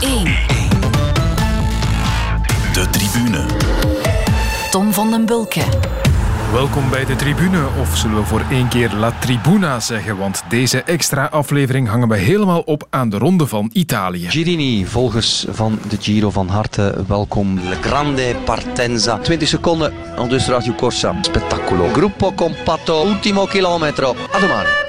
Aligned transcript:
1. 0.00 0.24
De 2.72 2.86
tribune. 2.90 3.46
Tom 4.70 4.92
van 4.92 5.10
den 5.10 5.26
Bulke. 5.26 5.62
Welkom 6.52 6.90
bij 6.90 7.04
de 7.04 7.16
tribune, 7.16 7.66
of 7.80 7.96
zullen 7.96 8.16
we 8.16 8.24
voor 8.24 8.42
één 8.50 8.68
keer 8.68 8.92
La 8.92 9.12
Tribuna 9.18 9.80
zeggen, 9.80 10.16
want 10.16 10.44
deze 10.48 10.82
extra 10.82 11.24
aflevering 11.24 11.88
hangen 11.88 12.08
we 12.08 12.16
helemaal 12.16 12.60
op 12.60 12.86
aan 12.90 13.08
de 13.08 13.18
ronde 13.18 13.46
van 13.46 13.70
Italië. 13.72 14.30
Girini, 14.30 14.86
volgers 14.86 15.46
van 15.48 15.78
de 15.88 15.96
Giro 16.00 16.30
van 16.30 16.48
harte 16.48 17.04
welkom. 17.06 17.60
Le 17.68 17.76
Grande 17.80 18.36
Partenza. 18.44 19.18
20 19.18 19.48
seconden, 19.48 19.92
al 20.16 20.28
dus 20.28 20.46
Radio 20.46 20.72
Corsa. 20.72 21.14
Spettacolo. 21.20 21.88
Gruppo 21.92 22.32
compatto, 22.32 23.06
ultimo 23.06 23.46
chilometro. 23.46 24.16
A 24.34 24.38
domani. 24.40 24.87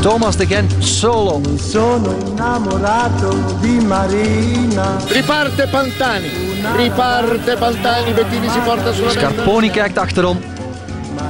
Thomas 0.00 0.36
de 0.36 0.46
Gent, 0.46 0.74
solo. 0.78 1.40
Sono 1.56 2.14
innamorato 2.26 3.34
di 3.60 3.80
Marina. 3.80 4.96
Riparte 5.08 5.66
Pantani, 5.66 6.30
riparte 6.76 7.56
Pantani, 7.56 8.12
Bettini 8.12 8.48
si 8.48 8.58
porta 8.60 8.92
sulla 8.92 9.10
Scarponi 9.10 9.70
kijkt 9.70 9.98
achterom. 9.98 10.38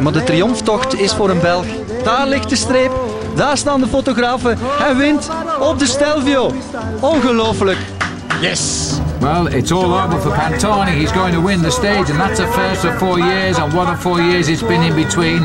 Maar 0.01 0.13
de 0.13 0.25
triomftocht 0.25 1.01
is 1.01 1.13
voor 1.13 1.31
een 1.31 1.41
Belg. 1.41 1.67
Daar 2.05 2.27
ligt 2.27 2.49
de 2.49 2.57
streep. 2.57 2.93
Daar 3.35 3.57
staan 3.57 3.81
de 3.81 3.87
fotografen. 3.87 4.59
Hij 4.61 4.97
wint 4.97 5.29
op 5.61 5.79
de 5.79 5.87
Stelvio. 5.87 6.53
Ongelooflijk. 7.01 7.79
Yes! 8.41 8.91
Well, 9.21 9.49
it's 9.49 9.73
all 9.73 9.93
over 9.95 10.21
for 10.21 10.31
Pantani. 10.31 10.97
He's 10.97 11.11
going 11.11 11.33
to 11.33 11.41
win 11.41 11.61
the 11.61 11.73
stage, 11.73 12.09
and 12.09 12.21
that's 12.21 12.39
a 12.39 12.47
first 12.53 12.83
for 12.83 12.97
four 12.99 13.19
years. 13.19 13.59
And 13.59 13.73
what 13.75 13.93
a 13.93 13.97
four 13.97 14.21
years 14.21 14.49
it's 14.49 14.63
been 14.63 14.83
in 14.83 14.95
between. 14.95 15.41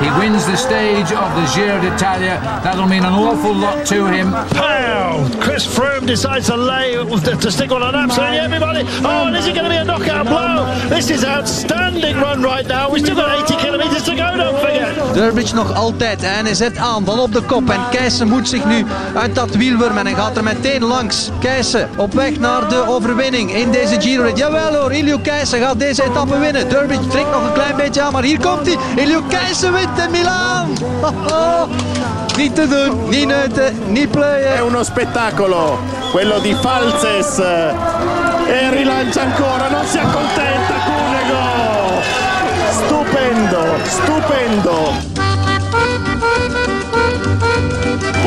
He 0.00 0.08
wins 0.18 0.46
the 0.46 0.56
stage 0.56 1.12
of 1.12 1.28
the 1.36 1.44
Giro 1.54 1.78
d'Italia. 1.78 2.40
That'll 2.64 2.86
mean 2.86 3.04
an 3.04 3.12
awful 3.12 3.54
lot 3.54 3.86
to 3.88 4.06
him. 4.06 4.30
Pow! 4.30 5.28
Chris 5.40 5.66
Froome 5.66 6.06
decides 6.06 6.46
to 6.46 6.56
lay 6.56 6.94
to 6.94 7.50
stick 7.50 7.70
on 7.70 7.82
an 7.82 7.94
absolutely 7.94 8.38
everybody. 8.38 8.82
Oh, 9.04 9.26
and 9.26 9.36
is 9.36 9.46
it 9.46 9.54
going 9.54 9.64
to 9.64 9.70
be 9.70 9.76
a 9.76 9.84
knockout 9.84 10.26
blow? 10.26 10.64
This 10.88 11.10
is 11.10 11.22
an 11.22 11.30
outstanding 11.30 12.16
run 12.16 12.42
right 12.42 12.66
now. 12.66 12.90
We've 12.90 13.04
still 13.04 13.16
got 13.16 13.42
80 13.42 13.56
kilometers 13.56 14.04
to 14.04 14.16
go. 14.16 14.36
Don't 14.36 14.58
forget. 14.58 15.14
Durbridge 15.14 15.54
nog 15.54 15.74
altijd. 15.74 16.22
En 16.22 16.44
hij 16.44 16.54
zet 16.54 16.76
aan 16.76 17.04
van 17.04 17.18
op 17.18 17.32
de 17.32 17.42
kop. 17.42 17.70
En 17.70 17.80
Keijsen 17.90 18.28
moet 18.28 18.48
zich 18.48 18.64
nu 18.64 18.84
uit 19.14 19.34
dat 19.34 19.54
wiel 19.54 19.76
wurmen. 19.76 20.06
En 20.06 20.14
gaat 20.14 20.36
er 20.36 20.42
meteen 20.42 20.84
langs. 20.84 21.30
Keijsen 21.40 21.88
op 21.96 22.12
weg 22.12 22.38
naar 22.38 22.68
de 22.68 22.86
overwinning 22.86 23.17
in 23.26 23.70
deze 23.70 24.00
Giro. 24.00 24.30
Jawel 24.34 24.74
hoor, 24.74 24.92
Ilio 24.92 25.18
Keijsen 25.18 25.60
gaat 25.60 25.78
deze 25.78 26.04
etappe 26.04 26.38
winnen. 26.38 26.68
Durbridge 26.68 27.06
trekt 27.06 27.30
nog 27.30 27.46
een 27.46 27.52
klein 27.52 27.76
beetje 27.76 28.02
aan, 28.02 28.12
maar 28.12 28.22
hier 28.22 28.40
komt 28.40 28.66
hij. 28.66 28.76
Ilio 29.04 29.22
Keijsen 29.28 29.72
wint 29.72 29.98
in 30.04 30.10
Milaan. 30.10 30.68
Niet 32.36 32.54
te 32.54 32.68
doen, 32.68 33.08
niet 33.08 33.26
neuten, 33.26 33.74
niet 33.86 34.10
pleuien. 34.10 34.54
È 34.54 34.62
uno 34.62 34.82
spettacolo, 34.82 35.78
quello 36.12 36.40
di 36.40 36.54
Falses. 36.54 37.38
E 38.46 38.70
rilancia 38.70 39.22
ancora, 39.22 39.68
non 39.68 39.84
si 39.86 39.98
accontenta 39.98 40.74
Cunego. 40.86 41.42
Stupendo, 42.70 43.60
stupendo. 43.84 45.17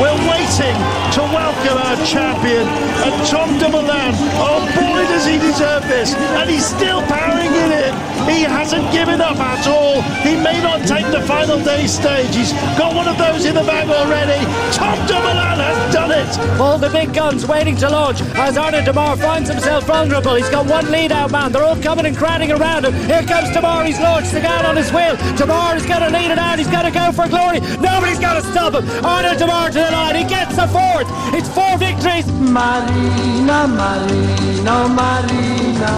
We're 0.00 0.20
waiting 0.28 0.76
to 1.16 1.20
welcome 1.32 1.78
our 1.78 1.96
champion, 2.06 2.66
and 2.66 3.14
Tom 3.28 3.58
Dumoulin. 3.58 4.14
Oh 4.40 4.64
boy, 4.74 5.02
does 5.12 5.26
he 5.26 5.38
deserve 5.38 5.86
this! 5.88 6.14
And 6.14 6.48
he's 6.48 6.64
still 6.64 7.02
powering 7.02 7.52
in 7.52 7.70
it. 7.72 7.92
He 8.28 8.42
hasn't 8.42 8.90
given 8.92 9.20
up 9.20 9.36
at 9.36 9.66
all. 9.66 10.00
He 10.22 10.36
may 10.36 10.62
not 10.62 10.86
take 10.86 11.06
the 11.10 11.20
final 11.22 11.62
day 11.62 11.86
stage. 11.86 12.34
He's 12.34 12.52
got 12.78 12.94
one 12.94 13.08
of 13.08 13.18
those 13.18 13.44
in 13.44 13.54
the 13.54 13.62
bag 13.62 13.88
already. 13.88 14.40
Tom 14.72 14.98
de 15.06 15.12
Dumoulin 15.12 15.60
has 15.60 15.94
done 15.94 16.12
it. 16.12 16.60
All 16.60 16.78
the 16.78 16.88
big 16.88 17.12
guns 17.12 17.46
waiting 17.46 17.76
to 17.76 17.90
launch 17.90 18.20
as 18.34 18.56
Arnaud 18.56 18.84
Demar 18.84 19.16
finds 19.16 19.50
himself 19.50 19.84
vulnerable. 19.84 20.34
He's 20.34 20.48
got 20.48 20.66
one 20.66 20.90
lead 20.90 21.12
out 21.12 21.30
man. 21.30 21.52
They're 21.52 21.64
all 21.64 21.76
coming 21.76 22.06
and 22.06 22.16
crowding 22.16 22.52
around 22.52 22.84
him. 22.86 22.94
Here 23.06 23.22
comes 23.22 23.50
Demar. 23.52 23.84
He's 23.84 24.00
launched 24.00 24.32
the 24.32 24.40
gun 24.40 24.64
on 24.64 24.76
his 24.76 24.92
wheel. 24.92 25.16
Demar 25.36 25.76
is 25.76 25.84
going 25.84 26.02
to 26.02 26.10
lead 26.10 26.30
it 26.30 26.38
out. 26.38 26.58
He's 26.58 26.70
going 26.70 26.86
to 26.86 26.90
go 26.90 27.12
for 27.12 27.28
glory. 27.28 27.60
Nobody's 27.80 28.20
going 28.20 28.40
to 28.40 28.48
stop 28.52 28.74
him. 28.74 28.86
Arnaud 29.04 29.38
Demar 29.38 29.70
the 29.84 29.90
line. 29.90 30.16
He 30.16 30.24
gets 30.24 30.54
the 30.54 30.68
fourth. 30.68 31.08
It's 31.34 31.48
four 31.48 31.76
victories. 31.78 32.26
Marina, 32.58 33.66
Marina, 33.66 34.88
Marina. 34.88 35.92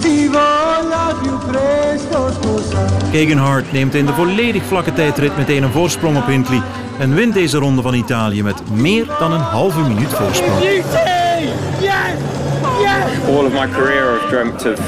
Ti 0.00 0.28
voglio 0.28 1.18
più 1.22 1.38
presto 1.50 2.30
sposare. 2.32 3.10
Gegenhard 3.10 3.72
neemt 3.72 3.94
in 3.94 4.06
de 4.06 4.12
volledig 4.12 4.62
vlakke 4.62 4.92
tijdrit 4.92 5.36
meteen 5.36 5.62
een 5.62 5.72
voorsprong 5.72 6.16
op 6.16 6.26
Hindley 6.26 6.62
en 6.98 7.14
wint 7.14 7.34
deze 7.34 7.58
ronde 7.58 7.82
van 7.82 7.94
Italië 7.94 8.42
met 8.42 8.70
meer 8.70 9.06
dan 9.18 9.32
een 9.32 9.40
halve 9.40 9.80
minuut 9.80 10.08
voorsprong. 10.08 10.62
Yes! 10.62 10.84
Yes! 11.80 12.40
all 13.26 13.46
of 13.46 13.52
my 13.52 13.66
career 13.66 14.16
I've 14.16 14.28
dreamt 14.28 14.66
of 14.66 14.78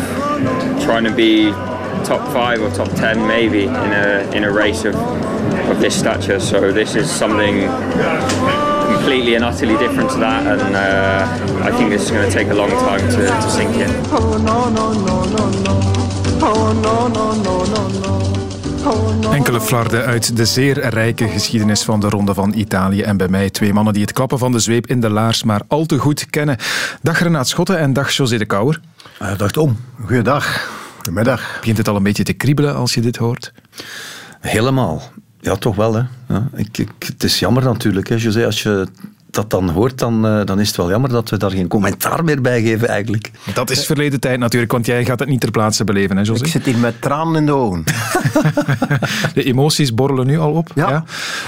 trying 0.85 1.05
to 1.05 1.15
be 1.15 1.51
top 2.05 2.23
five 2.33 2.61
or 2.61 2.71
top 2.71 2.89
ten 2.97 3.27
maybe 3.27 3.63
in 3.65 3.93
a 3.93 4.29
in 4.33 4.45
a 4.45 4.51
race 4.51 4.85
of 4.85 4.95
of 5.73 5.81
this 5.81 5.99
stature. 5.99 6.41
So 6.41 6.73
this 6.73 6.95
is 6.95 7.11
something 7.11 7.69
completely 8.93 9.35
and 9.37 9.45
utterly 9.45 9.77
different 9.77 10.11
to 10.11 10.19
that, 10.19 10.47
and 10.47 10.75
uh, 10.75 11.69
I 11.69 11.77
think 11.77 11.91
this 11.91 12.03
is 12.03 12.11
going 12.11 12.31
to 12.31 12.37
take 12.39 12.51
a 12.51 12.55
long 12.55 12.71
time 12.71 13.09
to, 13.11 13.27
to 13.43 13.51
sink 13.51 13.77
in. 13.77 13.91
Oh 14.11 14.37
no, 14.37 14.69
no, 14.69 14.93
no, 14.93 15.25
no, 15.25 15.45
no. 15.65 15.75
Oh 16.41 16.73
no, 16.73 17.09
no, 17.09 17.35
no, 17.35 17.65
no, 17.65 17.89
no. 17.89 18.21
Oh 18.85 19.21
no. 19.21 19.33
Enkele 19.33 19.61
flarden 19.61 20.05
uit 20.05 20.37
de 20.37 20.45
zeer 20.45 20.89
rijke 20.89 21.29
geschiedenis 21.29 21.83
van 21.83 22.01
de 22.01 22.09
Ronde 22.09 22.35
van 22.35 22.53
Italië. 22.55 23.03
En 23.03 23.17
bij 23.17 23.29
mij 23.29 23.51
twee 23.51 23.73
mannen 23.73 23.93
die 23.93 24.03
het 24.03 24.13
klappen 24.13 24.39
van 24.39 24.53
de 24.53 24.59
zweep 24.59 24.87
in 24.87 25.01
de 25.01 25.11
laars 25.11 25.43
maar 25.43 25.61
al 25.69 25.87
te 25.87 25.99
goed 25.99 26.27
kennen. 26.31 26.57
Dag 27.03 27.23
Renaat 27.23 27.49
Schotten 27.49 27.79
en 27.79 27.93
dag 27.93 28.11
José 28.11 28.39
de 28.39 28.47
Kouwer. 28.47 28.81
Uh, 29.23 29.37
dag 29.37 29.51
Tom. 29.51 29.77
Goeiedag. 30.05 30.69
Goedemiddag. 30.95 31.57
Begint 31.59 31.79
het 31.79 31.89
al 31.89 31.97
een 31.97 32.03
beetje 32.03 32.23
te 32.23 32.33
kriebelen 32.33 32.75
als 32.75 32.95
je 32.95 33.01
dit 33.01 33.17
hoort? 33.17 33.53
Helemaal. 34.41 35.03
Ja, 35.43 35.57
toch 35.57 35.77
wel. 35.77 35.95
Hè. 35.95 36.03
Ja, 36.29 36.49
ik, 36.55 36.79
ik, 36.79 36.91
het 36.99 37.25
is 37.25 37.39
jammer 37.39 37.63
natuurlijk. 37.65 38.09
Hè, 38.09 38.15
José, 38.15 38.45
als 38.47 38.63
je 38.63 38.87
dat 39.31 39.51
dan 39.51 39.69
hoort, 39.69 39.99
dan, 39.99 40.27
uh, 40.27 40.45
dan 40.45 40.61
is 40.61 40.67
het 40.67 40.77
wel 40.77 40.91
jammer 40.91 41.11
dat 41.11 41.31
we 41.31 41.37
daar 41.37 41.51
geen 41.51 41.69
commentaar 41.69 42.25
meer 42.25 42.41
bij 42.41 42.63
geven 42.63 42.89
eigenlijk. 42.89 43.31
Dat 43.55 43.71
is 43.71 43.87
verleden 43.87 44.21
tijd 44.21 44.39
natuurlijk, 44.39 44.73
want 44.73 44.87
jij 44.87 45.05
gaat 45.05 45.19
het 45.19 45.29
niet 45.29 45.41
ter 45.41 45.51
plaatse 45.51 45.85
beleven, 45.85 46.17
hè 46.17 46.23
José? 46.23 46.45
Ik 46.45 46.51
zit 46.51 46.65
hier 46.65 46.79
met 46.79 47.01
tranen 47.01 47.37
in 47.37 47.47
de 47.47 47.53
ogen. 47.53 47.85
de 49.35 49.43
emoties 49.45 49.95
borrelen 49.95 50.27
nu 50.27 50.39
al 50.39 50.53
op. 50.53 50.71
Ja. 50.75 50.89
ja. 50.89 51.05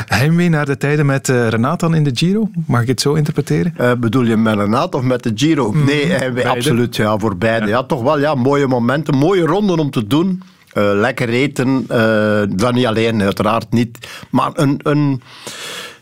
Heimwee 0.06 0.48
naar 0.48 0.66
de 0.66 0.76
tijden 0.76 1.06
met 1.06 1.28
uh, 1.28 1.52
in 1.90 2.04
de 2.04 2.10
Giro? 2.14 2.50
Mag 2.66 2.82
ik 2.82 2.88
het 2.88 3.00
zo 3.00 3.14
interpreteren? 3.14 3.74
Uh, 3.80 3.92
bedoel 3.92 4.24
je 4.24 4.36
met 4.36 4.54
Renaat 4.54 4.94
of 4.94 5.02
met 5.02 5.22
de 5.22 5.32
Giro? 5.34 5.72
Mm, 5.72 5.84
nee, 5.84 6.06
heimwee, 6.06 6.48
absoluut. 6.48 6.96
Ja, 6.96 7.18
voor 7.18 7.36
beide. 7.36 7.66
Ja. 7.66 7.72
ja. 7.72 7.82
toch 7.82 8.02
wel. 8.02 8.18
Ja, 8.18 8.34
mooie 8.34 8.66
momenten, 8.66 9.16
mooie 9.16 9.46
ronden 9.46 9.78
om 9.78 9.90
te 9.90 10.06
doen. 10.06 10.42
Uh, 10.74 10.90
lekker 10.94 11.28
eten, 11.28 11.86
uh, 11.90 12.42
dan 12.48 12.74
niet 12.74 12.86
alleen, 12.86 13.22
uiteraard 13.22 13.70
niet. 13.70 13.98
Maar 14.30 14.50
een, 14.54 14.80
een, 14.82 15.22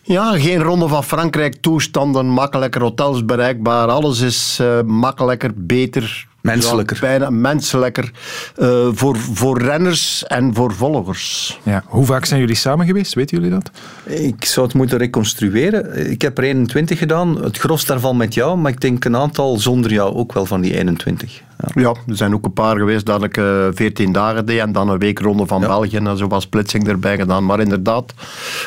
ja, 0.03 0.39
geen 0.39 0.63
ronde 0.63 0.89
van 0.89 1.05
Frankrijk 1.05 1.55
toestanden, 1.55 2.27
makkelijker 2.27 2.83
hotels 2.83 3.25
bereikbaar. 3.25 3.89
Alles 3.89 4.21
is 4.21 4.59
uh, 4.61 4.81
makkelijker, 4.83 5.51
beter. 5.55 6.27
Menselijker. 6.43 6.97
Ja, 6.97 7.03
bijna 7.03 7.31
menselijker. 7.31 8.11
Uh, 8.59 8.89
voor, 8.93 9.17
voor 9.17 9.63
renners 9.63 10.27
en 10.27 10.55
voor 10.55 10.75
volgers. 10.75 11.59
Ja. 11.63 11.83
Hoe 11.87 12.07
vaak 12.07 12.25
zijn 12.25 12.41
jullie 12.41 12.55
samen 12.55 12.87
geweest? 12.87 13.15
Weten 13.15 13.37
jullie 13.37 13.53
dat? 13.53 13.71
Ik 14.05 14.45
zou 14.45 14.67
het 14.67 14.75
moeten 14.75 14.99
reconstrueren. 14.99 16.11
Ik 16.11 16.23
heb 16.23 16.39
er 16.39 16.45
21 16.45 16.99
gedaan. 16.99 17.43
Het 17.43 17.59
gros 17.59 17.87
daarvan 17.87 18.17
met 18.17 18.35
jou. 18.35 18.59
Maar 18.59 18.73
ik 18.73 18.81
denk 18.81 19.05
een 19.05 19.17
aantal 19.17 19.57
zonder 19.57 19.93
jou 19.93 20.15
ook 20.15 20.33
wel 20.33 20.47
van 20.47 20.61
die 20.61 20.77
21. 20.77 21.43
Ja, 21.59 21.83
ja 21.83 21.95
er 22.07 22.17
zijn 22.17 22.35
ook 22.35 22.45
een 22.45 22.53
paar 22.53 22.77
geweest 22.77 23.07
dat 23.07 23.23
ik 23.23 23.37
uh, 23.37 23.67
14 23.73 24.13
dagen 24.13 24.47
deed. 24.47 24.59
En 24.59 24.73
dan 24.73 24.89
een 24.89 24.99
week 24.99 25.19
ronde 25.19 25.47
van 25.47 25.61
ja. 25.61 25.67
België. 25.67 25.97
En 25.97 26.17
zo 26.17 26.27
was 26.27 26.43
splitsing 26.43 26.89
erbij 26.89 27.17
gedaan. 27.17 27.45
Maar 27.45 27.61
inderdaad, 27.61 28.15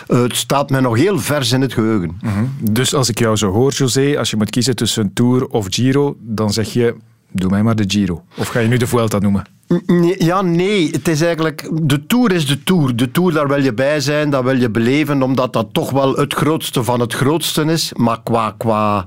uh, 0.07 0.21
het 0.21 0.35
staat 0.35 0.69
mij 0.69 0.79
nog 0.79 0.95
heel 0.95 1.19
vers 1.19 1.51
in 1.51 1.61
het 1.61 1.73
geheugen. 1.73 2.17
Mm 2.21 2.33
-hmm. 2.33 2.53
Dus 2.71 2.93
als 2.93 3.09
ik 3.09 3.19
jou 3.19 3.35
zo 3.35 3.51
hoor, 3.51 3.71
José. 3.71 4.17
Als 4.17 4.29
je 4.29 4.37
moet 4.37 4.49
kiezen 4.49 4.75
tussen 4.75 5.03
een 5.03 5.13
Tour 5.13 5.47
of 5.47 5.67
Giro. 5.69 6.15
Dan 6.19 6.53
zeg 6.53 6.73
je 6.73 6.95
doe 7.39 7.49
mij 7.49 7.63
maar 7.63 7.75
de 7.75 7.83
Giro. 7.87 8.23
Of 8.37 8.47
ga 8.47 8.59
je 8.59 8.67
nu 8.67 8.77
de 8.77 8.87
Vuelta 8.87 9.19
noemen? 9.19 9.43
Nee, 9.85 10.23
ja, 10.23 10.41
nee. 10.41 10.89
Het 10.91 11.07
is 11.07 11.21
eigenlijk... 11.21 11.69
De 11.81 12.05
Tour 12.05 12.31
is 12.31 12.47
de 12.47 12.63
Tour. 12.63 12.95
De 12.95 13.11
Tour, 13.11 13.33
daar 13.33 13.47
wil 13.47 13.63
je 13.63 13.73
bij 13.73 13.99
zijn, 13.99 14.29
dat 14.29 14.43
wil 14.43 14.55
je 14.55 14.69
beleven, 14.69 15.21
omdat 15.21 15.53
dat 15.53 15.67
toch 15.71 15.91
wel 15.91 16.15
het 16.15 16.33
grootste 16.33 16.83
van 16.83 16.99
het 16.99 17.13
grootste 17.13 17.63
is. 17.63 17.93
Maar 17.93 18.23
qua... 18.23 18.55
qua 18.57 19.05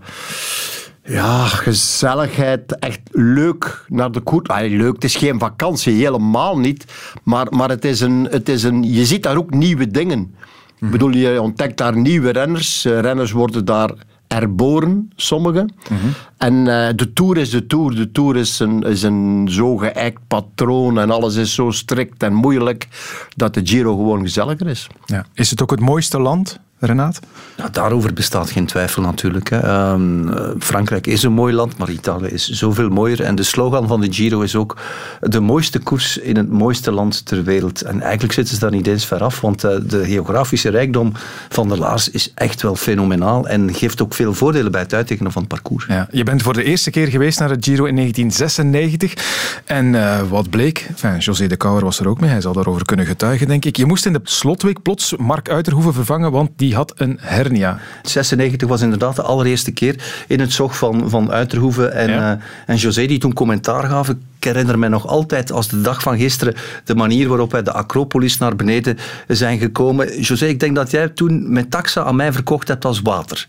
ja, 1.04 1.44
gezelligheid, 1.44 2.78
echt 2.78 3.00
leuk 3.10 3.84
naar 3.88 4.12
de 4.12 4.20
koers. 4.20 4.48
Ah, 4.48 4.70
leuk, 4.70 4.94
het 4.94 5.04
is 5.04 5.16
geen 5.16 5.38
vakantie, 5.38 5.94
helemaal 5.94 6.58
niet. 6.58 6.84
Maar, 7.22 7.46
maar 7.50 7.68
het 7.68 7.84
is 7.84 8.00
een, 8.00 8.28
het 8.30 8.48
is 8.48 8.62
een, 8.62 8.92
je 8.92 9.04
ziet 9.04 9.22
daar 9.22 9.36
ook 9.36 9.50
nieuwe 9.50 9.90
dingen. 9.90 10.34
Ik 10.80 10.90
bedoel, 10.90 11.10
je 11.10 11.42
ontdekt 11.42 11.76
daar 11.76 11.96
nieuwe 11.96 12.30
renners. 12.30 12.84
Uh, 12.84 13.00
renners 13.00 13.32
worden 13.32 13.64
daar 13.64 13.90
herboren, 14.28 15.12
sommigen. 15.16 15.72
Mm-hmm. 15.90 16.12
En 16.36 16.54
uh, 16.54 16.88
de 16.96 17.12
Tour 17.12 17.36
is 17.36 17.50
de 17.50 17.66
Tour. 17.66 17.94
De 17.94 18.12
Tour 18.12 18.36
is 18.36 18.58
een, 18.58 18.82
is 18.82 19.02
een 19.02 19.48
zo 19.50 19.76
geëikt 19.76 20.20
patroon 20.26 20.98
en 20.98 21.10
alles 21.10 21.34
is 21.34 21.54
zo 21.54 21.70
strikt 21.70 22.22
en 22.22 22.34
moeilijk 22.34 22.88
dat 23.36 23.54
de 23.54 23.60
Giro 23.64 23.96
gewoon 23.96 24.20
gezelliger 24.20 24.66
is. 24.66 24.86
Ja. 25.04 25.26
Is 25.34 25.50
het 25.50 25.62
ook 25.62 25.70
het 25.70 25.80
mooiste 25.80 26.20
land 26.20 26.60
Renaat? 26.80 27.20
Ja, 27.56 27.68
daarover 27.68 28.12
bestaat 28.12 28.50
geen 28.50 28.66
twijfel 28.66 29.02
natuurlijk. 29.02 29.50
Hè. 29.50 29.58
Ehm, 29.58 30.28
eh, 30.28 30.50
Frankrijk 30.58 31.06
is 31.06 31.22
een 31.22 31.32
mooi 31.32 31.54
land, 31.54 31.78
maar 31.78 31.90
Italië 31.90 32.28
is 32.28 32.48
zoveel 32.48 32.88
mooier. 32.88 33.22
En 33.22 33.34
de 33.34 33.42
slogan 33.42 33.88
van 33.88 34.00
de 34.00 34.12
Giro 34.12 34.40
is 34.40 34.56
ook 34.56 34.76
de 35.20 35.40
mooiste 35.40 35.78
koers 35.78 36.18
in 36.18 36.36
het 36.36 36.50
mooiste 36.50 36.92
land 36.92 37.26
ter 37.26 37.44
wereld. 37.44 37.82
En 37.82 38.00
eigenlijk 38.00 38.32
zitten 38.32 38.54
ze 38.54 38.60
daar 38.60 38.70
niet 38.70 38.86
eens 38.86 39.06
ver 39.06 39.22
af, 39.22 39.40
want 39.40 39.64
eh, 39.64 39.76
de 39.82 40.04
geografische 40.04 40.68
rijkdom 40.68 41.12
van 41.48 41.68
de 41.68 41.78
Laars 41.78 42.10
is 42.10 42.32
echt 42.34 42.62
wel 42.62 42.76
fenomenaal 42.76 43.48
en 43.48 43.74
geeft 43.74 44.02
ook 44.02 44.14
veel 44.14 44.34
voordelen 44.34 44.72
bij 44.72 44.80
het 44.80 44.94
uittekenen 44.94 45.32
van 45.32 45.42
het 45.42 45.50
parcours. 45.50 45.86
Ja, 45.88 46.08
je 46.10 46.24
bent 46.24 46.42
voor 46.42 46.54
de 46.54 46.64
eerste 46.64 46.90
keer 46.90 47.06
geweest 47.06 47.38
naar 47.38 47.50
het 47.50 47.64
Giro 47.64 47.84
in 47.84 47.96
1996. 47.96 49.62
En 49.64 49.94
eh, 49.94 50.20
wat 50.28 50.50
bleek? 50.50 50.86
Enfin, 50.88 51.18
José 51.18 51.46
de 51.46 51.56
Kouwer 51.56 51.84
was 51.84 52.00
er 52.00 52.08
ook 52.08 52.20
mee, 52.20 52.30
hij 52.30 52.40
zal 52.40 52.52
daarover 52.52 52.84
kunnen 52.84 53.06
getuigen, 53.06 53.48
denk 53.48 53.64
ik. 53.64 53.76
Je 53.76 53.86
moest 53.86 54.06
in 54.06 54.12
de 54.12 54.20
slotweek 54.22 54.82
plots 54.82 55.16
Mark 55.16 55.48
Uiterhoeven 55.48 55.94
vervangen, 55.94 56.30
want 56.30 56.50
die 56.56 56.67
had 56.74 56.92
een 56.96 57.18
hernia. 57.20 57.78
96 58.02 58.68
was 58.68 58.80
inderdaad 58.80 59.16
de 59.16 59.22
allereerste 59.22 59.70
keer 59.70 59.94
in 60.26 60.40
het 60.40 60.52
zog 60.52 60.76
van, 60.76 61.10
van 61.10 61.30
Uiterhoeven 61.32 61.92
en, 61.94 62.10
Ja. 62.10 62.32
eh, 62.32 62.42
en 62.66 62.76
José 62.76 63.06
die 63.06 63.18
toen 63.18 63.32
commentaar 63.32 63.84
gaven. 63.84 64.22
Ik 64.38 64.44
herinner 64.44 64.78
me 64.78 64.88
nog 64.88 65.06
altijd 65.06 65.52
als 65.52 65.68
de 65.68 65.80
dag 65.80 66.02
van 66.02 66.18
gisteren 66.18 66.54
de 66.84 66.94
manier 66.94 67.28
waarop 67.28 67.52
wij 67.52 67.62
de 67.62 67.72
Acropolis 67.72 68.38
naar 68.38 68.56
beneden 68.56 68.98
zijn 69.28 69.58
gekomen. 69.58 70.20
José, 70.20 70.46
ik 70.46 70.60
denk 70.60 70.74
dat 70.74 70.90
jij 70.90 71.08
toen 71.08 71.52
met 71.52 71.70
taxa 71.70 72.02
aan 72.04 72.16
mij 72.16 72.32
verkocht 72.32 72.68
hebt 72.68 72.84
als 72.84 73.00
water. 73.00 73.46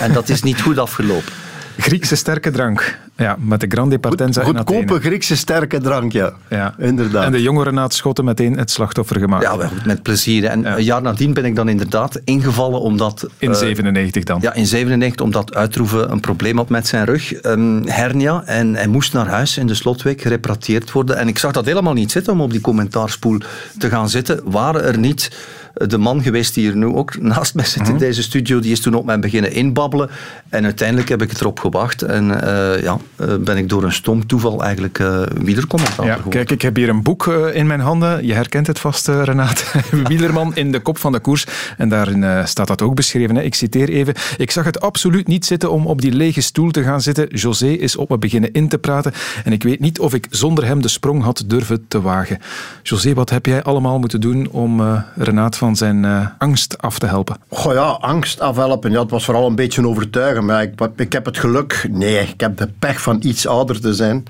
En 0.00 0.12
dat 0.12 0.28
is 0.28 0.42
niet 0.42 0.60
goed 0.60 0.78
afgelopen. 0.78 1.32
Griekse 1.76 2.16
sterke 2.16 2.50
drank. 2.50 2.98
Ja, 3.16 3.36
met 3.38 3.60
de 3.60 3.66
Grande 3.68 3.98
Partenza 3.98 4.40
in 4.40 4.46
Goedkope. 4.46 5.00
Griekse 5.00 5.36
sterke 5.36 5.80
drank, 5.80 6.12
ja. 6.12 6.32
Ja. 6.48 6.74
Inderdaad. 6.78 7.24
En 7.24 7.32
de 7.32 7.42
jonge 7.42 7.64
Renaat 7.64 7.94
Schotten 7.94 8.24
meteen 8.24 8.58
het 8.58 8.70
slachtoffer 8.70 9.18
gemaakt. 9.18 9.42
Ja, 9.42 9.56
wel 9.56 9.68
goed, 9.68 9.84
met 9.84 10.02
plezier. 10.02 10.44
En 10.44 10.64
een 10.64 10.84
jaar 10.84 11.02
nadien 11.02 11.34
ben 11.34 11.44
ik 11.44 11.56
dan 11.56 11.68
inderdaad 11.68 12.20
ingevallen 12.24 12.80
omdat... 12.80 13.28
In 13.38 13.50
eh, 13.50 13.56
97 13.56 14.24
dan. 14.24 14.38
Ja, 14.40 14.54
in 14.54 14.66
97, 14.66 15.24
omdat 15.24 15.54
Uitroeven 15.54 16.10
een 16.10 16.20
probleem 16.20 16.56
had 16.56 16.68
met 16.68 16.86
zijn 16.86 17.04
rug. 17.04 17.42
Een 17.42 17.84
hernia. 17.88 18.42
En 18.46 18.74
hij 18.74 18.86
moest 18.86 19.12
naar 19.12 19.28
huis 19.28 19.58
in 19.58 19.66
de 19.66 19.74
slotweek 19.74 20.20
gerepareerd 20.20 20.92
worden. 20.92 21.16
En 21.16 21.28
ik 21.28 21.38
zag 21.38 21.52
dat 21.52 21.64
helemaal 21.64 21.92
niet 21.92 22.10
zitten 22.10 22.32
om 22.32 22.40
op 22.40 22.50
die 22.50 22.60
commentaarspoel 22.60 23.38
te 23.78 23.88
gaan 23.88 24.08
zitten. 24.08 24.40
Waren 24.44 24.84
er 24.84 24.98
niet 24.98 25.30
de 25.74 25.98
man 25.98 26.22
geweest 26.22 26.54
die 26.54 26.64
hier 26.64 26.76
nu 26.76 26.86
ook 26.86 27.20
naast 27.20 27.54
mij 27.54 27.64
zit 27.64 27.88
in 27.88 27.98
deze 27.98 28.22
studio, 28.22 28.60
die 28.60 28.72
is 28.72 28.80
toen 28.80 28.94
op 28.94 29.04
mij 29.04 29.18
beginnen 29.18 29.52
inbabbelen. 29.52 30.10
En 30.48 30.64
uiteindelijk 30.64 31.08
heb 31.08 31.22
ik 31.22 31.30
het 31.30 31.40
erop 31.40 31.60
gewacht. 31.60 32.02
En 32.02 32.42
eh, 32.42 32.82
ja, 32.82 32.96
eh, 33.16 33.34
ben 33.40 33.56
ik 33.56 33.68
door 33.68 33.82
een 33.84 33.92
stom 33.92 34.26
toeval 34.26 34.62
eigenlijk 34.62 34.98
uh, 34.98 35.22
wielercommentator 35.34 36.04
Ja, 36.04 36.14
geworden. 36.14 36.32
kijk, 36.32 36.50
ik 36.50 36.62
heb 36.62 36.76
hier 36.76 36.88
een 36.88 37.02
boek 37.02 37.26
in 37.52 37.66
mijn 37.66 37.80
handen. 37.80 38.26
Je 38.26 38.32
herkent 38.34 38.66
het 38.66 38.78
vast, 38.78 39.06
Renaat. 39.06 39.74
Wielerman 40.08 40.56
in 40.56 40.72
de 40.72 40.80
kop 40.80 40.98
van 40.98 41.12
de 41.12 41.20
koers. 41.20 41.46
En 41.76 41.88
daarin 41.88 42.48
staat 42.48 42.66
dat 42.66 42.82
ook 42.82 42.94
beschreven. 42.94 43.36
Hè. 43.36 43.42
Ik 43.42 43.54
citeer 43.54 43.88
even. 43.88 44.14
Ik 44.36 44.50
zag 44.50 44.64
het 44.64 44.80
absoluut 44.80 45.26
niet 45.26 45.44
zitten 45.44 45.70
om 45.70 45.86
op 45.86 46.00
die 46.00 46.12
lege 46.12 46.40
stoel 46.40 46.70
te 46.70 46.82
gaan 46.82 47.00
zitten. 47.00 47.26
José 47.28 47.66
is 47.66 47.96
op 47.96 48.08
me 48.08 48.18
beginnen 48.18 48.52
in 48.52 48.68
te 48.68 48.78
praten. 48.78 49.12
En 49.44 49.52
ik 49.52 49.62
weet 49.62 49.80
niet 49.80 49.98
of 50.00 50.14
ik 50.14 50.26
zonder 50.30 50.66
hem 50.66 50.82
de 50.82 50.88
sprong 50.88 51.22
had 51.22 51.44
durven 51.46 51.84
te 51.88 52.00
wagen. 52.00 52.38
José, 52.82 53.14
wat 53.14 53.30
heb 53.30 53.46
jij 53.46 53.62
allemaal 53.62 53.98
moeten 53.98 54.20
doen 54.20 54.48
om 54.50 55.02
Renaat 55.16 55.56
van 55.62 55.76
zijn 55.76 56.04
eh, 56.04 56.26
angst 56.38 56.82
af 56.82 56.98
te 56.98 57.06
helpen? 57.06 57.36
Goh 57.48 57.72
ja, 57.72 57.80
angst 58.00 58.40
afhelpen. 58.40 58.90
Ja, 58.90 59.00
het 59.00 59.10
was 59.10 59.24
vooral 59.24 59.46
een 59.46 59.54
beetje 59.54 59.88
overtuigen. 59.88 60.44
Maar 60.44 60.62
ik, 60.62 60.72
ik 60.96 61.12
heb 61.12 61.24
het 61.24 61.38
geluk... 61.38 61.86
Nee, 61.90 62.18
ik 62.18 62.40
heb 62.40 62.56
de 62.56 62.68
pech 62.78 63.02
van 63.02 63.18
iets 63.22 63.46
ouder 63.46 63.80
te 63.80 63.94
zijn. 63.94 64.24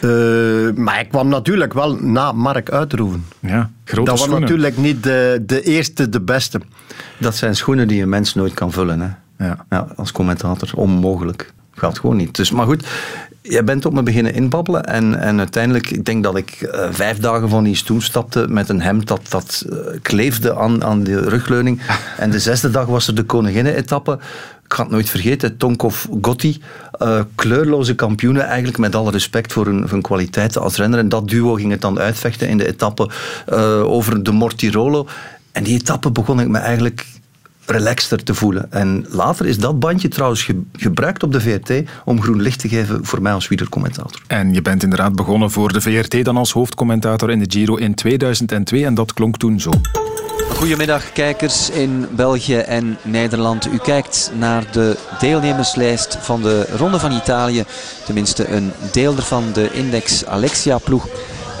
Uh, 0.00 0.72
maar 0.74 1.00
ik 1.00 1.08
kwam 1.08 1.28
natuurlijk 1.28 1.72
wel 1.72 1.94
na 1.94 2.32
Mark 2.32 2.70
Uitroeven. 2.70 3.24
Ja, 3.40 3.70
grote 3.84 4.10
Dat 4.10 4.18
was 4.18 4.20
schoenen. 4.20 4.40
natuurlijk 4.40 4.76
niet 4.76 5.02
de, 5.02 5.42
de 5.46 5.62
eerste, 5.62 6.08
de 6.08 6.20
beste. 6.20 6.60
Dat 7.18 7.36
zijn 7.36 7.56
schoenen 7.56 7.88
die 7.88 8.02
een 8.02 8.08
mens 8.08 8.34
nooit 8.34 8.54
kan 8.54 8.72
vullen. 8.72 9.00
Hè? 9.00 9.08
Ja. 9.46 9.64
Ja, 9.70 9.86
als 9.96 10.12
commentator. 10.12 10.70
Onmogelijk. 10.74 11.52
Gaat 11.74 11.98
gewoon 11.98 12.16
niet. 12.16 12.36
Dus, 12.36 12.50
maar 12.50 12.66
goed, 12.66 12.86
jij 13.42 13.64
bent 13.64 13.84
op 13.86 13.92
me 13.92 14.02
beginnen 14.02 14.34
inbabbelen. 14.34 14.84
En, 14.84 15.20
en 15.20 15.38
uiteindelijk, 15.38 15.90
ik 15.90 16.04
denk 16.04 16.22
dat 16.22 16.36
ik 16.36 16.58
uh, 16.60 16.86
vijf 16.90 17.18
dagen 17.18 17.48
van 17.48 17.64
die 17.64 17.76
stoel 17.76 18.00
stapte 18.00 18.46
met 18.48 18.68
een 18.68 18.80
hemd 18.80 19.06
dat, 19.08 19.20
dat 19.28 19.64
uh, 19.70 19.76
kleefde 20.02 20.56
aan, 20.56 20.84
aan 20.84 21.02
de 21.02 21.20
rugleuning. 21.20 21.80
En 22.18 22.30
de 22.30 22.38
zesde 22.38 22.70
dag 22.70 22.86
was 22.86 23.06
er 23.06 23.14
de 23.14 23.22
koninginnen-etappe. 23.22 24.18
Ik 24.64 24.78
ga 24.78 24.82
het 24.82 24.92
nooit 24.92 25.10
vergeten, 25.10 25.56
Tonkov 25.56 26.04
Gotti, 26.20 26.62
uh, 27.02 27.20
kleurloze 27.34 27.94
kampioenen 27.94 28.46
eigenlijk, 28.46 28.78
met 28.78 28.94
alle 28.94 29.10
respect 29.10 29.52
voor 29.52 29.66
hun, 29.66 29.80
voor 29.80 29.90
hun 29.90 30.02
kwaliteit 30.02 30.58
als 30.58 30.76
renner. 30.76 30.98
En 30.98 31.08
dat 31.08 31.28
duo 31.28 31.54
ging 31.54 31.70
het 31.70 31.80
dan 31.80 31.98
uitvechten 31.98 32.48
in 32.48 32.58
de 32.58 32.66
etappe 32.66 33.10
over 33.84 34.22
de 34.22 34.32
Mortirolo. 34.32 35.06
En 35.52 35.62
die 35.62 35.74
etappe 35.74 36.10
begon 36.10 36.40
ik 36.40 36.48
me 36.48 36.58
eigenlijk 36.58 37.06
relaxter 37.66 38.24
te 38.24 38.34
voelen. 38.34 38.72
En 38.72 39.06
later 39.08 39.46
is 39.46 39.58
dat 39.58 39.78
bandje 39.78 40.08
trouwens 40.08 40.42
ge 40.42 40.60
gebruikt 40.72 41.22
op 41.22 41.32
de 41.32 41.40
VRT 41.40 41.72
om 42.04 42.22
groen 42.22 42.42
licht 42.42 42.58
te 42.58 42.68
geven 42.68 43.04
voor 43.04 43.22
mij 43.22 43.32
als 43.32 43.48
wielercommentator. 43.48 44.22
En 44.26 44.54
je 44.54 44.62
bent 44.62 44.82
inderdaad 44.82 45.14
begonnen 45.14 45.50
voor 45.50 45.72
de 45.72 45.80
VRT 45.80 46.24
dan 46.24 46.36
als 46.36 46.52
hoofdcommentator 46.52 47.30
in 47.30 47.38
de 47.38 47.46
Giro 47.48 47.76
in 47.76 47.94
2002 47.94 48.84
en 48.84 48.94
dat 48.94 49.12
klonk 49.12 49.36
toen 49.36 49.60
zo. 49.60 49.70
Goedemiddag 50.50 51.12
kijkers 51.12 51.70
in 51.70 52.06
België 52.10 52.56
en 52.56 52.98
Nederland. 53.02 53.66
U 53.72 53.78
kijkt 53.78 54.32
naar 54.38 54.64
de 54.72 54.96
deelnemerslijst 55.20 56.16
van 56.20 56.42
de 56.42 56.66
Ronde 56.76 56.98
van 56.98 57.12
Italië. 57.12 57.64
Tenminste 58.04 58.48
een 58.48 58.72
deel 58.92 59.16
ervan, 59.16 59.44
de 59.52 59.72
Index 59.72 60.26
Alexia 60.26 60.78
ploeg. 60.78 61.06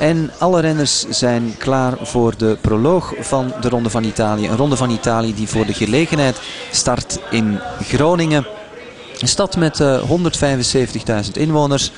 En 0.02 0.30
alle 0.38 0.60
renners 0.60 1.08
zijn 1.08 1.54
klaar 1.58 1.96
voor 2.00 2.34
de 2.36 2.56
proloog 2.60 3.14
van 3.20 3.52
de 3.60 3.68
Ronde 3.68 3.90
van 3.90 4.04
Italië. 4.04 4.48
Een 4.48 4.56
Ronde 4.56 4.76
van 4.76 4.90
Italië 4.90 5.34
die 5.34 5.48
voor 5.48 5.66
de 5.66 5.72
gelegenheid 5.72 6.40
start 6.70 7.20
in 7.30 7.58
Groningen. 7.82 8.46
Een 9.20 9.28
stad 9.28 9.56
met 9.56 9.80
uh, 9.80 10.02
175.000 11.24 11.32
inwoners. 11.32 11.92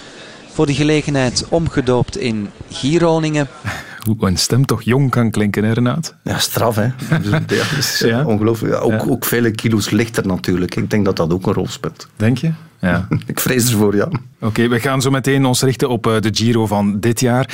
Voor 0.52 0.66
de 0.66 0.74
gelegenheid 0.74 1.46
omgedoopt 1.48 2.16
in 2.16 2.50
Gironingen. 2.70 3.48
Hoe 4.06 4.16
een 4.18 4.38
stem 4.38 4.66
toch 4.66 4.82
jong 4.82 5.10
kan 5.10 5.30
klinken, 5.30 5.64
hè 5.64 5.72
Renaat? 5.72 6.14
Ja, 6.22 6.38
straf 6.38 6.76
hè. 6.76 6.88
ja, 8.08 8.24
ongelooflijk. 8.24 8.74
Ja, 8.74 8.80
ook, 8.80 8.92
ja. 8.92 9.04
ook 9.08 9.24
vele 9.24 9.50
kilo's 9.50 9.90
lichter 9.90 10.26
natuurlijk. 10.26 10.76
Ik 10.76 10.90
denk 10.90 11.04
dat 11.04 11.16
dat 11.16 11.32
ook 11.32 11.46
een 11.46 11.52
rol 11.52 11.68
speelt. 11.68 12.08
Denk 12.16 12.38
je? 12.38 12.52
Ja. 12.84 13.08
ik 13.26 13.40
vrees 13.40 13.70
ervoor, 13.70 13.96
ja. 13.96 14.06
Oké, 14.06 14.20
okay, 14.38 14.68
we 14.68 14.80
gaan 14.80 15.02
zo 15.02 15.10
meteen 15.10 15.44
ons 15.44 15.62
richten 15.62 15.88
op 15.88 16.02
de 16.02 16.30
Giro 16.32 16.66
van 16.66 17.00
dit 17.00 17.20
jaar. 17.20 17.48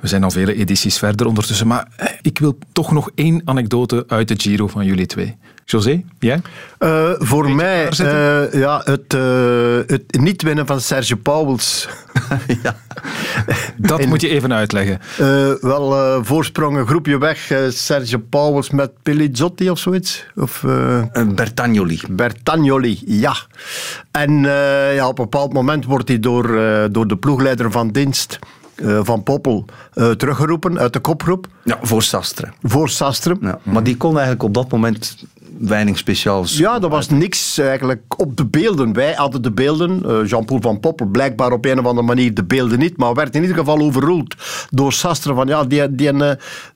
We 0.00 0.08
zijn 0.08 0.24
al 0.24 0.30
vele 0.30 0.54
edities 0.54 0.98
verder 0.98 1.26
ondertussen, 1.26 1.66
maar 1.66 1.88
ik 2.22 2.38
wil 2.38 2.58
toch 2.72 2.92
nog 2.92 3.10
één 3.14 3.42
anekdote 3.44 4.04
uit 4.08 4.28
de 4.28 4.34
Giro 4.38 4.66
van 4.66 4.84
jullie 4.84 5.06
twee. 5.06 5.36
José, 5.68 6.02
jij? 6.18 6.40
Uh, 6.78 7.10
voor 7.18 7.50
mij, 7.50 7.88
uh, 8.00 8.52
ja, 8.52 8.80
het, 8.84 9.14
uh, 9.14 9.78
het 9.86 10.20
niet 10.20 10.42
winnen 10.42 10.66
van 10.66 10.80
Serge 10.80 11.16
Pauwels. 11.16 11.88
ja. 12.62 12.76
Dat 13.76 14.00
en, 14.00 14.08
moet 14.08 14.20
je 14.20 14.28
even 14.28 14.52
uitleggen. 14.52 15.00
wel, 15.60 16.24
voorsprong 16.24 16.76
een 16.76 16.86
groepje 16.86 17.18
weg. 17.18 17.52
Serge 17.68 18.18
Pauwels 18.18 18.70
met 18.70 18.90
Pelizzotti 19.02 19.70
of 19.70 19.78
zoiets. 19.78 20.26
Of, 20.36 20.64
Bertagnoli. 21.34 22.00
Bertagnoli, 22.10 23.02
ja. 23.06 23.36
En 24.10 24.42
ja, 24.94 25.08
op 25.08 25.18
een 25.18 25.24
bepaald 25.24 25.52
moment 25.52 25.84
wordt 25.84 26.08
hij 26.08 26.20
door, 26.20 26.46
door 26.90 27.06
de 27.06 27.16
ploegleider 27.16 27.70
van 27.70 27.88
dienst... 27.88 28.38
Uh, 28.76 29.00
van 29.02 29.22
Poppel 29.22 29.64
uh, 29.94 30.10
teruggeroepen 30.10 30.78
uit 30.78 30.92
de 30.92 31.00
kopgroep. 31.00 31.46
Ja, 31.64 31.78
voor 31.82 32.02
Sastre. 32.02 32.52
Voor 32.62 32.88
Sastre. 32.88 33.36
Ja, 33.40 33.58
maar 33.62 33.82
die 33.82 33.96
kon 33.96 34.10
eigenlijk 34.10 34.42
op 34.42 34.54
dat 34.54 34.70
moment 34.70 35.26
weinig 35.58 35.98
speciaals. 35.98 36.56
Ja, 36.56 36.80
er 36.82 36.88
was 36.88 37.08
niks 37.08 37.58
eigenlijk 37.58 38.02
op 38.16 38.36
de 38.36 38.46
beelden. 38.46 38.92
Wij 38.92 39.12
hadden 39.12 39.42
de 39.42 39.52
beelden. 39.52 40.02
Uh, 40.06 40.26
Jean-Paul 40.26 40.60
van 40.60 40.80
Poppel 40.80 41.06
blijkbaar 41.06 41.52
op 41.52 41.64
een 41.64 41.78
of 41.78 41.84
andere 41.84 42.06
manier 42.06 42.34
de 42.34 42.44
beelden 42.44 42.78
niet, 42.78 42.96
maar 42.96 43.14
werd 43.14 43.34
in 43.34 43.40
ieder 43.40 43.56
geval 43.56 43.78
overroeld 43.78 44.34
door 44.70 44.92
Sastre 44.92 45.34
van 45.34 45.46
ja, 45.46 45.64
die, 45.64 45.94
die, 45.94 46.12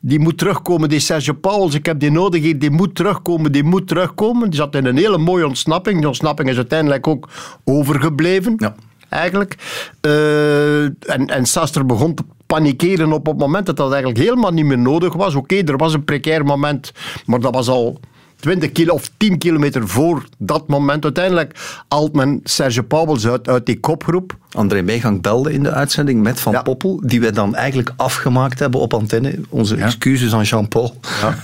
die 0.01 0.19
moet 0.19 0.39
terugkomen, 0.39 0.89
die 0.89 1.01
Serge 1.01 1.35
Pauwels, 1.35 1.75
ik 1.75 1.87
heb 1.87 2.01
die 2.01 2.11
nodig 2.11 2.43
hier, 2.43 2.59
die 2.59 2.71
moet 2.71 2.95
terugkomen, 2.95 3.53
die 3.53 3.65
moet 3.65 3.89
terugkomen. 3.89 4.51
Die 4.51 4.59
zat 4.59 4.75
in 4.75 4.87
een 4.87 4.97
hele 4.97 5.19
mooie 5.19 5.47
ontsnapping. 5.47 5.99
Die 5.99 6.07
ontsnapping 6.07 6.49
is 6.49 6.57
uiteindelijk 6.57 7.07
ook 7.07 7.29
overgebleven. 7.65 8.55
Ja 8.57 8.75
eigenlijk. 9.11 9.57
Uh, 10.07 10.83
en, 10.85 11.27
en 11.27 11.47
Saster 11.47 11.87
begon 11.87 12.15
te 12.15 12.23
panikeren 12.47 13.13
op 13.13 13.27
het 13.27 13.39
moment 13.39 13.67
dat 13.67 13.77
dat 13.77 13.93
eigenlijk 13.93 14.23
helemaal 14.23 14.53
niet 14.53 14.65
meer 14.65 14.79
nodig 14.79 15.15
was. 15.15 15.35
Oké, 15.35 15.55
okay, 15.55 15.73
er 15.73 15.77
was 15.77 15.95
een 15.95 16.05
precair 16.05 16.45
moment, 16.45 16.93
maar 17.27 17.41
dat 17.41 17.55
was 17.55 17.69
al 17.69 18.01
20 18.40 18.73
kilo 18.73 18.92
of 18.94 19.11
10 19.16 19.38
kilometer 19.38 19.88
voor 19.88 20.25
dat 20.38 20.68
moment. 20.68 21.04
Uiteindelijk 21.04 21.82
haalt 21.88 22.14
men 22.14 22.40
Serge 22.44 22.82
Pauwels 22.82 23.26
uit, 23.26 23.49
uit 23.49 23.66
die 23.66 23.80
kopgroep. 23.80 24.38
André 24.52 24.82
Meegang 24.82 25.23
belde 25.23 25.52
in 25.52 25.62
de 25.62 25.70
uitzending 25.70 26.23
met 26.23 26.40
Van 26.40 26.62
Poppel, 26.62 27.00
die 27.04 27.20
wij 27.20 27.30
dan 27.30 27.54
eigenlijk 27.54 27.92
afgemaakt 27.97 28.59
hebben 28.59 28.80
op 28.80 28.94
antenne. 28.94 29.38
Onze 29.49 29.76
excuses 29.76 30.32
aan 30.32 30.42
Jean-Paul. 30.42 30.97
Ja. 31.20 31.35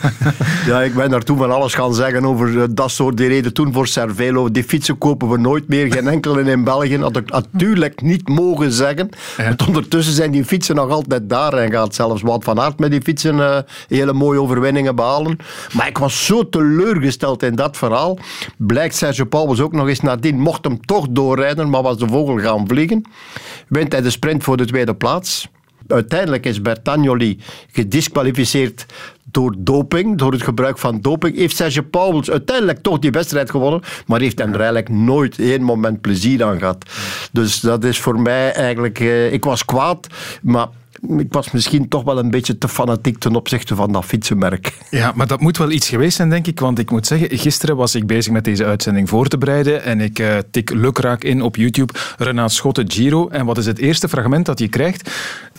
ja, 0.72 0.82
ik 0.82 0.94
ben 0.94 1.10
daar 1.10 1.22
toen 1.22 1.36
van 1.36 1.52
alles 1.52 1.74
gaan 1.74 1.94
zeggen 1.94 2.24
over 2.24 2.62
eh, 2.62 2.68
dat 2.70 2.90
soort 2.90 3.16
die 3.16 3.28
reden 3.28 3.52
toen 3.52 3.72
voor 3.72 3.86
Cervelo. 3.86 4.50
Die 4.50 4.64
fietsen 4.64 4.98
kopen 4.98 5.28
we 5.28 5.38
nooit 5.38 5.68
meer, 5.68 5.92
geen 5.92 6.08
enkele 6.08 6.42
in 6.42 6.64
België. 6.64 6.98
Had 6.98 7.16
ik 7.16 7.30
natuurlijk 7.30 8.02
niet 8.02 8.28
mogen 8.28 8.72
zeggen. 8.72 9.08
Want 9.36 9.66
ondertussen 9.66 10.14
zijn 10.14 10.30
die 10.30 10.44
fietsen 10.44 10.74
nog 10.74 10.90
altijd 10.90 11.28
daar 11.28 11.52
en 11.52 11.72
gaat 11.72 11.94
zelfs 11.94 12.22
Wout 12.22 12.44
van 12.44 12.60
Aert 12.60 12.78
met 12.78 12.90
die 12.90 13.02
fietsen 13.02 13.40
eh, 13.40 13.58
hele 13.88 14.12
mooie 14.12 14.40
overwinningen 14.40 14.96
behalen. 14.96 15.38
Maar 15.72 15.88
ik 15.88 15.98
was 15.98 16.26
zo 16.26 16.48
teleurgesteld 16.86 17.42
in 17.42 17.54
dat 17.54 17.76
verhaal. 17.76 18.18
Blijkt 18.56 18.94
Sergio 18.94 19.24
Paulus 19.24 19.60
ook 19.60 19.72
nog 19.72 19.88
eens 19.88 20.00
nadien, 20.00 20.40
mocht 20.40 20.64
hem 20.64 20.86
toch 20.86 21.06
doorrijden, 21.10 21.70
maar 21.70 21.82
was 21.82 21.98
de 21.98 22.08
vogel 22.08 22.38
gaan 22.38 22.68
vliegen. 22.68 23.04
Wint 23.68 23.92
hij 23.92 24.02
de 24.02 24.10
sprint 24.10 24.42
voor 24.42 24.56
de 24.56 24.64
tweede 24.64 24.94
plaats. 24.94 25.48
Uiteindelijk 25.88 26.46
is 26.46 26.62
Bertagnoli 26.62 27.38
gedisqualificeerd 27.72 28.86
door 29.24 29.54
doping, 29.58 30.18
door 30.18 30.32
het 30.32 30.42
gebruik 30.42 30.78
van 30.78 31.00
doping. 31.00 31.36
Heeft 31.36 31.56
Sergio 31.56 31.82
Pauwels 31.82 32.30
uiteindelijk 32.30 32.82
toch 32.82 32.98
die 32.98 33.10
wedstrijd 33.10 33.50
gewonnen, 33.50 33.80
maar 34.06 34.20
heeft 34.20 34.38
hem 34.38 34.52
er 34.52 34.60
eigenlijk 34.60 34.88
nooit 34.88 35.38
één 35.38 35.62
moment 35.62 36.00
plezier 36.00 36.44
aan 36.44 36.58
gehad. 36.58 36.90
Dus 37.32 37.60
dat 37.60 37.84
is 37.84 38.00
voor 38.00 38.20
mij 38.20 38.52
eigenlijk... 38.52 39.00
Eh, 39.00 39.32
ik 39.32 39.44
was 39.44 39.64
kwaad, 39.64 40.06
maar 40.42 40.68
ik 41.18 41.32
was 41.32 41.50
misschien 41.50 41.88
toch 41.88 42.02
wel 42.02 42.18
een 42.18 42.30
beetje 42.30 42.58
te 42.58 42.68
fanatiek 42.68 43.18
ten 43.18 43.34
opzichte 43.34 43.74
van 43.74 43.92
dat 43.92 44.04
fietsenmerk. 44.04 44.72
Ja, 44.90 45.12
maar 45.14 45.26
dat 45.26 45.40
moet 45.40 45.58
wel 45.58 45.70
iets 45.70 45.88
geweest 45.88 46.16
zijn, 46.16 46.30
denk 46.30 46.46
ik. 46.46 46.60
Want 46.60 46.78
ik 46.78 46.90
moet 46.90 47.06
zeggen, 47.06 47.38
gisteren 47.38 47.76
was 47.76 47.94
ik 47.94 48.06
bezig 48.06 48.32
met 48.32 48.44
deze 48.44 48.64
uitzending 48.64 49.08
voor 49.08 49.28
te 49.28 49.38
bereiden. 49.38 49.82
En 49.82 50.00
ik 50.00 50.18
uh, 50.18 50.36
tik 50.50 50.70
lukraak 50.70 51.24
in 51.24 51.42
op 51.42 51.56
YouTube 51.56 51.92
Renaat 52.18 52.52
Schotten 52.52 52.90
Giro. 52.90 53.28
En 53.28 53.46
wat 53.46 53.58
is 53.58 53.66
het 53.66 53.78
eerste 53.78 54.08
fragment 54.08 54.46
dat 54.46 54.58
je 54.58 54.68
krijgt? 54.68 55.10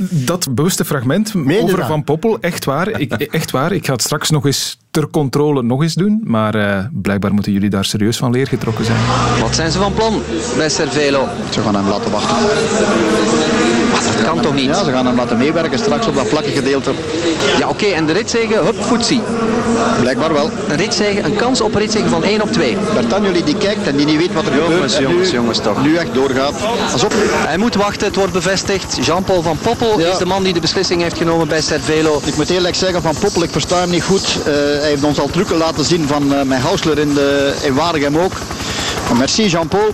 Dat 0.09 0.47
bewuste 0.55 0.85
fragment 0.85 1.33
over 1.35 1.85
Van 1.85 2.03
Poppel. 2.03 2.39
Echt 2.39 2.65
waar. 2.65 2.99
Ik, 2.99 3.11
echt 3.11 3.51
waar. 3.51 3.71
Ik 3.71 3.85
ga 3.85 3.93
het 3.93 4.01
straks 4.01 4.29
nog 4.29 4.45
eens 4.45 4.77
ter 4.97 5.09
controle 5.09 5.63
nog 5.63 5.81
eens 5.81 5.93
doen. 5.93 6.21
Maar 6.23 6.55
uh, 6.55 6.79
blijkbaar 6.93 7.33
moeten 7.33 7.51
jullie 7.51 7.69
daar 7.69 7.85
serieus 7.85 8.17
van 8.17 8.31
leer 8.31 8.47
getrokken 8.47 8.85
zijn. 8.85 8.97
Wat 9.41 9.55
zijn 9.55 9.71
ze 9.71 9.77
van 9.77 9.93
plan 9.93 10.21
bij 10.57 10.69
Cervelo? 10.69 11.27
Ze 11.49 11.61
gaan 11.61 11.75
hem 11.75 11.87
laten 11.87 12.11
wachten. 12.11 12.35
dat 13.91 14.23
kan 14.23 14.39
toch 14.41 14.55
niet? 14.55 14.65
Ja, 14.65 14.83
ze 14.83 14.91
gaan 14.91 15.05
hem 15.05 15.15
laten 15.15 15.37
meewerken 15.37 15.79
straks 15.79 16.07
op 16.07 16.15
dat 16.15 16.27
vlakke 16.27 16.49
gedeelte. 16.49 16.91
Ja, 17.59 17.67
oké. 17.69 17.85
En 17.85 18.05
de 18.05 18.13
ritzegen, 18.13 18.65
hup, 18.65 18.83
voetsie. 18.83 19.21
Blijkbaar 19.99 20.33
wel. 20.33 20.49
Een 20.69 20.75
ritzegen, 20.75 21.25
een 21.25 21.35
kans 21.35 21.61
op 21.61 21.73
een 21.73 21.79
ritzegen 21.79 22.09
van 22.09 22.23
1 22.23 22.41
op 22.41 22.51
2. 22.51 22.77
Bertagnoli 22.93 23.43
die 23.43 23.57
kijkt 23.57 23.87
en 23.87 23.95
die 23.95 24.05
niet 24.05 24.17
weet 24.17 24.33
wat 24.33 24.45
er 24.45 24.51
gebeurt. 24.51 24.71
Jongens, 24.71 24.97
jongens, 24.97 25.31
jongens 25.31 25.59
toch. 25.59 25.83
Nu 25.83 25.95
echt 25.95 26.13
doorgaat. 26.13 26.53
Pas 26.91 27.03
op. 27.03 27.13
Hij 27.31 27.57
moet 27.57 27.75
wachten, 27.75 28.07
het 28.07 28.15
wordt 28.15 28.33
bevestigd. 28.33 29.05
Jean-Paul 29.05 29.41
van 29.41 29.57
Poppel 29.57 29.99
is 29.99 30.17
de 30.17 30.25
man 30.25 30.43
die 30.43 30.53
de 30.53 30.59
beslissing 30.59 31.01
heeft 31.01 31.17
genomen 31.17 31.47
bij 31.47 31.61
Cervelo. 31.61 32.21
Ik 32.25 32.35
moet 32.35 32.49
eerlijk 32.49 32.75
zeggen, 32.75 33.01
van 33.01 33.15
Poppel, 33.19 33.43
ik 33.43 33.51
versta 33.51 33.79
hem 33.79 33.89
niet 33.89 34.03
goed. 34.03 34.37
Uh, 34.47 34.86
hij 34.87 34.95
heeft 34.95 35.07
ons 35.07 35.19
al 35.19 35.29
trucken 35.29 35.57
laten 35.57 35.85
zien 35.85 36.07
van 36.07 36.33
uh, 36.33 36.41
mijn 36.41 36.61
Hausler 36.61 36.97
in, 36.97 37.13
de, 37.13 37.53
in 37.63 37.73
Waregem 37.73 38.17
ook. 38.17 38.31
Maar 39.07 39.17
merci 39.17 39.47
Jean-Paul, 39.47 39.93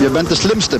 je 0.00 0.08
bent 0.08 0.28
de 0.28 0.34
slimste. 0.34 0.78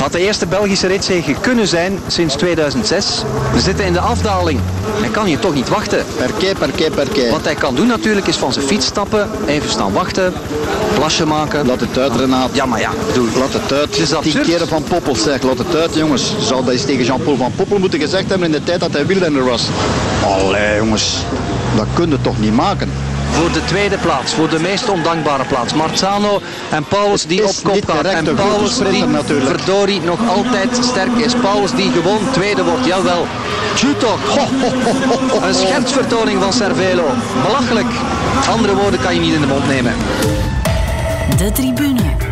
Had 0.00 0.12
de 0.12 0.18
eerste 0.18 0.46
Belgische 0.46 0.86
ritzege 0.86 1.34
kunnen 1.40 1.68
zijn 1.68 1.98
sinds 2.06 2.34
2006. 2.34 3.22
We 3.52 3.60
zitten 3.60 3.84
in 3.84 3.92
de 3.92 4.00
afdaling. 4.00 4.60
Hij 5.00 5.08
kan 5.08 5.24
hier 5.26 5.38
toch 5.38 5.54
niet 5.54 5.68
wachten. 5.68 6.04
Perke, 6.16 6.54
perke, 6.58 6.90
perke. 6.90 7.28
Wat 7.30 7.44
hij 7.44 7.54
kan 7.54 7.74
doen 7.74 7.86
natuurlijk 7.86 8.26
is 8.26 8.36
van 8.36 8.52
zijn 8.52 8.66
fiets 8.66 8.86
stappen, 8.86 9.30
even 9.46 9.70
staan 9.70 9.92
wachten, 9.92 10.32
plasje 10.94 11.26
maken. 11.26 11.66
Laat 11.66 11.80
het 11.80 11.98
uit 11.98 12.16
Renaat. 12.16 12.50
Ja, 12.52 12.66
maar 12.66 12.80
ja, 12.80 12.90
bedoel, 13.06 13.28
laat 13.38 13.52
het 13.52 13.72
uit. 13.72 13.98
Het 13.98 13.98
is 13.98 14.32
Tien 14.32 14.42
keren 14.42 14.68
van 14.68 14.82
Poppel 14.82 15.16
zeg, 15.16 15.42
laat 15.42 15.58
het 15.58 15.76
uit 15.76 15.94
jongens. 15.94 16.34
Zou 16.40 16.64
dat 16.64 16.72
eens 16.72 16.84
tegen 16.84 17.04
Jean-Paul 17.04 17.36
van 17.36 17.52
Poppel 17.56 17.78
moeten 17.78 18.00
gezegd 18.00 18.28
hebben 18.28 18.46
in 18.46 18.52
de 18.52 18.64
tijd 18.64 18.80
dat 18.80 18.92
hij 18.92 19.06
wielrenner 19.06 19.44
was. 19.44 19.62
Allee 20.24 20.76
jongens, 20.76 21.16
dat 21.76 21.86
kun 21.94 22.10
je 22.10 22.20
toch 22.20 22.40
niet 22.40 22.54
maken 22.54 22.90
voor 23.34 23.52
de 23.52 23.64
tweede 23.64 23.98
plaats, 23.98 24.34
voor 24.34 24.48
de 24.48 24.60
meest 24.60 24.88
ondankbare 24.88 25.44
plaats. 25.44 25.74
Marzano 25.74 26.40
en 26.70 26.84
Paulus 26.84 27.26
die 27.26 27.44
op 27.48 27.54
kop 27.62 27.90
gaat. 27.90 28.04
En 28.04 28.34
Paulus 28.34 28.78
die 28.78 29.06
natuurlijk. 29.06 29.60
verdorie 29.60 30.00
nog 30.00 30.28
altijd 30.28 30.78
sterk 30.82 31.16
is. 31.16 31.34
Paulus 31.34 31.70
die 31.70 31.90
gewoon 31.90 32.30
tweede 32.32 32.64
wordt, 32.64 32.84
jawel. 32.84 33.26
Chutok, 33.74 34.18
een 35.46 35.54
schertsvertoning 35.54 36.42
van 36.42 36.52
Cervelo. 36.52 37.06
Belachelijk. 37.42 37.86
Andere 38.50 38.74
woorden 38.74 39.00
kan 39.00 39.14
je 39.14 39.20
niet 39.20 39.34
in 39.34 39.40
de 39.40 39.46
mond 39.46 39.66
nemen. 39.68 39.92
De 41.36 41.52
tribune. 41.52 42.23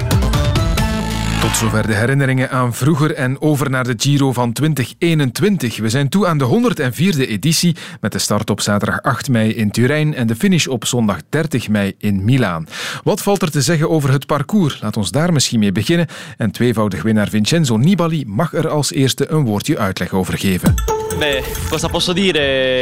Tot 1.42 1.56
zover 1.56 1.86
de 1.86 1.94
herinneringen 1.94 2.50
aan 2.50 2.74
vroeger 2.74 3.14
en 3.14 3.40
over 3.40 3.70
naar 3.70 3.84
de 3.84 3.94
Giro 3.96 4.32
van 4.32 4.52
2021. 4.52 5.76
We 5.78 5.88
zijn 5.88 6.08
toe 6.08 6.26
aan 6.26 6.38
de 6.38 6.72
104e 6.76 7.28
editie 7.28 7.76
met 8.00 8.12
de 8.12 8.18
start 8.18 8.50
op 8.50 8.60
zaterdag 8.60 9.02
8 9.02 9.28
mei 9.28 9.50
in 9.50 9.70
Turijn 9.70 10.14
en 10.14 10.26
de 10.26 10.36
finish 10.36 10.66
op 10.66 10.84
zondag 10.84 11.18
30 11.28 11.68
mei 11.68 11.94
in 11.98 12.24
Milaan. 12.24 12.66
Wat 13.04 13.22
valt 13.22 13.42
er 13.42 13.50
te 13.50 13.60
zeggen 13.60 13.90
over 13.90 14.12
het 14.12 14.26
parcours? 14.26 14.80
Laat 14.80 14.96
ons 14.96 15.10
daar 15.10 15.32
misschien 15.32 15.58
mee 15.58 15.72
beginnen. 15.72 16.06
En 16.36 16.50
tweevoudig 16.50 17.02
winnaar 17.02 17.28
Vincenzo 17.28 17.76
Nibali 17.76 18.24
mag 18.26 18.54
er 18.54 18.68
als 18.68 18.92
eerste 18.92 19.30
een 19.30 19.44
woordje 19.44 19.78
uitleg 19.78 20.12
over 20.12 20.38
geven. 20.38 20.74
Beh, 21.18 21.42
cosa 21.70 21.88
posso 21.88 22.12
dire? 22.12 22.38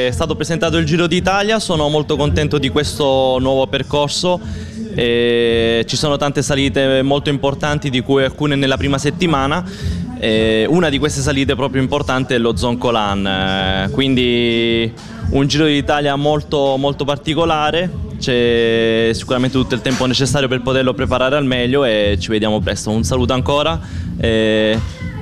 È 0.07 0.11
stato 0.13 0.35
presentato 0.35 0.77
il 0.77 0.87
Giro 0.87 1.07
d'Italia, 1.07 1.59
sono 1.59 1.89
molto 1.89 2.17
contento 2.17 2.59
di 2.59 2.69
questo 2.69 3.39
nuovo 3.41 3.67
percorso. 3.67 4.41
E 5.01 5.83
ci 5.87 5.97
sono 5.97 6.19
tante 6.19 6.43
salite 6.43 7.01
molto 7.01 7.31
importanti 7.31 7.89
di 7.89 8.03
cui 8.03 8.23
alcune 8.23 8.55
nella 8.55 8.77
prima 8.77 8.99
settimana 8.99 9.65
e 10.19 10.67
una 10.69 10.91
di 10.91 10.99
queste 10.99 11.23
salite 11.23 11.55
proprio 11.55 11.81
importante 11.81 12.35
è 12.35 12.39
lo 12.39 12.55
Zoncolan 12.55 13.89
quindi 13.93 14.93
un 15.31 15.47
Giro 15.47 15.65
d'Italia 15.65 16.15
molto, 16.17 16.77
molto 16.77 17.07
particolare 17.07 17.91
c'è 18.19 19.09
sicuramente 19.15 19.57
tutto 19.57 19.75
il 19.75 19.81
tempo 19.81 20.05
necessario 20.05 20.49
per 20.49 20.61
poterlo 20.61 20.93
preparare 20.93 21.37
al 21.37 21.47
meglio 21.47 21.87
e 21.87 22.19
ci 22.21 22.29
vediamo 22.29 22.61
presto 22.61 22.91
un 22.91 23.03
saluto 23.03 23.33
ancora 23.33 23.81
e 24.19 24.79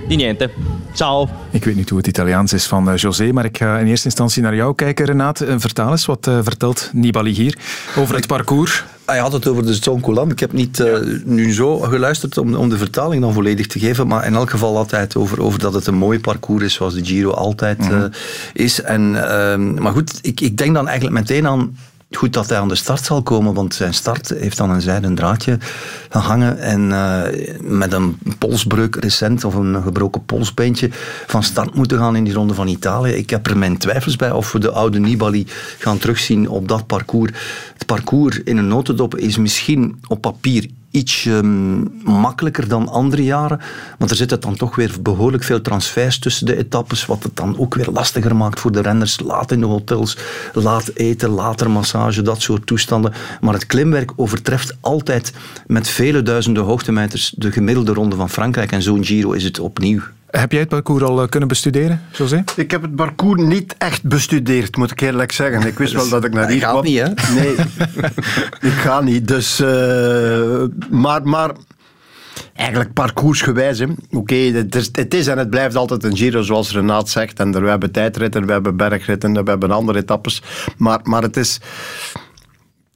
di 0.09 0.17
niente 0.17 0.53
Ciao. 0.95 1.29
Ik 1.51 1.65
weet 1.65 1.77
niet 1.77 1.89
hoe 1.89 1.99
het 1.99 2.07
Italiaans 2.07 2.53
is 2.53 2.67
van 2.67 2.95
José, 2.95 3.33
maar 3.33 3.45
ik 3.45 3.57
ga 3.57 3.79
in 3.79 3.87
eerste 3.87 4.07
instantie 4.07 4.43
naar 4.43 4.55
jou 4.55 4.75
kijken, 4.75 5.05
Renaat. 5.07 5.45
Vertaal 5.57 5.91
eens, 5.91 6.07
wat 6.07 6.31
vertelt 6.43 6.91
Nibali 6.93 7.31
hier 7.31 7.59
over 7.97 8.15
het 8.15 8.27
parcours? 8.27 8.85
Hij 9.09 9.19
had 9.19 9.33
het 9.33 9.47
over 9.47 9.67
de 9.67 9.75
Zoncolan. 9.75 10.31
Ik 10.31 10.41
heb 10.41 10.53
niet 10.53 10.79
uh, 10.79 10.97
nu 11.25 11.53
zo 11.53 11.79
geluisterd 11.79 12.39
om, 12.39 12.55
om 12.55 12.69
de 12.69 12.79
vertaling 12.79 13.23
dan 13.23 13.33
volledig 13.33 13.67
te 13.67 13.79
geven, 13.79 14.07
maar 14.07 14.27
in 14.27 14.35
elk 14.35 14.51
geval 14.51 14.77
had 14.77 14.91
hij 14.91 15.01
het 15.01 15.17
over, 15.17 15.43
over 15.43 15.59
dat 15.59 15.75
het 15.75 15.87
een 15.87 15.95
mooi 15.95 16.21
parcours 16.21 16.65
is, 16.65 16.75
zoals 16.75 16.95
de 16.95 17.05
Giro 17.05 17.31
altijd 17.31 17.91
uh, 17.91 18.05
is. 18.53 18.83
En, 18.83 19.11
maar 19.75 19.93
goed, 19.93 20.19
ik, 20.23 20.41
ik 20.41 20.57
denk 20.57 20.75
dan 20.75 20.89
eigenlijk 20.89 21.19
meteen 21.19 21.47
aan 21.47 21.77
goed 22.11 22.33
dat 22.33 22.49
hij 22.49 22.59
aan 22.59 22.69
de 22.69 22.75
start 22.75 23.05
zal 23.05 23.23
komen, 23.23 23.55
want 23.55 23.75
zijn 23.75 23.95
start 23.95 24.29
heeft 24.29 24.57
dan 24.57 24.71
een 24.71 24.81
zijden 24.81 25.15
draadje 25.15 25.59
gehangen 26.09 26.59
en 26.59 26.81
uh, 26.81 27.23
met 27.61 27.93
een 27.93 28.19
polsbreuk 28.39 28.97
recent 28.97 29.45
of 29.45 29.55
een 29.55 29.83
gebroken 29.83 30.25
polsbeentje 30.25 30.89
van 31.27 31.43
start 31.43 31.75
moeten 31.75 31.99
gaan 31.99 32.17
in 32.17 32.25
die 32.25 32.33
ronde 32.33 32.55
van 32.55 32.69
Italië. 32.69 33.13
Ik 33.13 33.31
heb 33.31 33.47
er 33.47 33.59
mijn 33.59 33.79
twijfels 33.79 34.17
bij 34.17 34.31
of 34.31 34.53
we 34.53 34.59
de 34.59 34.71
oude 34.71 34.99
Nibali 34.99 35.47
gaan 35.79 35.99
terugzien 35.99 36.49
op 36.49 36.69
dat 36.69 36.87
parcours. 36.87 37.33
Het 37.73 37.87
parcours 37.87 38.43
in 38.43 38.57
een 38.57 38.69
notendop 38.69 39.17
is 39.17 39.37
misschien 39.37 40.01
op 40.07 40.21
papier 40.21 40.67
iets 40.91 41.25
um, 41.25 41.93
makkelijker 42.05 42.69
dan 42.69 42.89
andere 42.89 43.25
jaren. 43.25 43.61
Want 43.99 44.11
er 44.11 44.17
zitten 44.17 44.41
dan 44.41 44.57
toch 44.57 44.77
weer 44.77 44.95
behoorlijk 45.03 45.43
veel 45.45 45.61
transfers 45.61 46.19
tussen 46.19 46.47
de 46.47 46.57
etappes, 46.57 47.07
wat 47.07 47.23
het 47.23 47.37
dan 47.37 47.59
ook 47.59 47.75
weer 47.75 47.89
lastiger 47.93 48.37
maakt 48.37 48.61
voor 48.61 48.73
de 48.73 48.81
renners. 48.81 49.21
Laat 49.21 49.53
in 49.53 49.61
de 49.61 49.67
hotels, 49.67 50.19
laat 50.53 50.91
eten, 50.95 51.29
later 51.29 51.71
massage, 51.71 52.23
dat 52.23 52.43
soort 52.43 52.67
toestanden. 52.67 53.13
Maar 53.41 53.55
het 53.55 53.67
klimwerk 53.67 54.13
overtreft 54.17 54.77
altijd 54.81 55.33
met 55.67 55.89
vele 55.89 56.23
duizenden 56.23 56.63
hoogtemeters 56.63 57.33
de 57.37 57.53
gemiddelde 57.53 57.93
ronde 57.93 58.17
van 58.17 58.31
Frankrijk. 58.31 58.73
En 58.73 58.83
zo'n 58.83 59.05
Giro 59.05 59.33
is 59.33 59.45
het 59.45 59.59
opnieuw. 59.59 60.03
Heb 60.31 60.53
jij 60.53 60.61
het 60.61 60.69
parcours 60.69 61.03
al 61.03 61.23
uh, 61.23 61.29
kunnen 61.29 61.49
bestuderen, 61.49 62.03
José? 62.13 62.45
Ik 62.57 62.71
heb 62.71 62.83
het 62.83 62.97
parcours 62.97 63.43
niet 63.43 63.75
echt 63.79 64.03
bestudeerd, 64.03 64.77
moet 64.77 64.91
ik 64.91 65.01
eerlijk 65.01 65.33
zeggen. 65.33 65.67
Ik 65.67 65.79
wist 65.79 65.93
wel 65.93 66.09
dat 66.09 66.25
ik 66.25 66.33
naar 66.33 66.49
hier 66.49 66.61
kwam. 66.61 66.85
Ik 66.85 66.99
ga 67.01 67.09
niet, 67.09 67.23
hè? 67.23 67.35
Nee, 67.41 67.55
ik 68.73 68.79
ga 68.79 69.01
niet. 69.01 69.29
Dus, 69.29 69.61
uh, 69.61 70.63
maar, 70.91 71.23
maar 71.23 71.51
eigenlijk 72.55 72.93
parcoursgewijs. 72.93 73.81
Oké, 73.81 73.95
okay, 74.11 74.53
het, 74.53 74.75
is, 74.75 74.89
het 74.93 75.15
is 75.15 75.27
en 75.27 75.39
het 75.39 75.51
blijft 75.51 75.77
altijd 75.77 76.05
een 76.05 76.17
Giro, 76.17 76.43
zoals 76.43 76.73
Renaat 76.73 77.09
zegt. 77.09 77.41
En 77.41 77.55
er, 77.55 77.63
we 77.63 77.69
hebben 77.69 77.93
tijdritten, 77.93 78.47
we 78.47 78.53
hebben 78.53 78.77
bergritten, 78.77 79.45
we 79.45 79.51
hebben 79.51 79.71
andere 79.71 79.99
etappes. 79.99 80.43
Maar, 80.77 81.01
maar 81.03 81.23
het 81.23 81.37
is... 81.37 81.61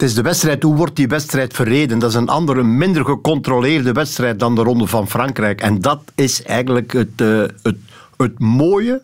Het 0.02 0.10
is 0.10 0.16
de 0.16 0.22
wedstrijd, 0.22 0.62
hoe 0.62 0.76
wordt 0.76 0.96
die 0.96 1.08
wedstrijd 1.08 1.54
verreden? 1.54 1.98
Dat 1.98 2.10
is 2.10 2.16
een 2.16 2.28
andere, 2.28 2.62
minder 2.62 3.04
gecontroleerde 3.04 3.92
wedstrijd 3.92 4.38
dan 4.38 4.54
de 4.54 4.62
Ronde 4.62 4.86
van 4.86 5.08
Frankrijk. 5.08 5.60
En 5.60 5.80
dat 5.80 6.00
is 6.14 6.42
eigenlijk 6.42 6.92
het, 6.92 7.20
uh, 7.20 7.44
het, 7.62 7.76
het 8.16 8.38
mooie 8.38 9.02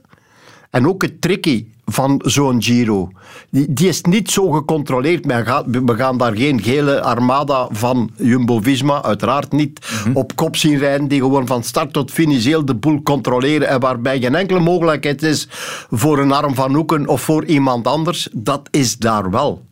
en 0.71 0.88
ook 0.88 1.02
het 1.02 1.21
tricky 1.21 1.67
van 1.85 2.23
zo'n 2.25 2.62
Giro. 2.62 3.11
Die, 3.50 3.73
die 3.73 3.88
is 3.88 4.02
niet 4.02 4.31
zo 4.31 4.50
gecontroleerd. 4.50 5.25
Men 5.25 5.47
gaat, 5.47 5.64
we 5.67 5.95
gaan 5.95 6.19
daar 6.19 6.37
geen 6.37 6.62
gele 6.62 7.02
armada 7.02 7.69
van 7.71 8.11
Jumbo-Visma, 8.17 9.02
uiteraard 9.02 9.52
niet, 9.52 10.05
op 10.14 10.37
kop 10.37 10.57
zien 10.57 10.78
rijden, 10.78 11.09
die 11.09 11.21
gewoon 11.21 11.47
van 11.47 11.62
start 11.62 11.93
tot 11.93 12.11
finish 12.11 12.45
heel 12.45 12.64
de 12.64 12.75
boel 12.75 13.02
controleren 13.02 13.69
en 13.69 13.81
waarbij 13.81 14.21
geen 14.21 14.35
enkele 14.35 14.61
mogelijkheid 14.61 15.23
is 15.23 15.49
voor 15.90 16.19
een 16.19 16.33
arm 16.33 16.55
van 16.55 16.75
Hoeken 16.75 17.09
of 17.09 17.21
voor 17.21 17.45
iemand 17.45 17.87
anders. 17.87 18.28
Dat 18.33 18.69
is 18.71 18.97
daar 18.97 19.31
wel. 19.31 19.67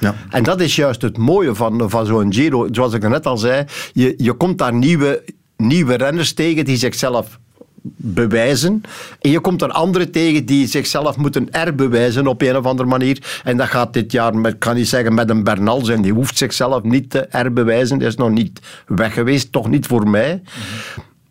Ja. 0.00 0.14
En 0.30 0.42
dat 0.42 0.60
is 0.60 0.76
juist 0.76 1.02
het 1.02 1.16
mooie 1.16 1.54
van, 1.54 1.90
van 1.90 2.06
zo'n 2.06 2.32
Giro. 2.32 2.68
Zoals 2.70 2.92
ik 2.92 3.08
net 3.08 3.26
al 3.26 3.38
zei, 3.38 3.64
je, 3.92 4.14
je 4.16 4.32
komt 4.32 4.58
daar 4.58 4.74
nieuwe, 4.74 5.24
nieuwe 5.56 5.94
renners 5.94 6.32
tegen 6.32 6.64
die 6.64 6.76
zichzelf 6.76 7.38
bewijzen. 7.96 8.82
En 9.20 9.30
je 9.30 9.40
komt 9.40 9.62
er 9.62 9.70
anderen 9.70 10.10
tegen 10.10 10.44
die 10.44 10.66
zichzelf 10.66 11.16
moeten 11.16 11.48
herbewijzen 11.50 12.26
op 12.26 12.42
een 12.42 12.56
of 12.56 12.64
andere 12.64 12.88
manier. 12.88 13.40
En 13.44 13.56
dat 13.56 13.68
gaat 13.68 13.92
dit 13.92 14.12
jaar, 14.12 14.36
met, 14.36 14.52
ik 14.52 14.58
kan 14.58 14.74
niet 14.74 14.88
zeggen 14.88 15.14
met 15.14 15.30
een 15.30 15.44
Bernal 15.44 15.84
zijn, 15.84 16.02
die 16.02 16.12
hoeft 16.12 16.38
zichzelf 16.38 16.82
niet 16.82 17.10
te 17.10 17.26
herbewijzen. 17.28 17.98
Die 17.98 18.06
is 18.06 18.16
nog 18.16 18.30
niet 18.30 18.60
weg 18.86 19.14
geweest, 19.14 19.52
toch 19.52 19.68
niet 19.68 19.86
voor 19.86 20.08
mij. 20.08 20.42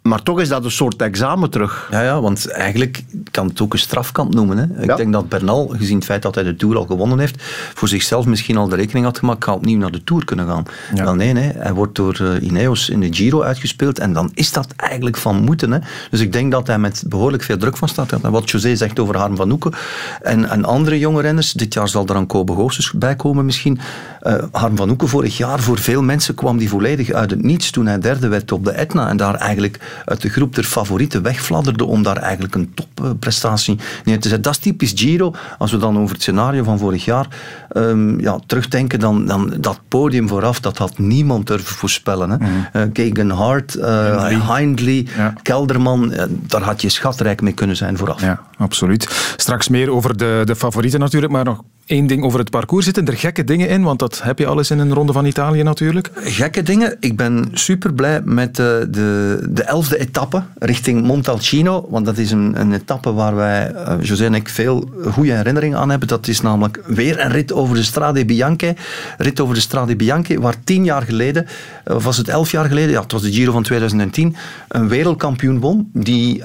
Maar 0.01 0.23
toch 0.23 0.39
is 0.39 0.49
dat 0.49 0.65
een 0.65 0.71
soort 0.71 1.01
examen 1.01 1.49
terug. 1.49 1.87
Ja, 1.91 2.01
ja, 2.01 2.21
want 2.21 2.47
eigenlijk 2.47 3.03
kan 3.31 3.47
het 3.47 3.61
ook 3.61 3.73
een 3.73 3.79
strafkant 3.79 4.33
noemen. 4.33 4.57
Hè. 4.57 4.81
Ik 4.81 4.97
denk 4.97 5.13
dat 5.13 5.29
Bernal, 5.29 5.67
gezien 5.77 5.95
het 5.95 6.05
feit 6.05 6.21
dat 6.21 6.35
hij 6.35 6.43
de 6.43 6.55
Tour 6.55 6.77
al 6.77 6.85
gewonnen 6.85 7.19
heeft, 7.19 7.43
voor 7.73 7.87
zichzelf 7.87 8.25
misschien 8.25 8.57
al 8.57 8.67
de 8.67 8.75
rekening 8.75 9.05
had 9.05 9.17
gemaakt, 9.17 9.43
ga 9.43 9.53
opnieuw 9.53 9.77
naar 9.77 9.91
de 9.91 10.03
Tour 10.03 10.25
kunnen 10.25 10.47
gaan. 10.47 10.63
Wel 10.95 11.15
nee, 11.15 11.33
nee, 11.33 11.51
hij 11.55 11.73
wordt 11.73 11.95
door 11.95 12.17
uh, 12.21 12.41
Ineos 12.41 12.89
in 12.89 12.99
de 12.99 13.13
Giro 13.13 13.41
uitgespeeld 13.41 13.99
en 13.99 14.13
dan 14.13 14.31
is 14.33 14.51
dat 14.51 14.73
eigenlijk 14.75 15.17
van 15.17 15.43
moeten. 15.43 15.71
Hè. 15.71 15.79
Dus 16.11 16.19
ik 16.19 16.31
denk 16.31 16.51
dat 16.51 16.67
hij 16.67 16.79
met 16.79 17.03
behoorlijk 17.07 17.43
veel 17.43 17.57
druk 17.57 17.77
van 17.77 17.87
staat. 17.87 18.11
En 18.11 18.31
wat 18.31 18.49
José 18.49 18.75
zegt 18.75 18.99
over 18.99 19.17
Harm 19.17 19.35
van 19.35 19.49
Hoeken 19.49 19.73
en, 20.21 20.49
en 20.49 20.65
andere 20.65 20.99
jonge 20.99 21.21
renners, 21.21 21.51
dit 21.51 21.73
jaar 21.73 21.87
zal 21.87 22.07
er 22.07 22.15
aan 22.15 22.27
Kobe 22.27 22.53
Goossens 22.53 22.91
bij 22.91 23.15
komen 23.15 23.45
misschien. 23.45 23.79
Uh, 24.23 24.33
Harm 24.51 24.75
van 24.75 24.87
Hoeken 24.87 25.07
vorig 25.07 25.37
jaar, 25.37 25.59
voor 25.59 25.77
veel 25.77 26.03
mensen 26.03 26.35
kwam 26.35 26.57
die 26.57 26.69
volledig 26.69 27.11
uit 27.11 27.31
het 27.31 27.43
niets 27.43 27.71
toen 27.71 27.85
hij 27.85 27.99
derde 27.99 28.27
werd 28.27 28.51
op 28.51 28.65
de 28.65 28.71
Etna 28.71 29.09
en 29.09 29.17
daar 29.17 29.35
eigenlijk 29.35 30.01
uit 30.05 30.21
de 30.21 30.29
groep 30.29 30.55
der 30.55 30.63
favorieten 30.63 31.21
wegfladderde 31.21 31.85
om 31.85 32.03
daar 32.03 32.17
eigenlijk 32.17 32.55
een 32.55 32.73
topprestatie 32.73 33.77
neer 34.03 34.19
te 34.19 34.27
zetten. 34.27 34.41
Dat 34.41 34.53
is 34.53 34.59
typisch 34.59 34.91
Giro. 34.95 35.33
Als 35.57 35.71
we 35.71 35.77
dan 35.77 35.97
over 35.97 36.13
het 36.13 36.21
scenario 36.21 36.63
van 36.63 36.79
vorig 36.79 37.05
jaar 37.05 37.27
um, 37.73 38.19
ja, 38.19 38.39
terugdenken, 38.45 38.99
dan, 38.99 39.25
dan 39.25 39.53
dat 39.59 39.79
podium 39.87 40.27
vooraf, 40.27 40.59
dat 40.59 40.77
had 40.77 40.97
niemand 40.97 41.47
durven 41.47 41.75
voorspellen. 41.75 42.29
Hè. 42.29 42.37
Mm. 42.37 42.91
Uh, 42.93 43.31
Hart, 43.31 43.75
uh, 43.75 44.55
Hindley, 44.55 45.07
ja. 45.17 45.33
Kelderman, 45.41 46.13
daar 46.29 46.61
had 46.61 46.81
je 46.81 46.89
schatrijk 46.89 47.41
mee 47.41 47.53
kunnen 47.53 47.75
zijn 47.75 47.97
vooraf. 47.97 48.21
Ja, 48.21 48.41
absoluut. 48.57 49.33
Straks 49.35 49.67
meer 49.67 49.91
over 49.91 50.17
de, 50.17 50.41
de 50.45 50.55
favorieten 50.55 50.99
natuurlijk, 50.99 51.31
maar 51.31 51.43
nog 51.43 51.61
één 51.89 52.07
ding 52.07 52.23
over 52.23 52.39
het 52.39 52.49
parcours. 52.49 52.85
Zitten 52.85 53.05
er 53.05 53.17
gekke 53.17 53.43
dingen 53.43 53.69
in? 53.69 53.83
Want 53.83 53.99
dat 53.99 54.21
heb 54.23 54.39
je 54.39 54.45
alles 54.45 54.71
in 54.71 54.79
een 54.79 54.93
ronde 54.93 55.13
van 55.13 55.25
Italië 55.25 55.63
natuurlijk. 55.63 56.09
Gekke 56.15 56.63
dingen? 56.63 56.97
Ik 56.99 57.17
ben 57.17 57.49
super 57.53 57.93
blij 57.93 58.21
met 58.23 58.55
de, 58.55 58.87
de, 58.89 59.39
de 59.49 59.63
elfde 59.63 59.99
etappe 59.99 60.43
richting 60.59 61.03
Montalcino. 61.03 61.87
Want 61.89 62.05
dat 62.05 62.17
is 62.17 62.31
een, 62.31 62.59
een 62.59 62.73
etappe 62.73 63.13
waar 63.13 63.35
wij, 63.35 63.71
uh, 63.73 63.93
José 64.01 64.25
en 64.25 64.33
ik, 64.33 64.49
veel 64.49 64.89
goede 65.11 65.31
herinneringen 65.31 65.77
aan 65.77 65.89
hebben. 65.89 66.07
Dat 66.07 66.27
is 66.27 66.41
namelijk 66.41 66.81
weer 66.85 67.19
een 67.19 67.31
rit 67.31 67.53
over 67.53 67.75
de 67.75 67.83
Strade 67.83 68.25
Bianche. 68.25 68.75
Rit 69.17 69.39
over 69.39 69.55
de 69.55 69.61
Strade 69.61 69.95
Bianche, 69.95 70.39
waar 70.41 70.55
tien 70.63 70.83
jaar 70.83 71.01
geleden, 71.01 71.47
of 71.85 72.03
was 72.03 72.17
het 72.17 72.27
elf 72.27 72.51
jaar 72.51 72.65
geleden, 72.65 72.91
ja, 72.91 73.01
het 73.01 73.11
was 73.11 73.21
de 73.21 73.31
Giro 73.31 73.51
van 73.51 73.63
2010, 73.63 74.35
een 74.67 74.87
wereldkampioen 74.87 75.59
won. 75.59 75.89
Die 75.93 76.43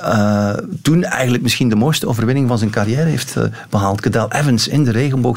toen 0.82 1.04
eigenlijk 1.04 1.42
misschien 1.42 1.68
de 1.68 1.76
mooiste 1.76 2.06
overwinning 2.06 2.48
van 2.48 2.58
zijn 2.58 2.70
carrière 2.70 3.08
heeft 3.08 3.36
behaald. 3.70 4.00
Cadel 4.00 4.32
Evans 4.32 4.68
in 4.68 4.84
de 4.84 4.90
regenboog 4.90 5.33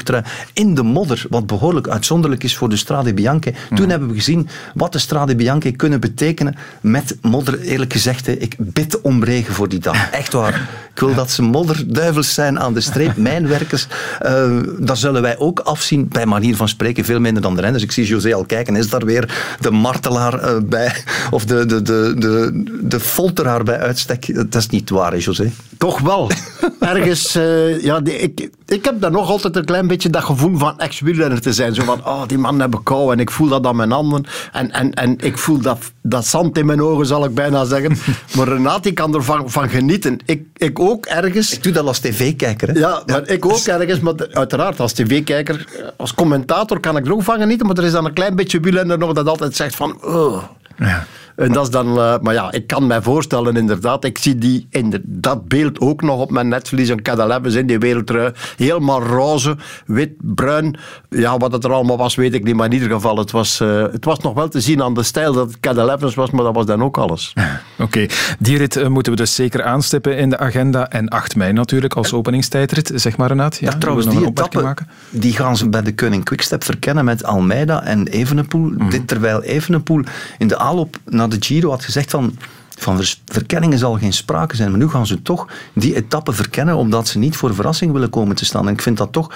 in 0.52 0.74
de 0.74 0.82
modder, 0.82 1.24
wat 1.30 1.46
behoorlijk 1.46 1.88
uitzonderlijk 1.88 2.44
is 2.44 2.56
voor 2.56 2.68
de 2.68 2.76
Strade 2.76 3.14
Bianche. 3.14 3.52
Toen 3.68 3.84
mm. 3.84 3.90
hebben 3.90 4.08
we 4.08 4.14
gezien 4.14 4.48
wat 4.74 4.92
de 4.92 4.98
Strade 4.98 5.36
Bianche 5.36 5.70
kunnen 5.70 6.00
betekenen 6.00 6.56
met 6.80 7.16
modder. 7.22 7.60
Eerlijk 7.60 7.92
gezegd, 7.92 8.28
ik 8.28 8.54
bid 8.58 9.00
om 9.00 9.24
regen 9.24 9.54
voor 9.54 9.68
die 9.68 9.80
dag. 9.80 10.10
Echt 10.10 10.32
waar. 10.32 10.68
Ik 10.98 11.04
wil 11.04 11.14
dat 11.14 11.30
ze 11.30 11.42
modderduivels 11.42 12.34
zijn 12.34 12.60
aan 12.60 12.74
de 12.74 12.80
streep, 12.80 13.16
mijnwerkers. 13.30 13.86
Uh, 14.22 14.60
dat 14.78 14.98
zullen 14.98 15.22
wij 15.22 15.38
ook 15.38 15.60
afzien, 15.60 16.08
bij 16.08 16.26
manier 16.26 16.56
van 16.56 16.68
spreken, 16.68 17.04
veel 17.04 17.20
minder 17.20 17.42
dan 17.42 17.54
de 17.54 17.60
renners. 17.60 17.82
Ik 17.82 17.92
zie 17.92 18.06
José 18.06 18.34
al 18.34 18.44
kijken, 18.44 18.76
is 18.76 18.90
daar 18.90 19.04
weer 19.04 19.56
de 19.60 19.70
martelaar 19.70 20.34
uh, 20.44 20.56
bij, 20.62 21.04
of 21.30 21.44
de, 21.44 21.66
de, 21.66 21.82
de, 21.82 22.14
de, 22.16 22.64
de 22.82 23.00
folteraar 23.00 23.62
bij 23.62 23.78
uitstek? 23.78 24.34
Dat 24.34 24.54
is 24.54 24.68
niet 24.68 24.90
waar, 24.90 25.12
hè, 25.12 25.18
José? 25.18 25.52
Toch 25.76 26.00
wel. 26.00 26.30
Ergens, 26.80 27.36
uh, 27.36 27.82
ja, 27.82 28.00
die, 28.00 28.18
ik, 28.18 28.50
ik 28.66 28.84
heb 28.84 29.00
daar 29.00 29.10
nog 29.10 29.28
altijd 29.28 29.56
een 29.56 29.64
klein 29.64 29.86
beetje 29.86 30.10
dat 30.10 30.24
gevoel 30.24 30.56
van 30.56 30.78
ex-wielrenner 30.78 31.40
te 31.40 31.52
zijn. 31.52 31.74
Zo 31.74 31.84
van, 31.84 32.06
oh, 32.06 32.22
die 32.26 32.38
man 32.38 32.60
hebben 32.60 32.82
kou 32.82 33.12
en 33.12 33.20
ik 33.20 33.30
voel 33.30 33.48
dat 33.48 33.66
aan 33.66 33.76
mijn 33.76 33.90
handen. 33.90 34.24
En, 34.52 34.70
en, 34.70 34.94
en 34.94 35.18
ik 35.18 35.38
voel 35.38 35.58
dat, 35.60 35.78
dat 36.08 36.26
zand 36.26 36.58
in 36.58 36.66
mijn 36.66 36.82
ogen, 36.82 37.06
zal 37.06 37.24
ik 37.24 37.34
bijna 37.34 37.64
zeggen. 37.64 37.96
Maar 38.36 38.48
Renati 38.48 38.92
kan 38.92 39.14
ervan 39.14 39.50
van 39.50 39.68
genieten. 39.68 40.18
Ik, 40.24 40.42
ik 40.56 40.78
ook 40.78 41.06
ergens. 41.06 41.52
Ik 41.52 41.62
doe 41.62 41.72
dat 41.72 41.86
als 41.86 41.98
tv-kijker. 41.98 42.78
Ja, 42.78 43.02
maar 43.06 43.28
ik 43.28 43.44
ook 43.44 43.58
ergens. 43.58 44.00
Maar 44.00 44.14
uiteraard, 44.30 44.80
als 44.80 44.92
tv-kijker, 44.92 45.66
als 45.96 46.14
commentator 46.14 46.80
kan 46.80 46.96
ik 46.96 47.06
er 47.06 47.12
ook 47.12 47.22
van 47.22 47.38
genieten. 47.38 47.66
Maar 47.66 47.76
er 47.76 47.84
is 47.84 47.92
dan 47.92 48.04
een 48.04 48.12
klein 48.12 48.36
beetje 48.36 48.60
wielrenner 48.60 48.98
nog 48.98 49.12
dat 49.12 49.28
altijd 49.28 49.56
zegt 49.56 49.76
van... 49.76 50.04
Oh. 50.04 50.42
Ja. 50.78 51.06
En 51.38 51.52
dat 51.52 51.64
is 51.64 51.70
dan, 51.70 51.98
uh, 51.98 52.14
maar 52.20 52.34
ja, 52.34 52.52
ik 52.52 52.66
kan 52.66 52.86
mij 52.86 53.02
voorstellen 53.02 53.56
inderdaad, 53.56 54.04
ik 54.04 54.18
zie 54.18 54.38
die 54.38 54.66
in 54.70 55.02
dat 55.06 55.48
beeld 55.48 55.80
ook 55.80 56.02
nog 56.02 56.20
op 56.20 56.30
mijn 56.30 56.48
netvlies, 56.48 56.88
een 56.88 57.02
Cadel 57.02 57.44
in 57.44 57.66
die 57.66 57.78
wereldtrui, 57.78 58.32
helemaal 58.56 59.02
roze, 59.02 59.56
wit, 59.86 60.10
bruin. 60.18 60.78
Ja, 61.08 61.36
wat 61.36 61.52
het 61.52 61.64
er 61.64 61.72
allemaal 61.72 61.96
was, 61.96 62.14
weet 62.14 62.34
ik 62.34 62.44
niet, 62.44 62.54
maar 62.54 62.66
in 62.66 62.72
ieder 62.72 62.90
geval, 62.90 63.16
het 63.16 63.30
was, 63.30 63.60
uh, 63.60 63.82
het 63.82 64.04
was 64.04 64.18
nog 64.18 64.34
wel 64.34 64.48
te 64.48 64.60
zien 64.60 64.82
aan 64.82 64.94
de 64.94 65.02
stijl 65.02 65.32
dat 65.32 65.46
het 65.46 65.60
Cadel 65.60 65.90
Evans 65.90 66.14
was, 66.14 66.30
maar 66.30 66.44
dat 66.44 66.54
was 66.54 66.66
dan 66.66 66.82
ook 66.82 66.98
alles. 66.98 67.32
Oké, 67.36 67.82
okay. 67.82 68.10
die 68.38 68.56
rit 68.56 68.76
uh, 68.76 68.86
moeten 68.86 69.12
we 69.12 69.18
dus 69.18 69.34
zeker 69.34 69.62
aanstippen 69.62 70.16
in 70.16 70.30
de 70.30 70.38
agenda 70.38 70.88
en 70.90 71.08
8 71.08 71.36
mei 71.36 71.52
natuurlijk 71.52 71.94
als 71.94 72.12
openingstijdrit, 72.12 72.92
zeg 72.94 73.16
maar 73.16 73.28
Renat. 73.28 73.56
Ja, 73.60 73.70
ja 73.70 73.78
trouwens, 73.78 74.08
die 74.08 74.26
etappe, 74.26 74.62
maken? 74.62 74.88
die 75.10 75.32
gaan 75.32 75.56
ze 75.56 75.68
bij 75.68 75.82
de 75.82 75.94
Koning 75.94 76.24
Quickstep 76.24 76.64
verkennen 76.64 77.04
met 77.04 77.24
Almeida 77.24 77.84
en 77.84 78.06
Evenepoel. 78.06 78.70
Mm. 78.70 78.90
Dit 78.90 79.08
terwijl 79.08 79.42
Evenepoel 79.42 80.02
in 80.38 80.48
de 80.48 80.58
aanloop 80.58 80.96
naar 81.04 81.27
de 81.28 81.36
Giro 81.40 81.70
had 81.70 81.84
gezegd 81.84 82.10
van 82.10 82.38
van 82.78 83.00
verkenningen 83.24 83.78
zal 83.78 83.98
geen 83.98 84.12
sprake 84.12 84.56
zijn. 84.56 84.70
Maar 84.70 84.78
nu 84.78 84.88
gaan 84.88 85.06
ze 85.06 85.22
toch 85.22 85.46
die 85.72 85.94
etappe 85.94 86.32
verkennen, 86.32 86.76
omdat 86.76 87.08
ze 87.08 87.18
niet 87.18 87.36
voor 87.36 87.54
verrassing 87.54 87.92
willen 87.92 88.10
komen 88.10 88.36
te 88.36 88.44
staan. 88.44 88.66
En 88.66 88.72
ik 88.72 88.82
vind 88.82 88.96
dat 88.96 89.12
toch... 89.12 89.34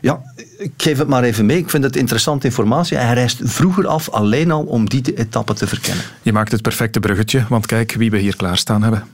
Ja, 0.00 0.20
ik 0.58 0.72
geef 0.76 0.98
het 0.98 1.08
maar 1.08 1.22
even 1.22 1.46
mee. 1.46 1.58
Ik 1.58 1.70
vind 1.70 1.84
het 1.84 1.96
interessante 1.96 2.46
informatie. 2.46 2.96
Hij 2.96 3.14
reist 3.14 3.40
vroeger 3.42 3.86
af 3.86 4.10
alleen 4.10 4.50
al 4.50 4.62
om 4.62 4.88
die 4.88 5.14
etappe 5.14 5.54
te 5.54 5.66
verkennen. 5.66 6.04
Je 6.22 6.32
maakt 6.32 6.52
het 6.52 6.62
perfecte 6.62 7.00
bruggetje, 7.00 7.44
want 7.48 7.66
kijk 7.66 7.92
wie 7.92 8.10
we 8.10 8.18
hier 8.18 8.36
klaarstaan 8.36 8.82
hebben. 8.82 9.04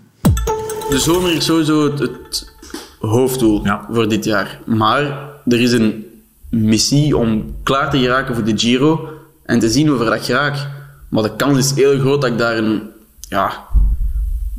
De 0.89 0.99
zomer 0.99 1.33
is 1.33 1.45
sowieso 1.45 1.91
het, 1.91 1.99
het 1.99 2.53
hoofddoel 2.99 3.65
ja. 3.65 3.87
voor 3.91 4.09
dit 4.09 4.25
jaar. 4.25 4.61
Maar 4.67 5.03
er 5.47 5.61
is 5.61 5.73
een 5.73 6.05
missie 6.49 7.17
om 7.17 7.55
klaar 7.63 7.91
te 7.91 7.99
geraken 7.99 8.35
voor 8.35 8.45
de 8.45 8.59
Giro 8.59 9.09
en 9.45 9.59
te 9.59 9.71
zien 9.71 9.93
of 9.93 10.01
er 10.01 10.07
dat 10.07 10.25
geraakt. 10.25 10.67
Maar 11.09 11.23
de 11.23 11.37
kans 11.37 11.59
is 11.59 11.75
heel 11.75 11.99
groot 11.99 12.21
dat 12.21 12.31
ik 12.31 12.39
daar 12.39 12.57
een 12.57 12.83
ja, 13.29 13.67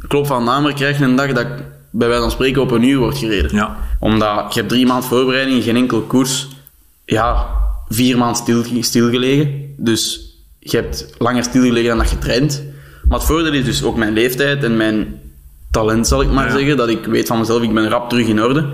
klop 0.07 0.27
van 0.27 0.43
namer 0.43 0.73
krijg 0.73 0.99
een 0.99 1.15
dag 1.15 1.27
dat 1.27 1.45
ik 1.45 1.63
bij 1.91 2.07
wijze 2.07 2.21
van 2.21 2.31
spreken 2.31 2.61
op 2.61 2.71
een 2.71 2.83
uur 2.83 2.97
word 2.97 3.17
gereden. 3.17 3.55
Ja. 3.55 3.77
Omdat 3.99 4.53
je 4.53 4.59
hebt 4.59 4.71
drie 4.71 4.85
maanden 4.85 5.09
voorbereiding, 5.09 5.63
geen 5.63 5.75
enkel 5.75 6.01
koers. 6.01 6.47
Ja, 7.05 7.47
vier 7.87 8.17
maanden 8.17 8.37
stil, 8.37 8.63
stilgelegen. 8.79 9.73
Dus 9.77 10.33
je 10.59 10.77
hebt 10.77 11.15
langer 11.17 11.43
stilgelegen 11.43 11.89
dan 11.89 11.97
dat 11.97 12.09
je 12.09 12.17
traint. 12.17 12.63
Maar 13.07 13.17
het 13.17 13.27
voordeel 13.27 13.53
is 13.53 13.65
dus 13.65 13.83
ook 13.83 13.97
mijn 13.97 14.13
leeftijd 14.13 14.63
en 14.63 14.77
mijn 14.77 15.21
talent, 15.71 16.07
zal 16.07 16.21
ik 16.21 16.31
maar 16.31 16.47
ja. 16.47 16.57
zeggen. 16.57 16.77
Dat 16.77 16.89
ik 16.89 17.05
weet 17.05 17.27
van 17.27 17.39
mezelf, 17.39 17.61
ik 17.61 17.73
ben 17.73 17.89
rap 17.89 18.09
terug 18.09 18.27
in 18.27 18.43
orde. 18.43 18.69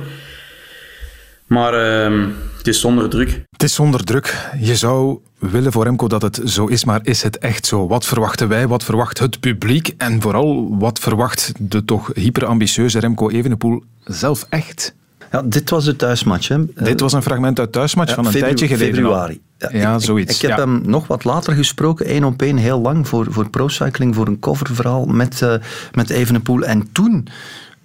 Maar 1.48 1.74
uh, 2.12 2.24
het 2.66 2.74
is 2.74 2.82
zonder 2.82 3.10
druk. 3.10 3.44
Het 3.52 3.64
is 3.64 3.74
zonder 3.74 4.04
druk. 4.04 4.50
Je 4.60 4.76
zou 4.76 5.20
willen 5.40 5.72
voor 5.72 5.84
Remco 5.84 6.08
dat 6.08 6.22
het 6.22 6.42
zo 6.46 6.66
is, 6.66 6.86
maar 6.86 7.00
is 7.04 7.24
het 7.24 7.38
echt 7.38 7.66
zo? 7.66 7.88
Wat 7.88 8.06
verwachten 8.06 8.48
wij? 8.48 8.68
Wat 8.68 8.84
verwacht 8.84 9.20
het 9.20 9.40
publiek? 9.40 9.94
En 9.98 10.22
vooral, 10.22 10.78
wat 10.80 11.00
verwacht 11.00 11.52
de 11.58 11.86
toch 11.86 12.12
hyperambitieuze 12.14 13.00
Remco 13.00 13.30
Evenepoel 13.30 13.84
zelf 14.04 14.46
echt? 14.50 14.96
Ja, 15.32 15.42
dit 15.42 15.70
was 15.70 15.86
de 15.86 15.96
thuismatch. 15.96 16.48
Hè. 16.48 16.66
Dit 16.84 17.00
was 17.00 17.14
een 17.14 17.22
fragment 17.22 17.60
uit 17.60 17.72
thuismatch 17.72 18.10
ja, 18.10 18.16
van 18.16 18.26
een 18.26 18.32
tijdje 18.32 18.68
geleden. 18.68 18.96
Februari. 18.96 19.42
Ja, 19.58 19.70
ja 19.72 19.96
ik, 19.96 20.02
zoiets. 20.02 20.36
Ik, 20.44 20.50
heb 20.50 20.58
hem 20.58 20.82
nog 20.86 21.08
wat 21.08 21.24
later 21.24 21.54
gesproken, 21.54 22.06
één 22.06 22.24
op 22.24 22.42
één, 22.42 22.58
heel 22.58 22.82
lang, 22.82 23.08
voor, 23.08 23.26
voor 23.30 23.50
ProCycling, 23.50 24.16
voor 24.16 24.28
een 24.28 24.40
coververhaal 24.40 25.06
met, 25.06 25.42
uh, 25.42 25.54
met 25.92 26.10
Evenepoel. 26.10 26.64
En 26.64 26.92
toen 26.92 27.28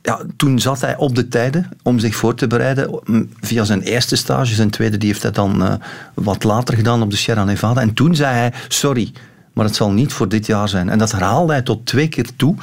ja, 0.02 0.20
toen 0.36 0.58
zat 0.58 0.80
hij 0.80 0.96
op 0.96 1.14
de 1.14 1.28
tijden 1.28 1.68
om 1.82 1.98
zich 1.98 2.14
voor 2.14 2.34
te 2.34 2.46
bereiden 2.46 3.00
via 3.40 3.64
zijn 3.64 3.80
eerste 3.80 4.16
stage. 4.16 4.54
Zijn 4.54 4.70
tweede 4.70 4.96
die 4.98 5.08
heeft 5.08 5.22
hij 5.22 5.32
dan 5.32 5.62
uh, 5.62 5.72
wat 6.14 6.44
later 6.44 6.74
gedaan 6.74 7.02
op 7.02 7.10
de 7.10 7.16
Sierra 7.16 7.44
Nevada. 7.44 7.80
En 7.80 7.94
toen 7.94 8.14
zei 8.14 8.34
hij, 8.34 8.52
sorry, 8.68 9.12
maar 9.52 9.64
het 9.64 9.76
zal 9.76 9.90
niet 9.90 10.12
voor 10.12 10.28
dit 10.28 10.46
jaar 10.46 10.68
zijn. 10.68 10.88
En 10.88 10.98
dat 10.98 11.12
herhaalde 11.12 11.52
hij 11.52 11.62
tot 11.62 11.86
twee 11.86 12.08
keer 12.08 12.26
toe. 12.36 12.54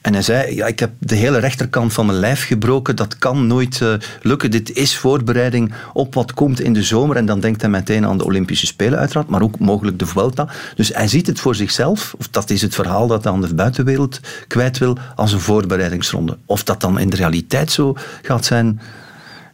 En 0.00 0.12
hij 0.12 0.22
zei, 0.22 0.54
ja, 0.54 0.66
ik 0.66 0.78
heb 0.78 0.90
de 0.98 1.14
hele 1.14 1.38
rechterkant 1.38 1.92
van 1.92 2.06
mijn 2.06 2.18
lijf 2.18 2.46
gebroken, 2.46 2.96
dat 2.96 3.18
kan 3.18 3.46
nooit 3.46 3.80
uh, 3.80 3.94
lukken. 4.22 4.50
Dit 4.50 4.72
is 4.72 4.96
voorbereiding 4.96 5.72
op 5.92 6.14
wat 6.14 6.34
komt 6.34 6.60
in 6.60 6.72
de 6.72 6.82
zomer. 6.82 7.16
En 7.16 7.26
dan 7.26 7.40
denkt 7.40 7.60
hij 7.60 7.70
meteen 7.70 8.06
aan 8.06 8.18
de 8.18 8.24
Olympische 8.24 8.66
Spelen 8.66 8.98
uiteraard, 8.98 9.28
maar 9.28 9.42
ook 9.42 9.58
mogelijk 9.58 9.98
de 9.98 10.06
Vuelta. 10.06 10.48
Dus 10.74 10.94
hij 10.94 11.08
ziet 11.08 11.26
het 11.26 11.40
voor 11.40 11.54
zichzelf, 11.54 12.14
of 12.18 12.28
dat 12.28 12.50
is 12.50 12.62
het 12.62 12.74
verhaal 12.74 13.06
dat 13.06 13.24
hij 13.24 13.32
aan 13.32 13.40
de 13.40 13.54
buitenwereld 13.54 14.20
kwijt 14.46 14.78
wil, 14.78 14.98
als 15.16 15.32
een 15.32 15.40
voorbereidingsronde. 15.40 16.38
Of 16.46 16.64
dat 16.64 16.80
dan 16.80 16.98
in 16.98 17.10
de 17.10 17.16
realiteit 17.16 17.72
zo 17.72 17.94
gaat 18.22 18.44
zijn... 18.44 18.80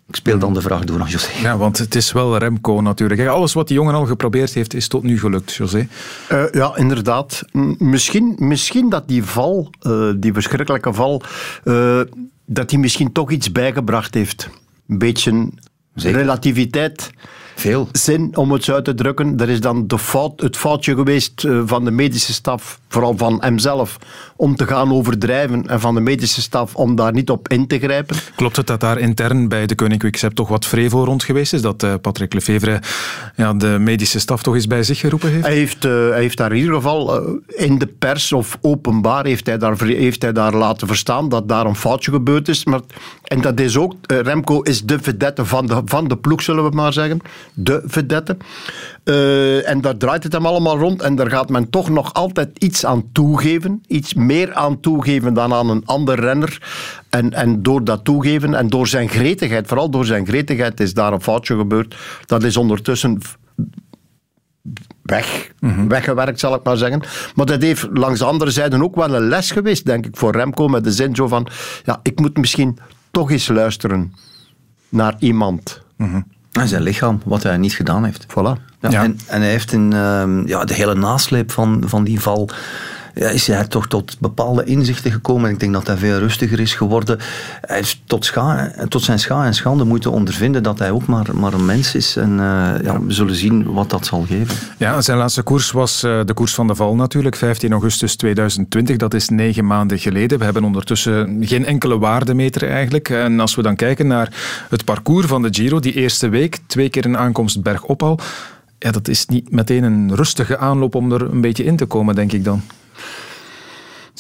Ik 0.09 0.17
speel 0.17 0.39
dan 0.39 0.55
de 0.55 0.61
vraag 0.61 0.85
door 0.85 1.01
aan 1.01 1.09
José. 1.09 1.31
Ja, 1.43 1.57
want 1.57 1.79
het 1.79 1.95
is 1.95 2.13
wel 2.13 2.39
Remco 2.39 2.81
natuurlijk. 2.81 3.27
Alles 3.27 3.53
wat 3.53 3.69
die 3.69 3.77
jongen 3.77 3.95
al 3.95 4.07
geprobeerd 4.07 4.55
heeft, 4.55 4.75
is 4.75 4.89
tot 4.89 5.03
nu 5.03 5.19
gelukt, 5.19 5.55
José. 5.55 5.89
Uh, 6.33 6.45
ja, 6.51 6.77
inderdaad. 6.77 7.43
Misschien, 7.79 8.35
misschien 8.39 8.89
dat 8.89 9.09
die 9.09 9.25
val, 9.25 9.71
uh, 9.83 10.13
die 10.17 10.33
verschrikkelijke 10.33 10.93
val, 10.93 11.23
uh, 11.65 12.01
dat 12.47 12.69
die 12.69 12.79
misschien 12.79 13.13
toch 13.13 13.31
iets 13.31 13.53
bijgebracht 13.53 14.15
heeft. 14.15 14.49
Een 14.89 14.99
beetje 14.99 15.51
Zeker. 15.95 16.19
relativiteit. 16.19 17.11
Veel. 17.59 17.89
Zin 17.93 18.37
om 18.37 18.53
het 18.53 18.65
zo 18.65 18.75
uit 18.75 18.85
te 18.85 18.95
drukken. 18.95 19.39
Er 19.39 19.49
is 19.49 19.61
dan 19.61 19.87
de 19.87 19.99
fout, 19.99 20.41
het 20.41 20.57
foutje 20.57 20.95
geweest 20.95 21.47
van 21.65 21.85
de 21.85 21.91
medische 21.91 22.33
staf, 22.33 22.81
vooral 22.89 23.17
van 23.17 23.37
hemzelf, 23.41 23.99
om 24.37 24.57
te 24.57 24.67
gaan 24.67 24.93
overdrijven 24.93 25.67
en 25.67 25.81
van 25.81 25.95
de 25.95 26.01
medische 26.01 26.43
staf 26.43 26.75
om 26.75 26.95
daar 26.97 27.13
niet 27.13 27.31
op 27.31 27.49
in 27.49 27.67
te 27.67 27.79
grijpen. 27.79 28.17
Klopt 28.37 28.57
het 28.57 28.67
dat 28.67 28.81
daar 28.81 28.99
intern 28.99 29.49
bij 29.49 29.67
de 29.67 29.75
Koning 29.75 30.01
Quickstep 30.01 30.33
toch 30.33 30.49
wat 30.49 30.67
vrevel 30.67 31.05
rond 31.05 31.25
geweest 31.25 31.53
is? 31.53 31.63
Dat 31.63 31.83
uh, 31.83 31.95
Patrick 32.01 32.33
Lefevre 32.33 32.81
ja, 33.37 33.53
de 33.53 33.77
medische 33.81 34.19
staf 34.19 34.43
toch 34.43 34.55
eens 34.55 34.67
bij 34.67 34.83
zich 34.83 34.99
geroepen 34.99 35.31
heeft? 35.31 35.45
Hij 35.45 35.55
heeft, 35.55 35.85
uh, 35.85 36.09
hij 36.09 36.21
heeft 36.21 36.37
daar 36.37 36.53
in 36.53 36.59
ieder 36.59 36.75
geval 36.75 37.29
uh, 37.29 37.35
in 37.67 37.79
de 37.79 37.87
pers 37.87 38.33
of 38.33 38.59
openbaar 38.61 39.25
heeft 39.27 39.47
hij, 39.47 39.59
daar, 39.59 39.83
heeft 39.83 40.23
hij 40.23 40.33
daar 40.33 40.55
laten 40.55 40.87
verstaan 40.87 41.29
dat 41.29 41.49
daar 41.49 41.67
een 41.67 41.77
foutje 41.77 42.11
gebeurd 42.11 42.49
is. 42.49 42.65
Maar, 42.65 42.81
en 43.23 43.41
dat 43.41 43.61
is 43.61 43.77
ook, 43.77 43.95
Remco 44.07 44.61
is 44.61 44.83
de 44.83 44.99
vedette 45.01 45.45
van 45.45 45.67
de, 45.67 45.83
van 45.85 46.09
de 46.09 46.17
ploeg, 46.17 46.43
zullen 46.43 46.65
we 46.65 46.77
maar 46.77 46.93
zeggen. 46.93 47.21
De 47.55 47.83
vedette. 47.87 48.37
en 49.65 49.81
daar 49.81 49.97
draait 49.97 50.23
het 50.23 50.33
hem 50.33 50.47
allemaal 50.47 50.79
rond 50.79 51.03
en 51.03 51.15
daar 51.15 51.31
gaat 51.31 51.49
men 51.49 51.71
toch 51.71 51.89
nog 51.89 52.13
altijd 52.13 52.59
iets 52.59 52.87
aan 52.87 53.13
toegeven. 53.13 53.83
Iets 53.87 54.15
meer 54.15 54.55
aan 54.55 54.81
toegeven 54.81 55.35
dan 55.35 55.53
aan 55.53 55.71
een 55.71 55.83
ander 55.85 56.21
renner. 56.21 56.63
En, 57.09 57.33
en 57.33 57.63
door 57.63 57.85
dat 57.85 58.05
toegeven 58.05 58.55
en 58.55 58.69
door 58.69 58.87
zijn 58.87 59.09
gretigheid, 59.09 59.67
vooral 59.67 59.91
door 59.91 60.05
zijn 60.05 60.27
gretigheid, 60.27 60.81
is 60.81 60.95
daar 60.95 61.13
een 61.13 61.23
foutje 61.23 61.57
gebeurd. 61.57 61.97
Dat 62.27 62.43
is 62.43 62.57
ondertussen 62.57 63.21
weg, 65.03 65.53
mm-hmm. 65.61 65.89
weggewerkt, 65.89 66.41
zal 66.41 66.55
ik 66.55 66.63
maar 66.63 66.77
zeggen. 66.77 67.03
Maar 67.35 67.47
dat 67.47 67.63
heeft 67.63 67.89
langs 67.93 68.19
de 68.19 68.25
andere 68.25 68.51
zijde 68.51 68.83
ook 68.83 68.95
wel 68.95 69.15
een 69.15 69.29
les 69.29 69.51
geweest, 69.51 69.85
denk 69.85 70.07
ik, 70.07 70.17
voor 70.17 70.33
Remco, 70.33 70.69
met 70.69 70.85
de 70.85 70.93
zin 70.93 71.15
zo 71.15 71.29
van, 71.29 71.47
ja, 71.85 72.01
ik 72.03 72.21
moet 72.21 72.37
misschien 72.37 72.79
toch 73.11 73.31
eens 73.31 73.49
luisteren 73.49 74.15
naar 74.89 75.17
iemand. 75.19 75.83
Mm-hmm. 75.97 76.27
En 76.61 76.69
zijn 76.69 76.83
lichaam, 76.83 77.21
wat 77.25 77.43
hij 77.43 77.57
niet 77.57 77.75
gedaan 77.75 78.05
heeft. 78.05 78.27
Voilà. 78.31 78.63
Ja, 78.81 78.91
ja. 78.91 79.03
En, 79.03 79.19
en, 79.27 79.41
hij 79.41 79.51
heeft 79.51 79.73
in 79.73 79.93
uh, 79.95 80.25
ja, 80.45 80.65
de 80.65 80.75
hele 80.75 80.95
nasleep 80.95 81.51
van, 81.51 81.83
van 81.87 82.05
die 82.05 82.21
val 82.21 82.49
is 83.17 83.47
hij 83.47 83.67
toch 83.67 83.89
tot 83.89 84.17
bepaalde 84.21 84.65
inzichten 84.65 85.13
gekomen. 85.13 85.51
Ik 85.51 85.61
denk 85.61 85.73
dat 85.73 85.87
hij 85.87 85.97
veel 85.97 86.19
rustiger 86.19 86.61
is 86.61 86.75
geworden. 86.75 87.19
Hij 87.61 87.77
heeft 87.77 88.01
tot, 88.05 88.25
scha 88.25 88.73
tot 88.89 89.03
zijn 89.03 89.19
scha 89.19 89.45
en 89.45 89.55
schande 89.55 89.85
moeten 89.85 90.11
ondervinden 90.11 90.63
dat 90.63 90.79
hij 90.79 90.91
ook 90.91 91.07
maar, 91.07 91.27
maar 91.35 91.53
een 91.53 91.65
mens 91.65 91.95
is. 91.95 92.17
En 92.17 92.31
uh, 92.31 92.39
ja, 92.83 93.03
we 93.03 93.13
zullen 93.13 93.35
zien 93.35 93.73
wat 93.73 93.91
dat 93.91 94.07
zal 94.07 94.25
geven. 94.29 94.57
Ja, 94.79 95.01
zijn 95.01 95.19
laatste 95.19 95.43
koers 95.43 95.71
was 95.71 96.05
uh, 96.05 96.21
de 96.25 96.35
koers 96.35 96.55
van 96.55 96.67
de 96.67 96.75
val 96.75 96.95
natuurlijk. 96.95 97.37
15 97.37 97.73
augustus 97.73 98.17
2020, 98.17 98.97
dat 98.97 99.15
is 99.15 99.29
negen 99.29 99.67
maanden 99.67 99.99
geleden. 99.99 100.39
We 100.39 100.45
hebben 100.45 100.65
ondertussen 100.65 101.39
geen 101.41 101.65
enkele 101.65 101.99
waardemeter 101.99 102.69
eigenlijk. 102.69 103.09
En 103.09 103.41
als 103.41 103.55
we 103.55 103.63
dan 103.63 103.77
kijken 103.77 104.07
naar 104.07 104.33
het 104.69 104.85
parcours 104.85 105.27
van 105.27 105.43
de 105.43 105.49
Giro, 105.51 105.81
die 105.81 105.93
eerste 105.93 106.29
week, 106.29 106.59
twee 106.67 106.89
keer 106.89 107.05
een 107.05 107.19
aankomst 107.19 107.63
bergop 107.63 108.03
al. 108.03 108.21
Ja, 108.79 108.91
dat 108.91 109.09
is 109.09 109.27
niet 109.27 109.51
meteen 109.51 109.83
een 109.83 110.15
rustige 110.15 110.59
aanloop 110.59 110.95
om 110.95 111.13
er 111.13 111.23
een 111.23 111.41
beetje 111.41 111.65
in 111.65 111.77
te 111.77 111.87
komen, 111.87 112.15
denk 112.15 112.33
ik 112.33 112.45
dan. 112.45 112.63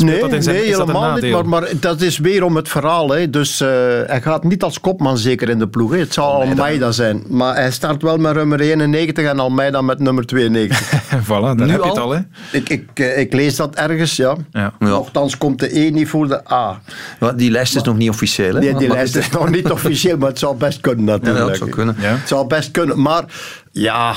Nee, 0.04 0.28
dat 0.28 0.44
zijn, 0.44 0.56
nee 0.56 0.64
helemaal 0.64 1.16
niet. 1.16 1.32
Maar, 1.32 1.48
maar, 1.48 1.68
dat 1.80 2.00
is 2.00 2.18
weer 2.18 2.44
om 2.44 2.56
het 2.56 2.68
verhaal. 2.68 3.10
Hè. 3.10 3.30
Dus 3.30 3.60
uh, 3.60 3.68
hij 4.06 4.20
gaat 4.22 4.44
niet 4.44 4.62
als 4.62 4.80
kopman 4.80 5.18
zeker 5.18 5.48
in 5.48 5.58
de 5.58 5.68
ploeg. 5.68 5.92
Hè. 5.92 5.98
Het 5.98 6.12
zal 6.12 6.32
Almeida 6.32 6.92
zijn. 6.92 7.22
Maar 7.28 7.54
hij 7.54 7.70
start 7.70 8.02
wel 8.02 8.16
met 8.16 8.34
nummer 8.34 8.60
91 8.60 9.24
en 9.24 9.38
Almeida 9.38 9.80
met 9.80 9.98
nummer 9.98 10.26
92. 10.26 10.92
voilà, 11.24 11.28
daar 11.28 11.54
nu 11.54 11.70
heb 11.70 11.82
je 11.82 11.88
het 11.88 11.98
al. 11.98 12.10
Hè. 12.10 12.20
Ik, 12.52 12.68
ik, 12.68 12.88
eh, 12.94 13.18
ik 13.18 13.32
lees 13.32 13.56
dat 13.56 13.74
ergens, 13.74 14.16
ja. 14.16 14.36
ja. 14.50 14.72
Nochtans 14.78 15.38
komt 15.38 15.58
de 15.58 15.78
E 15.78 15.90
niet 15.90 16.08
voor 16.08 16.28
de 16.28 16.52
A. 16.52 16.80
Maar 17.20 17.36
die 17.36 17.50
lijst 17.50 17.76
is 17.76 17.82
nog 17.82 17.96
niet 17.96 18.10
officieel. 18.10 18.54
Hè? 18.54 18.60
Nee, 18.60 18.74
die 18.74 18.88
lijst 18.98 19.16
is 19.16 19.30
nog 19.30 19.50
niet 19.50 19.70
officieel, 19.78 20.16
maar 20.16 20.28
het 20.28 20.38
zou 20.38 20.56
best 20.56 20.80
kunnen 20.80 21.04
natuurlijk. 21.04 21.38
Ja, 21.38 21.46
dat 21.46 21.56
zou 21.56 21.70
kunnen. 21.70 21.96
Ja. 21.98 22.08
Het 22.08 22.28
zou 22.28 22.46
best 22.46 22.70
kunnen. 22.70 23.00
Maar 23.00 23.24
ja, 23.72 24.14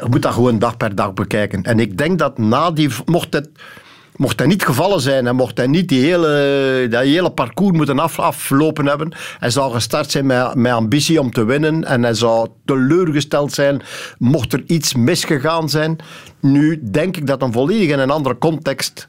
je 0.00 0.06
moet 0.10 0.22
dat 0.22 0.32
gewoon 0.32 0.58
dag 0.58 0.76
per 0.76 0.94
dag 0.94 1.14
bekijken. 1.14 1.62
En 1.62 1.80
ik 1.80 1.98
denk 1.98 2.18
dat 2.18 2.38
na 2.38 2.70
die... 2.70 2.88
Mocht 3.04 3.32
het 3.32 3.48
mocht 4.16 4.38
hij 4.38 4.48
niet 4.48 4.64
gevallen 4.64 5.00
zijn 5.00 5.26
en 5.26 5.36
mocht 5.36 5.56
hij 5.56 5.66
niet 5.66 5.88
die 5.88 6.04
hele, 6.04 6.86
dat 6.90 7.02
hele 7.02 7.30
parcours 7.30 7.76
moeten 7.76 7.98
af, 7.98 8.18
aflopen 8.18 8.86
hebben, 8.86 9.12
hij 9.38 9.50
zou 9.50 9.72
gestart 9.72 10.10
zijn 10.10 10.26
met, 10.26 10.54
met 10.54 10.72
ambitie 10.72 11.20
om 11.20 11.30
te 11.30 11.44
winnen 11.44 11.84
en 11.84 12.02
hij 12.02 12.14
zou 12.14 12.48
teleurgesteld 12.64 13.52
zijn 13.52 13.82
mocht 14.18 14.52
er 14.52 14.62
iets 14.66 14.94
misgegaan 14.94 15.68
zijn. 15.68 15.96
Nu 16.40 16.80
denk 16.90 17.16
ik 17.16 17.26
dat 17.26 17.40
hem 17.40 17.52
volledig 17.52 17.90
in 17.90 17.98
een 17.98 18.10
andere 18.10 18.38
context 18.38 19.08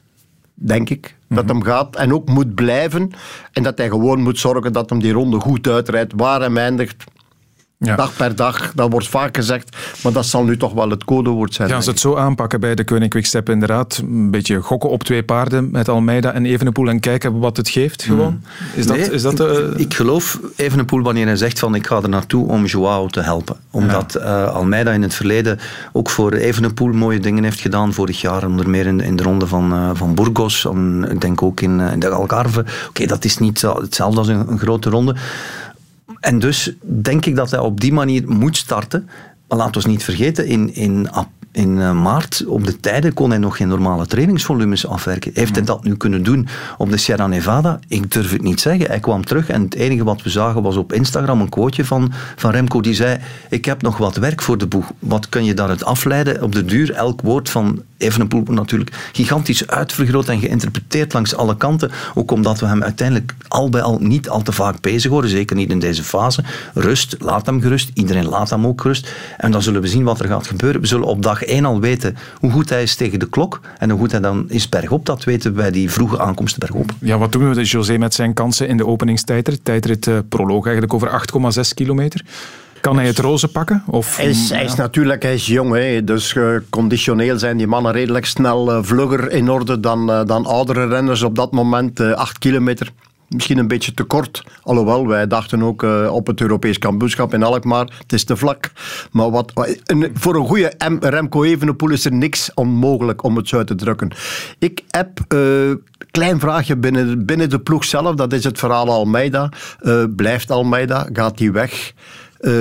denk 0.54 0.90
ik, 0.90 1.16
dat 1.28 1.48
hem 1.48 1.62
gaat 1.62 1.96
en 1.96 2.14
ook 2.14 2.28
moet 2.28 2.54
blijven. 2.54 3.10
En 3.52 3.62
dat 3.62 3.78
hij 3.78 3.88
gewoon 3.88 4.20
moet 4.20 4.38
zorgen 4.38 4.72
dat 4.72 4.90
hem 4.90 5.00
die 5.00 5.12
ronde 5.12 5.40
goed 5.40 5.68
uitrijdt. 5.68 6.12
Waar 6.16 6.40
hem 6.40 6.56
eindigt, 6.56 7.04
ja. 7.78 7.96
Dag 7.96 8.16
per 8.16 8.36
dag, 8.36 8.72
dat 8.74 8.90
wordt 8.90 9.08
vaak 9.08 9.36
gezegd, 9.36 9.76
maar 10.02 10.12
dat 10.12 10.26
zal 10.26 10.44
nu 10.44 10.56
toch 10.56 10.72
wel 10.72 10.90
het 10.90 11.04
codewoord 11.04 11.54
zijn. 11.54 11.68
Gaan 11.68 11.82
ze 11.82 11.90
het 11.90 12.00
zo 12.00 12.16
aanpakken 12.16 12.60
bij 12.60 12.74
de 12.74 12.84
Koning 12.84 13.10
Quickstep 13.10 13.48
inderdaad? 13.48 13.96
Een 13.96 14.30
beetje 14.30 14.60
gokken 14.60 14.90
op 14.90 15.02
twee 15.02 15.22
paarden 15.22 15.70
met 15.70 15.88
Almeida 15.88 16.32
en 16.32 16.46
Evenepoel 16.46 16.88
en 16.88 17.00
kijken 17.00 17.38
wat 17.38 17.56
het 17.56 17.68
geeft 17.68 18.02
gewoon? 18.02 18.26
Hmm. 18.26 18.40
Is 18.74 18.86
dat, 18.86 18.96
is 18.96 19.22
dat, 19.22 19.40
uh... 19.40 19.46
Ik 19.76 19.94
geloof 19.94 20.40
Evenepoel 20.56 21.02
wanneer 21.02 21.26
hij 21.26 21.36
zegt 21.36 21.58
van 21.58 21.74
ik 21.74 21.86
ga 21.86 22.02
er 22.02 22.08
naartoe 22.08 22.48
om 22.48 22.64
Joao 22.64 23.06
te 23.06 23.20
helpen. 23.20 23.56
Omdat 23.70 24.16
uh, 24.16 24.54
Almeida 24.54 24.90
in 24.90 25.02
het 25.02 25.14
verleden 25.14 25.58
ook 25.92 26.10
voor 26.10 26.32
Evenepoel 26.32 26.92
mooie 26.92 27.20
dingen 27.20 27.44
heeft 27.44 27.60
gedaan. 27.60 27.92
Vorig 27.92 28.20
jaar 28.20 28.46
onder 28.46 28.70
meer 28.70 28.86
in, 28.86 29.00
in 29.00 29.16
de 29.16 29.22
ronde 29.22 29.46
van, 29.46 29.72
uh, 29.72 29.90
van 29.92 30.14
Burgos. 30.14 30.66
En 30.66 31.08
ik 31.10 31.20
denk 31.20 31.42
ook 31.42 31.60
in, 31.60 31.80
in 31.80 31.98
de 31.98 32.08
Algarve. 32.08 32.64
Oké, 32.88 33.06
dat 33.06 33.24
is 33.24 33.38
niet 33.38 33.60
hetzelfde 33.60 34.18
als 34.18 34.28
een, 34.28 34.48
een 34.48 34.58
grote 34.58 34.90
ronde. 34.90 35.16
En 36.20 36.38
dus 36.38 36.72
denk 36.80 37.26
ik 37.26 37.36
dat 37.36 37.50
hij 37.50 37.60
op 37.60 37.80
die 37.80 37.92
manier 37.92 38.22
moet 38.28 38.56
starten. 38.56 39.08
Maar 39.48 39.58
laten 39.58 39.82
we 39.82 39.88
niet 39.88 40.04
vergeten, 40.04 40.46
in, 40.46 40.74
in, 40.74 41.08
in 41.52 41.80
eh, 41.80 41.92
maart 41.92 42.44
op 42.46 42.66
de 42.66 42.80
tijden 42.80 43.14
kon 43.14 43.30
hij 43.30 43.38
nog 43.38 43.56
geen 43.56 43.68
normale 43.68 44.06
trainingsvolumes 44.06 44.86
afwerken. 44.86 45.30
Heeft 45.34 45.54
hij 45.54 45.64
dat 45.64 45.84
nu 45.84 45.96
kunnen 45.96 46.22
doen 46.22 46.48
op 46.78 46.90
de 46.90 46.96
Sierra 46.96 47.26
Nevada? 47.26 47.78
Ik 47.88 48.12
durf 48.12 48.32
het 48.32 48.42
niet 48.42 48.60
zeggen. 48.60 48.86
Hij 48.86 49.00
kwam 49.00 49.24
terug 49.24 49.48
en 49.48 49.62
het 49.62 49.74
enige 49.74 50.04
wat 50.04 50.22
we 50.22 50.30
zagen 50.30 50.62
was 50.62 50.76
op 50.76 50.92
Instagram 50.92 51.40
een 51.40 51.48
quoteje 51.48 51.84
van, 51.84 52.12
van 52.36 52.50
Remco 52.50 52.80
die 52.80 52.94
zei 52.94 53.18
ik 53.48 53.64
heb 53.64 53.82
nog 53.82 53.96
wat 53.96 54.16
werk 54.16 54.42
voor 54.42 54.58
de 54.58 54.66
boeg. 54.66 54.92
Wat 54.98 55.28
kun 55.28 55.44
je 55.44 55.54
daaruit 55.54 55.84
afleiden? 55.84 56.42
Op 56.42 56.52
de 56.52 56.64
duur, 56.64 56.92
elk 56.92 57.20
woord 57.20 57.50
van 57.50 57.82
Evenepoel 58.04 58.42
natuurlijk 58.42 59.10
gigantisch 59.12 59.66
uitvergroot 59.66 60.28
en 60.28 60.40
geïnterpreteerd 60.40 61.12
langs 61.12 61.34
alle 61.34 61.56
kanten. 61.56 61.90
Ook 62.14 62.30
omdat 62.30 62.60
we 62.60 62.66
hem 62.66 62.82
uiteindelijk 62.82 63.34
al 63.48 63.68
bij 63.68 63.82
al 63.82 63.98
niet 64.00 64.28
al 64.28 64.42
te 64.42 64.52
vaak 64.52 64.80
bezig 64.80 65.10
horen. 65.10 65.28
Zeker 65.28 65.56
niet 65.56 65.70
in 65.70 65.78
deze 65.78 66.02
fase. 66.02 66.44
Rust, 66.74 67.16
laat 67.18 67.46
hem 67.46 67.60
gerust. 67.60 67.90
Iedereen 67.94 68.28
laat 68.28 68.50
hem 68.50 68.66
ook 68.66 68.80
gerust. 68.80 69.12
En 69.36 69.50
dan 69.50 69.62
zullen 69.62 69.80
we 69.80 69.88
zien 69.88 70.04
wat 70.04 70.20
er 70.20 70.28
gaat 70.28 70.46
gebeuren. 70.46 70.80
We 70.80 70.86
zullen 70.86 71.06
op 71.06 71.22
dag 71.22 71.42
één 71.42 71.64
al 71.64 71.80
weten 71.80 72.16
hoe 72.38 72.50
goed 72.50 72.68
hij 72.68 72.82
is 72.82 72.94
tegen 72.94 73.18
de 73.18 73.28
klok. 73.28 73.60
En 73.78 73.90
hoe 73.90 73.98
goed 73.98 74.10
hij 74.10 74.20
dan 74.20 74.44
is 74.48 74.68
bergop. 74.68 75.06
Dat 75.06 75.24
weten 75.24 75.50
we 75.50 75.56
bij 75.56 75.70
die 75.70 75.90
vroege 75.90 76.20
aankomsten 76.20 76.60
bergop. 76.60 76.90
Ja, 76.98 77.18
wat 77.18 77.32
doen 77.32 77.48
we 77.48 77.54
met 77.54 77.68
José 77.68 77.98
met 77.98 78.14
zijn 78.14 78.34
kansen 78.34 78.68
in 78.68 78.76
de 78.76 78.86
openingstijdrit? 78.86 79.64
Tijdrit 79.64 80.06
uh, 80.06 80.18
proloog 80.28 80.64
eigenlijk 80.64 80.94
over 80.94 81.22
8,6 81.56 81.74
kilometer. 81.74 82.24
Kan 82.84 82.96
hij 82.96 83.06
het 83.06 83.18
roze 83.18 83.48
pakken? 83.48 83.82
Of, 83.86 84.16
hij, 84.16 84.26
is, 84.26 84.50
hij 84.50 84.64
is 84.64 84.74
natuurlijk 84.74 85.22
hij 85.22 85.34
is 85.34 85.46
jong, 85.46 85.74
hè, 85.74 86.04
dus 86.04 86.34
uh, 86.34 86.56
conditioneel 86.70 87.38
zijn 87.38 87.56
die 87.56 87.66
mannen 87.66 87.92
redelijk 87.92 88.26
snel 88.26 88.70
uh, 88.70 88.78
vlugger 88.82 89.30
in 89.30 89.50
orde 89.50 89.80
dan, 89.80 90.10
uh, 90.10 90.24
dan 90.24 90.46
oudere 90.46 90.86
renners 90.86 91.22
op 91.22 91.34
dat 91.34 91.52
moment. 91.52 92.00
8 92.00 92.38
kilometer 92.38 92.92
misschien 93.28 93.58
een 93.58 93.68
beetje 93.68 93.94
te 93.94 94.02
kort. 94.02 94.44
Alhoewel, 94.62 95.06
wij 95.06 95.26
dachten 95.26 95.62
ook 95.62 95.82
op 96.10 96.26
het 96.26 96.40
Europees 96.40 96.78
kampioenschap 96.78 97.34
in 97.34 97.42
Alkmaar, 97.42 97.92
het 97.98 98.12
is 98.12 98.24
te 98.24 98.36
vlak. 98.36 98.70
Maar 99.10 99.30
wat, 99.30 99.52
een, 99.84 100.10
voor 100.14 100.34
een 100.34 100.46
goede 100.46 100.72
M, 100.88 100.96
Remco 101.00 101.44
Evenepoel 101.44 101.90
is 101.90 102.04
er 102.04 102.12
niks 102.12 102.50
onmogelijk 102.54 103.22
om 103.22 103.36
het 103.36 103.48
zo 103.48 103.56
uit 103.56 103.66
te 103.66 103.74
drukken. 103.74 104.10
Ik 104.58 104.80
heb... 104.88 105.08
Klein 106.10 106.40
vraagje 106.40 106.76
binnen, 106.76 107.26
binnen 107.26 107.50
de 107.50 107.58
ploeg 107.58 107.84
zelf, 107.84 108.14
dat 108.14 108.32
is 108.32 108.44
het 108.44 108.58
verhaal 108.58 108.90
Almeida. 108.90 109.48
Uh, 109.82 110.04
blijft 110.16 110.50
Almeida? 110.50 111.08
Gaat 111.12 111.38
hij 111.38 111.52
weg? 111.52 111.92
Eh, 112.44 112.52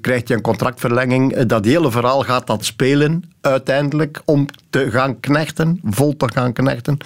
krijgt 0.00 0.28
hij 0.28 0.36
een 0.36 0.42
contractverlenging. 0.42 1.32
Eh, 1.32 1.46
Dat 1.46 1.64
hele 1.64 1.90
verhaal 1.90 2.22
gaat 2.22 2.46
dat 2.46 2.64
spelen 2.64 3.24
uiteindelijk 3.40 4.22
om 4.24 4.46
te 4.70 4.90
gaan 4.90 5.20
knechten, 5.20 5.80
vol 5.84 6.16
te 6.16 6.28
gaan 6.32 6.52
knechten. 6.52 6.96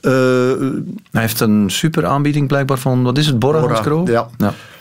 Eh, 0.00 0.12
Hij 1.10 1.20
heeft 1.22 1.40
een 1.40 1.70
super 1.70 2.06
aanbieding 2.06 2.48
blijkbaar 2.48 2.78
van, 2.78 3.02
wat 3.02 3.18
is 3.18 3.26
het, 3.26 3.38
Bora, 3.38 3.60
Hansgrohe? 3.60 4.10
ja. 4.10 4.28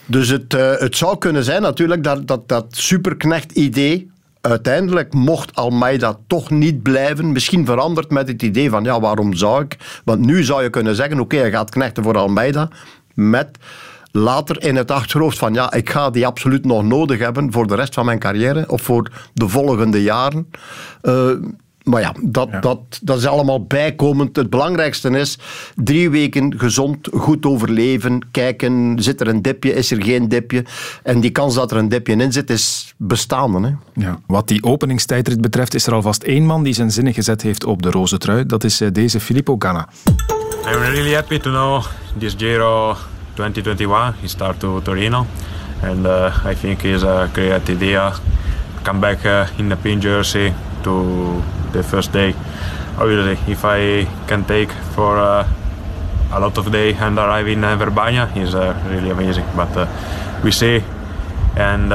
Dus 0.06 0.30
het, 0.30 0.52
het 0.80 0.98
zou 0.98 1.17
kunnen 1.17 1.43
zijn 1.43 1.62
natuurlijk 1.62 2.04
dat 2.04 2.28
dat, 2.28 2.48
dat 2.48 2.65
superknecht-idee 2.69 4.12
uiteindelijk 4.41 5.13
mocht 5.13 5.56
Almeida 5.56 6.17
toch 6.28 6.50
niet 6.50 6.82
blijven. 6.84 7.32
Misschien 7.32 7.65
veranderd 7.65 8.10
met 8.12 8.28
het 8.28 8.41
idee 8.41 8.69
van 8.69 8.84
ja, 8.84 9.00
waarom 9.00 9.34
zou 9.34 9.63
ik? 9.63 9.78
Want 10.04 10.19
nu 10.26 10.43
zou 10.43 10.63
je 10.63 10.69
kunnen 10.69 10.95
zeggen, 10.95 11.19
oké, 11.19 11.38
hij 11.38 11.52
gaat 11.52 11.69
knechten 11.69 12.04
voor 12.04 12.17
Almeida 12.17 12.69
met 13.13 13.48
later 14.12 14.63
in 14.63 14.76
het 14.76 14.91
achterhoofd 14.91 15.38
van 15.38 15.54
ja, 15.54 15.74
ik 15.74 15.89
ga 15.89 16.10
die 16.10 16.26
absoluut 16.26 16.65
nog 16.65 16.84
nodig 16.84 17.19
hebben 17.19 17.52
voor 17.52 17.67
de 17.67 17.76
rest 17.76 17.93
van 17.93 18.06
mijn 18.06 18.19
carrière 18.19 18.69
of 18.69 18.82
voor 18.82 19.12
de 19.34 19.48
volgende 19.48 20.02
jaren. 20.02 20.50
Eh, 21.02 21.32
maar 21.84 22.02
ja, 22.02 22.13
dat, 22.22 22.50
Dat, 22.62 23.00
dat 23.02 23.17
is 23.17 23.26
allemaal 23.26 23.63
bijkomend. 23.65 24.36
Het 24.36 24.50
belangrijkste 24.50 25.10
is 25.10 25.38
drie 25.76 26.10
weken 26.10 26.60
gezond, 26.60 27.10
goed 27.13 27.45
overleven. 27.45 28.28
Kijken, 28.32 28.95
zit 29.00 29.22
er 29.22 29.28
een 29.28 29.41
dipje, 29.41 29.74
is 29.74 29.91
er 29.91 30.04
geen 30.04 30.28
dipje? 30.28 30.65
En 31.04 31.19
die 31.19 31.32
kans 31.32 31.56
dat 31.56 31.72
er 31.72 31.78
een 31.78 31.89
dipje 31.89 32.15
in 32.15 32.32
zit, 32.32 32.50
is 32.50 32.93
bestaande. 32.98 33.67
Hè? 33.67 34.02
Ja, 34.04 34.19
wat 34.28 34.48
die 34.48 34.63
openingstijdrit 34.63 35.41
betreft 35.41 35.74
is 35.74 35.88
er 35.88 35.93
alvast 35.93 36.24
één 36.24 36.45
man 36.45 36.63
die 36.63 36.74
zijn 36.74 36.91
zinnen 36.91 37.13
gezet 37.13 37.41
heeft 37.41 37.65
op 37.65 37.82
de 37.82 37.91
roze 37.91 38.17
trui. 38.17 38.45
Dat 38.45 38.63
is 38.63 38.82
eh, 38.82 38.88
deze 38.91 39.19
Filippo 39.19 39.56
Ganna. 39.60 39.88
I'm 40.65 40.80
really 40.80 41.13
happy 41.13 41.38
to 41.39 41.50
know 41.50 41.86
this 42.17 42.36
Giro 42.38 42.95
2021 43.39 44.13
he 44.21 44.28
start 44.28 44.60
to 44.60 44.82
Torino, 44.82 45.25
and 45.82 46.06
uh, 46.06 46.32
I 46.43 46.56
think 46.56 46.84
it's 46.84 47.04
a 47.04 47.30
great 47.34 47.69
idea. 47.69 48.13
Come 48.84 48.99
back 48.99 49.25
uh, 49.25 49.47
in 49.58 49.69
the 49.69 49.78
pink 49.78 50.02
jersey 50.02 50.54
to 50.84 51.41
the 51.71 51.84
first 51.84 52.12
day. 52.12 52.34
Obviously, 52.97 53.38
if 53.47 53.63
I 53.63 54.06
can 54.28 54.43
take 54.45 54.71
for 54.95 55.17
uh, 55.17 55.47
a 56.32 56.39
lot 56.39 56.58
of 56.58 56.71
day 56.71 56.93
and 56.99 57.17
arrive 57.17 57.47
in 57.47 57.63
uh, 57.63 57.78
Verbania 57.78 58.28
is 58.36 58.54
uh, 58.54 58.73
really 58.89 59.10
amazing. 59.10 59.45
But 59.56 59.78
uh, 59.78 59.88
we 60.43 60.52
see 60.52 60.84
and 61.56 61.91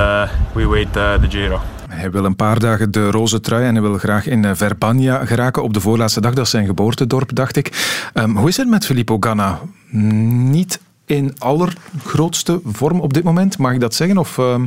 we 0.54 0.66
wait 0.66 0.92
the 0.92 1.26
Giro. 1.28 1.60
Hij 1.88 2.10
wil 2.10 2.24
een 2.24 2.36
paar 2.36 2.58
dagen 2.58 2.90
de 2.90 3.10
roze 3.10 3.40
trui 3.40 3.64
en 3.64 3.74
hij 3.74 3.82
wil 3.82 3.98
graag 3.98 4.26
in 4.26 4.56
Verbania 4.56 5.24
geraken 5.24 5.62
op 5.62 5.74
de 5.74 5.80
voorlaatste 5.80 6.20
dag. 6.20 6.34
Dat 6.34 6.44
is 6.44 6.50
zijn 6.50 6.66
geboortedorp, 6.66 7.34
dacht 7.34 7.56
ik. 7.56 7.72
Ehm, 8.12 8.30
hoe 8.36 8.48
is 8.48 8.56
het 8.56 8.68
met 8.68 8.86
Filippo 8.86 9.16
Ganna? 9.20 9.58
Niet 9.90 10.80
in 11.06 11.34
allergrootste 11.38 12.60
vorm 12.64 13.00
op 13.00 13.12
dit 13.12 13.22
moment, 13.24 13.58
mag 13.58 13.72
ik 13.72 13.80
dat 13.80 13.94
zeggen? 13.94 14.18
Of, 14.18 14.38
ehm? 14.38 14.64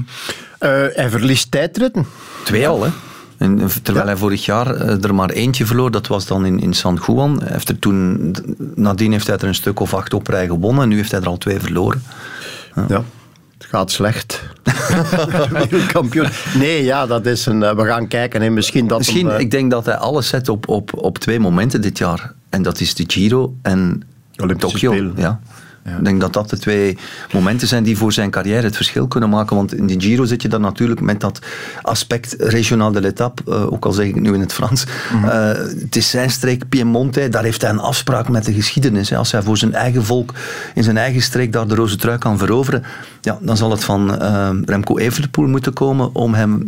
Eh, 0.59 0.69
hij 0.69 1.09
verliest 1.09 1.51
tijdritten. 1.51 2.05
Twee 2.43 2.67
al, 2.67 2.83
hè? 2.83 2.89
En, 3.37 3.61
terwijl 3.83 4.05
hij 4.05 4.17
vorig 4.17 4.45
jaar 4.45 4.75
eh, 4.75 5.03
er 5.03 5.15
maar 5.15 5.29
eentje 5.29 5.65
verloor, 5.65 5.91
dat 5.91 6.07
was 6.07 6.25
dan 6.25 6.45
in, 6.45 6.59
in 6.59 6.73
San 6.73 6.99
Juan. 7.07 7.39
Hij 7.39 7.51
Heeft 7.51 7.69
er 7.69 7.79
toen, 7.79 8.35
nadien 8.75 9.11
heeft 9.11 9.27
hij 9.27 9.37
er 9.37 9.47
een 9.47 9.55
stuk 9.55 9.79
of 9.79 9.93
acht 9.93 10.13
op 10.13 10.27
rij 10.27 10.47
gewonnen 10.47 10.83
en 10.83 10.89
nu 10.89 10.95
heeft 10.95 11.11
hij 11.11 11.21
er 11.21 11.27
al 11.27 11.37
twee 11.37 11.59
verloren. 11.59 12.03
Ja. 12.87 13.03
Het 13.57 13.67
gaat 13.69 13.91
slecht. 13.91 14.43
Wereldkampioen. 15.51 16.27
Nee, 16.57 16.83
ja, 16.83 17.05
dat 17.05 17.25
is 17.25 17.45
een. 17.45 17.63
eh, 17.63 17.75
we 17.75 17.85
gaan 17.85 18.07
kijken. 18.07 18.41
En 18.41 18.53
misschien 18.53 18.87
dat. 18.87 18.97
Misschien, 18.97 19.27
hem, 19.27 19.39
ik 19.39 19.51
denk 19.51 19.71
dat 19.71 19.85
hij 19.85 19.95
alles 19.95 20.27
zet 20.27 20.49
op, 20.49 20.67
op, 20.67 21.03
op 21.03 21.17
twee 21.17 21.39
momenten 21.39 21.81
dit 21.81 21.97
jaar. 21.97 22.33
En 22.49 22.61
dat 22.61 22.79
is 22.79 22.95
de 22.95 23.03
Giro 23.07 23.55
en 23.61 24.03
Tokio. 24.57 24.91
Spelen. 24.91 25.13
Ja. 25.15 25.39
Ik 25.97 26.05
denk 26.05 26.21
dat 26.21 26.33
dat 26.33 26.49
de 26.49 26.57
twee 26.57 26.97
momenten 27.33 27.67
zijn 27.67 27.83
die 27.83 27.97
voor 27.97 28.13
zijn 28.13 28.29
carrière 28.29 28.61
het 28.65 28.75
verschil 28.75 29.07
kunnen 29.07 29.29
maken. 29.29 29.55
Want 29.55 29.73
in 29.75 29.87
de 29.87 29.95
Giro 29.99 30.25
zit 30.25 30.41
je 30.41 30.47
dan 30.47 30.61
natuurlijk 30.61 31.01
met 31.01 31.19
dat 31.21 31.39
aspect 31.81 32.35
regionaal 32.39 32.91
de 32.91 33.01
l'étape, 33.01 33.41
eh, 33.47 33.71
ook 33.71 33.85
al 33.85 33.91
zeg 33.91 34.05
ik 34.05 34.13
het 34.13 34.23
nu 34.23 34.33
in 34.33 34.39
het 34.39 34.53
Frans. 34.53 34.85
Eh, 35.23 35.47
het 35.79 35.95
is 35.95 36.09
zijn 36.09 36.29
streek 36.29 36.69
Piemonte, 36.69 37.29
daar 37.29 37.43
heeft 37.43 37.61
hij 37.61 37.69
een 37.71 37.79
afspraak 37.79 38.29
met 38.29 38.45
de 38.45 38.53
geschiedenis. 38.53 39.09
Hè. 39.09 39.17
Als 39.17 39.31
hij 39.31 39.41
voor 39.41 39.57
zijn 39.57 39.73
eigen 39.73 40.03
volk 40.05 40.33
in 40.73 40.83
zijn 40.83 40.97
eigen 40.97 41.21
streek 41.21 41.53
daar 41.53 41.67
de 41.67 41.75
roze 41.75 41.95
trui 41.95 42.17
kan 42.17 42.37
veroveren, 42.37 42.83
ja, 43.21 43.37
dan 43.41 43.57
zal 43.57 43.71
het 43.71 43.83
van 43.83 44.19
eh, 44.21 44.49
Remco 44.65 44.97
Evenepoel 44.97 45.47
moeten 45.47 45.73
komen 45.73 46.15
om 46.15 46.33
hem... 46.33 46.67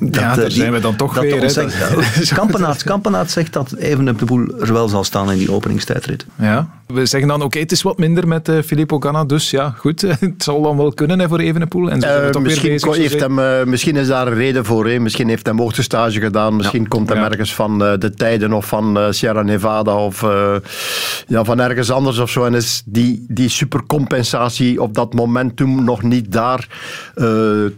dat, 0.00 0.14
Ja, 0.14 0.34
daar 0.34 0.44
die- 0.48 0.50
zijn 0.58 0.72
we 0.72 0.80
dan 0.80 0.96
toch 0.96 1.14
dat 1.14 1.22
weer. 1.22 1.40
Dat- 1.54 2.28
Kampenaerts, 2.34 2.82
Kampenaerts 2.82 3.32
zegt 3.32 3.52
dat 3.52 3.72
Evenepoel 3.72 4.60
er 4.60 4.72
wel 4.72 4.88
zal 4.88 5.04
staan 5.04 5.30
in 5.32 5.38
die 5.38 5.52
openingstijdrit. 5.52 6.26
Ja. 6.38 6.68
We 6.86 7.06
zeggen 7.06 7.28
dan, 7.28 7.42
oké, 7.42 7.58
het 7.58 7.72
is 7.72 7.82
wat 7.82 7.98
minder 7.98 8.28
met 8.28 8.48
eh, 8.48 8.62
Filippo 8.62 8.98
Ganna, 8.98 9.24
dus 9.24 9.50
ja, 9.50 9.70
goed. 9.70 10.00
Het 10.20 10.42
zal 10.42 10.62
dan 10.62 10.76
wel 10.76 10.92
kunnen 10.92 11.18
hè, 11.18 11.28
voor 11.28 11.38
Evenepoel. 11.38 11.90
En 11.90 12.00
zo 12.00 12.06
Eh, 12.06 12.40
misschien, 12.40 12.70
bezig, 12.70 12.94
zo 12.94 13.00
heeft 13.00 13.20
hem, 13.20 13.38
eh, 13.38 13.64
misschien 13.64 13.96
is 13.96 14.06
daar 14.06 14.26
een 14.26 14.34
reden 14.34 14.64
voor. 14.64 14.86
Hè. 14.86 14.98
Misschien 14.98 15.28
heeft 15.28 15.46
hij 15.46 15.54
een 15.54 15.60
hoogtestage 15.60 16.20
gedaan. 16.20 16.56
Misschien 16.56 16.88
komt 16.88 17.08
hij 17.08 17.18
ergens 17.18 17.54
van 17.54 17.78
de 17.78 18.12
tijden 18.16 18.52
of 18.52 18.66
van 18.66 19.14
Sierra 19.14 19.42
Nevada 19.42 20.04
of 20.04 20.20
ja, 21.26 21.44
van 21.44 21.60
ergens 21.60 21.90
anders 21.90 22.18
of 22.18 22.30
zo. 22.30 22.44
En 22.44 22.54
is 22.54 22.82
die, 22.84 23.24
die 23.28 23.48
supercompensatie 23.48 24.82
op 24.82 24.94
dat 24.94 25.14
momentum 25.14 25.84
nog 25.84 26.02
niet 26.02 26.32
daar. 26.32 26.68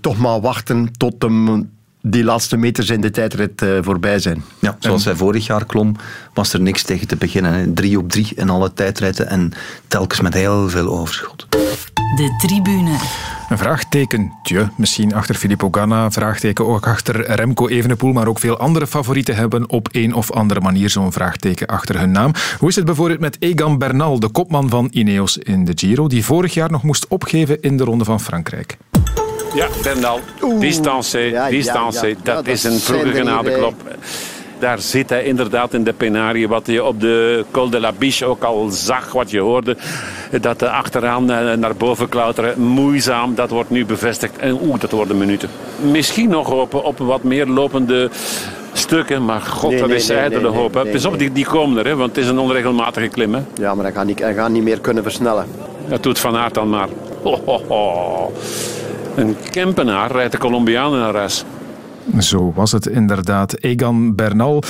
Toch 0.01 0.19
maar 0.19 0.41
wachten 0.41 0.91
tot 0.97 1.23
hem 1.23 1.69
die 2.03 2.25
laatste 2.25 2.57
meters 2.57 2.91
in 2.91 3.01
de 3.01 3.11
tijdrit 3.11 3.63
eh, 3.63 3.69
voorbij 3.81 4.19
zijn. 4.19 4.45
Ja, 4.59 4.77
zoals 4.79 5.05
hij 5.05 5.15
vorig 5.15 5.47
jaar 5.47 5.67
klom, 5.67 5.97
was 6.35 6.53
er 6.53 6.61
niks 6.61 6.83
tegen 6.83 7.07
te 7.07 7.17
beginnen. 7.17 7.53
hè. 7.53 7.73
Drie 7.73 7.99
op 7.99 8.11
drie 8.11 8.29
in 8.35 8.51
alle 8.51 8.73
tijdritten 8.73 9.29
en 9.29 9.53
telkens 9.89 10.21
met 10.21 10.35
heel 10.35 10.69
veel 10.69 10.89
overschot. 10.89 11.47
De 12.17 12.35
tribune. 12.47 12.97
Een 13.49 13.59
vraagtekentje 13.59 14.71
misschien 14.77 15.15
achter 15.15 15.35
Filippo 15.35 15.69
Ganna, 15.71 16.11
vraagteken 16.11 16.67
ook 16.67 16.87
achter 16.87 17.35
Remco 17.35 17.69
Evenepoel, 17.69 18.13
maar 18.13 18.27
ook 18.27 18.39
veel 18.39 18.59
andere 18.59 18.87
favorieten 18.87 19.37
hebben 19.37 19.71
op 19.71 19.89
een 19.93 20.15
of 20.15 20.33
andere 20.33 20.61
manier 20.61 20.91
zo'n 20.91 21.13
vraagteken 21.13 21.67
achter 21.67 21.99
hun 21.99 22.11
naam. 22.11 22.33
Hoe 22.59 22.69
is 22.69 22.77
het 22.77 22.85
bijvoorbeeld 22.85 23.21
met 23.21 23.37
Egan 23.41 23.79
Bernal, 23.79 24.21
de 24.21 24.29
kopman 24.29 24.69
van 24.69 24.89
Ineos 24.91 25.39
in 25.39 25.65
de 25.65 25.73
Giro, 25.75 26.07
die 26.07 26.25
vorig 26.25 26.55
jaar 26.55 26.71
nog 26.71 26.83
moest 26.83 27.07
opgeven 27.09 27.63
in 27.63 27.77
de 27.77 27.85
Ronde 27.85 28.05
van 28.05 28.21
Frankrijk? 28.21 28.77
Ja, 29.59 29.69
Bernal. 29.83 30.21
Distance, 30.59 31.47
distance. 31.51 32.07
ja, 32.07 32.13
ja. 32.13 32.19
Dat 32.23 32.27
Ja, 32.27 32.35
dat 32.35 32.47
is 32.47 32.65
een 32.65 32.79
vroege 32.79 33.11
genadeklop. 33.13 33.75
Daar 34.59 34.79
zit 34.79 35.11
hij 35.11 35.25
inderdaad 35.25 35.75
in 35.75 35.85
de 35.85 35.93
penarie. 35.93 36.49
Wat 36.49 36.67
je 36.67 36.85
op 36.85 37.01
de 37.01 37.45
Col 37.51 37.71
de 37.71 37.81
la 37.81 37.93
Biche 37.99 38.25
ook 38.25 38.43
al 38.45 38.69
zag, 38.71 39.13
wat 39.13 39.31
je 39.31 39.41
hoorde. 39.41 39.77
Dat 40.41 40.59
de 40.59 40.71
achteraan 40.71 41.31
eh, 41.31 41.53
naar 41.53 41.77
boven 41.77 42.09
klauteren, 42.09 42.61
moeizaam. 42.61 43.35
Dat 43.35 43.51
wordt 43.51 43.71
nu 43.71 43.87
bevestigd. 43.87 44.37
En 44.37 44.59
oeh, 44.63 44.81
dat 44.81 44.91
worden 44.91 45.19
minuten. 45.19 45.49
Misschien 45.81 46.29
nog 46.29 46.51
op, 46.51 46.75
op 46.75 46.99
wat 46.99 47.23
meer 47.23 47.47
lopende 47.47 48.11
stukken. 48.73 49.25
Maar 49.25 49.41
god, 49.41 49.71
Nee, 49.71 49.83
nee, 49.83 49.97
is 49.97 50.07
nee, 50.07 50.29
nee, 50.29 50.45
hoop. 50.45 50.75
hè. 50.75 50.83
nee, 50.83 50.93
Pas 50.93 51.05
op, 51.05 51.19
die, 51.19 51.33
die 51.33 51.47
komen 51.47 51.79
er. 51.79 51.87
Hè, 51.87 51.97
want 51.97 52.17
het 52.17 52.25
is 52.25 52.31
een 52.31 52.39
onregelmatige 52.39 53.09
klim. 53.09 53.35
Hè. 53.35 53.41
Ja, 53.55 53.75
maar 53.75 53.85
hij 53.85 53.95
gaat 53.95 54.07
niet, 54.07 54.19
hij 54.19 54.35
gaat 54.35 54.51
niet 54.51 54.63
meer 54.63 54.81
kunnen 54.81 55.03
versnellen. 55.03 55.47
Dat 55.89 56.03
doet 56.03 56.19
Van 56.19 56.37
Aert 56.37 56.55
dan 56.55 56.69
maar. 56.69 56.89
Ho, 57.23 57.41
ho, 57.45 57.63
ho. 57.69 58.33
Een 59.19 59.37
Kempenaar 59.51 60.11
rijdt 60.13 60.33
de 60.33 60.39
Colombianen 60.39 60.99
naar 60.99 61.15
huis. 61.15 61.45
Zo 62.19 62.53
was 62.55 62.73
het 62.73 62.87
inderdaad. 62.87 63.59
Egan 63.61 64.15
Bernal. 64.15 64.63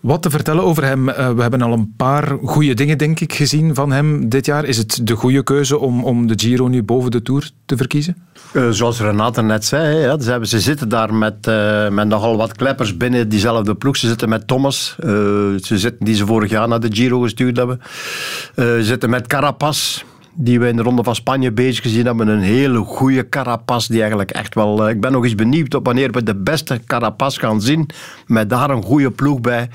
Wat 0.00 0.22
te 0.22 0.30
vertellen 0.30 0.64
over 0.64 0.84
hem? 0.84 1.08
Eh, 1.08 1.30
we 1.30 1.42
hebben 1.42 1.62
al 1.62 1.72
een 1.72 1.94
paar 1.96 2.38
goede 2.42 2.74
dingen, 2.74 2.98
denk 2.98 3.20
ik, 3.20 3.32
gezien 3.32 3.74
van 3.74 3.92
hem 3.92 4.28
dit 4.28 4.46
jaar. 4.46 4.64
Is 4.64 4.76
het 4.76 5.00
de 5.06 5.14
goede 5.14 5.42
keuze 5.42 5.78
om, 5.78 6.04
om 6.04 6.26
de 6.26 6.34
Giro 6.36 6.68
nu 6.68 6.82
boven 6.82 7.10
de 7.10 7.22
Tour 7.22 7.50
te 7.66 7.76
verkiezen? 7.76 8.16
Eh, 8.52 8.68
zoals 8.70 9.00
Renate 9.00 9.42
net 9.42 9.64
zei, 9.64 9.84
hè, 9.84 10.04
ja, 10.04 10.20
ze, 10.20 10.30
hebben, 10.30 10.48
ze 10.48 10.60
zitten 10.60 10.88
daar 10.88 11.14
met, 11.14 11.46
eh, 11.46 11.88
met 11.88 12.08
nogal 12.08 12.36
wat 12.36 12.56
kleppers 12.56 12.96
binnen 12.96 13.28
diezelfde 13.28 13.74
ploeg. 13.74 13.96
Ze 13.96 14.06
zitten 14.06 14.28
met 14.28 14.46
Thomas, 14.46 14.96
eh, 14.98 15.08
ze 15.62 15.78
zitten, 15.78 16.04
die 16.04 16.14
ze 16.14 16.26
vorig 16.26 16.50
jaar 16.50 16.68
naar 16.68 16.80
de 16.80 16.92
Giro 16.92 17.20
gestuurd 17.20 17.56
hebben. 17.56 17.80
Eh, 18.54 18.64
ze 18.64 18.84
zitten 18.84 19.10
met 19.10 19.26
Carapaz, 19.26 20.04
die 20.40 20.60
we 20.60 20.68
in 20.68 20.76
de 20.76 20.82
Ronde 20.82 21.02
van 21.04 21.14
Spanje 21.14 21.52
bezig 21.52 21.82
gezien 21.82 22.06
hebben. 22.06 22.28
Een 22.28 22.40
hele 22.40 22.78
goede 22.78 23.28
Carapaz, 23.28 23.86
die 23.86 23.98
eigenlijk 24.00 24.30
echt 24.30 24.54
wel... 24.54 24.84
eh, 24.84 24.90
ik 24.94 25.00
ben 25.00 25.12
nog 25.12 25.24
eens 25.24 25.34
benieuwd 25.34 25.74
op 25.74 25.86
wanneer 25.86 26.10
we 26.10 26.22
de 26.22 26.34
beste 26.36 26.80
Carapaz 26.86 27.38
gaan 27.38 27.60
zien. 27.60 27.88
Met 28.26 28.50
daar 28.50 28.70
een 28.70 28.82
goede 28.82 29.10
ploeg 29.10 29.40
bij. 29.40 29.68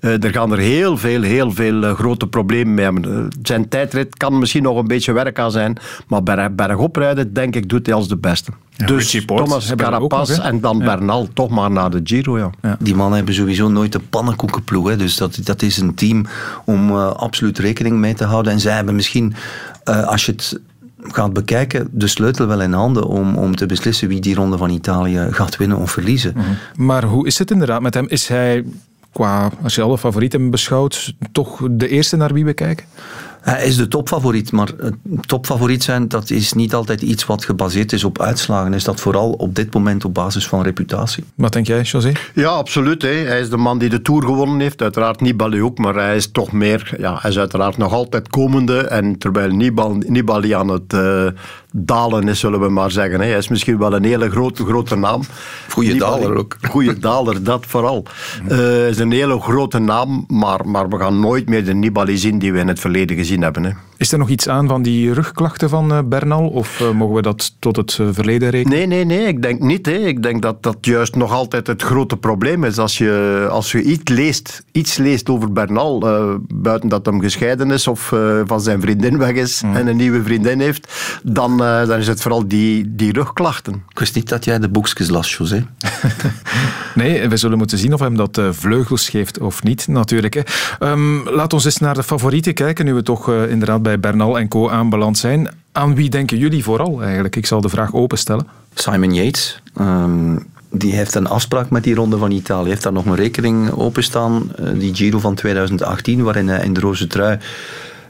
Eh, 0.00 0.24
er 0.24 0.30
gaan 0.32 0.52
er 0.52 0.58
heel 0.58 0.96
veel, 0.96 1.22
heel 1.22 1.52
veel 1.52 1.82
eh, 1.84 1.94
grote 1.94 2.26
problemen 2.26 2.74
mee 2.74 2.84
hebben. 2.84 3.28
Zijn 3.42 3.68
tijdrit 3.68 4.16
kan 4.16 4.38
misschien 4.38 4.62
nog 4.62 4.76
een 4.76 4.86
beetje 4.86 5.12
werk 5.12 5.38
aan 5.38 5.50
zijn. 5.50 5.76
Maar 6.08 6.22
berg, 6.22 6.54
bergop 6.54 6.96
rijden, 6.96 7.32
denk 7.32 7.56
ik, 7.56 7.68
doet 7.68 7.86
hij 7.86 7.94
als 7.94 8.08
de 8.08 8.16
beste. 8.16 8.50
dus 8.86 9.24
Thomas 9.26 9.74
Carapaz 9.76 10.28
nog, 10.28 10.38
en 10.46 10.60
dan 10.60 10.78
Ja. 10.78 10.84
Bernal 10.84 11.28
toch 11.34 11.48
maar 11.48 11.70
naar 11.70 11.90
de 11.90 12.00
Giro, 12.04 12.38
ja. 12.38 12.76
Die 12.78 12.94
mannen 12.94 13.16
hebben 13.16 13.34
sowieso 13.34 13.68
nooit 13.68 13.94
een 13.94 14.08
pannenkoekenploeg. 14.08 14.88
Hè. 14.88 14.96
Dus 14.96 15.16
dat, 15.16 15.38
dat 15.44 15.62
is 15.62 15.76
een 15.76 15.94
team 15.94 16.26
om 16.64 16.92
absoluut 16.96 17.58
rekening 17.58 17.96
mee 17.96 18.14
te 18.14 18.24
houden. 18.24 18.52
En 18.52 18.60
zij 18.60 18.74
hebben 18.74 18.94
misschien, 18.94 19.34
eh, 19.90 20.06
als 20.06 20.26
je 20.26 20.32
het 20.32 20.60
gaat 21.02 21.32
bekijken, 21.32 21.88
de 21.90 22.06
sleutel 22.06 22.46
wel 22.46 22.62
in 22.62 22.72
handen 22.72 23.06
om, 23.06 23.36
om 23.36 23.56
te 23.56 23.66
beslissen 23.66 24.08
wie 24.08 24.20
die 24.20 24.34
ronde 24.34 24.56
van 24.56 24.70
Italië 24.70 25.26
gaat 25.30 25.56
winnen 25.56 25.78
of 25.78 25.90
verliezen. 25.90 26.34
Maar 26.76 27.04
hoe 27.04 27.26
is 27.26 27.38
het 27.38 27.50
inderdaad 27.50 27.80
met 27.80 27.94
hem? 27.94 28.08
Is 28.08 28.28
hij, 28.28 28.64
qua, 29.12 29.50
als 29.62 29.74
je 29.74 29.82
alle 29.82 29.98
favorieten 29.98 30.50
beschouwt, 30.50 31.14
toch 31.32 31.60
de 31.70 31.88
eerste 31.88 32.16
naar 32.16 32.32
wie 32.32 32.44
we 32.44 32.52
kijken? 32.52 32.86
Hij 33.40 33.66
is 33.66 33.76
de 33.76 33.88
topfavoriet, 33.88 34.52
maar 34.52 34.68
het 34.78 34.94
topfavoriet 35.26 35.82
zijn, 35.82 36.08
dat 36.08 36.30
is 36.30 36.52
niet 36.52 36.74
altijd 36.74 37.02
iets 37.02 37.26
wat 37.26 37.44
gebaseerd 37.44 37.92
is 37.92 38.04
op 38.04 38.20
uitslagen. 38.20 38.74
Is 38.74 38.84
dat 38.84 39.00
vooral 39.00 39.32
op 39.32 39.54
dit 39.54 39.74
moment 39.74 40.04
op 40.04 40.14
basis 40.14 40.46
van 40.46 40.62
reputatie. 40.62 41.24
Wat 41.34 41.52
denk 41.52 41.66
jij, 41.66 41.82
José? 41.82 42.12
Ja, 42.34 42.48
absoluut. 42.48 43.02
Hè. 43.02 43.08
Hij 43.08 43.40
is 43.40 43.50
de 43.50 43.56
man 43.56 43.78
die 43.78 43.88
de 43.88 44.02
Tour 44.02 44.22
gewonnen 44.22 44.60
heeft. 44.60 44.82
Uiteraard 44.82 45.20
Nibali 45.20 45.62
ook, 45.62 45.78
maar 45.78 45.94
hij 45.94 46.16
is 46.16 46.30
toch 46.30 46.52
meer... 46.52 46.94
Ja, 46.98 47.18
hij 47.20 47.30
is 47.30 47.38
uiteraard 47.38 47.76
nog 47.76 47.92
altijd 47.92 48.28
komende. 48.28 48.78
En 48.78 49.18
terwijl 49.18 49.50
Nibali, 49.50 50.04
Nibali 50.06 50.52
aan 50.52 50.68
het 50.68 50.92
uh, 50.92 51.26
dalen 51.72 52.28
is, 52.28 52.40
zullen 52.40 52.60
we 52.60 52.68
maar 52.68 52.90
zeggen. 52.90 53.20
Hij 53.20 53.36
is 53.36 53.48
misschien 53.48 53.78
wel 53.78 53.92
een 53.92 54.04
hele 54.04 54.30
grote, 54.30 54.64
grote 54.64 54.96
naam. 54.96 55.22
Goeie 55.68 55.94
daler 55.98 56.36
ook. 56.36 56.56
Goeie 56.70 56.98
daler, 56.98 57.44
dat 57.44 57.66
vooral. 57.66 58.04
Uh, 58.42 58.48
Hij 58.56 58.88
is 58.88 58.98
een 58.98 59.12
hele 59.12 59.40
grote 59.40 59.78
naam, 59.78 60.24
maar, 60.28 60.68
maar 60.68 60.88
we 60.88 60.98
gaan 60.98 61.20
nooit 61.20 61.48
meer 61.48 61.64
de 61.64 61.74
Nibali 61.74 62.16
zien 62.16 62.38
die 62.38 62.52
we 62.52 62.58
in 62.58 62.68
het 62.68 62.80
verleden 62.80 63.16
gezien 63.16 63.42
hebben. 63.42 63.64
Hè. 63.64 63.70
Is 64.00 64.12
er 64.12 64.18
nog 64.18 64.28
iets 64.28 64.48
aan 64.48 64.68
van 64.68 64.82
die 64.82 65.12
rugklachten 65.12 65.68
van 65.68 65.92
uh, 65.92 65.98
Bernal? 66.04 66.48
Of 66.48 66.80
uh, 66.80 66.90
mogen 66.90 67.14
we 67.14 67.22
dat 67.22 67.54
tot 67.58 67.76
het 67.76 67.98
uh, 68.00 68.08
verleden 68.12 68.50
rekenen? 68.50 68.78
Nee, 68.78 68.86
nee, 68.86 69.04
nee. 69.04 69.26
Ik 69.26 69.42
denk 69.42 69.60
niet. 69.60 69.86
Hè. 69.86 69.92
Ik 69.92 70.22
denk 70.22 70.42
dat 70.42 70.62
dat 70.62 70.76
juist 70.80 71.14
nog 71.14 71.32
altijd 71.32 71.66
het 71.66 71.82
grote 71.82 72.16
probleem 72.16 72.64
is. 72.64 72.78
Als 72.78 72.98
je, 72.98 73.46
als 73.50 73.72
je 73.72 73.82
iets, 73.82 74.10
leest, 74.10 74.64
iets 74.72 74.96
leest 74.96 75.28
over 75.28 75.52
Bernal, 75.52 75.98
buiten 76.54 76.88
dat 76.88 77.06
hem 77.06 77.20
gescheiden 77.20 77.70
is 77.70 77.86
of 77.86 78.14
van 78.44 78.60
zijn 78.60 78.80
vriendin 78.80 79.18
weg 79.18 79.32
is 79.32 79.62
mm. 79.62 79.76
en 79.76 79.86
een 79.86 79.96
nieuwe 79.96 80.22
vriendin 80.22 80.60
heeft, 80.60 80.92
dan, 81.22 81.56
dan 81.56 81.98
is 81.98 82.06
het 82.06 82.20
vooral 82.20 82.48
die, 82.48 82.94
die 82.94 83.12
rugklachten. 83.12 83.84
Ik 83.88 83.98
wist 83.98 84.14
niet 84.14 84.28
dat 84.28 84.44
jij 84.44 84.58
de 84.58 84.68
boekjes 84.68 85.08
las, 85.08 85.36
José. 85.36 85.66
nee, 86.94 87.28
we 87.28 87.36
zullen 87.36 87.58
moeten 87.58 87.78
zien 87.78 87.94
of 87.94 88.00
hem 88.00 88.16
dat 88.16 88.40
vleugels 88.50 89.08
geeft 89.08 89.38
of 89.38 89.62
niet, 89.62 89.88
natuurlijk. 89.88 90.34
Hè. 90.34 90.42
Um, 90.90 91.28
laat 91.28 91.52
ons 91.52 91.64
eens 91.64 91.78
naar 91.78 91.94
de 91.94 92.02
favorieten 92.02 92.54
kijken, 92.54 92.84
nu 92.84 92.94
we 92.94 93.02
toch 93.02 93.32
inderdaad 93.32 93.82
bij 93.82 93.89
Bernal 93.98 94.38
en 94.38 94.48
Co. 94.48 94.68
aanbeland 94.68 95.18
zijn. 95.18 95.48
Aan 95.72 95.94
wie 95.94 96.10
denken 96.10 96.38
jullie 96.38 96.64
vooral 96.64 97.02
eigenlijk? 97.02 97.36
Ik 97.36 97.46
zal 97.46 97.60
de 97.60 97.68
vraag 97.68 97.94
openstellen. 97.94 98.46
Simon 98.74 99.14
Yates. 99.14 99.62
Um, 99.80 100.46
die 100.70 100.94
heeft 100.94 101.14
een 101.14 101.26
afspraak 101.26 101.70
met 101.70 101.84
die 101.84 101.94
Ronde 101.94 102.18
van 102.18 102.30
Italië. 102.30 102.68
heeft 102.68 102.82
daar 102.82 102.92
nog 102.92 103.06
een 103.06 103.14
rekening 103.14 103.70
openstaan. 103.70 104.52
Uh, 104.60 104.80
die 104.80 104.94
Giro 104.94 105.18
van 105.18 105.34
2018, 105.34 106.22
waarin 106.22 106.48
hij 106.48 106.64
in 106.64 106.72
de 106.72 106.80
roze 106.80 107.06
trui 107.06 107.38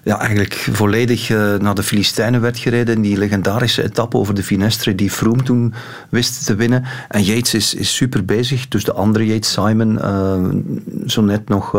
ja, 0.04 0.18
eigenlijk 0.18 0.54
volledig 0.54 1.30
uh, 1.30 1.54
naar 1.54 1.74
de 1.74 1.82
Filistijnen 1.82 2.40
werd 2.40 2.58
gereden. 2.58 3.00
Die 3.00 3.18
legendarische 3.18 3.82
etappe 3.82 4.16
over 4.16 4.34
de 4.34 4.42
Finestre 4.42 4.94
die 4.94 5.10
Froome 5.10 5.42
toen 5.42 5.74
wist 6.08 6.46
te 6.46 6.54
winnen. 6.54 6.84
En 7.08 7.22
Yates 7.22 7.54
is, 7.54 7.74
is 7.74 7.94
super 7.94 8.24
bezig. 8.24 8.68
Dus 8.68 8.84
de 8.84 8.92
andere 8.92 9.26
Yates, 9.26 9.52
Simon, 9.52 9.92
uh, 9.92 10.48
zo 11.06 11.22
net 11.22 11.48
nog... 11.48 11.74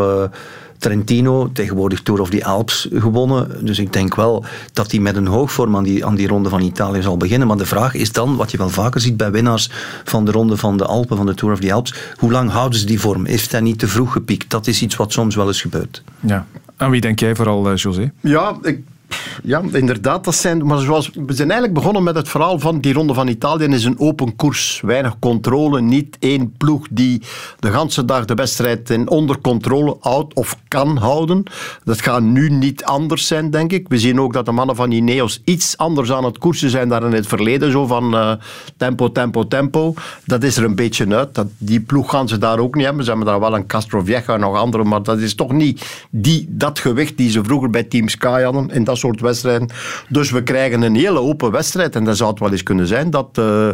Trentino, 0.82 1.50
tegenwoordig 1.52 2.02
Tour 2.02 2.20
of 2.20 2.30
the 2.30 2.44
Alps 2.44 2.88
gewonnen. 2.92 3.64
Dus 3.64 3.78
ik 3.78 3.92
denk 3.92 4.14
wel 4.14 4.44
dat 4.72 4.90
hij 4.90 5.00
met 5.00 5.16
een 5.16 5.26
hoogvorm 5.26 5.76
aan 5.76 5.82
die, 5.82 6.06
aan 6.06 6.14
die 6.14 6.28
ronde 6.28 6.48
van 6.48 6.60
Italië 6.60 7.02
zal 7.02 7.16
beginnen. 7.16 7.48
Maar 7.48 7.56
de 7.56 7.66
vraag 7.66 7.94
is 7.94 8.12
dan, 8.12 8.36
wat 8.36 8.50
je 8.50 8.56
wel 8.56 8.68
vaker 8.68 9.00
ziet 9.00 9.16
bij 9.16 9.30
winnaars 9.30 9.70
van 10.04 10.24
de 10.24 10.30
ronde 10.30 10.56
van 10.56 10.76
de 10.76 10.86
Alpen, 10.86 11.16
van 11.16 11.26
de 11.26 11.34
Tour 11.34 11.54
of 11.54 11.60
the 11.60 11.72
Alps, 11.72 11.94
hoe 12.16 12.30
lang 12.30 12.50
houden 12.50 12.78
ze 12.78 12.86
die 12.86 13.00
vorm? 13.00 13.24
Heeft 13.24 13.52
hij 13.52 13.60
niet 13.60 13.78
te 13.78 13.88
vroeg 13.88 14.12
gepiekt? 14.12 14.50
Dat 14.50 14.66
is 14.66 14.82
iets 14.82 14.96
wat 14.96 15.12
soms 15.12 15.34
wel 15.34 15.46
eens 15.46 15.60
gebeurt. 15.60 16.02
Ja. 16.20 16.46
Aan 16.76 16.90
wie 16.90 17.00
denk 17.00 17.20
jij 17.20 17.34
vooral, 17.34 17.70
uh, 17.70 17.76
José? 17.76 18.12
Ja, 18.20 18.56
ik 18.62 18.80
ja, 19.42 19.62
inderdaad. 19.72 20.24
Dat 20.24 20.34
zijn, 20.34 20.66
maar 20.66 20.78
zoals, 20.78 21.10
we 21.26 21.34
zijn 21.34 21.50
eigenlijk 21.50 21.80
begonnen 21.80 22.02
met 22.02 22.14
het 22.14 22.28
verhaal 22.28 22.58
van 22.58 22.80
die 22.80 22.92
Ronde 22.92 23.14
van 23.14 23.28
Italië 23.28 23.64
is 23.64 23.84
een 23.84 24.00
open 24.00 24.36
koers. 24.36 24.80
Weinig 24.84 25.18
controle. 25.18 25.80
Niet 25.80 26.16
één 26.18 26.52
ploeg 26.56 26.86
die 26.90 27.22
de 27.58 27.70
ganse 27.70 28.04
dag 28.04 28.24
de 28.24 28.34
wedstrijd 28.34 28.90
in 28.90 29.08
onder 29.08 29.40
controle 29.40 29.96
houdt 30.00 30.34
of 30.34 30.56
kan 30.68 30.96
houden. 30.96 31.42
Dat 31.84 32.00
gaat 32.00 32.22
nu 32.22 32.50
niet 32.50 32.84
anders 32.84 33.26
zijn, 33.26 33.50
denk 33.50 33.72
ik. 33.72 33.88
We 33.88 33.98
zien 33.98 34.20
ook 34.20 34.32
dat 34.32 34.44
de 34.44 34.52
mannen 34.52 34.76
van 34.76 34.90
Ineos 34.90 35.40
iets 35.44 35.76
anders 35.76 36.12
aan 36.12 36.24
het 36.24 36.38
koersen 36.38 36.70
zijn 36.70 36.88
dan 36.88 37.04
in 37.04 37.12
het 37.12 37.26
verleden. 37.26 37.70
Zo 37.70 37.86
van 37.86 38.14
uh, 38.14 38.32
tempo, 38.76 39.12
tempo, 39.12 39.48
tempo. 39.48 39.94
Dat 40.24 40.42
is 40.42 40.56
er 40.56 40.64
een 40.64 40.74
beetje 40.74 41.14
uit. 41.16 41.34
Dat, 41.34 41.46
die 41.58 41.80
ploeg 41.80 42.10
gaan 42.10 42.28
ze 42.28 42.38
daar 42.38 42.58
ook 42.58 42.74
niet 42.74 42.84
hebben. 42.84 43.04
Ze 43.04 43.10
hebben 43.10 43.28
daar 43.28 43.40
wel 43.40 43.54
een 43.54 43.66
Castrovieja 43.66 44.26
en 44.26 44.40
nog 44.40 44.56
andere, 44.56 44.84
maar 44.84 45.02
dat 45.02 45.18
is 45.18 45.34
toch 45.34 45.52
niet 45.52 46.06
die, 46.10 46.46
dat 46.48 46.78
gewicht 46.78 47.16
die 47.16 47.30
ze 47.30 47.44
vroeger 47.44 47.70
bij 47.70 47.82
Team 47.82 48.08
Sky 48.08 48.42
hadden 48.42 48.70
in 48.70 48.84
dat 48.84 48.98
soort 48.98 49.20
wedstrijden. 49.22 49.68
Dus 50.08 50.30
we 50.30 50.42
krijgen 50.42 50.82
een 50.82 50.94
hele 50.94 51.18
open 51.18 51.50
wedstrijd. 51.50 51.96
En 51.96 52.04
dat 52.04 52.16
zou 52.16 52.30
het 52.30 52.38
wel 52.38 52.50
eens 52.50 52.62
kunnen 52.62 52.86
zijn 52.86 53.10
dat 53.10 53.38
uh, 53.38 53.68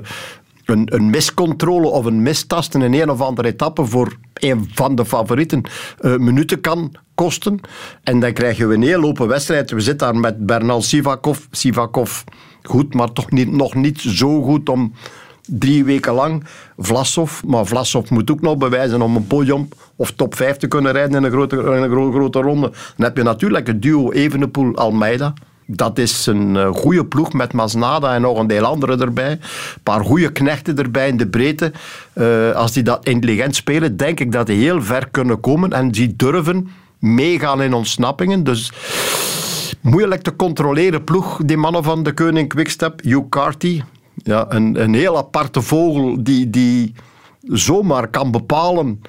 een, 0.65 0.95
een, 0.95 1.11
miscontrole 1.11 1.89
of 1.89 2.05
een 2.05 2.23
mistasten 2.23 2.83
in 2.83 2.95
een 2.95 3.11
of 3.11 3.21
andere 3.21 3.49
etappe 3.49 3.85
voor 3.85 4.17
een 4.35 4.71
van 4.75 4.95
de 4.95 5.05
favorieten 5.05 5.63
uh, 6.01 6.17
minuten 6.17 6.61
kan 6.61 6.95
kosten. 7.15 7.61
En 8.03 8.21
dan 8.21 8.33
krijgen 8.33 8.69
we 8.69 8.75
een 8.75 8.83
heel 8.83 9.03
open 9.03 9.29
wedstrijd. 9.29 9.71
We 9.71 9.81
zitten 9.81 10.13
daar 10.13 10.21
met 10.21 10.47
Bernal 10.47 10.83
Sivakov. 10.83 11.39
Sivakov 11.51 12.23
goed, 12.63 12.95
maar 12.95 13.13
toch 13.13 13.31
niet, 13.31 13.53
nog 13.53 13.75
niet 13.75 14.01
zo 14.01 14.43
goed 14.43 14.69
om 14.69 14.93
drie 15.51 15.85
weken 15.85 16.13
lang 16.13 16.45
Vlasov. 16.77 17.43
Maar 17.43 17.67
Vlasov 17.67 18.11
moet 18.11 18.31
ook 18.31 18.41
nog 18.41 18.57
bewijzen 18.57 19.03
om 19.03 19.17
een 19.17 19.27
podium 19.27 19.69
of 19.97 20.11
top 20.11 20.35
5 20.35 20.57
te 20.57 20.67
kunnen 20.67 20.93
rijden 20.93 21.17
in 21.17 21.25
een 21.25 21.31
grote, 21.31 21.57
een 21.57 21.91
gro 21.91 22.13
grote 22.13 22.41
ronde. 22.41 22.71
Dan 22.97 23.07
heb 23.07 23.17
je 23.17 23.23
natuurlijk 23.23 23.67
het 23.67 23.83
duo 23.83 24.11
Evenepoel-Almeida. 24.11 25.35
Dat 25.71 25.99
is 25.99 26.27
een 26.27 26.55
uh, 26.55 26.69
goede 26.69 27.05
ploeg 27.05 27.33
met 27.33 27.53
Masnada 27.53 28.15
en 28.15 28.21
nog 28.21 28.39
een 28.39 28.47
deel 28.47 28.65
anderen 28.65 29.01
erbij. 29.01 29.31
Een 29.31 29.39
paar 29.83 30.05
goede 30.05 30.33
knechten 30.33 30.79
erbij 30.79 31.09
in 31.09 31.17
de 31.17 31.27
breedte. 31.27 31.73
Uh, 32.15 32.51
als 32.51 32.73
die 32.73 32.83
dat 32.83 33.05
intelligent 33.05 33.57
spelen, 33.57 33.97
denk 33.97 34.21
ik 34.21 34.33
dat 34.33 34.47
die 34.47 34.63
heel 34.63 34.83
ver 34.83 35.09
kunnen 35.11 35.41
komen. 35.41 35.73
En 35.73 35.91
die 35.91 36.17
durven 36.17 36.69
meegaan 36.99 37.63
in 37.63 37.75
ontsnappingen. 37.75 38.45
Dus 38.45 38.73
moeilijk 39.81 40.23
te 40.23 40.37
controleren 40.37 41.05
ploeg, 41.05 41.41
die 41.45 41.57
mannen 41.57 41.85
van 41.85 42.03
de 42.03 42.13
Koning 42.13 42.49
Quickstep. 42.49 43.01
Hugh 43.03 43.29
Carty, 43.29 43.83
ja, 44.23 44.47
een, 44.49 44.83
een 44.83 44.95
heel 44.95 45.17
aparte 45.17 45.63
vogel 45.63 46.23
die, 46.23 46.51
die 46.51 46.95
zomaar 47.43 48.09
kan 48.09 48.31
bepalen 48.31 49.01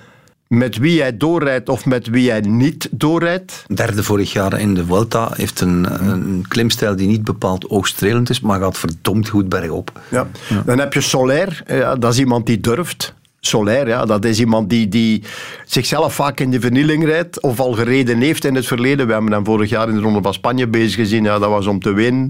met 0.50 0.78
wie 0.78 1.02
hij 1.02 1.18
doorrijdt 1.18 1.70
of 1.70 1.86
met 1.86 2.08
wie 2.08 2.30
hij 2.30 2.40
niet 2.42 2.88
doorrijdt. 2.92 3.66
Derde 3.74 4.04
vorig 4.04 4.34
jaar 4.34 4.60
in 4.60 4.74
de 4.74 4.86
Vuelta 4.86 5.32
heeft 5.36 5.62
een, 5.62 6.10
een 6.10 6.46
klimstijl 6.48 6.96
die 6.96 7.08
niet 7.08 7.24
bepaald 7.24 7.70
oogstrelend 7.70 8.30
is, 8.30 8.40
maar 8.42 8.60
gaat 8.60 8.78
verdomd 8.78 9.30
goed 9.30 9.50
bergop. 9.50 10.00
Ja. 10.10 10.28
ja. 10.50 10.62
Dan 10.66 10.80
heb 10.80 10.94
je 10.94 11.02
Soler, 11.02 11.64
ja, 11.68 11.96
dat 11.96 12.14
is 12.14 12.20
iemand 12.20 12.46
die 12.46 12.60
durft. 12.60 13.14
Soler, 13.42 13.88
ja, 13.88 14.06
dat 14.06 14.26
is 14.26 14.40
iemand 14.40 14.70
die, 14.70 14.88
die 14.88 15.24
zichzelf 15.66 16.14
vaak 16.14 16.40
in 16.40 16.52
de 16.52 16.60
vernieling 16.60 17.06
rijdt 17.06 17.42
of 17.42 17.60
al 17.60 17.74
gereden 17.74 18.20
heeft 18.20 18.46
in 18.46 18.56
het 18.56 18.66
verleden. 18.66 19.08
We 19.08 19.14
hebben 19.14 19.32
hem 19.32 19.46
vorig 19.46 19.70
jaar 19.70 19.90
in 19.90 19.96
de 19.96 20.02
Ronde 20.02 20.22
van 20.22 20.34
Spanje 20.34 20.68
bezig 20.68 20.96
gezien. 20.96 21.24
Ja, 21.24 21.40
dat 21.40 21.50
was 21.50 21.68
om 21.68 21.80
te 21.80 21.94
winnen. 21.94 22.30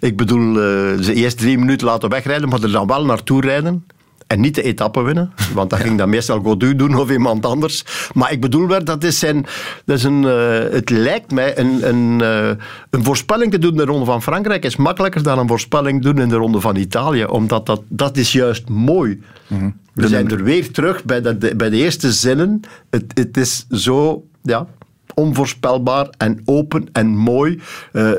Ik 0.00 0.16
bedoel, 0.16 0.48
uh, 0.48 1.02
ze 1.02 1.14
eerst 1.14 1.38
drie 1.38 1.58
minuten 1.58 1.86
laten 1.86 2.08
wegrijden, 2.08 2.48
maar 2.48 2.62
er 2.62 2.72
dan 2.72 2.86
wel 2.86 3.04
naartoe 3.04 3.40
rijden. 3.40 3.84
En 4.28 4.40
niet 4.40 4.54
de 4.54 4.62
etappe 4.62 5.02
winnen, 5.02 5.32
want 5.54 5.70
dat 5.70 5.78
ging 5.78 5.98
dan 5.98 6.08
meestal 6.08 6.40
Godu 6.40 6.76
doen 6.76 6.94
of 6.94 7.10
iemand 7.10 7.46
anders. 7.46 7.84
Maar 8.14 8.32
ik 8.32 8.40
bedoel 8.40 8.66
wel, 8.66 8.84
dat 8.84 9.04
is, 9.04 9.18
zijn, 9.18 9.46
dat 9.84 9.96
is 9.96 10.04
een, 10.04 10.22
uh, 10.22 10.58
het 10.70 10.90
lijkt 10.90 11.30
mij 11.30 11.58
een, 11.58 11.88
een, 11.88 12.18
uh, 12.20 12.50
een 12.90 13.04
voorspelling 13.04 13.52
te 13.52 13.58
doen 13.58 13.70
in 13.70 13.76
de 13.76 13.84
Ronde 13.84 14.04
van 14.04 14.22
Frankrijk 14.22 14.64
is 14.64 14.76
makkelijker 14.76 15.22
dan 15.22 15.38
een 15.38 15.48
voorspelling 15.48 16.02
doen 16.02 16.18
in 16.18 16.28
de 16.28 16.36
Ronde 16.36 16.60
van 16.60 16.76
Italië, 16.76 17.24
omdat 17.24 17.66
dat, 17.66 17.82
dat 17.88 18.16
is 18.16 18.32
juist 18.32 18.68
mooi. 18.68 19.22
Mm 19.46 19.58
-hmm. 19.58 19.76
We 19.94 20.08
zijn 20.08 20.30
er 20.30 20.44
weer 20.44 20.70
terug 20.72 21.04
bij 21.04 21.20
de, 21.20 21.56
bij 21.56 21.70
de 21.70 21.76
eerste 21.76 22.12
zinnen. 22.12 22.60
Het, 22.90 23.04
het 23.14 23.36
is 23.36 23.66
zo 23.70 24.24
ja, 24.42 24.66
onvoorspelbaar 25.14 26.08
en 26.18 26.42
open 26.44 26.88
en 26.92 27.06
mooi. 27.06 27.60
Uh, 27.92 28.10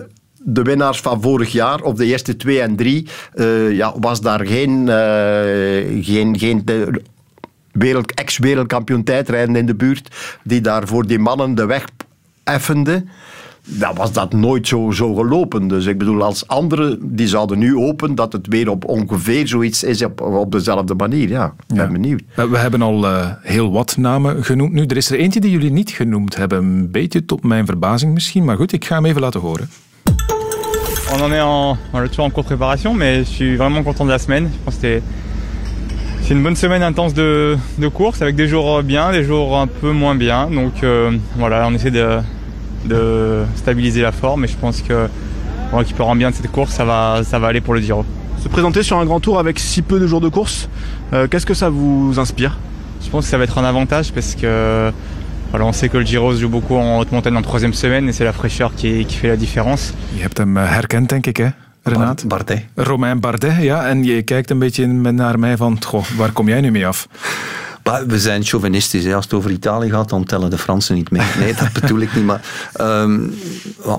de 0.54 0.62
winnaars 0.62 1.02
van 1.02 1.22
vorig 1.22 1.52
jaar, 1.52 1.82
of 1.82 1.94
de 1.94 2.06
eerste 2.06 2.36
twee 2.36 2.62
en 2.62 2.76
drie, 2.76 3.08
uh, 3.36 3.72
ja, 3.72 3.94
was 4.00 4.22
daar 4.22 4.46
geen, 4.46 4.80
uh, 4.80 6.06
geen, 6.06 6.40
geen 6.40 6.64
wereld, 7.72 8.14
ex-wereldkampioen 8.14 9.04
tijdrijden 9.04 9.56
in 9.56 9.66
de 9.66 9.76
buurt 9.76 10.16
die 10.44 10.62
daar 10.62 10.88
voor 10.88 11.08
die 11.08 11.20
mannen 11.20 11.56
de 11.56 11.66
weg 11.66 11.86
effende 12.44 13.04
dan 13.70 13.96
was 13.96 14.12
dat 14.12 14.34
nooit 14.34 14.68
zo, 14.68 14.92
zo 14.92 15.14
gelopen. 15.14 15.68
Dus 15.68 15.86
ik 15.86 15.98
bedoel, 15.98 16.24
als 16.24 16.48
anderen, 16.48 17.16
die 17.16 17.28
zouden 17.28 17.60
nu 17.60 17.76
open 17.76 18.16
dat 18.16 18.34
het 18.34 18.48
weer 18.48 18.70
op 18.70 18.86
ongeveer 18.86 19.48
zoiets 19.48 19.84
is 19.84 20.04
op, 20.04 20.22
op 20.22 20.52
dezelfde 20.52 20.94
manier. 20.94 21.30
Ja, 21.30 21.46
ik 21.46 21.76
ben 21.76 21.86
ja. 21.86 21.92
benieuwd. 21.92 22.22
We 22.36 22.58
hebben 22.58 22.82
al 22.82 23.06
uh, 23.06 23.32
heel 23.42 23.72
wat 23.72 23.98
namen 23.98 24.44
genoemd 24.44 24.74
nu. 24.74 24.86
Er 24.86 24.98
is 24.98 25.12
er 25.12 25.20
eentje 25.20 25.40
die 25.40 25.52
jullie 25.52 25.72
niet 25.72 25.90
genoemd 25.90 26.36
hebben. 26.36 26.58
Een 26.58 26.92
beetje 26.92 27.26
tot 27.26 27.44
mijn 27.44 27.66
verbazing 27.66 28.14
misschien, 28.14 28.46
maar 28.46 28.56
goed, 28.56 28.72
ik 28.72 28.86
ga 28.86 28.96
hem 28.96 29.06
even 29.06 29.22
laten 29.22 29.40
horen. 29.40 29.70
On 31.12 31.22
en 31.22 31.32
est 31.32 31.42
en, 31.42 31.78
on 31.94 32.04
est 32.04 32.08
toujours 32.08 32.26
en 32.26 32.30
cours 32.30 32.44
de 32.44 32.50
préparation, 32.50 32.94
mais 32.94 33.20
je 33.20 33.30
suis 33.30 33.56
vraiment 33.56 33.82
content 33.84 34.06
de 34.06 34.12
la 34.12 34.20
semaine. 34.20 34.50
Je 34.54 34.64
pense 34.64 34.76
que 34.76 34.82
c'était 34.82 35.02
c'est 36.22 36.36
une 36.36 36.44
bonne 36.44 36.56
semaine 36.56 36.84
intense 36.84 37.16
de, 37.16 37.58
de 37.80 37.88
course 37.88 38.22
avec 38.22 38.36
des 38.36 38.48
jours 38.48 38.84
bien, 38.84 39.12
des 39.12 39.24
jours 39.24 39.58
un 39.58 39.66
peu 39.66 39.92
moins 39.92 40.14
bien. 40.14 40.48
Donc 40.50 40.84
euh, 40.84 41.12
voilà, 41.38 41.66
on 41.68 41.74
essaie 41.74 41.90
de, 41.90 42.20
de 42.86 43.44
stabiliser 43.56 44.04
la 44.04 44.12
forme 44.12 44.46
et 44.46 44.48
je 44.48 44.56
pense 44.56 44.82
que 44.84 45.08
en 45.74 45.78
récupérant 45.78 46.16
bien 46.16 46.30
de 46.30 46.36
cette 46.36 46.52
course, 46.52 46.74
ça 46.74 46.86
va, 46.86 47.22
ça 47.24 47.40
va 47.40 47.48
aller 47.48 47.62
pour 47.62 47.74
le 47.74 47.82
Giro. 47.82 48.06
Se 48.44 48.48
présenter 48.48 48.84
sur 48.84 48.98
un 49.00 49.06
grand 49.06 49.20
tour 49.20 49.40
avec 49.40 49.58
si 49.58 49.82
peu 49.82 50.00
de 50.00 50.06
jours 50.06 50.22
de 50.22 50.30
course, 50.30 50.70
euh, 51.14 51.28
qu'est-ce 51.28 51.46
que 51.48 51.56
ça 51.56 51.70
vous 51.70 52.20
inspire? 52.20 52.58
Je 53.04 53.10
pense 53.10 53.26
que 53.26 53.32
ça 53.32 53.38
va 53.38 53.46
être 53.46 53.58
un 53.58 53.66
avantage 53.66 54.14
parce 54.14 54.36
que 54.36 54.92
Voilà, 55.52 55.66
on 55.66 55.74
sait 55.74 55.90
que 55.90 55.98
le 55.98 56.06
Giro 56.06 56.34
se 56.34 56.40
joue 56.40 56.50
beaucoup 56.50 56.76
en 56.76 57.00
haute 57.00 57.12
montagne 57.12 57.36
en 57.36 57.42
troisième 57.42 57.74
semaine 57.74 58.08
et 58.08 58.14
c'est 58.14 58.24
la 58.24 58.34
fraîcheur 58.34 58.72
qui, 58.76 59.04
qui 59.06 59.16
fait 59.16 59.30
la 59.30 59.36
différence. 59.36 59.94
Je 60.16 60.22
hebt 60.22 60.40
hem 60.40 60.58
eh, 60.58 60.64
herkend, 60.64 61.10
denk 61.10 61.26
ik, 61.28 61.38
hè? 61.38 61.50
Renaat? 61.84 62.24
Bardet. 62.28 62.66
Romain 62.76 63.20
Bardet, 63.20 63.56
ja. 63.62 63.88
En 63.88 64.04
je 64.04 64.22
kijkt 64.22 64.50
een 64.50 64.60
beetje 64.60 64.88
naar 64.88 65.40
mij 65.40 65.58
van, 65.58 65.78
goh, 65.86 66.06
waar 66.18 66.32
kom 66.32 66.48
jij 66.48 66.62
nu 66.62 66.72
mee 66.72 66.88
af? 66.88 67.08
Maar 67.84 68.08
we 68.08 68.20
zijn 68.20 68.44
chauvinistisch. 68.44 69.04
Hè. 69.04 69.16
Als 69.16 69.24
het 69.24 69.34
over 69.34 69.52
Italië 69.52 69.90
gaat, 69.90 70.10
dan 70.10 70.24
tellen 70.24 70.50
de 70.50 70.58
Fransen 70.58 70.96
niet 70.96 71.12
mee. 71.12 71.28
Nee, 71.40 71.54
dat 71.54 71.74
bedoel 71.74 72.00
ik 72.00 72.16
niet. 72.16 72.26
Maar 72.26 72.42
um, 72.82 73.34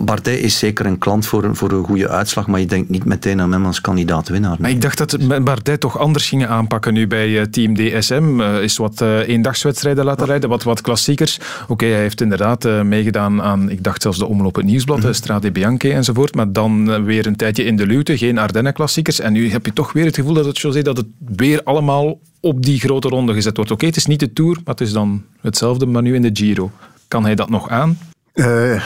Bardet 0.00 0.38
is 0.38 0.58
zeker 0.58 0.86
een 0.86 0.98
klant 0.98 1.26
voor, 1.26 1.44
een, 1.44 1.56
voor 1.56 1.70
een 1.72 1.84
goede 1.84 2.08
uitslag, 2.08 2.46
maar 2.46 2.60
je 2.60 2.66
denkt 2.66 2.88
niet 2.88 3.04
meteen 3.04 3.40
aan 3.40 3.52
hem 3.52 3.66
als 3.66 3.80
kandidaat-winnaar. 3.80 4.56
Maar 4.58 4.70
ik 4.70 4.80
dacht 4.80 4.98
dat 4.98 5.44
Bardet 5.44 5.80
toch 5.80 5.98
anders 5.98 6.28
gingen 6.28 6.48
aanpakken 6.48 6.92
nu 6.92 7.06
bij 7.06 7.28
uh, 7.28 7.42
Team 7.42 7.74
DSM. 7.74 8.40
Uh, 8.40 8.62
is 8.62 8.76
wat 8.76 9.00
uh, 9.00 9.28
eendagswedstrijden 9.28 10.04
laten 10.04 10.26
rijden, 10.26 10.48
wat, 10.48 10.62
wat 10.62 10.80
klassiekers. 10.80 11.38
Oké, 11.62 11.72
okay, 11.72 11.88
hij 11.90 12.00
heeft 12.00 12.20
inderdaad 12.20 12.64
meegedaan 12.84 13.42
aan, 13.42 13.70
ik 13.70 13.84
dacht 13.84 14.02
zelfs 14.02 14.18
de 14.18 14.26
omloop 14.26 14.54
het 14.54 14.64
nieuwsblad, 14.64 14.98
mm 14.98 15.04
-hmm. 15.04 15.12
Strade 15.12 15.52
Bianche 15.52 15.92
enzovoort. 15.92 16.34
Maar 16.34 16.52
dan 16.52 17.04
weer 17.04 17.26
een 17.26 17.36
tijdje 17.36 17.64
in 17.64 17.76
de 17.76 17.86
luwte, 17.86 18.18
geen 18.18 18.38
Ardennen-klassiekers. 18.38 19.20
En 19.20 19.32
nu 19.32 19.50
heb 19.50 19.66
je 19.66 19.72
toch 19.72 19.92
weer 19.92 20.04
het 20.04 20.14
gevoel 20.14 20.34
dat 20.34 20.44
het, 20.44 20.58
José, 20.58 20.82
dat 20.82 20.96
het 20.96 21.06
weer 21.36 21.62
allemaal 21.62 22.18
op 22.40 22.62
die 22.62 22.80
grote 22.80 23.08
ronde 23.08 23.32
gezet 23.32 23.56
wordt. 23.56 23.70
Oké, 23.70 23.86
het 23.86 23.96
is 23.96 24.06
niet 24.06 24.20
de 24.20 24.32
Tour, 24.32 24.54
maar 24.54 24.74
het 24.74 24.80
is 24.80 24.92
dan 24.92 25.24
hetzelfde, 25.40 25.86
maar 25.86 26.02
nu 26.02 26.14
in 26.14 26.22
de 26.22 26.30
Giro. 26.32 26.70
Kan 27.08 27.24
hij 27.24 27.34
dat 27.34 27.50
nog 27.50 27.68
aan? 27.68 27.98
Uh, 28.34 28.82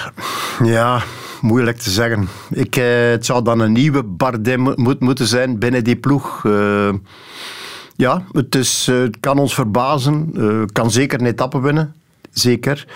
ja, 0.65 1.03
moeilijk 1.41 1.79
te 1.79 1.91
zeggen. 1.91 2.29
Ik, 2.51 2.77
uh, 2.77 2.85
het 3.11 3.27
zou 3.27 3.45
dan 3.45 3.61
een 3.61 3.73
nieuwe 3.73 4.03
Bardet 4.03 4.57
mo 4.57 4.95
moeten 4.99 5.27
zijn 5.27 5.59
binnen 5.59 5.85
die 5.85 5.97
ploeg. 5.97 6.45
Uh, 6.45 6.93
ja, 7.97 8.25
het, 8.33 8.55
is, 8.55 8.91
kan 9.21 9.39
ons 9.39 9.55
verbazen. 9.55 10.33
kan 10.73 10.91
zeker 10.91 11.21
een 11.21 11.27
etappe 11.27 11.61
winnen. 11.61 11.95
Zeker. 12.31 12.87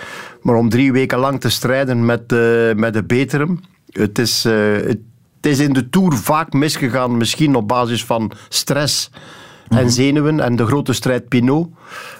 Maar 0.41 0.55
om 0.55 0.69
drie 0.69 0.91
weken 0.91 1.19
lang 1.19 1.41
te 1.41 1.49
strijden 1.49 2.05
met, 2.05 2.31
met 2.75 2.93
de 2.93 3.03
Beterum. 3.07 3.59
Het 3.91 4.19
is, 4.19 4.43
het 4.43 4.99
is 5.41 5.59
in 5.59 5.73
de 5.73 5.89
Tour 5.89 6.13
vaak 6.13 6.53
misgegaan. 6.53 7.17
Misschien 7.17 7.55
op 7.55 7.67
basis 7.67 8.05
van 8.05 8.31
stress 8.49 9.09
en 9.69 9.91
zenuwen. 9.91 10.39
En 10.39 10.55
de 10.55 10.65
grote 10.65 10.93
strijd 10.93 11.27
Pinot, 11.27 11.67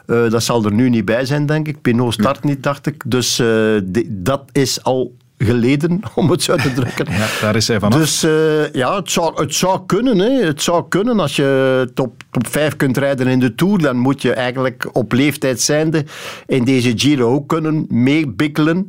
uh, 0.07 0.29
dat 0.29 0.43
zal 0.43 0.65
er 0.65 0.73
nu 0.73 0.89
niet 0.89 1.05
bij 1.05 1.25
zijn, 1.25 1.45
denk 1.45 1.67
ik. 1.67 1.81
Pinot 1.81 2.13
start 2.13 2.43
niet, 2.43 2.63
dacht 2.63 2.87
ik. 2.87 3.03
Dus 3.05 3.39
uh, 3.39 3.79
die, 3.83 4.07
dat 4.21 4.43
is 4.51 4.83
al 4.83 5.15
geleden, 5.37 5.99
om 6.15 6.31
het 6.31 6.43
zo 6.43 6.55
te 6.55 6.73
drukken. 6.73 7.05
Ja, 7.09 7.27
daar 7.41 7.55
is 7.55 7.67
hij 7.67 7.79
vanaf. 7.79 7.99
Dus 7.99 8.23
uh, 8.23 8.71
ja, 8.71 8.95
het 8.95 9.11
zou, 9.11 9.41
het 9.41 9.55
zou 9.55 9.79
kunnen. 9.85 10.17
Hè. 10.17 10.45
Het 10.45 10.61
zou 10.61 10.85
kunnen. 10.89 11.19
Als 11.19 11.35
je 11.35 11.91
top, 11.93 12.23
top 12.31 12.47
5 12.47 12.75
kunt 12.75 12.97
rijden 12.97 13.27
in 13.27 13.39
de 13.39 13.55
Tour, 13.55 13.77
dan 13.77 13.97
moet 13.97 14.21
je 14.21 14.33
eigenlijk 14.33 14.89
op 14.93 15.11
leeftijd 15.11 15.61
zijnde 15.61 16.05
in 16.45 16.63
deze 16.63 16.91
Giro 16.95 17.33
ook 17.33 17.47
kunnen 17.47 17.85
meebikkelen. 17.89 18.87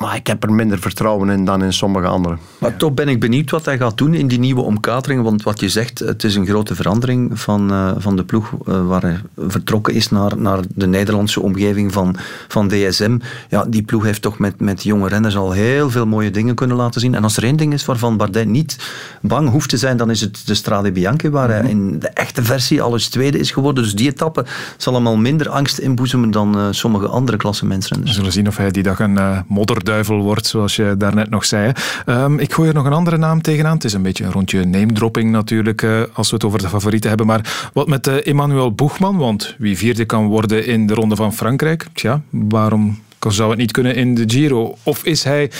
Maar 0.00 0.14
ik 0.14 0.26
heb 0.26 0.42
er 0.42 0.52
minder 0.52 0.78
vertrouwen 0.78 1.30
in 1.30 1.44
dan 1.44 1.62
in 1.62 1.72
sommige 1.72 2.06
anderen. 2.06 2.38
Maar 2.58 2.76
toch 2.76 2.94
ben 2.94 3.08
ik 3.08 3.20
benieuwd 3.20 3.50
wat 3.50 3.64
hij 3.64 3.78
gaat 3.78 3.98
doen 3.98 4.14
in 4.14 4.28
die 4.28 4.38
nieuwe 4.38 4.60
omkadering. 4.60 5.22
Want 5.22 5.42
wat 5.42 5.60
je 5.60 5.68
zegt, 5.68 5.98
het 5.98 6.24
is 6.24 6.34
een 6.34 6.46
grote 6.46 6.74
verandering 6.74 7.40
van, 7.40 7.72
uh, 7.72 7.92
van 7.96 8.16
de 8.16 8.24
ploeg 8.24 8.52
uh, 8.52 8.86
waar 8.86 9.02
hij 9.02 9.20
vertrokken 9.36 9.94
is 9.94 10.10
naar, 10.10 10.36
naar 10.36 10.58
de 10.74 10.86
Nederlandse 10.86 11.40
omgeving 11.40 11.92
van, 11.92 12.16
van 12.48 12.68
DSM. 12.68 13.18
Ja, 13.48 13.64
die 13.64 13.82
ploeg 13.82 14.04
heeft 14.04 14.22
toch 14.22 14.38
met, 14.38 14.60
met 14.60 14.82
jonge 14.82 15.08
renners 15.08 15.36
al 15.36 15.52
heel 15.52 15.90
veel 15.90 16.06
mooie 16.06 16.30
dingen 16.30 16.54
kunnen 16.54 16.76
laten 16.76 17.00
zien. 17.00 17.14
En 17.14 17.22
als 17.22 17.36
er 17.36 17.44
één 17.44 17.56
ding 17.56 17.72
is 17.72 17.84
waarvan 17.84 18.16
Bardet 18.16 18.48
niet 18.48 18.76
bang 19.20 19.50
hoeft 19.50 19.68
te 19.68 19.76
zijn, 19.76 19.96
dan 19.96 20.10
is 20.10 20.20
het 20.20 20.46
de 20.46 20.54
Strade 20.54 20.92
Bianche, 20.92 21.30
waar 21.30 21.48
hij 21.48 21.70
in 21.70 21.98
de 21.98 22.08
echte 22.08 22.42
versie 22.42 22.82
alles 22.82 23.08
tweede 23.08 23.38
is 23.38 23.50
geworden. 23.50 23.82
Dus 23.82 23.94
die 23.94 24.08
etappe 24.08 24.44
zal 24.76 24.94
hem 24.94 25.06
al 25.06 25.16
minder 25.16 25.48
angst 25.48 25.78
inboezemen 25.78 26.30
dan 26.30 26.58
uh, 26.58 26.66
sommige 26.70 27.06
andere 27.06 27.36
klassementsrenners. 27.36 28.10
We 28.10 28.16
zullen 28.16 28.32
zien 28.32 28.48
of 28.48 28.56
hij 28.56 28.70
die 28.70 28.82
dag 28.82 28.98
een 28.98 29.44
modder 29.46 29.88
duivel 29.90 30.20
wordt, 30.22 30.46
zoals 30.46 30.76
je 30.76 30.94
daarnet 30.98 31.30
nog 31.30 31.44
zei. 31.44 31.72
Um, 32.06 32.38
ik 32.38 32.52
gooi 32.52 32.68
er 32.68 32.74
nog 32.74 32.84
een 32.84 32.92
andere 32.92 33.16
naam 33.16 33.42
tegenaan. 33.42 33.74
Het 33.74 33.84
is 33.84 33.92
een 33.92 34.02
beetje 34.02 34.24
een 34.24 34.32
rondje 34.32 34.64
name-dropping 34.64 35.30
natuurlijk, 35.30 35.82
uh, 35.82 36.02
als 36.12 36.28
we 36.28 36.34
het 36.34 36.44
over 36.44 36.58
de 36.58 36.68
favorieten 36.68 37.08
hebben. 37.08 37.26
Maar 37.26 37.70
wat 37.72 37.88
met 37.88 38.06
uh, 38.06 38.26
Emmanuel 38.26 38.72
Boegman, 38.72 39.16
want 39.16 39.54
wie 39.58 39.76
vierde 39.76 40.04
kan 40.04 40.26
worden 40.26 40.66
in 40.66 40.86
de 40.86 40.94
Ronde 40.94 41.16
van 41.16 41.32
Frankrijk? 41.34 41.86
Tja, 41.92 42.20
waarom 42.30 42.98
zou 43.28 43.50
het 43.50 43.58
niet 43.58 43.72
kunnen 43.72 43.94
in 43.94 44.14
de 44.14 44.24
Giro? 44.26 44.76
Of 44.82 45.04
is 45.04 45.24
hij 45.24 45.50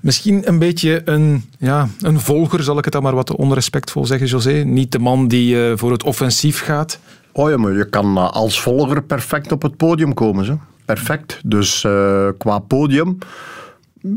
misschien 0.00 0.48
een 0.48 0.58
beetje 0.58 1.02
een, 1.04 1.44
ja, 1.58 1.88
een 2.00 2.20
volger, 2.20 2.62
zal 2.62 2.78
ik 2.78 2.84
het 2.84 2.92
dan 2.92 3.02
maar 3.02 3.14
wat 3.14 3.36
onrespectvol 3.36 4.06
zeggen, 4.06 4.26
José? 4.26 4.52
Niet 4.52 4.92
de 4.92 4.98
man 4.98 5.28
die 5.28 5.54
uh, 5.54 5.72
voor 5.76 5.92
het 5.92 6.02
offensief 6.02 6.60
gaat? 6.60 6.98
Oh 7.32 7.50
ja, 7.50 7.56
maar 7.56 7.72
je 7.72 7.88
kan 7.88 8.32
als 8.32 8.60
volger 8.60 9.02
perfect 9.02 9.52
op 9.52 9.62
het 9.62 9.76
podium 9.76 10.14
komen. 10.14 10.44
Zo. 10.44 10.58
Perfect. 10.84 11.40
Dus 11.44 11.80
qua 12.38 12.58
podium 12.58 13.18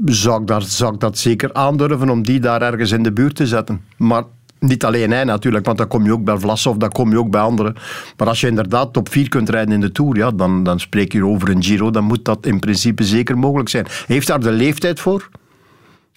zou 0.05 0.41
ik, 0.41 0.47
dat, 0.47 0.63
zou 0.63 0.97
dat 0.97 1.17
zeker 1.17 1.53
aandurven 1.53 2.09
om 2.09 2.23
die 2.23 2.39
daar 2.39 2.61
ergens 2.61 2.91
in 2.91 3.03
de 3.03 3.11
buurt 3.11 3.35
te 3.35 3.47
zetten. 3.47 3.81
Maar 3.97 4.23
niet 4.59 4.85
alleen 4.85 5.11
hij 5.11 5.23
natuurlijk, 5.23 5.65
want 5.65 5.77
dan 5.77 5.87
kom 5.87 6.05
je 6.05 6.11
ook 6.11 6.23
bij 6.23 6.37
Vlasov, 6.37 6.77
dan 6.77 6.89
kom 6.89 7.09
je 7.09 7.17
ook 7.17 7.31
bij 7.31 7.41
anderen. 7.41 7.75
Maar 8.17 8.27
als 8.27 8.41
je 8.41 8.47
inderdaad 8.47 8.93
top 8.93 9.09
4 9.09 9.29
kunt 9.29 9.49
rijden 9.49 9.73
in 9.73 9.81
de 9.81 9.91
Tour, 9.91 10.15
ja, 10.17 10.31
dan, 10.31 10.63
dan 10.63 10.79
spreek 10.79 11.11
je 11.11 11.25
over 11.25 11.49
een 11.49 11.63
Giro, 11.63 11.91
dan 11.91 12.03
moet 12.03 12.25
dat 12.25 12.45
in 12.45 12.59
principe 12.59 13.03
zeker 13.03 13.37
mogelijk 13.37 13.69
zijn. 13.69 13.85
Heeft 14.07 14.27
daar 14.27 14.39
de 14.39 14.51
leeftijd 14.51 14.99
voor? 14.99 15.29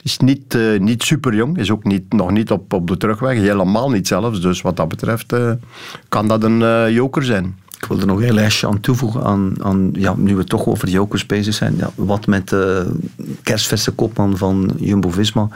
Is 0.03 0.19
niet, 0.19 0.55
uh, 0.55 0.81
niet 0.81 1.03
super 1.03 1.35
jong, 1.35 1.59
is 1.59 1.71
ook 1.71 1.85
niet, 1.85 2.13
nog 2.13 2.31
niet 2.31 2.51
op, 2.51 2.73
op 2.73 2.87
de 2.87 2.97
terugweg, 2.97 3.39
helemaal 3.39 3.91
niet 3.91 4.07
zelfs. 4.07 4.41
Dus 4.41 4.63
wat 4.63 4.77
dat 4.77 4.89
betreft 4.89 5.33
uh, 5.33 5.53
kan 6.09 6.29
dat 6.29 6.43
een 6.45 6.61
uh, 6.61 6.91
joker 6.91 7.25
zijn. 7.25 7.59
Ik 7.87 7.93
wil 7.93 8.01
er 8.01 8.07
nog 8.07 8.23
een 8.23 8.35
lijstje 8.35 8.67
aan 8.67 8.81
toevoegen, 8.81 9.25
aan, 9.25 9.55
aan, 9.63 9.91
ja, 9.93 10.15
nu 10.17 10.37
we 10.37 10.45
toch 10.45 10.67
over 10.67 10.89
jokers 10.89 11.27
bezig 11.27 11.55
zijn. 11.55 11.77
Ja, 11.77 11.91
wat 11.95 12.27
met 12.27 12.49
de 12.49 12.93
kerstverse 13.43 13.91
kopman 13.91 14.37
van 14.37 14.71
Jumbo-Visma, 14.77 15.49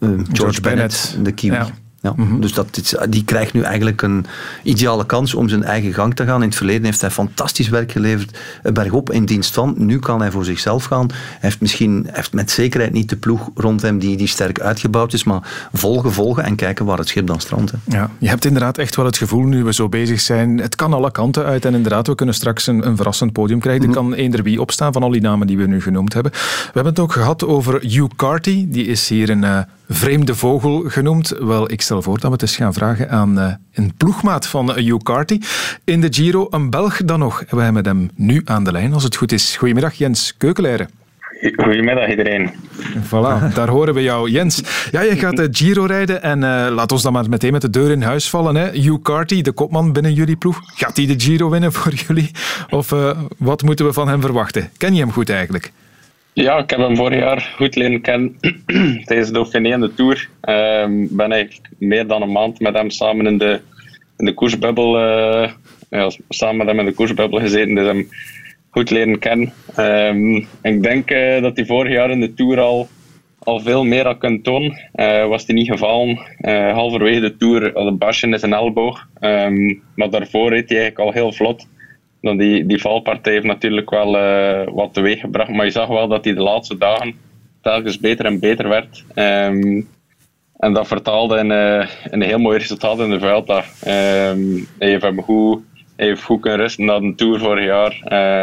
George, 0.00 0.24
George, 0.32 0.60
Bennett, 0.60 0.62
Bennett 0.62 1.24
de 1.24 1.32
Kiwi. 1.32 1.54
Ja. 1.54 1.68
Ja, 2.02 2.12
mm 2.16 2.26
-hmm. 2.26 2.40
Dus 2.40 2.52
dat, 2.52 2.94
die 3.08 3.24
krijgt 3.24 3.52
nu 3.52 3.62
eigenlijk 3.62 4.02
een 4.02 4.26
ideale 4.62 5.06
kans 5.06 5.34
om 5.34 5.48
zijn 5.48 5.64
eigen 5.64 5.92
gang 5.92 6.14
te 6.14 6.24
gaan. 6.24 6.42
In 6.42 6.48
het 6.48 6.56
verleden 6.56 6.84
heeft 6.84 7.00
hij 7.00 7.10
fantastisch 7.10 7.68
werk 7.68 7.92
geleverd 7.92 8.38
bergop 8.72 9.12
in 9.12 9.24
dienst 9.24 9.54
van. 9.54 9.74
Nu 9.76 9.98
kan 9.98 10.20
hij 10.20 10.30
voor 10.30 10.44
zichzelf 10.44 10.84
gaan. 10.84 11.06
Hij 11.08 11.38
heeft 11.40 11.60
misschien 11.60 12.08
heeft 12.12 12.32
met 12.32 12.50
zekerheid 12.50 12.92
niet 12.92 13.08
de 13.08 13.16
ploeg 13.16 13.50
rond 13.54 13.82
hem 13.82 13.98
die, 13.98 14.16
die 14.16 14.26
sterk 14.26 14.60
uitgebouwd 14.60 15.12
is, 15.12 15.24
maar 15.24 15.68
volgen, 15.72 16.12
volgen 16.12 16.44
en 16.44 16.56
kijken 16.56 16.84
waar 16.84 16.98
het 16.98 17.08
schip 17.08 17.26
dan 17.26 17.40
strandt. 17.40 17.72
Ja, 17.84 18.10
je 18.18 18.28
hebt 18.28 18.44
inderdaad 18.44 18.78
echt 18.78 18.96
wel 18.96 19.04
het 19.04 19.16
gevoel, 19.16 19.44
nu 19.44 19.64
we 19.64 19.72
zo 19.72 19.88
bezig 19.88 20.20
zijn, 20.20 20.58
het 20.58 20.76
kan 20.76 20.92
alle 20.92 21.10
kanten 21.10 21.44
uit. 21.44 21.64
En 21.64 21.74
inderdaad, 21.74 22.06
we 22.06 22.14
kunnen 22.14 22.34
straks 22.34 22.66
een, 22.66 22.86
een 22.86 22.96
verrassend 22.96 23.32
podium 23.32 23.60
krijgen. 23.60 23.88
Er 23.88 23.94
kan 23.94 24.14
eender 24.14 24.42
wie 24.42 24.60
opstaan 24.60 24.92
van 24.92 25.02
al 25.02 25.10
die 25.10 25.20
namen 25.20 25.46
die 25.46 25.58
we 25.58 25.66
nu 25.66 25.80
genoemd 25.82 26.12
hebben. 26.12 26.32
We 26.32 26.70
hebben 26.72 26.92
het 26.92 27.00
ook 27.00 27.12
gehad 27.12 27.44
over 27.44 27.80
Hugh 27.80 28.16
Carty. 28.16 28.66
Die 28.68 28.86
is 28.86 29.08
hier 29.08 29.30
een... 29.30 29.42
Uh, 29.42 29.58
vreemde 29.94 30.34
vogel 30.34 30.82
genoemd. 30.86 31.28
Wel, 31.28 31.70
ik 31.70 31.82
stel 31.82 32.02
voor 32.02 32.14
dat 32.14 32.24
we 32.24 32.32
het 32.32 32.42
eens 32.42 32.56
gaan 32.56 32.72
vragen 32.72 33.10
aan 33.10 33.38
uh, 33.38 33.52
een 33.72 33.92
ploegmaat 33.96 34.46
van 34.46 34.72
Hugh 34.72 35.02
Carty. 35.02 35.40
In 35.84 36.00
de 36.00 36.08
Giro, 36.10 36.46
een 36.50 36.70
Belg 36.70 36.96
dan 36.96 37.18
nog. 37.18 37.44
We 37.48 37.62
hebben 37.62 37.84
hem 37.84 38.10
nu 38.14 38.42
aan 38.44 38.64
de 38.64 38.72
lijn, 38.72 38.92
als 38.92 39.02
het 39.02 39.16
goed 39.16 39.32
is. 39.32 39.56
Goedemiddag, 39.56 39.94
Jens 39.94 40.34
Keukeleiren. 40.36 40.88
Goedemiddag 41.56 42.08
iedereen. 42.08 42.50
Voilà, 43.06 43.54
daar 43.54 43.68
horen 43.68 43.94
we 43.94 44.02
jou. 44.02 44.30
Jens, 44.30 44.62
ja, 44.90 45.00
je 45.00 45.16
gaat 45.16 45.36
de 45.36 45.48
Giro 45.50 45.84
rijden 45.84 46.22
en 46.22 46.38
uh, 46.38 46.66
laat 46.74 46.92
ons 46.92 47.02
dan 47.02 47.12
maar 47.12 47.28
meteen 47.28 47.52
met 47.52 47.60
de 47.60 47.70
deur 47.70 47.90
in 47.90 48.02
huis 48.02 48.30
vallen. 48.30 48.54
Hè. 48.54 48.70
Hugh 48.70 49.02
Carty, 49.02 49.42
de 49.42 49.52
kopman 49.52 49.92
binnen 49.92 50.12
jullie 50.12 50.36
ploeg, 50.36 50.60
gaat 50.64 50.96
hij 50.96 51.06
de 51.06 51.20
Giro 51.20 51.50
winnen 51.50 51.72
voor 51.72 51.92
jullie? 51.92 52.30
Of 52.70 52.94
wat 53.38 53.62
moeten 53.62 53.86
we 53.86 53.92
van 53.92 54.08
hem 54.08 54.20
verwachten? 54.20 54.70
Ken 54.76 54.94
je 54.94 55.00
hem 55.00 55.12
goed 55.12 55.30
eigenlijk? 55.30 55.72
Ja, 56.34 56.58
ik 56.58 56.70
heb 56.70 56.78
hem 56.78 56.96
vorig 56.96 57.18
jaar 57.18 57.52
goed 57.56 57.76
leren 57.76 58.00
kennen 58.00 58.36
tijdens 59.06 59.26
de 59.26 59.32
Dauphiné 59.32 59.72
en 59.72 59.80
de 59.80 59.94
Tour. 59.94 60.28
Ik 60.42 60.48
um, 60.88 61.16
ben 61.16 61.32
eigenlijk 61.32 61.68
meer 61.78 62.06
dan 62.06 62.22
een 62.22 62.32
maand 62.32 62.60
met 62.60 62.74
hem 62.74 62.90
samen 62.90 63.26
in 63.26 63.38
de, 63.38 63.60
in 64.18 64.24
de 64.24 64.34
koersbubbel, 64.34 64.98
uh, 64.98 65.50
ja, 65.90 66.10
samen 66.28 66.56
met 66.56 66.66
hem 66.66 66.78
in 66.78 66.84
de 66.84 66.92
koersbubbel 66.92 67.40
gezeten, 67.40 67.74
dus 67.74 67.86
hem 67.86 68.08
goed 68.70 68.90
leren 68.90 69.18
kennen. 69.18 69.52
Um, 69.78 70.46
ik 70.62 70.82
denk 70.82 71.10
uh, 71.10 71.42
dat 71.42 71.56
hij 71.56 71.66
vorig 71.66 71.92
jaar 71.92 72.10
in 72.10 72.20
de 72.20 72.34
Tour 72.34 72.60
al, 72.60 72.88
al 73.38 73.60
veel 73.60 73.84
meer 73.84 74.04
had 74.04 74.18
kunnen 74.18 74.42
tonen. 74.42 74.90
Uh, 74.94 75.26
was 75.26 75.46
hij 75.46 75.54
niet 75.54 75.70
gevallen. 75.70 76.18
halverwege 76.74 77.20
de 77.20 77.36
Tour 77.36 77.70
had 77.74 77.86
een 77.86 77.98
basje 77.98 78.26
in 78.26 78.38
zijn 78.38 78.52
elleboog. 78.52 79.08
Um, 79.20 79.82
maar 79.94 80.10
daarvoor 80.10 80.50
reed 80.50 80.68
hij 80.68 80.78
eigenlijk 80.78 80.98
al 80.98 81.12
heel 81.12 81.32
vlot 81.32 81.66
dan 82.22 82.36
die, 82.36 82.66
die 82.66 82.80
valpartij 82.80 83.32
heeft 83.32 83.44
natuurlijk 83.44 83.90
wel 83.90 84.16
uh, 84.16 84.62
wat 84.74 84.94
teweeg 84.94 85.20
gebracht. 85.20 85.50
Maar 85.50 85.64
je 85.64 85.70
zag 85.70 85.88
wel 85.88 86.08
dat 86.08 86.24
hij 86.24 86.34
de 86.34 86.42
laatste 86.42 86.78
dagen 86.78 87.14
telkens 87.60 87.98
beter 87.98 88.24
en 88.24 88.40
beter 88.40 88.68
werd. 88.68 89.04
Um, 89.14 89.88
en 90.56 90.72
dat 90.72 90.86
vertaalde 90.86 91.38
in, 91.38 91.50
uh, 91.50 91.88
in 92.10 92.20
een 92.20 92.22
heel 92.22 92.38
mooi 92.38 92.58
resultaat 92.58 92.98
in 92.98 93.10
de 93.10 93.18
Vuelta. 93.18 93.58
Um, 94.30 94.66
hij 94.78 94.88
heeft 94.88 95.06
goed, 95.22 95.62
hij 95.96 96.06
heeft 96.06 96.22
goed 96.22 96.40
kunnen 96.40 96.60
rusten 96.60 96.84
na 96.84 97.00
de 97.00 97.14
Tour 97.14 97.38
vorig 97.38 97.64
jaar. 97.64 97.92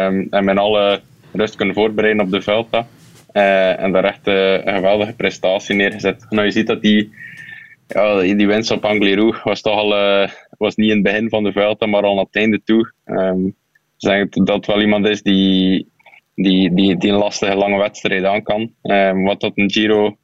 Um, 0.06 0.26
en 0.30 0.44
met 0.44 0.56
alle 0.56 1.00
rust 1.32 1.54
kunnen 1.54 1.74
voorbereiden 1.74 2.24
op 2.24 2.30
de 2.30 2.42
Vuelta. 2.42 2.86
Uh, 3.32 3.80
en 3.80 3.92
daar 3.92 4.04
echt 4.04 4.26
een 4.26 4.74
geweldige 4.74 5.12
prestatie 5.12 5.74
neergezet. 5.74 6.26
Nou, 6.28 6.44
je 6.44 6.50
ziet 6.50 6.66
dat 6.66 6.82
die, 6.82 7.12
ja, 7.86 8.20
die 8.20 8.46
winst 8.46 8.70
op 8.70 8.84
Angliru 8.84 9.34
was 9.44 9.60
toch 9.60 9.76
al 9.76 10.28
was 10.58 10.76
niet 10.76 10.88
in 10.88 10.94
het 10.94 11.04
begin 11.04 11.28
van 11.28 11.44
de 11.44 11.52
Vuelta, 11.52 11.86
maar 11.86 12.02
al 12.02 12.18
aan 12.18 12.24
het 12.24 12.36
einde 12.36 12.60
toe. 12.64 12.92
Zeggen 14.02 14.44
dat 14.44 14.66
wel 14.66 14.80
iemand 14.80 15.08
is 15.08 15.22
die, 15.22 15.88
die, 16.34 16.74
die, 16.74 16.96
die 16.96 17.10
een 17.10 17.18
lastige 17.18 17.54
lange 17.54 17.78
wedstrijd 17.78 18.24
aan 18.24 18.42
kan. 18.42 18.72
Ehm, 18.82 19.22
wat 19.22 19.40
dat 19.40 19.52
een 19.54 19.70
Giro 19.70 20.16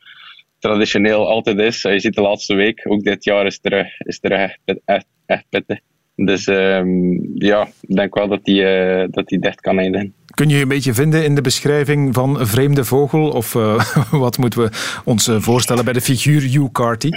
traditioneel 0.58 1.28
altijd 1.28 1.58
is. 1.58 1.82
Je 1.82 2.00
ziet 2.00 2.14
de 2.14 2.20
laatste 2.20 2.54
week, 2.54 2.84
ook 2.88 3.02
dit 3.02 3.24
jaar 3.24 3.46
is 3.46 3.60
terug, 3.60 3.86
is 3.98 4.20
terug 4.20 4.38
echt, 4.38 4.80
echt, 4.84 5.06
echt 5.26 5.44
pittig. 5.48 5.78
Dus 6.16 6.46
ehm, 6.46 6.88
ja, 7.34 7.68
ik 7.80 7.96
denk 7.96 8.14
wel 8.14 8.28
dat 8.28 8.40
hij 8.42 9.00
uh, 9.00 9.08
dat 9.10 9.28
die 9.28 9.38
dicht 9.38 9.60
kan 9.60 9.78
eindigen. 9.78 10.14
Kun 10.34 10.48
je 10.48 10.56
je 10.56 10.62
een 10.62 10.68
beetje 10.68 10.94
vinden 10.94 11.24
in 11.24 11.34
de 11.34 11.40
beschrijving 11.40 12.14
van 12.14 12.46
vreemde 12.46 12.84
vogel? 12.84 13.30
Of 13.30 13.54
uh, 13.54 13.84
wat 14.10 14.38
moeten 14.38 14.62
we 14.62 14.70
ons 15.04 15.30
voorstellen 15.32 15.84
bij 15.84 15.92
de 15.92 16.00
figuur 16.00 16.40
Hugh 16.40 16.72
Carty? 16.72 17.10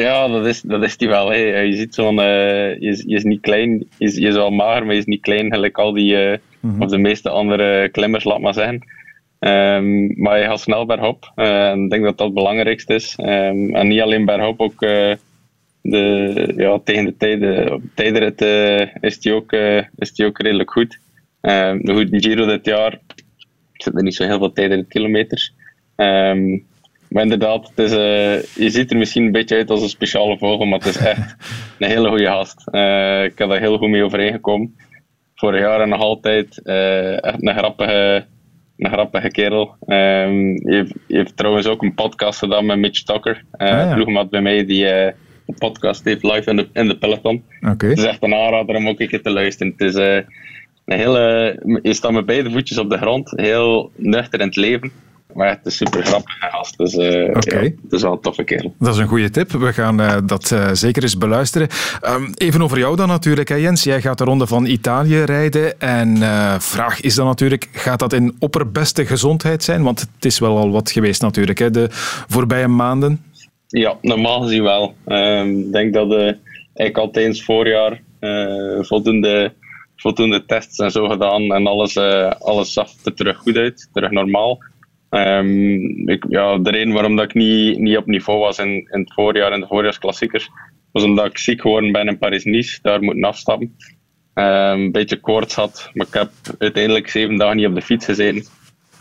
Ja, 0.00 0.28
dat 0.28 0.46
is, 0.46 0.60
dat 0.60 0.82
is 0.82 0.96
die 0.96 1.08
wel. 1.08 1.30
Hè. 1.30 1.36
Je 1.60 1.76
ziet 1.76 1.94
zo'n... 1.94 2.16
je, 2.16 2.76
is, 2.78 3.02
je 3.06 3.14
is 3.14 3.24
niet 3.24 3.40
klein, 3.40 3.70
je 3.70 4.06
is, 4.06 4.16
je 4.16 4.28
is 4.28 4.34
wel 4.34 4.50
mager, 4.50 4.84
maar 4.84 4.94
je 4.94 5.00
is 5.00 5.06
niet 5.06 5.20
klein, 5.20 5.52
gelijk 5.52 5.78
al 5.78 5.92
die... 5.92 6.16
Mm 6.16 6.70
-hmm. 6.70 6.82
Of 6.82 6.90
de 6.90 6.98
meeste 6.98 7.30
andere 7.30 7.88
klimmers, 7.88 8.24
laat 8.24 8.40
maar 8.40 8.54
zeggen. 8.54 8.74
Um, 9.38 10.22
maar 10.22 10.38
je 10.38 10.44
gaat 10.44 10.60
snel 10.60 10.86
bergop. 10.86 11.32
en 11.34 11.84
ik 11.84 11.90
denk 11.90 12.04
dat 12.04 12.18
dat 12.18 12.26
het 12.26 12.34
belangrijkste 12.34 12.94
is. 12.94 13.18
Um, 13.18 13.74
en 13.74 13.88
niet 13.88 14.00
alleen 14.00 14.24
bergop, 14.24 14.60
ook 14.60 14.82
de, 15.90 16.52
ja, 16.56 16.78
tegen 16.84 17.04
de 17.04 17.16
tijden, 17.16 17.90
tijdrit 17.94 18.42
uh, 18.42 18.86
is 19.00 19.20
die 19.20 19.32
ook, 19.32 19.52
uh, 19.52 19.82
is 19.96 20.12
die 20.12 20.26
ook 20.26 20.40
redelijk 20.40 20.70
goed. 20.70 20.98
Uh, 21.42 21.72
goed, 21.84 22.08
Giro 22.10 22.46
dit 22.46 22.64
jaar 22.64 23.00
zit 23.72 23.96
er 23.96 24.02
niet 24.02 24.14
zo 24.14 24.24
heel 24.24 24.38
veel 24.38 24.52
tijdrit 24.52 24.88
kilometers. 24.88 25.52
Um, 25.96 26.66
maar 27.14 27.22
inderdaad, 27.22 27.70
het 27.74 27.78
is, 27.78 27.90
je 28.54 28.70
ziet 28.70 28.90
er 28.90 28.96
misschien 28.96 29.24
een 29.24 29.32
beetje 29.32 29.56
uit 29.56 29.70
als 29.70 29.82
een 29.82 29.88
speciale 29.88 30.38
vogel, 30.38 30.66
maar 30.66 30.78
het 30.78 30.88
is 30.88 30.96
echt 30.96 31.36
een 31.78 31.88
hele 31.88 32.08
goede 32.08 32.26
gast. 32.26 32.60
ik 33.30 33.38
heb 33.38 33.48
daar 33.48 33.58
heel 33.58 33.78
goed 33.78 33.88
mee 33.88 34.04
overeengekomen. 34.04 34.76
Vorig 35.34 35.60
jaar 35.60 35.80
en 35.80 35.88
nog 35.88 36.00
altijd 36.00 36.62
echt 37.22 37.42
een 37.42 37.56
grappige, 37.56 38.24
een 38.76 38.90
grappige 38.90 39.28
kerel. 39.28 39.76
Um, 39.86 40.46
je, 40.46 40.74
heeft, 40.74 40.94
je, 41.06 41.16
heeft, 41.16 41.36
trouwens 41.36 41.66
ook 41.66 41.82
een 41.82 41.94
podcast 41.94 42.38
gedaan 42.38 42.66
met 42.66 42.78
Mitch 42.78 43.02
Tucker, 43.02 43.44
uh, 43.58 43.68
ah, 43.68 43.88
ja. 43.88 43.94
ploegmaat 43.94 44.30
bij 44.30 44.42
mij, 44.42 44.64
die 44.64 44.84
de 44.84 45.14
podcast 45.58 46.04
heeft 46.04 46.22
live 46.22 46.50
in 46.50 46.56
de, 46.56 46.68
in 46.72 46.88
de 46.88 46.98
peloton. 46.98 47.44
Okay. 47.60 47.88
Het 47.88 47.98
is 47.98 48.04
echt 48.04 48.22
een 48.22 48.34
aanrader 48.34 48.76
om 48.76 48.88
ook 48.88 49.00
een 49.00 49.08
keer 49.08 49.22
te 49.22 49.30
luisteren. 49.30 49.74
Het 49.76 49.88
is 49.88 49.94
een 50.84 50.98
hele, 50.98 51.56
je 51.82 51.94
staat 51.94 52.12
met 52.12 52.26
beide 52.26 52.50
voetjes 52.50 52.78
op 52.78 52.90
de 52.90 52.98
grond, 52.98 53.32
heel 53.36 53.90
nuchter 53.96 54.40
in 54.40 54.46
het 54.46 54.56
leven. 54.56 54.92
Maar 55.34 55.48
het 55.48 55.66
is 55.66 55.76
super 55.76 56.04
grappig 56.04 56.36
gast. 56.38 56.78
Dus 56.78 56.94
uh, 56.94 57.28
okay. 57.28 57.62
ja, 57.62 57.70
het 57.82 57.92
is 57.92 58.02
wel 58.02 58.12
een 58.12 58.20
toffe 58.20 58.44
kerel. 58.44 58.74
Dat 58.78 58.94
is 58.94 59.00
een 59.00 59.06
goede 59.06 59.30
tip. 59.30 59.50
We 59.50 59.72
gaan 59.72 60.00
uh, 60.00 60.16
dat 60.24 60.50
uh, 60.50 60.68
zeker 60.72 61.02
eens 61.02 61.18
beluisteren. 61.18 61.68
Um, 62.02 62.32
even 62.34 62.62
over 62.62 62.78
jou 62.78 62.96
dan 62.96 63.08
natuurlijk, 63.08 63.48
hè 63.48 63.54
Jens. 63.54 63.82
Jij 63.82 64.00
gaat 64.00 64.18
de 64.18 64.24
ronde 64.24 64.46
van 64.46 64.66
Italië 64.66 65.22
rijden. 65.22 65.80
En 65.80 66.16
vraag 66.60 67.00
is 67.00 67.14
dan 67.14 67.26
natuurlijk, 67.26 67.68
gaat 67.72 67.98
dat 67.98 68.12
in 68.12 68.36
opperbeste 68.38 69.06
gezondheid 69.06 69.62
zijn? 69.62 69.82
Want 69.82 70.00
het 70.00 70.24
is 70.24 70.38
wel 70.38 70.56
al 70.56 70.70
wat 70.70 70.90
geweest 70.90 71.22
natuurlijk, 71.22 71.58
hè, 71.58 71.70
de 71.70 71.86
voorbije 72.28 72.68
maanden. 72.68 73.24
Ja, 73.66 73.96
normaal 74.00 74.40
gezien 74.40 74.62
wel. 74.62 74.94
Um, 75.06 75.58
ik 75.58 75.72
denk 75.72 75.94
dat 75.94 76.34
ik 76.74 76.98
al 76.98 77.10
tijdens 77.10 77.44
voorjaar 77.44 78.00
voldoende, 78.80 79.52
voldoende 79.96 80.44
tests 80.46 80.78
en 80.78 80.90
zo 80.90 81.08
gedaan 81.08 81.42
en 81.42 81.66
alles, 81.66 81.96
uh, 81.96 82.30
alles 82.30 82.72
zag 82.72 82.90
er 83.04 83.14
terug 83.14 83.36
goed 83.36 83.56
uit, 83.56 83.88
terug 83.92 84.10
normaal. 84.10 84.58
Um, 85.14 86.08
ik, 86.08 86.24
ja, 86.28 86.58
de 86.58 86.70
reden 86.70 86.92
waarom 86.92 87.16
dat 87.16 87.24
ik 87.24 87.34
niet, 87.34 87.78
niet 87.78 87.96
op 87.96 88.06
niveau 88.06 88.38
was 88.38 88.58
in, 88.58 88.68
in 88.68 89.00
het 89.00 89.12
voorjaar, 89.12 89.52
in 89.52 89.60
de 89.60 89.66
voorjaarsklassiekers, 89.66 90.50
was 90.92 91.04
omdat 91.04 91.26
ik 91.26 91.38
ziek 91.38 91.60
geworden 91.60 91.92
ben 91.92 92.06
in 92.06 92.18
Paris-Nice, 92.18 92.78
daar 92.82 93.02
moeten 93.02 93.24
afstappen. 93.24 93.76
Um, 94.34 94.44
een 94.44 94.92
beetje 94.92 95.20
koorts 95.20 95.54
had, 95.54 95.90
maar 95.92 96.06
ik 96.06 96.14
heb 96.14 96.30
uiteindelijk 96.58 97.08
zeven 97.08 97.36
dagen 97.36 97.56
niet 97.56 97.66
op 97.66 97.74
de 97.74 97.82
fiets 97.82 98.04
gezeten. 98.04 98.44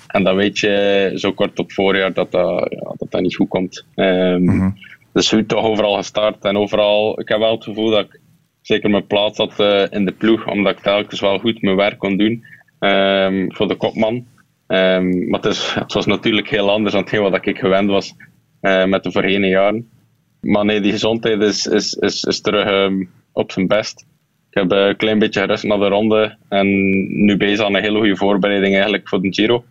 En 0.08 0.24
dan 0.24 0.36
weet 0.36 0.60
je 0.60 1.12
zo 1.16 1.32
kort 1.32 1.60
op 1.60 1.72
voorjaar 1.72 2.14
dat 2.14 2.32
dat, 2.32 2.68
ja, 2.70 2.94
dat, 2.98 3.12
dat 3.12 3.22
niet 3.22 3.36
goed 3.36 3.48
komt. 3.48 3.86
Um, 3.96 4.42
mm-hmm. 4.42 4.78
Dus 5.14 5.32
we 5.32 5.46
toch 5.46 5.66
overal 5.66 5.96
gestart 5.96 6.46
en 6.46 6.58
overal. 6.58 7.20
Ik 7.20 7.28
heb 7.28 7.40
wel 7.40 7.52
het 7.52 7.64
gevoel 7.64 7.90
dat 7.90 8.06
ik 8.06 8.20
zeker 8.62 8.90
mijn 8.90 9.08
plaats 9.08 9.38
had 9.38 9.60
uh, 9.60 9.84
in 9.90 10.06
de 10.06 10.12
ploeg, 10.12 10.48
omdat 10.48 10.78
ik 10.78 10.84
telkens 10.84 11.20
wel 11.20 11.40
goed 11.40 11.62
mijn 11.62 11.76
werk 11.76 11.98
kon 11.98 12.18
doen 12.18 12.46
um, 12.80 13.54
voor 13.54 13.68
de 13.68 13.76
kopman. 13.76 14.26
Um, 14.68 15.30
maar 15.30 15.42
het, 15.42 15.52
is, 15.52 15.74
het, 15.74 15.94
was 15.94 16.06
natuurlijk 16.06 16.50
heel 16.50 16.72
anders 16.72 16.94
dan 16.94 17.02
hetgeen 17.02 17.22
wat 17.22 17.46
ik 17.46 17.58
gewend 17.58 17.90
was 17.90 18.16
uh, 18.62 18.86
met 18.86 19.04
de 19.04 19.12
voorheen 19.12 19.48
jaren. 19.48 19.90
Maar 20.42 20.66
nee, 20.66 20.82
die 20.82 20.92
gezondheid 20.92 21.42
is, 21.42 21.68
is, 21.68 21.94
is, 21.94 22.24
is 22.24 22.42
terug 22.42 22.92
op 23.32 23.52
zijn 23.52 23.68
best. 23.68 24.06
Ik 24.50 24.60
heb 24.60 24.72
een 24.72 24.96
klein 24.96 25.20
beetje 25.20 25.40
gerust 25.40 25.64
naar 25.64 25.78
de 25.78 25.88
ronde 25.88 26.38
en 26.50 26.68
nu 27.26 27.38
bezig 27.38 27.66
aan 27.66 27.76
een 27.76 27.82
hele 27.82 27.98
goede 27.98 28.16
voorbereiding 28.16 28.74
eigenlijk 28.74 29.10
voor 29.10 29.22
de 29.22 29.34
Giro. 29.34 29.64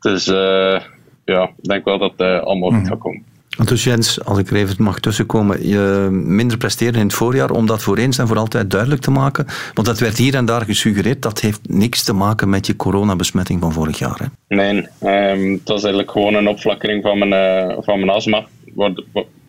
Dus 0.00 0.28
uh, 0.28 0.80
ja, 1.24 1.42
ik 1.56 1.64
denk 1.64 1.84
wel 1.84 1.98
dat 1.98 2.10
het 2.10 2.20
uh, 2.20 2.40
allemaal 2.40 2.70
goed 2.70 2.88
gaat 2.88 2.98
komen. 2.98 3.24
Dus 3.62 3.84
Jens, 3.84 4.24
als 4.24 4.38
ik 4.38 4.50
er 4.50 4.56
even 4.56 4.82
mag 4.82 5.00
tussenkomen, 5.00 5.68
je 5.68 6.08
minder 6.10 6.56
presteren 6.58 6.94
in 6.94 7.06
het 7.06 7.14
voorjaar, 7.14 7.50
om 7.50 7.66
dat 7.66 7.82
voor 7.82 7.98
eens 7.98 8.18
en 8.18 8.26
voor 8.26 8.38
altijd 8.38 8.70
duidelijk 8.70 9.00
te 9.00 9.10
maken. 9.10 9.46
Want 9.74 9.86
dat 9.86 9.98
werd 9.98 10.16
hier 10.16 10.34
en 10.34 10.44
daar 10.44 10.64
gesuggereerd, 10.64 11.22
dat 11.22 11.40
heeft 11.40 11.60
niks 11.68 12.04
te 12.04 12.12
maken 12.12 12.48
met 12.48 12.66
je 12.66 12.76
coronabesmetting 12.76 13.60
van 13.60 13.72
vorig 13.72 13.98
jaar. 13.98 14.18
Hè? 14.18 14.56
Nee, 14.56 14.76
um, 14.76 15.52
het 15.52 15.68
was 15.68 15.82
eigenlijk 15.82 16.10
gewoon 16.10 16.34
een 16.34 16.48
opflakkering 16.48 17.02
van 17.02 17.18
mijn, 17.18 17.68
uh, 17.70 17.76
van 17.80 17.98
mijn 17.98 18.10
astma, 18.10 18.46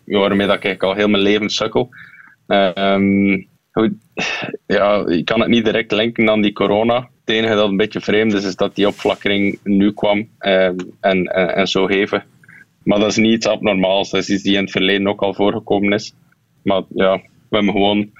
waarmee 0.04 0.46
dat 0.46 0.64
ik 0.64 0.82
al 0.82 0.94
heel 0.94 1.08
mijn 1.08 1.22
leven 1.22 1.50
sukkel. 1.50 1.88
Goed, 3.76 3.92
ja, 4.66 5.04
je 5.06 5.22
kan 5.24 5.40
het 5.40 5.48
niet 5.48 5.64
direct 5.64 5.92
linken 5.92 6.30
aan 6.30 6.40
die 6.40 6.52
corona. 6.52 7.08
Het 7.24 7.34
enige 7.34 7.54
dat 7.54 7.68
een 7.68 7.76
beetje 7.76 8.00
vreemd 8.00 8.32
is, 8.32 8.44
is 8.44 8.56
dat 8.56 8.74
die 8.74 8.86
opflakkering 8.86 9.58
nu 9.62 9.92
kwam 9.92 10.18
um, 10.18 10.28
en, 10.38 11.24
en, 11.24 11.54
en, 11.54 11.68
zo 11.68 11.88
heven. 11.88 12.24
Maar 12.86 12.98
dat 12.98 13.10
is 13.10 13.16
niet 13.16 13.32
iets 13.32 13.46
abnormaals. 13.46 14.10
Dat 14.10 14.20
is 14.20 14.28
iets 14.28 14.42
die 14.42 14.56
in 14.56 14.62
het 14.62 14.70
verleden 14.70 15.08
ook 15.08 15.22
al 15.22 15.34
voorgekomen 15.34 15.92
is. 15.92 16.14
Maar 16.62 16.82
ja, 16.94 17.20
we 17.48 17.56
hebben 17.56 17.72
gewoon 17.72 18.10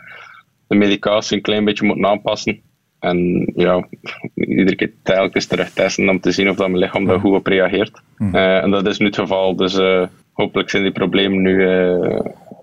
de 0.67 0.77
medicatie 0.77 1.37
een 1.37 1.43
klein 1.43 1.65
beetje 1.65 1.87
moeten 1.87 2.07
aanpassen. 2.07 2.61
En 2.99 3.53
ja, 3.57 3.89
iedere 4.35 4.77
keer 4.77 4.93
telkens 5.03 5.47
terug 5.47 5.71
testen 5.71 6.09
om 6.09 6.21
te 6.21 6.31
zien 6.31 6.51
of 6.51 6.57
dat 6.57 6.69
mijn 6.69 6.79
lichaam 6.79 7.05
daar 7.05 7.21
goed 7.21 7.35
op 7.35 7.47
reageert. 7.47 8.01
Mm. 8.19 8.35
Uh, 8.35 8.63
en 8.63 8.71
dat 8.71 8.87
is 8.87 8.99
nu 8.99 9.07
het 9.07 9.17
geval. 9.17 9.57
Dus 9.57 9.79
uh, 9.79 10.07
hopelijk 10.33 10.71
zijn 10.71 10.83
die 10.83 10.93
problemen 10.93 11.43
nu 11.43 11.55
uh, 11.55 12.21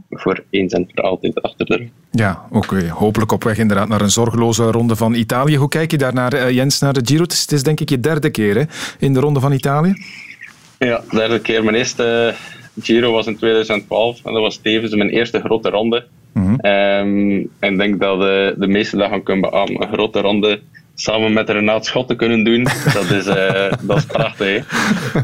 voor 0.09 0.43
eens 0.49 0.73
en 0.73 0.89
voor 0.93 1.03
altijd 1.03 1.41
achter 1.41 1.65
de 1.65 1.75
rug. 1.75 1.89
Ja, 2.11 2.45
okay. 2.51 2.89
hopelijk 2.89 3.31
op 3.31 3.43
weg 3.43 3.57
inderdaad 3.57 3.87
naar 3.87 4.01
een 4.01 4.09
zorgeloze 4.09 4.63
ronde 4.63 4.95
van 4.95 5.13
Italië. 5.13 5.57
Hoe 5.57 5.67
kijk 5.67 5.91
je 5.91 5.97
daar 5.97 6.13
naar, 6.13 6.33
uh, 6.33 6.49
Jens, 6.49 6.79
naar 6.79 6.93
de 6.93 7.01
Giro? 7.03 7.23
Het 7.23 7.31
is, 7.31 7.41
het 7.41 7.51
is, 7.51 7.63
denk 7.63 7.79
ik 7.79 7.89
je 7.89 7.99
derde 7.99 8.29
keer 8.29 8.55
hè, 8.55 8.63
in 8.99 9.13
de 9.13 9.19
ronde 9.19 9.39
van 9.39 9.51
Italië. 9.51 9.93
Ja, 10.79 11.03
derde 11.09 11.39
keer. 11.39 11.63
Mijn 11.63 11.75
eerste 11.75 12.33
Giro 12.81 13.11
was 13.11 13.27
in 13.27 13.37
2012 13.37 14.25
en 14.25 14.33
dat 14.33 14.41
was 14.41 14.57
tevens 14.57 14.95
mijn 14.95 15.09
eerste 15.09 15.39
grote 15.39 15.69
ronde. 15.69 16.05
Mm 16.33 16.43
-hmm. 16.43 16.51
um, 16.53 17.49
en 17.59 17.71
ik 17.73 17.77
denk 17.77 17.99
dat 17.99 18.19
de, 18.19 18.55
de 18.57 18.67
meeste 18.67 18.97
dat 18.97 19.09
gaan 19.09 19.23
kunnen 19.23 19.49
beamen. 19.49 19.81
Een 19.81 19.93
grote 19.93 20.21
ronde 20.21 20.61
samen 20.95 21.33
met 21.33 21.49
Renaat 21.49 21.85
Schotten 21.85 22.17
kunnen 22.17 22.43
doen, 22.43 22.67
dat 22.93 23.09
is, 23.11 23.27
uh, 23.27 23.71
dat 23.87 23.97
is 23.97 24.05
prachtig. 24.05 24.65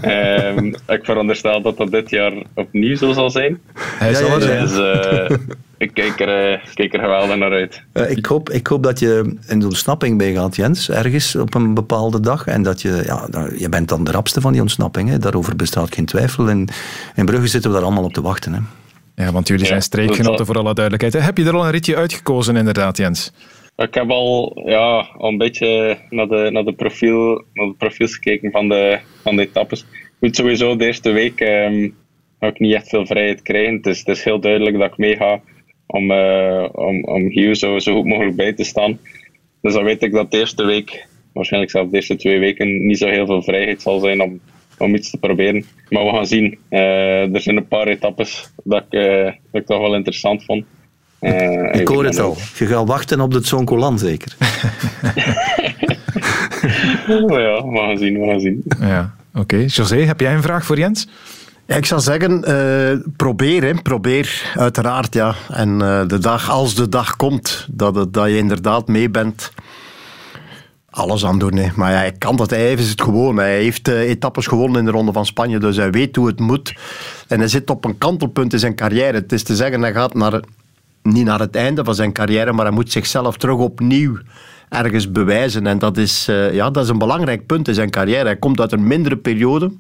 Um, 0.06 0.66
ik 0.88 1.00
veronderstel 1.04 1.62
dat 1.62 1.78
dat 1.78 1.92
dit 1.92 2.10
jaar 2.10 2.34
opnieuw 2.56 2.96
zo 2.96 3.14
zal 3.14 3.30
zijn. 3.30 3.60
Hij 3.76 4.14
zal 4.14 4.36
er 4.36 4.42
zijn. 4.42 4.68
Dus, 4.68 4.78
uh, 4.78 5.38
ik 5.78 5.94
kijk 5.94 6.20
er, 6.20 6.52
uh, 6.52 6.66
kijk 6.74 6.94
er 6.94 7.00
geweldig 7.00 7.38
naar 7.38 7.52
uit. 7.52 7.82
ik, 8.10 8.26
hoop, 8.26 8.50
ik 8.50 8.68
hoop 8.68 8.84
dat 8.84 9.00
je 9.00 9.36
in 9.48 9.60
de 9.60 9.66
ontsnapping 9.66 10.18
bij 10.18 10.34
gaat, 10.34 10.56
Jens, 10.56 10.90
ergens 10.90 11.36
op 11.36 11.54
een 11.54 11.74
bepaalde 11.74 12.20
dag. 12.20 12.48
En 12.48 12.64
dat 12.64 12.82
je, 12.82 13.02
ja, 13.06 13.28
je 13.58 13.70
bent 13.70 13.90
dan 13.90 14.04
de 14.04 14.12
rapste 14.12 14.42
van 14.42 14.52
die 14.52 14.62
ontsnapping. 14.62 15.10
Hè. 15.10 15.18
Daarover 15.18 15.56
bestaat 15.56 15.94
geen 15.94 16.06
twijfel. 16.06 16.50
En 16.50 16.68
in 17.16 17.26
Brugge 17.26 17.48
zitten 17.48 17.70
we 17.70 17.76
daar 17.76 17.86
allemaal 17.86 18.04
op 18.04 18.14
te 18.14 18.22
wachten. 18.22 18.54
Hè. 18.54 18.60
Ja, 19.24 19.32
want 19.32 19.48
jullie 19.48 19.66
zijn 19.66 19.82
streekgenoten 19.82 20.46
voor 20.46 20.58
alle 20.58 20.74
duidelijkheid. 20.74 21.26
Heb 21.26 21.38
je 21.38 21.46
er 21.46 21.56
al 21.56 21.66
een 21.66 21.72
ritje 21.72 21.96
uitgekozen, 21.96 22.56
inderdaad, 22.56 22.98
Jens? 22.98 23.32
Ik 23.80 23.94
heb 23.94 24.10
al, 24.10 24.62
ja, 24.66 25.08
al 25.18 25.30
een 25.30 25.38
beetje 25.38 25.98
naar 26.10 26.28
de, 26.28 26.50
naar 26.52 26.64
de, 26.64 26.74
profiel, 26.74 27.44
naar 27.54 27.68
de 27.68 27.76
profiels 27.78 28.14
gekeken 28.14 28.52
van 28.52 28.70
de, 28.70 29.00
van 29.24 29.36
de 29.36 29.42
etappes. 29.42 29.86
Goed, 30.20 30.36
sowieso 30.36 30.76
de 30.76 30.86
eerste 30.86 31.12
week 31.12 31.40
um, 31.40 31.96
ga 32.40 32.48
ik 32.48 32.60
niet 32.60 32.74
echt 32.74 32.90
veel 32.90 33.06
vrijheid 33.06 33.42
krijgen. 33.42 33.74
Het 33.74 33.86
is, 33.86 34.00
het 34.00 34.08
is 34.08 34.24
heel 34.24 34.40
duidelijk 34.40 34.78
dat 34.78 34.92
ik 34.92 34.98
meega 34.98 35.42
om, 35.86 36.12
uh, 36.12 36.66
om, 36.72 37.04
om 37.04 37.22
Hugh 37.30 37.56
zo, 37.56 37.80
zo 37.80 37.96
goed 37.96 38.06
mogelijk 38.06 38.36
bij 38.36 38.54
te 38.54 38.64
staan. 38.64 39.00
Dus 39.62 39.74
dan 39.74 39.84
weet 39.84 40.04
ik 40.04 40.12
dat 40.12 40.32
de 40.32 40.38
eerste 40.38 40.66
week, 40.66 41.08
waarschijnlijk 41.34 41.72
zelfs 41.72 41.90
de 41.90 41.96
eerste 41.96 42.16
twee 42.16 42.40
weken, 42.40 42.86
niet 42.86 42.98
zo 42.98 43.08
heel 43.08 43.26
veel 43.26 43.44
vrijheid 43.44 43.82
zal 43.82 44.00
zijn 44.00 44.22
om, 44.22 44.40
om 44.78 44.96
iets 44.96 45.10
te 45.10 45.18
proberen. 45.18 45.66
Maar 45.90 46.06
we 46.06 46.12
gaan 46.12 46.28
zien. 46.28 46.58
Uh, 46.70 47.34
er 47.34 47.42
zijn 47.42 47.58
een 47.58 47.68
paar 47.68 47.88
etappes 47.88 48.54
dat 48.64 48.84
ik, 48.90 48.94
uh, 48.94 49.24
dat 49.24 49.62
ik 49.62 49.66
toch 49.66 49.82
wel 49.82 49.96
interessant 49.96 50.46
vond. 50.46 50.66
Uh, 51.22 51.82
ik 51.82 51.88
hoor 51.88 52.06
het 52.06 52.20
al. 52.20 52.38
Je 52.58 52.66
gaat 52.66 52.88
wachten 52.88 53.22
op 53.22 53.32
de 53.32 53.42
Tsonkolan 53.42 54.00
zeker. 54.00 54.36
ja, 57.08 57.64
we 57.64 57.80
gaan 57.86 57.98
zien, 57.98 58.20
we 58.20 58.28
gaan 58.30 58.40
zien. 58.40 58.64
Ja, 58.80 59.14
oké. 59.34 59.40
Okay. 59.40 59.66
José, 59.66 59.96
heb 59.96 60.20
jij 60.20 60.34
een 60.34 60.42
vraag 60.42 60.66
voor 60.66 60.78
Jens? 60.78 61.08
Ja, 61.66 61.76
ik 61.76 61.86
zou 61.86 62.02
zeggen, 62.02 62.44
uh, 62.48 63.14
probeer, 63.16 63.64
hè. 63.64 63.74
probeer, 63.74 64.52
uiteraard, 64.56 65.14
ja. 65.14 65.36
En 65.50 65.70
uh, 65.70 66.08
de 66.08 66.18
dag, 66.18 66.50
als 66.50 66.76
de 66.76 66.90
dag 66.90 67.16
komt, 67.16 67.68
dat, 67.72 67.96
het, 67.96 68.14
dat 68.14 68.28
je 68.28 68.38
inderdaad 68.38 68.88
mee 68.88 69.10
bent, 69.10 69.52
alles 70.90 71.26
aan 71.26 71.40
doen. 71.40 71.56
Hè. 71.56 71.68
Maar 71.76 71.92
ja, 71.92 71.98
hij 71.98 72.12
kan 72.12 72.36
dat, 72.36 72.50
hij 72.50 72.74
is 72.74 72.90
het 72.90 73.02
gewoon. 73.02 73.38
Hij 73.38 73.56
heeft 73.56 73.88
uh, 73.88 74.10
etappes 74.10 74.48
gewonnen 74.48 74.80
in 74.80 74.86
de 74.86 74.92
Ronde 74.92 75.12
van 75.12 75.26
Spanje, 75.26 75.60
dus 75.60 75.76
hij 75.76 75.92
weet 75.92 76.16
hoe 76.16 76.28
het 76.28 76.40
moet. 76.40 76.74
En 77.28 77.40
hij 77.40 77.48
zit 77.48 77.70
op 77.70 77.86
een 77.86 77.98
kantelpunt 77.98 78.54
in 78.54 78.60
zijn 78.60 78.76
carrière. 78.76 79.18
Het 79.18 79.32
is 79.32 79.44
te 79.44 79.56
zeggen, 79.56 79.82
hij 79.82 79.94
gaat 79.94 80.14
naar, 80.14 80.42
niet 81.04 81.26
naar 81.26 81.40
het 81.40 81.56
einde 81.56 81.84
van 81.84 81.96
zijn 81.96 82.14
carrière, 82.14 82.54
maar 82.54 82.66
hij 82.66 82.74
moet 82.74 82.92
zichzelf 82.92 83.38
terug 83.38 83.58
opnieuw 83.58 84.18
ergens 84.70 85.12
bewijzen. 85.12 85.68
En 85.68 85.80
dat 85.80 85.98
is, 85.98 86.28
uh, 86.30 86.54
ja, 86.54 86.70
dat 86.70 86.84
is 86.84 86.90
een 86.90 86.98
belangrijk 86.98 87.46
punt 87.46 87.68
in 87.68 87.74
zijn 87.74 87.90
carrière. 87.90 88.24
Hij 88.24 88.38
komt 88.38 88.60
uit 88.60 88.72
een 88.72 88.88
mindere 88.88 89.18
periode, 89.18 89.72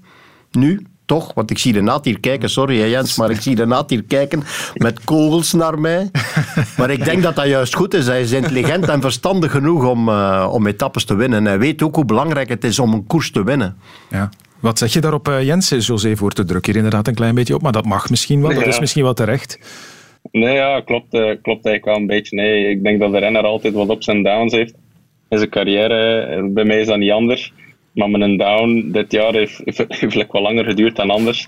nu, 0.52 0.86
toch? 1.06 1.34
Want 1.34 1.52
ik 1.52 1.58
zie 1.58 1.74
Renaat 1.74 2.06
hier 2.06 2.20
kijken, 2.20 2.50
sorry 2.50 2.80
hè 2.80 2.86
Jens, 2.86 3.18
maar 3.18 3.30
ik 3.30 3.42
zie 3.42 3.56
Renaat 3.56 3.90
hier 3.90 4.04
kijken 4.04 4.44
met 4.76 5.04
kogels 5.04 5.54
naar 5.54 5.80
mij. 5.80 6.12
Maar 6.78 6.90
ik 6.90 7.06
denk 7.06 7.24
dat 7.24 7.36
dat 7.36 7.48
juist 7.48 7.76
goed 7.76 7.94
is. 7.94 8.06
Hij 8.06 8.22
is 8.22 8.32
intelligent 8.32 8.88
en 8.88 9.02
verstandig 9.02 9.52
genoeg 9.52 9.86
om, 9.86 10.10
uh, 10.10 10.50
om 10.52 10.68
etappes 10.68 11.04
te 11.04 11.16
winnen. 11.16 11.40
En 11.40 11.46
hij 11.46 11.60
weet 11.60 11.82
ook 11.82 11.96
hoe 11.96 12.06
belangrijk 12.06 12.50
het 12.50 12.64
is 12.64 12.80
om 12.80 12.94
een 12.94 13.08
koers 13.08 13.32
te 13.32 13.44
winnen. 13.44 13.78
Ja. 14.10 14.30
Wat 14.60 14.78
zeg 14.78 14.94
je 14.94 15.02
daarop, 15.02 15.28
uh, 15.28 15.44
Jens? 15.44 15.70
José 15.70 16.16
voor 16.16 16.32
te 16.32 16.46
druk 16.46 16.66
hier 16.66 16.76
inderdaad 16.76 17.08
een 17.08 17.16
klein 17.16 17.36
beetje 17.36 17.56
op, 17.56 17.62
maar 17.62 17.72
dat 17.72 17.86
mag 17.86 18.10
misschien 18.10 18.42
wel, 18.42 18.54
dat 18.54 18.66
is 18.66 18.80
misschien 18.80 19.04
wel 19.04 19.14
terecht. 19.14 19.60
Nee, 20.32 20.54
ja, 20.54 20.82
klopt, 20.82 21.14
uh, 21.14 21.22
klopt 21.42 21.66
eigenlijk 21.66 21.86
wel 21.86 21.96
een 21.96 22.08
beetje. 22.08 22.36
Nee, 22.36 22.70
ik 22.70 22.84
denk 22.84 23.00
dat 23.00 23.12
de 23.12 23.18
renner 23.18 23.44
altijd 23.44 23.74
wat 23.74 23.90
ups 23.90 24.08
en 24.08 24.24
downs 24.24 24.54
heeft 24.54 24.76
in 25.30 25.38
zijn 25.38 25.50
carrière. 25.50 26.50
Bij 26.50 26.64
mij 26.64 26.80
is 26.80 26.88
dat 26.88 26.98
niet 26.98 27.12
anders. 27.12 27.54
Maar 27.94 28.10
mijn 28.10 28.38
down 28.38 28.90
dit 28.92 29.12
jaar 29.12 29.34
heeft, 29.34 29.62
heeft, 29.66 30.00
heeft 30.00 30.32
wel 30.32 30.42
langer 30.42 30.66
geduurd 30.66 30.96
dan 30.96 31.10
anders. 31.10 31.48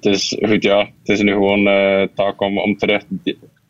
Dus 0.00 0.36
goed, 0.40 0.62
ja, 0.62 0.78
het 0.78 1.08
is 1.08 1.20
nu 1.20 1.32
gewoon 1.32 1.66
uh, 1.66 2.02
taak 2.14 2.40
om, 2.40 2.58
om 2.58 2.76
terug 2.76 3.02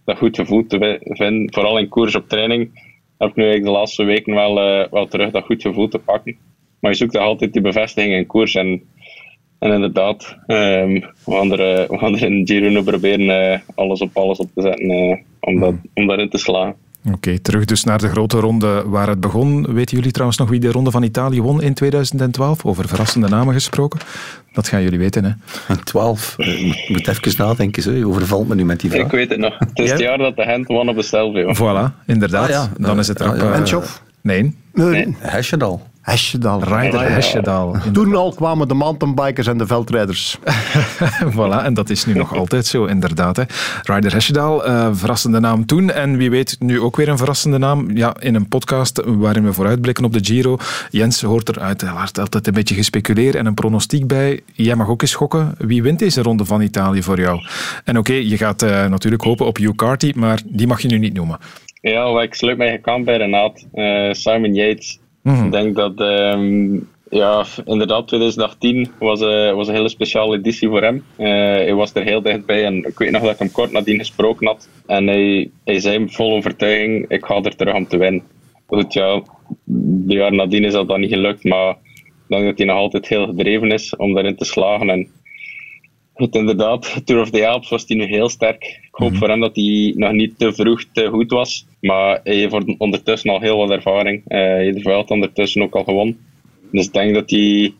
dat 0.04 0.18
goed 0.18 0.36
gevoel 0.36 0.66
te 0.66 1.00
vinden. 1.04 1.52
Vooral 1.52 1.78
in 1.78 1.88
koers 1.88 2.14
op 2.14 2.28
training 2.28 2.70
heb 3.18 3.28
ik 3.28 3.36
nu 3.36 3.42
eigenlijk 3.42 3.72
de 3.72 3.78
laatste 3.78 4.04
weken 4.04 4.34
wel, 4.34 4.54
wel 4.90 5.06
terug 5.06 5.30
dat 5.30 5.44
goed 5.44 5.62
gevoel 5.62 5.88
te 5.88 5.98
pakken. 5.98 6.36
Maar 6.80 6.90
je 6.90 6.96
zoekt 6.96 7.12
toch 7.12 7.22
altijd 7.22 7.52
die 7.52 7.62
bevestiging 7.62 8.14
in 8.14 8.26
koers. 8.26 8.54
En, 8.54 8.82
en 9.62 9.72
inderdaad, 9.72 10.36
um, 10.46 10.92
we, 11.24 11.32
gaan 11.32 11.52
er, 11.52 11.88
we 11.88 11.98
gaan 11.98 12.14
er 12.14 12.22
in 12.22 12.46
Giro 12.46 12.68
nu 12.68 12.82
proberen 12.82 13.52
uh, 13.52 13.58
alles 13.74 14.00
op 14.00 14.16
alles 14.16 14.38
op 14.38 14.50
te 14.54 14.62
zetten 14.62 15.20
om, 15.40 15.60
dat, 15.60 15.74
om 15.94 16.06
daarin 16.06 16.28
te 16.28 16.38
slagen. 16.38 16.74
Oké, 17.12 17.38
terug 17.38 17.64
dus 17.64 17.84
naar 17.84 17.98
de 17.98 18.08
grote 18.08 18.38
ronde 18.38 18.82
waar 18.86 19.08
het 19.08 19.20
begon. 19.20 19.74
Weten 19.74 19.96
jullie 19.96 20.12
trouwens 20.12 20.38
nog 20.38 20.48
wie 20.48 20.60
de 20.60 20.70
ronde 20.70 20.90
van 20.90 21.02
Italië 21.02 21.40
won 21.42 21.62
in 21.62 21.74
2012? 21.74 22.64
Over 22.64 22.88
verrassende 22.88 23.28
namen 23.28 23.54
gesproken. 23.54 24.00
Dat 24.52 24.68
gaan 24.68 24.82
jullie 24.82 24.98
weten, 24.98 25.24
hè? 25.24 25.76
12. 25.84 26.34
Ik 26.38 26.88
moet 26.88 27.08
even 27.08 27.34
nadenken. 27.36 27.82
Zo. 27.82 27.92
Je 27.92 28.06
overvalt 28.06 28.48
me 28.48 28.54
nu 28.54 28.64
met 28.64 28.80
die 28.80 28.90
vraag. 28.90 29.04
Ik 29.04 29.10
weet 29.10 29.30
het 29.30 29.38
nog. 29.38 29.58
Het 29.58 29.78
is 29.78 29.90
het 29.90 30.00
jaar 30.00 30.18
dat 30.18 30.36
de 30.36 30.44
hand 30.44 30.66
won 30.66 30.88
op 30.88 30.96
de 30.96 31.02
Stelvio. 31.02 31.54
Voilà, 31.54 32.06
inderdaad. 32.06 32.44
Ah, 32.44 32.50
ja. 32.50 32.70
Dan 32.78 32.98
is 32.98 33.08
het 33.08 33.20
erop. 33.20 33.36
Ja, 33.36 33.62
ja. 33.64 33.76
Uh, 33.76 33.82
nee. 34.20 34.54
nee. 34.72 35.16
Hesjedal. 35.18 35.82
Hesjedal. 36.03 36.64
Ryder 36.64 37.12
Hesjedal. 37.12 37.76
Toen 37.92 38.14
al 38.14 38.32
kwamen 38.32 38.68
de 38.68 38.74
mountainbikers 38.74 39.46
en 39.46 39.59
de 39.59 39.66
veldrijders. 39.66 40.38
voilà, 41.36 41.64
en 41.64 41.74
dat 41.74 41.90
is 41.90 42.07
nu 42.07 42.14
nog 42.14 42.34
altijd 42.34 42.66
zo, 42.66 42.84
inderdaad. 42.84 43.36
Hè. 43.36 43.42
Ryder 43.82 44.12
Hesjedal, 44.12 44.68
uh, 44.68 44.88
verrassende 44.92 45.40
naam 45.40 45.66
toen. 45.66 45.90
En 45.90 46.16
wie 46.16 46.30
weet, 46.30 46.57
nu 46.59 46.80
ook 46.80 46.96
weer 46.96 47.09
een 47.09 47.18
verrassende 47.18 47.59
naam. 47.59 47.96
Ja, 47.96 48.14
in 48.18 48.34
een 48.34 48.48
podcast 48.48 49.03
waarin 49.05 49.44
we 49.44 49.53
vooruitblikken 49.53 50.05
op 50.05 50.12
de 50.12 50.24
Giro. 50.24 50.57
Jens 50.90 51.22
hoort 51.22 51.48
er 51.48 51.61
uit, 51.61 51.84
altijd 52.18 52.46
een 52.46 52.53
beetje 52.53 52.74
gespeculeerd 52.74 53.34
en 53.34 53.46
een 53.46 53.55
pronostiek 53.55 54.07
bij. 54.07 54.40
Jij 54.53 54.74
mag 54.74 54.88
ook 54.88 55.03
eens 55.03 55.14
gokken. 55.14 55.55
Wie 55.59 55.82
wint 55.82 55.98
deze 55.98 56.22
ronde 56.22 56.44
van 56.44 56.62
Italië 56.62 57.03
voor 57.03 57.20
jou? 57.20 57.40
En 57.84 57.98
oké, 57.98 58.11
okay, 58.11 58.22
je 58.22 58.36
gaat 58.36 58.62
uh, 58.62 58.86
natuurlijk 58.86 59.22
hopen 59.22 59.46
op 59.46 59.57
Hugh 59.57 59.74
Carty, 59.76 60.12
maar 60.16 60.40
die 60.44 60.66
mag 60.66 60.82
je 60.82 60.88
nu 60.88 60.98
niet 60.98 61.14
noemen. 61.14 61.38
Ja, 61.80 62.22
ik 62.22 62.34
sluit 62.34 62.59
mij 62.59 62.70
gekant 62.70 63.05
bij 63.05 63.16
Renaat. 63.16 63.66
Uh, 63.74 64.12
Simon 64.12 64.55
Yates. 64.55 65.00
Mm-hmm. 65.23 65.45
Ik 65.45 65.53
denk 65.53 65.77
dat, 65.77 66.01
um, 66.01 66.89
ja, 67.11 67.45
inderdaad, 67.64 68.09
2018 68.09 68.91
was, 68.99 69.20
uh, 69.20 69.53
was 69.53 69.68
een 69.68 69.75
hele 69.75 69.89
speciale 69.89 70.37
editie 70.37 70.68
voor 70.68 70.83
hem. 70.83 71.05
Uh, 71.18 71.27
hij 71.27 71.75
was 71.75 71.95
er 71.95 72.03
heel 72.03 72.23
dichtbij 72.23 72.64
en 72.64 72.85
ik 72.85 72.99
weet 72.99 73.11
nog 73.11 73.23
dat 73.23 73.33
ik 73.33 73.39
hem 73.39 73.51
kort 73.51 73.73
nadien 73.73 73.99
gesproken 73.99 74.47
had. 74.47 74.68
En 74.87 75.07
hij, 75.07 75.51
hij 75.64 75.81
zei 75.81 76.09
vol 76.09 76.33
overtuiging, 76.33 77.09
ik 77.09 77.25
ga 77.25 77.43
er 77.43 77.57
terug 77.57 77.75
om 77.75 77.87
te 77.87 77.97
winnen. 77.97 78.23
Goed, 78.66 78.93
ja, 78.93 79.23
de 79.64 80.14
jaar 80.14 80.33
nadien 80.33 80.64
is 80.64 80.73
dat 80.73 80.89
dan 80.89 81.01
niet 81.01 81.12
gelukt, 81.12 81.45
maar 81.45 81.70
ik 82.05 82.25
denk 82.27 82.45
dat 82.45 82.59
hij 82.59 82.66
nog 82.66 82.77
altijd 82.77 83.09
heel 83.09 83.27
gedreven 83.27 83.70
is 83.70 83.97
om 83.97 84.14
daarin 84.14 84.37
te 84.37 84.45
slagen. 84.45 84.91
En 84.91 85.09
het 86.23 86.35
inderdaad, 86.35 87.01
Tour 87.05 87.23
of 87.23 87.31
the 87.31 87.49
Alps 87.49 87.68
was 87.68 87.85
hij 87.87 87.97
nu 87.97 88.05
heel 88.05 88.29
sterk. 88.29 88.62
Ik 88.62 88.89
hoop 88.91 89.01
mm-hmm. 89.01 89.18
voor 89.18 89.29
hem 89.29 89.41
dat 89.41 89.57
hij 89.57 89.93
nog 89.97 90.12
niet 90.12 90.39
te 90.39 90.53
vroeg 90.53 90.85
te 90.93 91.09
goed 91.09 91.31
was. 91.31 91.66
Maar 91.81 92.20
hij 92.25 92.35
heeft 92.35 92.79
ondertussen 92.79 93.31
al 93.31 93.41
heel 93.41 93.57
wat 93.57 93.70
ervaring. 93.70 94.23
Uh, 94.29 94.39
hij 94.39 94.75
heeft 94.83 95.11
ondertussen 95.11 95.62
ook 95.62 95.75
al 95.75 95.85
gewonnen. 95.85 96.18
Dus 96.70 96.87
ik 96.87 96.93
denk 96.93 97.14
dat 97.14 97.31
hij 97.31 97.73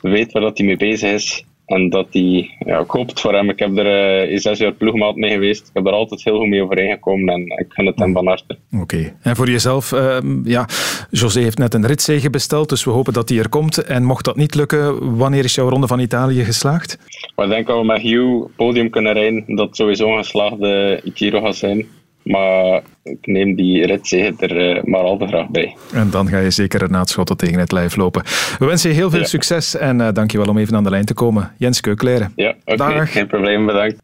weet 0.00 0.32
waar 0.32 0.42
dat 0.42 0.58
hij 0.58 0.66
mee 0.66 0.76
bezig 0.76 1.12
is. 1.12 1.44
En 1.68 1.88
dat 1.88 2.06
hij, 2.10 2.50
ja, 2.58 2.78
ik 2.78 2.90
hoop 2.90 3.08
het 3.08 3.20
voor 3.20 3.34
hem. 3.34 3.50
Ik 3.50 3.58
heb 3.58 3.76
er 3.76 3.86
uh, 4.24 4.32
in 4.32 4.38
zes 4.38 4.58
jaar 4.58 4.72
ploegmaat 4.72 5.16
mee 5.16 5.30
geweest. 5.30 5.66
Ik 5.66 5.70
heb 5.72 5.86
er 5.86 5.92
altijd 5.92 6.24
heel 6.24 6.38
goed 6.38 6.48
mee 6.48 6.62
overeengekomen 6.62 7.34
en 7.34 7.42
ik 7.42 7.66
gun 7.68 7.86
het 7.86 7.98
hem 7.98 8.12
van 8.12 8.26
harte. 8.26 8.58
Oké. 8.72 8.82
Okay. 8.82 9.14
En 9.22 9.36
voor 9.36 9.50
jezelf, 9.50 9.92
uh, 9.92 10.18
ja, 10.44 10.68
José 11.10 11.40
heeft 11.40 11.58
net 11.58 11.74
een 11.74 11.86
ritzege 11.86 12.30
besteld, 12.30 12.68
dus 12.68 12.84
we 12.84 12.90
hopen 12.90 13.12
dat 13.12 13.28
hij 13.28 13.38
er 13.38 13.48
komt. 13.48 13.78
En 13.78 14.04
mocht 14.04 14.24
dat 14.24 14.36
niet 14.36 14.54
lukken, 14.54 15.16
wanneer 15.16 15.44
is 15.44 15.54
jouw 15.54 15.68
ronde 15.68 15.86
van 15.86 16.00
Italië 16.00 16.44
geslaagd? 16.44 16.98
Ik 17.36 17.48
denk 17.48 17.66
dat 17.66 17.78
we 17.78 17.84
met 17.84 18.00
Hugh 18.00 18.46
podium 18.56 18.90
kunnen 18.90 19.12
rijden, 19.12 19.44
dat 19.46 19.76
sowieso 19.76 20.10
een 20.10 20.24
geslaagde 20.24 21.00
Giro 21.14 21.40
gaat 21.40 21.56
zijn. 21.56 21.86
Maar 22.28 22.82
ik 23.02 23.26
neem 23.26 23.54
die 23.54 23.86
ritzege 23.86 24.46
er 24.46 24.76
uh, 24.76 24.82
maar 24.82 25.00
al 25.00 25.18
te 25.18 25.26
graag 25.26 25.48
bij. 25.48 25.76
En 25.92 26.10
dan 26.10 26.28
ga 26.28 26.38
je 26.38 26.50
zeker 26.50 26.82
een 26.82 27.06
Schotten 27.06 27.36
tegen 27.36 27.58
het 27.58 27.72
lijf 27.72 27.96
lopen. 27.96 28.22
We 28.58 28.66
wensen 28.66 28.90
je 28.90 28.96
heel 28.96 29.10
veel 29.10 29.20
ja. 29.20 29.26
succes 29.26 29.76
en 29.76 30.00
uh, 30.00 30.08
dank 30.12 30.30
je 30.30 30.38
wel 30.38 30.46
om 30.46 30.58
even 30.58 30.76
aan 30.76 30.84
de 30.84 30.90
lijn 30.90 31.04
te 31.04 31.14
komen. 31.14 31.52
Jens 31.56 31.80
Keukleren. 31.80 32.32
Ja, 32.36 32.54
oké. 32.64 32.82
Okay. 32.82 33.06
Geen 33.06 33.26
probleem, 33.26 33.66
bedankt. 33.66 33.96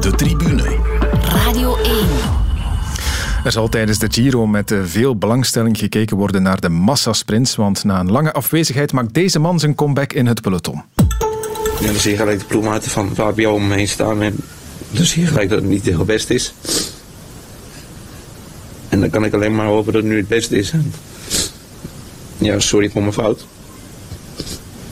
De 0.00 0.12
tribune. 0.16 0.62
Radio 1.44 1.76
1. 1.76 1.92
Er 3.44 3.52
zal 3.52 3.68
tijdens 3.68 3.98
de 3.98 4.06
Giro 4.10 4.46
met 4.46 4.74
veel 4.82 5.16
belangstelling 5.16 5.78
gekeken 5.78 6.16
worden 6.16 6.42
naar 6.42 6.60
de 6.60 6.68
massasprints, 6.68 7.56
want 7.56 7.84
na 7.84 8.00
een 8.00 8.10
lange 8.10 8.32
afwezigheid 8.32 8.92
maakt 8.92 9.14
deze 9.14 9.38
man 9.38 9.58
zijn 9.58 9.74
comeback 9.74 10.12
in 10.12 10.26
het 10.26 10.40
peloton. 10.40 10.82
Ja, 11.80 11.86
dan 11.86 11.94
zie 11.94 12.10
je 12.10 12.16
gelijk 12.16 12.38
de 12.38 12.44
ploegmaten 12.44 12.90
van 12.90 13.14
Fabio 13.14 13.54
om 13.54 13.68
me 13.68 13.74
heen 13.74 13.88
staan 13.88 14.22
en 14.22 14.36
zie 14.92 15.22
je 15.22 15.28
gelijk 15.28 15.48
dat 15.48 15.60
het 15.60 15.68
niet 15.68 15.84
heel 15.84 16.04
best 16.04 16.30
is. 16.30 16.54
En 18.88 19.00
dan 19.00 19.10
kan 19.10 19.24
ik 19.24 19.34
alleen 19.34 19.54
maar 19.54 19.66
hopen 19.66 19.92
dat 19.92 20.02
het 20.02 20.10
nu 20.10 20.16
het 20.16 20.28
beste 20.28 20.56
is. 20.56 20.72
Ja, 22.38 22.58
sorry 22.58 22.90
voor 22.90 23.00
mijn 23.00 23.12
fout. 23.12 23.46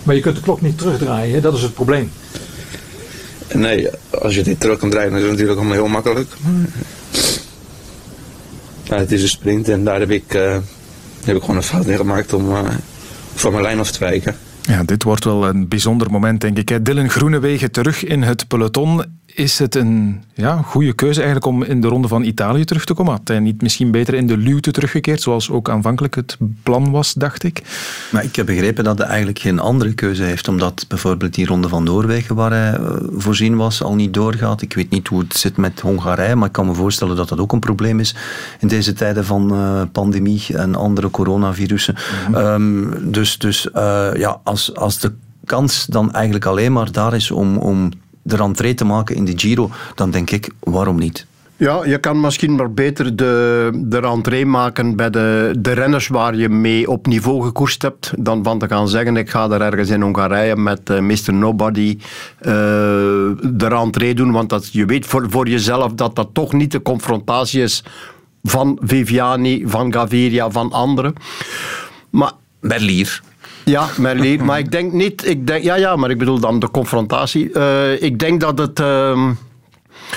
Maar 0.02 0.14
je 0.14 0.20
kunt 0.20 0.36
de 0.36 0.42
klok 0.42 0.60
niet 0.60 0.78
terugdraaien, 0.78 1.34
hè? 1.34 1.40
dat 1.40 1.54
is 1.54 1.62
het 1.62 1.74
probleem. 1.74 2.10
Nee, 3.54 3.88
als 4.10 4.34
je 4.34 4.42
dit 4.42 4.60
terug 4.60 4.78
kan 4.78 4.90
draaien, 4.90 5.10
dan 5.10 5.18
is 5.18 5.24
het 5.24 5.32
natuurlijk 5.32 5.58
allemaal 5.58 5.78
heel 5.78 5.88
makkelijk. 5.88 6.28
Ja, 8.82 8.96
het 8.96 9.12
is 9.12 9.22
een 9.22 9.28
sprint 9.28 9.68
en 9.68 9.84
daar 9.84 10.00
heb 10.00 10.10
ik, 10.10 10.34
uh, 10.34 10.56
heb 11.24 11.36
ik 11.36 11.40
gewoon 11.40 11.56
een 11.56 11.62
fout 11.62 11.86
in 11.86 11.96
gemaakt 11.96 12.32
om 12.32 12.50
uh, 12.50 12.60
van 13.34 13.52
mijn 13.52 13.64
lijn 13.64 13.78
af 13.78 13.90
te 13.90 13.98
wijken. 13.98 14.36
Ja, 14.62 14.82
dit 14.82 15.02
wordt 15.02 15.24
wel 15.24 15.46
een 15.48 15.68
bijzonder 15.68 16.10
moment, 16.10 16.40
denk 16.40 16.58
ik. 16.58 16.68
Hè. 16.68 16.82
Dylan 16.82 17.10
Groenewegen 17.10 17.70
terug 17.70 18.04
in 18.04 18.22
het 18.22 18.48
peloton. 18.48 19.04
Is 19.34 19.58
het 19.58 19.74
een 19.74 20.22
ja, 20.34 20.62
goede 20.62 20.92
keuze 20.92 21.22
eigenlijk 21.22 21.46
om 21.46 21.62
in 21.62 21.80
de 21.80 21.88
ronde 21.88 22.08
van 22.08 22.22
Italië 22.22 22.64
terug 22.64 22.84
te 22.84 22.94
komen? 22.94 23.12
Had 23.12 23.28
hij 23.28 23.40
niet 23.40 23.62
misschien 23.62 23.90
beter 23.90 24.14
in 24.14 24.26
de 24.26 24.36
luwte 24.36 24.70
teruggekeerd, 24.70 25.22
zoals 25.22 25.50
ook 25.50 25.70
aanvankelijk 25.70 26.14
het 26.14 26.36
plan 26.62 26.90
was, 26.90 27.12
dacht 27.12 27.42
ik? 27.42 27.62
Maar 28.12 28.24
ik 28.24 28.36
heb 28.36 28.46
begrepen 28.46 28.84
dat 28.84 28.98
hij 28.98 29.06
eigenlijk 29.06 29.38
geen 29.38 29.58
andere 29.58 29.92
keuze 29.92 30.22
heeft, 30.22 30.48
omdat 30.48 30.84
bijvoorbeeld 30.88 31.34
die 31.34 31.46
ronde 31.46 31.68
van 31.68 31.84
Noorwegen, 31.84 32.34
waar 32.34 32.50
hij 32.50 32.78
voorzien 33.16 33.56
was, 33.56 33.82
al 33.82 33.94
niet 33.94 34.14
doorgaat. 34.14 34.62
Ik 34.62 34.74
weet 34.74 34.90
niet 34.90 35.08
hoe 35.08 35.20
het 35.20 35.36
zit 35.36 35.56
met 35.56 35.80
Hongarije, 35.80 36.34
maar 36.34 36.46
ik 36.46 36.52
kan 36.52 36.66
me 36.66 36.74
voorstellen 36.74 37.16
dat 37.16 37.28
dat 37.28 37.38
ook 37.38 37.52
een 37.52 37.60
probleem 37.60 38.00
is 38.00 38.14
in 38.60 38.68
deze 38.68 38.92
tijden 38.92 39.24
van 39.24 39.54
uh, 39.54 39.82
pandemie 39.92 40.46
en 40.52 40.74
andere 40.74 41.10
coronavirussen. 41.10 41.94
Mm-hmm. 42.28 42.46
Um, 42.46 43.12
dus 43.12 43.38
dus 43.38 43.68
uh, 43.74 44.10
ja, 44.14 44.40
als, 44.44 44.74
als 44.74 44.98
de 44.98 45.12
kans 45.44 45.86
dan 45.86 46.12
eigenlijk 46.12 46.44
alleen 46.44 46.72
maar 46.72 46.92
daar 46.92 47.14
is 47.14 47.30
om, 47.30 47.56
om 47.56 47.90
de 48.22 48.36
rentree 48.36 48.74
te 48.74 48.84
maken 48.84 49.16
in 49.16 49.24
de 49.24 49.32
Giro, 49.36 49.70
dan 49.94 50.10
denk 50.10 50.30
ik, 50.30 50.50
waarom 50.60 50.98
niet? 50.98 51.26
Ja, 51.56 51.84
je 51.84 51.98
kan 51.98 52.20
misschien 52.20 52.54
maar 52.54 52.72
beter 52.72 53.16
de, 53.16 53.70
de 53.74 53.98
rentree 53.98 54.46
maken 54.46 54.96
bij 54.96 55.10
de, 55.10 55.54
de 55.58 55.72
renners 55.72 56.08
waar 56.08 56.36
je 56.36 56.48
mee 56.48 56.90
op 56.90 57.06
niveau 57.06 57.42
gekoerst 57.42 57.82
hebt, 57.82 58.12
dan 58.18 58.44
van 58.44 58.58
te 58.58 58.68
gaan 58.68 58.88
zeggen, 58.88 59.16
ik 59.16 59.30
ga 59.30 59.48
daar 59.48 59.60
ergens 59.60 59.90
in 59.90 60.02
Hongarije 60.02 60.56
met 60.56 60.90
uh, 60.90 61.00
Mr. 61.00 61.32
Nobody 61.32 61.98
uh, 61.98 62.46
de 63.42 63.68
rentree 63.68 64.14
doen, 64.14 64.32
want 64.32 64.48
dat, 64.48 64.72
je 64.72 64.84
weet 64.84 65.06
voor, 65.06 65.26
voor 65.30 65.48
jezelf 65.48 65.92
dat 65.92 66.16
dat 66.16 66.28
toch 66.32 66.52
niet 66.52 66.72
de 66.72 66.82
confrontatie 66.82 67.62
is 67.62 67.84
van 68.42 68.78
Viviani, 68.82 69.62
van 69.66 69.92
Gaviria, 69.92 70.50
van 70.50 70.72
anderen. 70.72 71.14
Maar... 72.10 72.32
Merlier. 72.60 73.22
Ja, 73.64 73.88
Merlier. 73.98 74.44
maar 74.44 74.58
ik 74.58 74.70
denk 74.70 74.92
niet... 74.92 75.26
Ik 75.26 75.46
denk, 75.46 75.64
ja, 75.64 75.74
ja, 75.74 75.96
maar 75.96 76.10
ik 76.10 76.18
bedoel 76.18 76.40
dan 76.40 76.58
de 76.58 76.70
confrontatie. 76.70 77.50
Uh, 77.52 78.02
ik 78.02 78.18
denk 78.18 78.40
dat 78.40 78.58
het, 78.58 78.80
uh, 78.80 79.30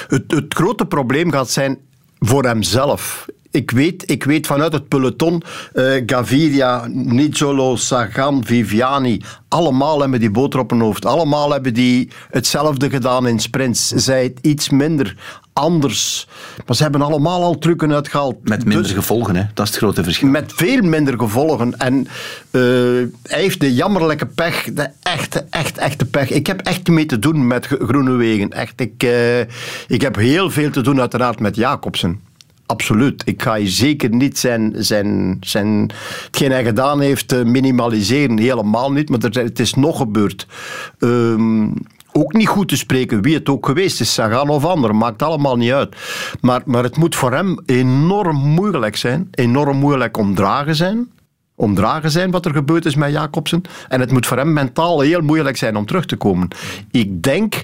het... 0.07 0.31
Het 0.31 0.53
grote 0.53 0.85
probleem 0.85 1.31
gaat 1.31 1.49
zijn 1.49 1.77
voor 2.19 2.45
hemzelf. 2.45 3.25
Ik 3.53 3.71
weet, 3.71 4.11
ik 4.11 4.23
weet 4.23 4.47
vanuit 4.47 4.73
het 4.73 4.87
peloton, 4.87 5.43
eh, 5.73 5.85
Gaviria, 6.05 6.85
Nizzolo, 6.91 7.75
Sagan, 7.75 8.43
Viviani, 8.45 9.21
allemaal 9.47 9.99
hebben 9.99 10.19
die 10.19 10.31
boter 10.31 10.59
op 10.59 10.69
hun 10.69 10.79
hoofd. 10.81 11.05
Allemaal 11.05 11.51
hebben 11.51 11.73
die 11.73 12.09
hetzelfde 12.29 12.89
gedaan 12.89 13.27
in 13.27 13.39
sprints. 13.39 13.87
Zij 13.87 14.23
het 14.23 14.37
iets 14.41 14.69
minder, 14.69 15.15
anders. 15.53 16.27
Maar 16.65 16.75
ze 16.75 16.83
hebben 16.83 17.01
allemaal 17.01 17.43
al 17.43 17.57
trucken 17.57 17.93
uitgehaald. 17.93 18.35
Met 18.49 18.65
minder 18.65 18.83
Dus- 18.83 18.91
gevolgen, 18.91 19.35
hè? 19.35 19.43
dat 19.53 19.65
is 19.65 19.71
het 19.71 19.81
grote 19.81 20.03
verschil. 20.03 20.29
met 20.29 20.53
veel 20.55 20.81
minder 20.81 21.19
gevolgen. 21.19 21.77
En 21.77 22.07
eh, 22.51 22.61
hij 23.23 23.41
heeft 23.41 23.59
de 23.59 23.73
jammerlijke 23.73 24.25
pech, 24.25 24.69
de 24.73 24.89
echte, 25.01 25.45
echt, 25.49 25.77
echte 25.77 26.05
pech. 26.05 26.29
Ik 26.29 26.47
heb 26.47 26.61
echt 26.61 26.87
mee 26.87 27.05
te 27.05 27.19
doen 27.19 27.47
met 27.47 27.65
Gro- 27.65 27.85
Groenewegen. 27.85 28.49
Echt, 28.51 28.79
ik, 28.79 29.03
eh, 29.03 29.39
ik 29.87 30.01
heb 30.01 30.15
heel 30.15 30.49
veel 30.49 30.69
te 30.69 30.81
doen 30.81 30.99
uiteraard 30.99 31.39
met 31.39 31.55
Jacobsen. 31.55 32.19
Absoluut. 32.65 33.21
Ik 33.25 33.41
ga 33.41 33.55
hier 33.55 33.67
zeker 33.67 34.09
niet 34.09 34.39
zijn, 34.39 34.73
zijn, 34.77 35.37
zijn, 35.39 35.89
hetgeen 36.23 36.51
hij 36.51 36.63
gedaan 36.63 36.99
heeft 36.99 37.31
eh, 37.31 37.43
minimaliseren. 37.43 38.37
Helemaal 38.37 38.91
niet, 38.91 39.09
maar 39.09 39.19
er, 39.19 39.43
het 39.43 39.59
is 39.59 39.73
nog 39.73 39.97
gebeurd. 39.97 40.47
Ehm, 40.99 41.67
ook 42.11 42.33
niet 42.33 42.47
goed 42.47 42.67
te 42.67 42.77
spreken 42.77 43.21
wie 43.21 43.33
het 43.33 43.49
ook 43.49 43.65
geweest 43.65 44.01
is, 44.01 44.13
Sagan 44.13 44.49
of 44.49 44.65
ander, 44.65 44.95
maakt 44.95 45.21
allemaal 45.21 45.57
niet 45.57 45.71
uit. 45.71 45.95
Maar, 46.41 46.61
maar 46.65 46.83
het 46.83 46.97
moet 46.97 47.15
voor 47.15 47.33
hem 47.33 47.59
enorm 47.65 48.37
moeilijk 48.37 48.95
zijn, 48.95 49.27
enorm 49.31 49.77
moeilijk 49.77 50.17
omdragen 50.17 50.75
zijn. 50.75 51.11
Omdragen 51.55 52.11
zijn 52.11 52.31
wat 52.31 52.45
er 52.45 52.53
gebeurd 52.53 52.85
is 52.85 52.95
met 52.95 53.11
Jacobsen. 53.11 53.61
En 53.87 53.99
het 53.99 54.11
moet 54.11 54.25
voor 54.25 54.37
hem 54.37 54.53
mentaal 54.53 54.99
heel 54.99 55.21
moeilijk 55.21 55.57
zijn 55.57 55.75
om 55.75 55.85
terug 55.85 56.05
te 56.05 56.15
komen. 56.15 56.47
Ik 56.91 57.23
denk, 57.23 57.63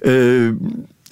eh, 0.00 0.48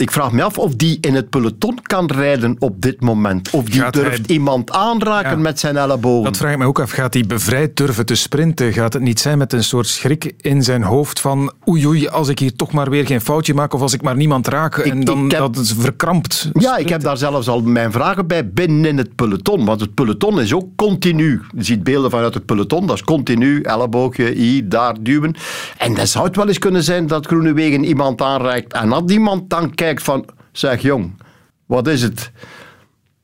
ik 0.01 0.11
vraag 0.11 0.33
me 0.33 0.43
af 0.43 0.59
of 0.59 0.75
die 0.75 0.99
in 1.01 1.15
het 1.15 1.31
peloton 1.31 1.79
kan 1.83 2.07
rijden 2.11 2.57
op 2.59 2.81
dit 2.83 3.01
moment. 3.01 3.51
Of 3.51 3.65
die 3.65 3.81
Gaat 3.81 3.93
durft 3.95 4.27
hij- 4.27 4.37
iemand 4.37 4.71
aanraken 4.71 5.31
Ja. 5.31 5.37
met 5.37 5.61
zijn 5.61 5.77
ellebogen. 5.77 6.25
Dat 6.25 6.37
vraag 6.37 6.53
ik 6.53 6.59
me 6.59 6.65
ook 6.65 6.81
af. 6.81 6.91
Gaat 6.91 7.15
hij 7.15 7.25
bevrijd 7.27 7.77
durven 7.77 8.07
te 8.07 8.15
sprinten? 8.15 8.73
Gaat 8.73 8.93
het 8.93 9.03
niet 9.03 9.21
zijn 9.21 9.39
met 9.39 9.53
een 9.53 9.65
soort 9.65 9.87
schrik 9.87 10.33
in 10.41 10.63
zijn 10.63 10.83
hoofd 10.83 11.21
van 11.21 11.53
oei 11.69 11.87
oei, 11.87 12.09
als 12.09 12.29
ik 12.29 12.39
hier 12.39 12.57
toch 12.57 12.73
maar 12.73 12.91
weer 12.91 13.07
geen 13.07 13.21
foutje 13.21 13.55
maak 13.55 13.73
of 13.75 13.81
als 13.81 13.93
ik 13.95 14.03
maar 14.03 14.17
niemand 14.17 14.49
raak 14.49 14.79
en 14.79 15.05
dan 15.05 15.25
ik 15.25 15.31
heb- 15.31 15.41
dat 15.41 15.57
het 15.57 15.75
verkrampt. 15.79 16.51
Ja, 16.53 16.77
ik 16.77 16.89
heb 16.89 17.01
daar 17.01 17.17
zelfs 17.17 17.49
al 17.49 17.61
mijn 17.63 17.93
vragen 17.93 18.27
bij 18.27 18.49
binnen 18.51 18.85
in 18.85 18.99
het 18.99 19.15
peloton. 19.15 19.65
Want 19.65 19.81
het 19.81 19.95
peloton 19.95 20.41
is 20.41 20.53
ook 20.55 20.67
continu. 20.77 21.41
Je 21.57 21.65
ziet 21.65 21.83
beelden 21.85 22.11
vanuit 22.11 22.35
het 22.35 22.45
peloton, 22.47 22.87
dat 22.87 22.97
is 22.97 23.03
continu. 23.05 23.61
Elleboogje, 23.61 24.31
hier, 24.33 24.69
daar 24.69 24.95
duwen. 25.01 25.35
En 25.79 25.95
dat 25.95 26.09
zou 26.09 26.27
het 26.27 26.37
wel 26.37 26.49
eens 26.49 26.59
kunnen 26.59 26.83
zijn 26.83 27.07
dat 27.07 27.27
Groenewegen 27.27 27.85
iemand 27.85 28.23
aanreikt. 28.23 28.73
En 28.73 28.89
dat 28.89 29.11
iemand 29.11 29.51
dan 29.51 29.75
kijkt 29.75 29.90
van, 29.99 30.25
zeg 30.53 30.83
jong, 30.83 31.23
wat 31.67 31.87
is 31.87 32.03
het? 32.03 32.31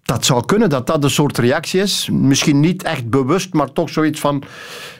Dat 0.02 0.24
zou 0.24 0.44
kunnen 0.44 0.70
dat 0.70 0.86
dat 0.86 1.04
een 1.04 1.10
soort 1.10 1.38
reactie 1.38 1.80
is. 1.80 2.08
Misschien 2.12 2.60
niet 2.60 2.82
echt 2.82 3.10
bewust, 3.10 3.52
maar 3.52 3.72
toch 3.72 3.90
zoiets 3.90 4.20
van. 4.20 4.42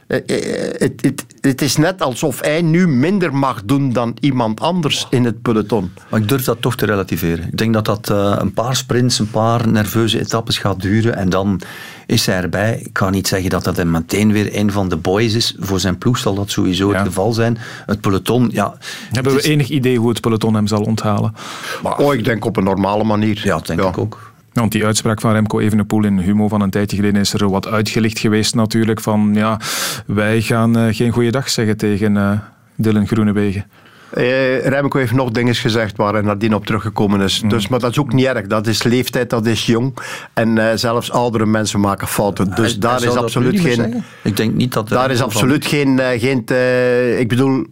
Eh, 0.07 0.19
eh, 0.27 0.75
Het, 0.79 1.01
het, 1.01 1.25
het 1.41 1.63
is 1.63 1.77
net 1.77 2.03
alsof 2.03 2.41
hij 2.41 2.63
nu 2.63 2.89
minder 2.89 3.35
mag 3.35 3.65
doen 3.65 3.93
dan 3.93 4.17
iemand 4.21 4.61
anders 4.61 5.07
in 5.11 5.25
het 5.25 5.43
peloton. 5.43 5.93
Maar 6.11 6.21
ik 6.21 6.29
durf 6.29 6.45
dat 6.45 6.61
toch 6.61 6.77
te 6.77 6.87
relativeren. 6.87 7.47
Ik 7.47 7.59
denk 7.59 7.73
dat 7.75 7.85
dat 7.85 8.11
eh, 8.11 8.37
een 8.39 8.53
paar 8.53 8.77
sprints, 8.77 9.19
een 9.19 9.31
paar 9.31 9.69
nerveuze 9.69 10.21
etappes 10.21 10.59
gaat 10.59 10.81
duren 10.81 11.17
en 11.17 11.29
dan 11.29 11.61
is 12.07 12.27
hij 12.27 12.43
erbij. 12.43 12.81
Ik 12.85 12.93
kan 12.93 13.13
niet 13.13 13.29
zeggen 13.29 13.51
dat 13.51 13.65
dat 13.65 13.77
hem 13.77 13.91
meteen 13.91 14.33
weer 14.33 14.57
een 14.57 14.73
van 14.73 14.89
de 14.89 14.97
boys 14.97 15.35
is. 15.35 15.57
Voor 15.59 15.81
zijn 15.81 15.99
ploeg 15.99 16.19
zal 16.19 16.35
dat 16.35 16.51
sowieso 16.51 16.93
het 16.93 17.07
geval 17.07 17.33
zijn. 17.33 17.59
Het 17.87 18.01
peloton, 18.01 18.49
ja... 18.53 18.79
Hebben 19.11 19.35
we 19.35 19.43
enig 19.43 19.69
idee 19.69 19.99
hoe 19.99 20.09
het 20.09 20.21
peloton 20.21 20.55
hem 20.55 20.67
zal 20.67 20.83
onthalen? 20.83 21.35
Oh, 21.83 22.15
ik 22.15 22.25
denk 22.25 22.45
op 22.45 22.57
een 22.57 22.65
normale 22.65 23.05
manier. 23.05 23.41
Ja, 23.45 23.59
denk 23.59 23.81
ik 23.81 23.99
ook. 23.99 24.35
Want 24.61 24.73
die 24.73 24.85
uitspraak 24.87 25.21
van 25.21 25.33
Remco 25.33 25.59
Evenepoel 25.61 26.05
in 26.05 26.19
Humo 26.19 26.49
van 26.49 26.61
een 26.61 26.71
tijdje 26.71 26.97
geleden 26.97 27.21
is 27.21 27.33
er 27.33 27.51
wat 27.51 27.67
uitgelicht 27.69 28.19
geweest 28.19 28.55
natuurlijk. 28.55 29.01
Van 29.01 29.31
ja, 29.35 29.61
wij 30.07 30.41
gaan 30.41 30.77
eh, 30.79 30.95
geen 30.95 31.11
goede 31.11 31.31
dag 31.31 31.49
zeggen 31.51 31.77
tegen 31.77 32.17
eh, 32.17 32.31
Dylan 32.75 33.07
Groenewegen. 33.07 33.65
Eh, 34.11 34.67
Remco 34.67 34.99
heeft 34.99 35.13
nog 35.13 35.31
dingen 35.31 35.55
gezegd 35.55 35.97
waar 35.97 36.13
hij 36.13 36.23
nadien 36.23 36.55
op 36.55 36.67
teruggekomen 36.67 37.21
is. 37.21 37.43
Mm. 37.43 37.49
Dus, 37.49 37.69
maar 37.69 37.79
dat 37.81 37.91
is 37.91 37.99
ook 37.99 38.13
niet 38.13 38.27
erg. 38.27 38.47
Dat 38.47 38.67
is 38.67 38.83
leeftijd, 38.83 39.31
dat 39.31 39.47
is 39.47 39.67
jong. 39.67 39.97
En 40.35 40.59
eh, 40.71 40.77
zelfs 40.77 41.11
oudere 41.13 41.47
mensen 41.47 41.81
maken 41.81 42.09
fouten. 42.09 42.51
Dus 42.55 42.71
Hij- 42.71 42.81
daar 42.81 42.99
hij 42.99 43.09
is 43.09 43.17
absoluut 43.17 43.61
geen... 43.61 44.05
Ik 44.23 44.37
denk 44.37 44.55
niet 44.55 44.73
dat... 44.73 44.89
Daar 44.89 45.11
is 45.11 45.23
absoluut 45.23 45.67
geen... 45.67 45.99
eh, 45.99 46.21
geen 46.21 46.45
te- 46.45 47.17
ik 47.19 47.29
bedoel... 47.29 47.67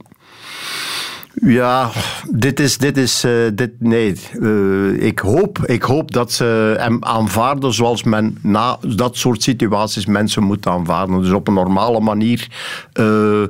Ja, 1.34 1.90
dit 2.30 2.60
is... 2.60 2.78
Dit 2.78 2.96
is 2.96 3.24
eh, 3.24 3.32
dit, 3.54 3.70
nee, 3.78 4.20
Eh, 4.42 5.02
ik, 5.06 5.18
hoop, 5.18 5.58
ik 5.66 5.82
hoop 5.82 6.12
dat 6.12 6.32
ze 6.32 6.74
hem 6.78 7.04
aanvaarden 7.04 7.72
zoals 7.72 8.02
men 8.02 8.38
na 8.42 8.78
dat 8.96 9.16
soort 9.16 9.42
situaties 9.42 10.06
mensen 10.06 10.42
moet 10.42 10.66
aanvaarden. 10.66 11.20
Dus 11.20 11.30
op 11.32 11.48
een 11.48 11.54
normale 11.54 12.00
manier... 12.00 12.48
eh, 12.92 13.42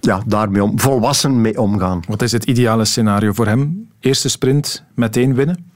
ja, 0.00 0.22
daarmee 0.26 0.62
om, 0.64 0.80
volwassen 0.80 1.40
mee 1.40 1.60
omgaan. 1.60 2.00
Wat 2.08 2.22
is 2.22 2.32
het 2.32 2.44
ideale 2.44 2.84
scenario 2.84 3.32
voor 3.32 3.46
hem? 3.46 3.88
Eerste 4.00 4.28
sprint, 4.28 4.84
meteen 4.94 5.34
winnen? 5.34 5.70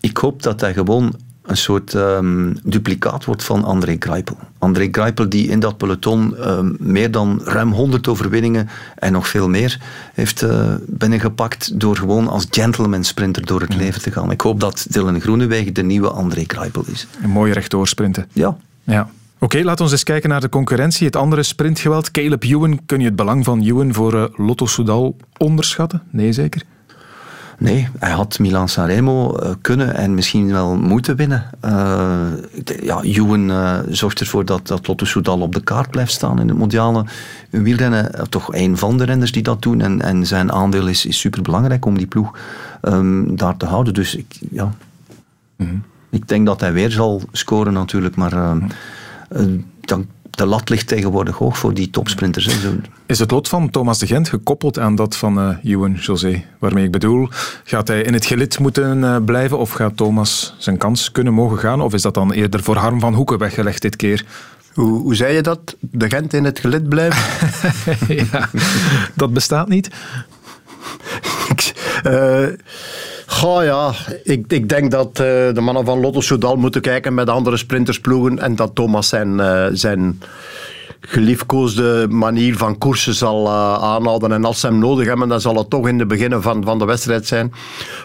Ik 0.00 0.16
hoop 0.16 0.42
dat 0.42 0.60
hij 0.60 0.72
gewoon 0.72 1.14
een 1.46 1.56
soort 1.56 1.94
ehm, 1.94 2.52
duplicaat 2.62 3.24
wordt 3.24 3.44
van 3.44 3.64
André 3.64 3.96
Greipel. 3.98 4.36
André 4.58 4.88
Greipel 4.90 5.28
die 5.28 5.48
in 5.48 5.60
dat 5.60 5.76
peloton 5.76 6.36
ehm, 6.36 6.72
meer 6.78 7.10
dan 7.10 7.40
ruim 7.44 7.72
100 7.72 8.08
overwinningen 8.08 8.68
en 8.94 9.12
nog 9.12 9.28
veel 9.28 9.48
meer 9.48 9.80
heeft 10.14 10.42
eh, 10.42 10.74
binnengepakt 10.86 11.80
door 11.80 11.96
gewoon 11.96 12.28
als 12.28 12.46
gentleman 12.50 13.04
sprinter 13.04 13.46
door 13.46 13.60
het 13.60 13.74
leven 13.74 14.02
te 14.02 14.10
gaan. 14.10 14.30
Ik 14.30 14.40
hoop 14.40 14.60
dat 14.60 14.86
Dylan 14.90 15.20
Groenewegen 15.20 15.74
de 15.74 15.82
nieuwe 15.82 16.10
André 16.10 16.44
Greipel 16.46 16.84
is. 16.92 17.06
Een 17.22 17.30
mooi 17.30 17.52
rechtdoor 17.52 17.88
sprinten. 17.88 18.26
Ja. 18.32 18.56
Ja. 18.82 19.08
Oké, 19.38 19.62
laten 19.62 19.84
we 19.84 19.90
eens 19.90 20.02
kijken 20.02 20.28
naar 20.28 20.40
de 20.40 20.48
concurrentie. 20.48 21.06
Het 21.06 21.16
andere 21.16 21.42
sprintgeweld. 21.42 22.10
Caleb 22.10 22.42
Ewan. 22.42 22.80
Kun 22.86 22.98
je 22.98 23.04
het 23.04 23.16
belang 23.16 23.44
van 23.44 23.62
Ewan 23.62 23.94
voor 23.94 24.14
eh, 24.14 24.24
Lotto 24.36 24.66
Soudal 24.66 25.16
onderschatten? 25.36 26.02
Nee, 26.10 26.32
zeker. 26.32 26.62
Nee, 27.58 27.88
hij 27.98 28.10
had 28.10 28.38
Milan 28.38 28.68
Sanremo 28.68 29.36
eh, 29.36 29.50
kunnen 29.60 29.94
en 29.94 30.14
misschien 30.14 30.52
wel 30.52 30.76
moeten 30.76 31.16
winnen. 31.16 31.50
Denk- 32.64 32.82
ja, 32.82 33.02
Ewan 33.02 33.50
eh, 33.50 33.78
zorgt 33.88 34.20
ervoor 34.20 34.44
dat, 34.44 34.66
dat 34.66 34.86
Lotto 34.86 35.04
Soudal 35.04 35.40
op 35.40 35.54
de 35.54 35.62
kaart 35.62 35.90
blijft 35.90 36.12
staan 36.12 36.40
in 36.40 36.48
het 36.48 36.58
mondiale 36.58 37.04
wielrennen. 37.50 38.28
Toch 38.28 38.54
een 38.54 38.76
van 38.76 38.98
de 38.98 39.04
renners 39.04 39.32
die 39.32 39.42
dat 39.42 39.62
doen. 39.62 39.80
En, 39.80 40.02
en 40.02 40.26
zijn 40.26 40.52
aandeel 40.52 40.86
is, 40.86 41.06
is 41.06 41.18
superbelangrijk 41.18 41.84
om 41.84 41.98
die 41.98 42.06
ploeg 42.06 42.38
ehm, 42.80 43.36
daar 43.36 43.56
te 43.56 43.66
houden. 43.66 43.94
Dus 43.94 44.14
ik, 44.14 44.38
ja, 44.50 44.72
ik 46.10 46.28
denk 46.28 46.46
dat 46.46 46.60
hij 46.60 46.72
weer 46.72 46.90
zal 46.90 47.22
scoren 47.32 47.72
natuurlijk. 47.72 48.16
Maar 48.16 48.32
eh, 48.32 48.56
dan, 49.80 50.06
de 50.36 50.46
lat 50.46 50.68
ligt 50.68 50.86
tegenwoordig 50.86 51.36
hoog 51.36 51.58
voor 51.58 51.74
die 51.74 51.90
topsprinters. 51.90 52.44
hè. 52.46 52.52
Is 53.06 53.18
het 53.18 53.30
lot 53.30 53.48
van 53.48 53.70
Thomas 53.70 53.98
de 53.98 54.06
Gent 54.06 54.28
gekoppeld 54.28 54.78
aan 54.78 54.94
dat 54.94 55.16
van 55.16 55.38
eh 55.38 55.72
Ewan 55.72 55.92
José? 55.92 56.44
Waarmee 56.58 56.84
ik 56.84 56.90
bedoel, 56.90 57.28
gaat 57.64 57.88
hij 57.88 58.02
in 58.02 58.12
het 58.12 58.26
gelid 58.26 58.58
moeten 58.58 59.04
eh, 59.04 59.16
blijven 59.24 59.58
of 59.58 59.70
gaat 59.70 59.96
Thomas 59.96 60.54
zijn 60.58 60.76
kans 60.78 61.12
kunnen 61.12 61.34
mogen 61.34 61.58
gaan? 61.58 61.80
Of 61.80 61.92
is 61.94 62.02
dat 62.02 62.14
dan 62.14 62.32
eerder 62.32 62.62
voor 62.62 62.76
Harm 62.76 63.00
van 63.00 63.14
Hoeken 63.14 63.38
weggelegd 63.38 63.82
dit 63.82 63.96
keer? 63.96 64.24
Hoe, 64.74 65.00
hoe 65.00 65.14
zei 65.14 65.34
je 65.34 65.42
dat? 65.42 65.76
De 65.80 66.08
Gent 66.08 66.32
in 66.32 66.44
het 66.44 66.58
gelid 66.58 66.88
blijven? 66.88 67.22
ja, 68.32 68.48
dat 69.14 69.32
bestaat 69.32 69.68
niet. 69.68 69.90
Eh 72.02 72.46
goh 73.34 73.64
ja, 73.64 73.92
ik, 74.22 74.44
ik 74.48 74.68
denk 74.68 74.90
dat 74.90 75.08
eh, 75.08 75.24
de 75.52 75.60
mannen 75.60 75.84
van 75.84 76.00
Lotto 76.00 76.20
Soudal 76.20 76.56
moeten 76.56 76.80
kijken 76.80 77.14
met 77.14 77.28
andere 77.28 77.56
sprintersploegen 77.56 78.38
en 78.38 78.56
dat 78.56 78.74
Thomas 78.74 79.08
zijn, 79.08 79.40
eh, 79.40 79.66
zijn 79.72 80.20
geliefkoosde 81.06 82.06
manier 82.10 82.56
van 82.56 82.78
koersen 82.78 83.14
zal 83.14 83.46
eh, 83.46 83.74
aanhouden. 83.74 84.32
En 84.32 84.44
als 84.44 84.60
ze 84.60 84.66
hem 84.66 84.78
nodig 84.78 85.06
hebben, 85.06 85.28
dan 85.28 85.40
zal 85.40 85.56
het 85.56 85.70
toch 85.70 85.88
in 85.88 85.98
de 85.98 86.06
beginnen 86.06 86.42
van, 86.42 86.64
van 86.64 86.78
de 86.78 86.84
wedstrijd 86.84 87.26
zijn. 87.26 87.52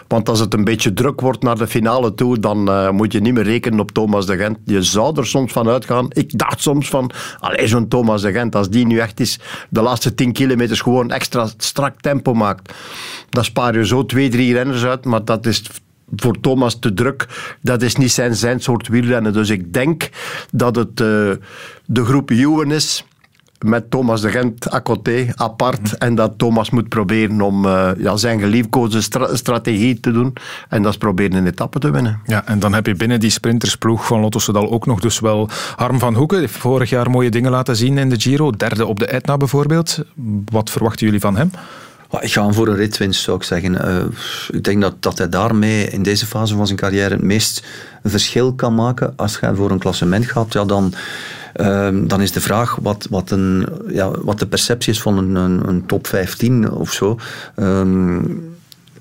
Want 0.08 0.28
als 0.28 0.40
het 0.40 0.54
een 0.54 0.64
beetje 0.64 0.92
druk 0.92 1.20
wordt 1.20 1.42
naar 1.42 1.58
de 1.58 1.66
finale 1.66 2.14
toe, 2.14 2.38
dan 2.38 2.68
eh, 2.68 2.90
moet 2.90 3.12
je 3.12 3.20
niet 3.20 3.34
meer 3.34 3.44
rekenen 3.44 3.80
op 3.80 3.90
Thomas 3.90 4.26
de 4.26 4.36
Gent. 4.36 4.58
Je 4.64 4.82
zou 4.82 5.16
er 5.16 5.26
soms 5.26 5.52
van 5.52 5.68
uitgaan. 5.68 6.06
Ik 6.10 6.38
dacht 6.38 6.60
soms 6.60 6.88
van, 6.88 7.10
allee, 7.38 7.66
zo'n 7.66 7.88
Thomas 7.88 8.22
de 8.22 8.32
Gent, 8.32 8.56
als 8.56 8.68
die 8.68 8.86
nu 8.86 8.98
echt 8.98 9.20
is, 9.20 9.38
de 9.68 9.82
laatste 9.82 10.14
10 10.14 10.32
kilometers 10.32 10.80
gewoon 10.80 11.10
extra 11.10 11.48
strak 11.56 12.00
tempo 12.00 12.34
maakt, 12.34 12.72
dan 13.30 13.44
spaar 13.44 13.76
je 13.76 13.86
zo 13.86 14.06
twee, 14.06 14.28
drie 14.28 14.52
renners 14.52 14.84
uit. 14.84 15.04
Maar 15.04 15.24
dat 15.24 15.46
is 15.46 15.62
voor 16.16 16.40
Thomas 16.40 16.78
te 16.78 16.94
druk. 16.94 17.26
Dat 17.62 17.82
is 17.82 17.96
niet 17.96 18.12
zijn, 18.12 18.34
zijn 18.36 18.60
soort 18.60 18.88
wielrennen. 18.88 19.32
Dus 19.32 19.50
ik 19.50 19.72
denk 19.72 20.08
dat 20.52 20.76
het 20.76 21.00
eh, 21.00 21.30
de 21.86 22.04
groep 22.04 22.30
Ewan 22.30 22.72
is 22.72 23.04
met 23.64 23.90
Thomas 23.90 24.20
de 24.20 24.30
Gent 24.30 24.72
à 24.72 24.80
côté, 24.80 25.32
apart. 25.34 25.98
En 25.98 26.14
dat 26.14 26.32
Thomas 26.38 26.70
moet 26.70 26.88
proberen 26.88 27.40
om 27.40 27.66
eh, 27.66 27.90
ja, 27.98 28.16
zijn 28.16 28.40
geliefkoosde 28.40 29.00
stra- 29.00 29.36
strategie 29.36 30.00
te 30.00 30.12
doen. 30.12 30.32
En 30.68 30.82
dat 30.82 30.92
is 30.92 30.98
proberen 30.98 31.36
een 31.36 31.46
etappe 31.46 31.78
te 31.78 31.90
winnen. 31.90 32.20
Ja, 32.26 32.46
en 32.46 32.58
dan 32.58 32.74
heb 32.74 32.86
je 32.86 32.94
binnen 32.94 33.20
die 33.20 33.30
sprintersploeg 33.30 34.06
van 34.06 34.20
Lotto 34.20 34.38
Soudal 34.38 34.70
ook 34.70 34.86
nog 34.86 35.00
dus 35.00 35.20
wel 35.20 35.48
Harm 35.76 35.98
van 35.98 36.14
Hoeken. 36.14 36.38
Heeft 36.38 36.56
vorig 36.56 36.90
jaar 36.90 37.10
mooie 37.10 37.30
dingen 37.30 37.50
laten 37.50 37.76
zien 37.76 37.98
in 37.98 38.08
de 38.08 38.20
Giro. 38.20 38.50
Derde 38.50 38.86
op 38.86 38.98
de 38.98 39.06
Etna 39.06 39.36
bijvoorbeeld. 39.36 39.98
Wat 40.44 40.70
verwachten 40.70 41.06
jullie 41.06 41.20
van 41.20 41.36
hem? 41.36 41.50
Ik 42.18 42.32
ga 42.32 42.52
voor 42.52 42.68
een 42.68 42.76
ritwinst, 42.76 43.22
zou 43.22 43.36
ik 43.36 43.42
zeggen. 43.42 43.84
Eh, 43.84 44.04
ik 44.50 44.64
denk 44.64 44.80
dat, 44.80 44.94
dat 45.02 45.18
hij 45.18 45.28
daarmee 45.28 45.88
in 45.88 46.02
deze 46.02 46.26
fase 46.26 46.54
van 46.54 46.66
zijn 46.66 46.78
carrière 46.78 47.14
het 47.14 47.22
meest 47.22 47.64
verschil 48.04 48.54
kan 48.54 48.74
maken. 48.74 49.12
Als 49.16 49.40
hij 49.40 49.54
voor 49.54 49.70
een 49.70 49.78
klassement 49.78 50.26
gaat, 50.26 50.52
ja, 50.52 50.64
dan, 50.64 50.94
ehm, 51.52 52.06
dan 52.06 52.22
is 52.22 52.32
de 52.32 52.40
vraag 52.40 52.76
wat, 52.80 53.06
wat, 53.10 53.30
een, 53.30 53.68
ja, 53.88 54.10
wat 54.10 54.38
de 54.38 54.46
perceptie 54.46 54.92
is 54.92 55.02
van 55.02 55.18
een, 55.18 55.34
een, 55.34 55.68
een 55.68 55.86
top 55.86 56.06
15 56.06 56.70
of 56.70 56.92
zo. 56.92 57.18
Ehm, 57.54 58.20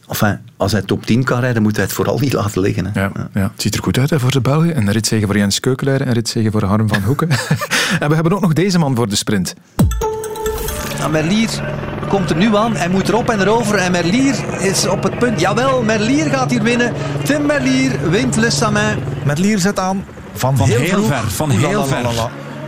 enfin, 0.07 0.39
als 0.57 0.71
hij 0.71 0.81
top 0.81 1.05
10 1.05 1.23
kan 1.23 1.39
rijden, 1.39 1.61
moet 1.61 1.75
hij 1.75 1.85
het 1.85 1.93
vooral 1.93 2.19
niet 2.19 2.33
laten 2.33 2.61
liggen. 2.61 2.85
Hè. 2.85 3.01
Ja, 3.01 3.11
ja. 3.33 3.51
Het 3.53 3.61
ziet 3.61 3.75
er 3.75 3.83
goed 3.83 3.97
uit 3.97 4.09
hè, 4.09 4.19
voor 4.19 4.31
de 4.31 4.41
Belgen. 4.41 4.77
Een 4.77 4.91
ritzegen 4.91 5.27
voor 5.27 5.37
Jens 5.37 5.59
Keukelaar, 5.59 6.01
een 6.01 6.13
ritzegen 6.13 6.51
voor 6.51 6.63
Harm 6.63 6.87
van 6.87 7.01
Hoeken. 7.01 7.29
en 7.99 8.09
we 8.09 8.13
hebben 8.13 8.33
ook 8.33 8.41
nog 8.41 8.53
deze 8.53 8.79
man 8.79 8.95
voor 8.95 9.09
de 9.09 9.15
sprint. 9.15 9.53
Nou, 10.97 11.11
Merlier 11.11 11.49
komt 12.09 12.29
er 12.29 12.35
nu 12.35 12.55
aan. 12.55 12.75
Hij 12.75 12.89
moet 12.89 13.09
erop 13.09 13.29
en 13.29 13.39
erover. 13.41 13.75
En 13.75 13.91
Merlier 13.91 14.35
is 14.59 14.87
op 14.87 15.03
het 15.03 15.19
punt. 15.19 15.39
Jawel, 15.39 15.81
Merlier 15.83 16.29
gaat 16.29 16.51
hier 16.51 16.63
winnen. 16.63 16.93
Tim 17.23 17.45
Merlier 17.45 18.09
wint 18.09 18.35
Le 18.35 18.49
Samin. 18.49 18.95
Merlier 19.23 19.59
zet 19.59 19.79
aan 19.79 20.05
van, 20.33 20.57
Van 20.57 20.67
heel, 20.67 20.87
vroeg. 20.87 21.07
ver, 21.07 21.31
van 21.31 21.49
heel 21.49 21.85
ver. 21.85 22.01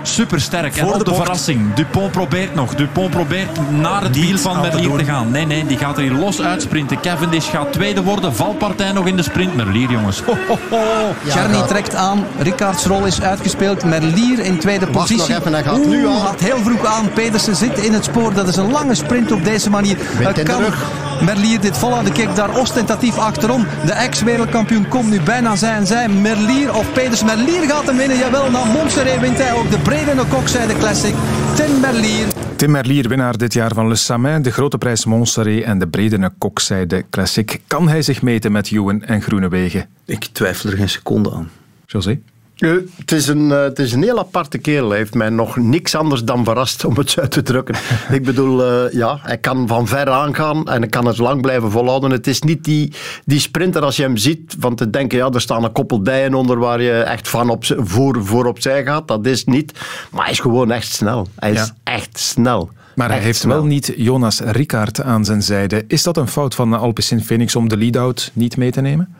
Supersterk. 0.01 0.75
En 0.75 0.87
Voor 0.87 0.97
de 0.97 1.03
de, 1.03 1.15
verrassing. 1.15 1.73
Dupont 1.73 2.11
probeert 2.11 2.55
nog. 2.55 2.75
Dupont 2.75 3.09
probeert 3.09 3.49
naar 3.69 4.01
het 4.01 4.15
Niet 4.15 4.25
wiel 4.25 4.37
van 4.37 4.61
Merlier 4.61 4.97
te, 4.97 5.03
gaan. 5.03 5.31
Nee, 5.31 5.45
nee, 5.45 5.65
die 5.65 5.77
gaat 5.77 5.97
er 5.97 6.03
hier 6.03 6.11
los 6.11 6.41
uitsprinten. 6.41 7.01
Cavendish 7.01 7.49
gaat 7.49 7.73
tweede 7.73 8.03
worden. 8.03 8.35
Valpartij 8.35 8.91
nog 8.91 9.07
in 9.07 9.15
de 9.15 9.23
sprint. 9.23 9.55
Merlier, 9.55 9.91
jongens. 9.91 10.21
Ho, 10.21 10.37
ho, 10.47 10.57
ho. 10.69 11.13
Charny 11.27 11.61
trekt 11.67 11.95
aan. 11.95 12.25
Riccards 12.39 12.85
rol 12.85 13.05
is 13.05 13.21
uitgespeeld. 13.21 13.83
Merlier 13.83 14.39
in 14.39 14.59
tweede 14.59 14.85
Wacht 14.85 14.97
positie. 14.97 15.33
nog 15.33 15.39
even, 15.39 15.53
hij 15.53 15.63
gaat 15.63 15.77
Oeh, 15.77 15.87
nu 15.87 16.07
gaat 16.07 16.39
heel 16.39 16.57
vroeg 16.57 16.85
aan. 16.85 17.13
Pedersen 17.13 17.55
zit 17.55 17.77
in 17.77 17.93
het 17.93 18.03
spoor. 18.03 18.33
Dat 18.33 18.47
is 18.47 18.55
een 18.55 18.71
lange 18.71 18.95
sprint 18.95 19.31
op 19.31 19.43
deze 19.43 19.69
manier. 19.69 19.97
De 20.33 20.43
kan 20.43 20.59
rug. 20.61 20.85
Merlier 21.21 21.59
dit 21.59 21.77
volhouden. 21.77 22.13
Kijk 22.13 22.35
daar 22.35 22.57
ostentatief 22.57 23.17
achterom. 23.17 23.67
De 23.85 23.91
ex-wereldkampioen 23.91 24.87
komt 24.87 25.09
nu 25.09 25.21
bijna 25.21 25.55
zij 25.55 25.75
en 25.75 25.87
zij. 25.87 26.07
Merlier 26.07 26.75
of 26.75 26.91
Pedersen. 26.93 27.25
Merlier 27.25 27.69
gaat 27.69 27.85
hem 27.85 27.97
winnen. 27.97 28.17
Jawel, 28.17 28.51
na 28.51 28.63
Montserrat 28.63 29.19
wint 29.19 29.37
hij 29.37 29.53
ook 29.53 29.71
de 29.71 29.77
Bredene 29.91 30.27
Kokzijde 30.27 30.73
Classic. 30.73 31.15
Tim 31.55 31.79
Merlier. 31.79 32.27
Tim 32.55 32.71
Merlier, 32.71 33.07
winnaar 33.07 33.37
dit 33.37 33.53
jaar 33.53 33.73
van 33.73 33.87
Le 33.87 33.95
Samin, 33.95 34.41
de 34.41 34.51
Grote 34.51 34.77
Prijs 34.77 35.05
Montserrat 35.05 35.63
en 35.63 35.79
de 35.79 35.87
Bredene 35.87 36.31
Kokzijde 36.37 37.05
Classic. 37.09 37.61
Kan 37.67 37.87
hij 37.87 38.01
zich 38.01 38.21
meten 38.21 38.51
met 38.51 38.71
Ewan 38.71 39.03
en 39.03 39.21
Groenewegen? 39.21 39.85
Ik 40.05 40.25
twijfel 40.31 40.69
er 40.69 40.77
geen 40.77 40.89
seconde 40.89 41.31
aan. 41.31 41.49
José? 41.85 42.19
Het, 42.67 43.11
is 43.11 43.27
een, 43.27 43.51
eh, 43.51 43.61
het 43.61 43.79
is 43.79 43.93
een 43.93 44.03
heel 44.03 44.19
aparte 44.19 44.57
kerel. 44.57 44.89
Hij 44.89 44.97
heeft 44.97 45.13
mij 45.13 45.29
nog 45.29 45.57
niks 45.57 45.95
anders 45.95 46.23
dan 46.23 46.43
verrast, 46.43 46.85
om 46.85 46.97
het 46.97 47.09
zo 47.09 47.21
uit 47.21 47.31
te 47.31 47.41
drukken. 47.41 47.75
ik 48.17 48.23
bedoel, 48.23 48.65
eh, 48.65 48.93
ja, 48.93 49.19
hij 49.21 49.37
kan 49.37 49.67
van 49.67 49.87
ver 49.87 50.09
aangaan 50.09 50.67
en 50.67 50.79
hij 50.79 50.89
kan 50.89 51.05
het 51.05 51.17
lang 51.17 51.41
blijven 51.41 51.71
volhouden. 51.71 52.11
Het 52.11 52.27
is 52.27 52.41
niet 52.41 52.63
die, 52.63 52.93
die 53.25 53.39
sprinter 53.39 53.81
als 53.81 53.95
je 53.95 54.03
hem 54.03 54.17
ziet, 54.17 54.55
van 54.59 54.75
te 54.75 54.89
denken, 54.89 55.17
ja, 55.17 55.29
er 55.29 55.41
staan 55.41 55.63
een 55.63 55.71
koppel 55.71 56.03
dijen 56.03 56.33
onder 56.33 56.59
waar 56.59 56.81
je 56.81 57.01
echt 57.01 57.29
van 57.29 57.49
op, 57.49 57.63
voor, 57.65 58.25
voor 58.25 58.45
opzij 58.45 58.83
gaat. 58.83 59.07
Dat 59.07 59.25
is 59.25 59.45
niet. 59.45 59.79
Maar 60.11 60.23
hij 60.23 60.31
is 60.31 60.39
gewoon 60.39 60.71
echt 60.71 60.91
snel. 60.91 61.27
Hij 61.35 61.51
is 61.51 61.71
echt 61.83 62.19
snel. 62.19 62.69
Maar 62.95 63.09
hij 63.09 63.19
heeft 63.19 63.39
snel. 63.39 63.55
wel 63.55 63.65
niet 63.65 63.93
Jonas 63.95 64.39
Rickaert 64.39 65.01
aan 65.01 65.25
zijn 65.25 65.43
zijde. 65.43 65.83
Is 65.87 66.03
dat 66.03 66.17
een 66.17 66.27
fout 66.27 66.55
van 66.55 66.73
Alpecin 66.73 67.23
Phoenix 67.23 67.55
om 67.55 67.69
de 67.69 67.77
lead-out 67.77 68.31
niet 68.33 68.57
mee 68.57 68.71
te 68.71 68.81
nemen? 68.81 69.15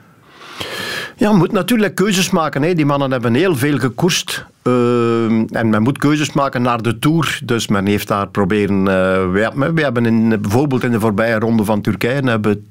Ja, 1.16 1.32
moet 1.32 1.52
natuurlijk 1.52 1.96
keuzes 1.96 2.30
maken. 2.30 2.62
Hè. 2.62 2.74
Die 2.74 2.86
mannen 2.86 3.12
hebben 3.12 3.34
heel 3.34 3.56
veel 3.56 3.78
gekoerst. 3.78 4.46
Ehm, 4.62 5.44
en 5.52 5.70
men 5.70 5.82
moet 5.82 5.98
keuzes 5.98 6.34
maken 6.34 6.62
naar 6.62 6.82
de 6.82 7.00
Tour. 7.00 7.40
Dus 7.44 7.68
men 7.68 7.86
heeft 7.86 8.08
daar 8.08 8.28
proberen... 8.28 8.78
eh, 8.78 9.32
we, 9.32 9.40
hebben- 9.40 9.76
we 9.76 9.82
hebben 9.82 10.06
in, 10.06 10.42
bijvoorbeeld 10.42 10.84
in 10.84 10.92
de 10.92 11.00
voorbije 11.00 11.40
ronde 11.40 11.66
van 11.66 11.82
Turkije 11.82 12.22
hebben 12.30 12.52
we 12.52 12.62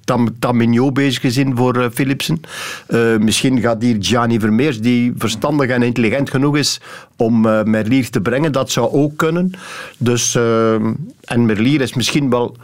Tam, 0.40 0.92
bezig 0.92 1.20
gezien 1.20 1.56
voor 1.56 1.76
eh, 1.76 1.86
Philipsen. 1.92 2.40
Eh, 2.86 3.16
misschien 3.16 3.60
gaat 3.60 3.82
hier 3.82 3.96
Gianni 3.98 4.40
Vermeers, 4.40 4.80
die 4.80 5.12
verstandig 5.16 5.70
en 5.70 5.82
intelligent 5.82 6.30
genoeg 6.30 6.56
is 6.56 6.80
om 7.16 7.46
eh, 7.46 7.62
Merlier 7.62 8.10
te 8.10 8.20
brengen. 8.20 8.52
Dat 8.52 8.70
zou 8.70 8.92
ook 8.92 9.16
kunnen. 9.16 9.52
Dus, 9.98 10.34
en 11.24 11.46
Merlier 11.46 11.80
is 11.80 11.94
misschien 11.94 12.30
wel... 12.30 12.56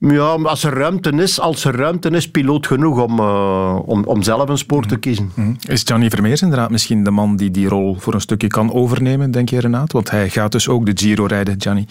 Ja, 0.00 0.36
maar 0.36 0.50
als 0.50 0.64
er 0.64 0.72
ruimte 0.72 1.10
is, 1.10 1.40
als 1.40 1.64
er 1.64 1.76
ruimte 1.76 2.10
is, 2.10 2.30
piloot 2.30 2.66
genoeg 2.66 3.02
om, 3.02 3.18
eh, 3.18 3.78
om, 3.84 4.04
om 4.04 4.22
zelf 4.22 4.48
een 4.48 4.58
spoor 4.58 4.86
te 4.86 4.96
kiezen. 4.96 5.32
Is 5.68 5.82
Gianni 5.84 6.10
Vermeers 6.10 6.42
inderdaad 6.42 6.70
misschien 6.70 7.04
de 7.04 7.10
man 7.10 7.36
die 7.36 7.50
die 7.50 7.68
rol 7.68 7.96
voor 7.98 8.14
een 8.14 8.20
stukje 8.20 8.46
kan 8.46 8.72
overnemen, 8.72 9.30
denk 9.30 9.48
je 9.48 9.60
Renaat? 9.60 9.92
Want 9.92 10.10
hij 10.10 10.28
gaat 10.28 10.52
dus 10.52 10.68
ook 10.68 10.86
de 10.86 10.92
Giro 10.94 11.26
rijden, 11.26 11.54
Gianni. 11.58 11.86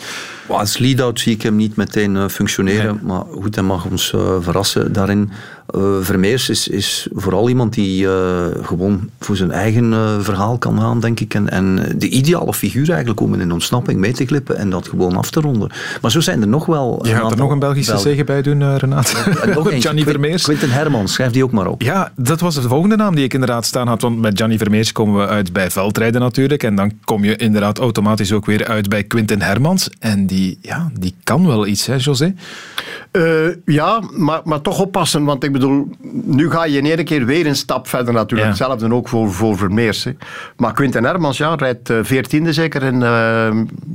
Als 0.47 0.77
lead-out 0.77 1.19
zie 1.19 1.33
ik 1.33 1.41
hem 1.41 1.55
niet 1.55 1.75
meteen 1.75 2.15
eh, 2.15 2.27
functioneren. 2.27 2.99
Maar 3.03 3.23
goed, 3.31 3.55
hij 3.55 3.63
mag 3.63 3.85
ons 3.85 4.13
eh, 4.13 4.35
verrassen 4.39 4.93
daarin. 4.93 5.31
Eh, 5.67 5.81
Vermeers 6.01 6.49
is, 6.49 6.67
is 6.67 7.07
vooral 7.13 7.49
iemand 7.49 7.73
die 7.73 8.07
eh, 8.07 8.45
gewoon 8.61 9.09
voor 9.19 9.35
zijn 9.35 9.51
eigen 9.51 9.93
eh, 9.93 10.19
verhaal 10.19 10.57
kan 10.57 10.79
gaan, 10.79 10.99
denk 10.99 11.19
ik. 11.19 11.33
En, 11.33 11.49
en 11.49 11.93
de 11.97 12.09
ideale 12.09 12.53
figuur 12.53 12.89
eigenlijk 12.89 13.19
om 13.19 13.33
in 13.33 13.39
een 13.39 13.51
ontsnapping 13.51 13.99
mee 13.99 14.13
te 14.13 14.25
glippen 14.25 14.57
en 14.57 14.69
dat 14.69 14.87
gewoon 14.87 15.15
af 15.15 15.29
te 15.29 15.39
ronden. 15.39 15.71
Maar 16.01 16.11
zo 16.11 16.19
zijn 16.19 16.41
er 16.41 16.47
nog 16.47 16.65
wel... 16.65 16.99
Je 17.05 17.13
gaat 17.13 17.31
er 17.31 17.37
nog 17.37 17.51
een 17.51 17.59
Belgische 17.59 17.91
Belgen. 17.91 18.09
zege 18.09 18.23
bij 18.23 18.41
doen, 18.41 18.61
eh, 18.61 18.75
Renaat. 18.77 19.25
En 19.41 19.49
nog 19.49 19.69
Gianni 19.81 20.03
Vermeers. 20.03 20.43
Quinten 20.43 20.71
Hermans, 20.71 21.13
schrijf 21.13 21.31
die 21.31 21.43
ook 21.43 21.51
maar 21.51 21.67
op. 21.67 21.81
Ja, 21.81 22.11
dat 22.15 22.39
was 22.39 22.55
de 22.55 22.61
volgende 22.61 22.95
naam 22.95 23.15
die 23.15 23.23
ik 23.23 23.33
inderdaad 23.33 23.65
staan 23.65 23.87
had. 23.87 24.01
Want 24.01 24.19
met 24.19 24.37
Gianni 24.37 24.57
Vermeers 24.57 24.91
komen 24.91 25.21
we 25.21 25.27
uit 25.27 25.53
bij 25.53 25.71
veldrijden 25.71 26.21
natuurlijk. 26.21 26.63
En 26.63 26.75
dan 26.75 26.91
kom 27.03 27.23
je 27.23 27.35
inderdaad 27.35 27.79
automatisch 27.79 28.31
ook 28.31 28.45
weer 28.45 28.67
uit 28.67 28.89
bij 28.89 29.03
Quinten 29.03 29.41
Hermans. 29.41 29.89
En 29.99 30.27
die, 30.27 30.57
ja, 30.61 30.91
die 30.99 31.15
kan 31.23 31.47
wel 31.47 31.67
iets, 31.67 31.85
hè, 31.85 31.95
José? 31.97 32.33
Eh, 33.11 33.23
ja, 33.65 34.01
maar, 34.11 34.41
maar 34.43 34.61
toch 34.61 34.79
oppassen, 34.79 35.23
want 35.23 35.43
ik 35.43 35.51
bedoel, 35.59 35.87
nu 36.23 36.51
ga 36.51 36.65
je 36.65 36.77
in 36.77 36.85
één 36.85 37.05
keer 37.05 37.25
weer 37.25 37.47
een 37.47 37.55
stap 37.55 37.87
verder 37.87 38.13
natuurlijk. 38.13 38.41
Ja. 38.41 38.47
Hetzelfde 38.47 38.93
ook 38.93 39.07
voor, 39.07 39.31
voor 39.31 39.57
Vermeers. 39.57 40.03
hè. 40.03 40.11
Maar 40.57 40.73
Quinten 40.73 41.03
Hermans, 41.03 41.37
ja, 41.37 41.55
rijdt 41.55 41.89
eh, 41.89 41.97
veertiende 42.01 42.53
zeker 42.53 42.83
in 42.83 42.93
eh, 42.93 42.99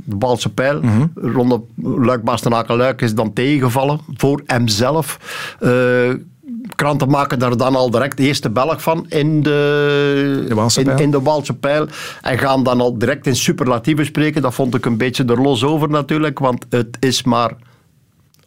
de 0.05 0.15
Balse 0.15 0.53
Pijl. 0.53 0.81
Ronde 1.15 1.61
Luik-Bastenaken-Luik 1.83 3.01
is 3.01 3.15
dan 3.15 3.33
tegengevallen 3.33 3.99
voor 4.15 4.41
hemzelf. 4.45 5.19
Eh 5.59 5.69
kranten 6.75 7.09
maken 7.09 7.39
daar 7.39 7.57
dan 7.57 7.75
al 7.75 7.89
direct 7.89 8.17
de 8.17 8.23
eerste 8.23 8.49
Belg 8.49 8.81
van 8.81 9.05
in 9.09 9.43
de, 9.43 10.45
De 10.47 10.55
Waalse 10.55 10.81
in, 10.81 11.11
de 11.11 11.21
Waalse 11.21 11.53
Pijl. 11.53 11.87
En 12.21 12.37
gaan 12.37 12.63
dan 12.63 12.81
al 12.81 12.97
direct 12.97 13.27
in 13.27 13.35
superlatieven 13.35 14.05
spreken. 14.05 14.41
Dat 14.41 14.53
vond 14.53 14.75
ik 14.75 14.85
een 14.85 14.97
beetje 14.97 15.25
er 15.25 15.41
los 15.41 15.63
over 15.63 15.89
natuurlijk, 15.89 16.39
want 16.39 16.65
het 16.69 16.97
is 16.99 17.23
maar 17.23 17.51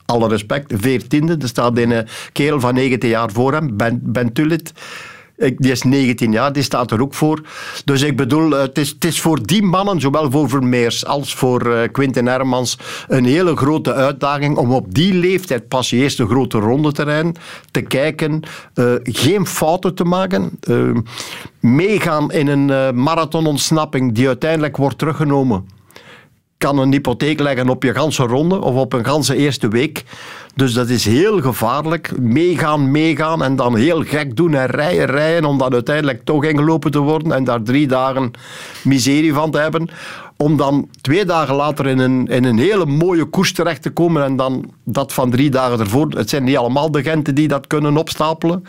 alle 0.07 0.29
respect, 0.29 0.73
veertiende. 0.77 1.37
Er 1.41 1.49
staat 1.49 1.79
een 1.79 2.07
kerel 2.33 2.61
van 2.61 2.75
19 2.75 3.09
jaar 3.09 3.31
voor 3.31 3.53
hem, 3.53 3.77
Ben, 3.77 4.01
ben 4.03 4.33
Tullit. 4.33 4.73
Die 5.37 5.71
is 5.71 5.83
19 5.83 6.33
jaar, 6.33 6.53
die 6.53 6.63
staat 6.63 6.91
er 6.91 7.03
ook 7.03 7.15
voor. 7.15 7.41
Dus 7.85 8.03
ik 8.03 8.17
bedoel, 8.17 8.57
eh, 8.57 8.61
het 8.61 8.79
is, 8.79 8.89
het 8.89 9.05
is 9.05 9.21
voor 9.21 9.47
die 9.47 9.63
mannen, 9.63 10.01
zowel 10.01 10.31
voor 10.31 10.49
Vermeers 10.49 11.07
als 11.07 11.35
voor 11.35 11.73
eh, 11.73 11.89
Quinten 11.93 12.27
Hermans, 12.27 12.79
een 13.09 13.25
hele 13.25 13.57
grote 13.57 13.95
uitdaging 13.95 14.57
om 14.57 14.73
op 14.73 14.95
die 14.95 15.15
leeftijd 15.15 15.69
pas 15.69 15.91
je 15.91 15.97
eerste 15.97 16.27
grote 16.27 16.59
ronde 16.59 16.93
te 16.93 17.03
rijden, 17.03 17.35
te 17.71 17.81
kijken, 17.81 18.43
eh, 18.75 18.95
geen 19.03 19.47
fouten 19.47 19.95
te 19.95 20.05
maken, 20.05 20.51
eh, 20.61 20.91
meegaan 21.61 22.33
in 22.33 22.47
een 22.47 22.71
eh, 22.71 22.91
marathonontsnapping 22.91 24.15
die 24.15 24.27
uiteindelijk 24.27 24.77
wordt 24.77 24.99
teruggenomen 24.99 25.75
kan 26.59 26.79
een 26.79 26.93
hypotheek 26.93 27.41
leggen 27.41 27.69
op 27.69 27.83
je 27.83 27.95
ganse 27.95 28.23
ronde 28.23 28.61
of 28.61 28.75
op 28.75 28.93
een 28.93 29.05
ganse 29.05 29.37
eerste 29.37 29.69
week. 29.69 30.05
Dus 30.55 30.73
dat 30.73 30.89
is 30.89 31.05
heel 31.05 31.41
gevaarlijk. 31.41 32.19
Meegaan, 32.19 32.91
meegaan 32.91 33.43
en 33.43 33.57
dan 33.57 33.77
heel 33.77 34.03
gek 34.03 34.37
doen 34.37 34.55
en 34.55 34.67
rijden, 34.67 35.07
rijden 35.07 35.45
om 35.45 35.59
dan 35.59 35.73
uiteindelijk 35.73 36.25
toch 36.25 36.45
ingelopen 36.45 36.91
te 36.91 36.99
worden 36.99 37.33
en 37.33 37.45
daar 37.45 37.63
drie 37.63 37.87
dagen 37.87 38.31
miserie 38.83 39.33
van 39.33 39.51
te 39.51 39.59
hebben. 39.59 39.89
Om 40.37 40.57
dan 40.57 40.89
twee 41.01 41.25
dagen 41.25 41.55
later 41.55 41.87
in 41.87 41.99
een, 41.99 42.27
in 42.27 42.45
een 42.45 42.59
hele 42.59 42.87
mooie 42.87 43.25
koers 43.25 43.53
terecht 43.53 43.83
te 43.83 43.91
komen 43.91 44.25
en 44.25 44.37
dan 44.37 44.71
dat 44.85 45.13
van 45.13 45.31
drie 45.31 45.51
dagen 45.51 45.81
ervoor. 45.81 46.09
Het 46.09 46.31
zijn 46.31 46.45
niet 46.45 46.57
allemaal 46.57 46.91
de 46.91 47.03
Genten 47.03 47.35
die 47.35 47.49
dat 47.49 47.67
kunnen 47.67 47.97
opstapelen. 47.97 48.65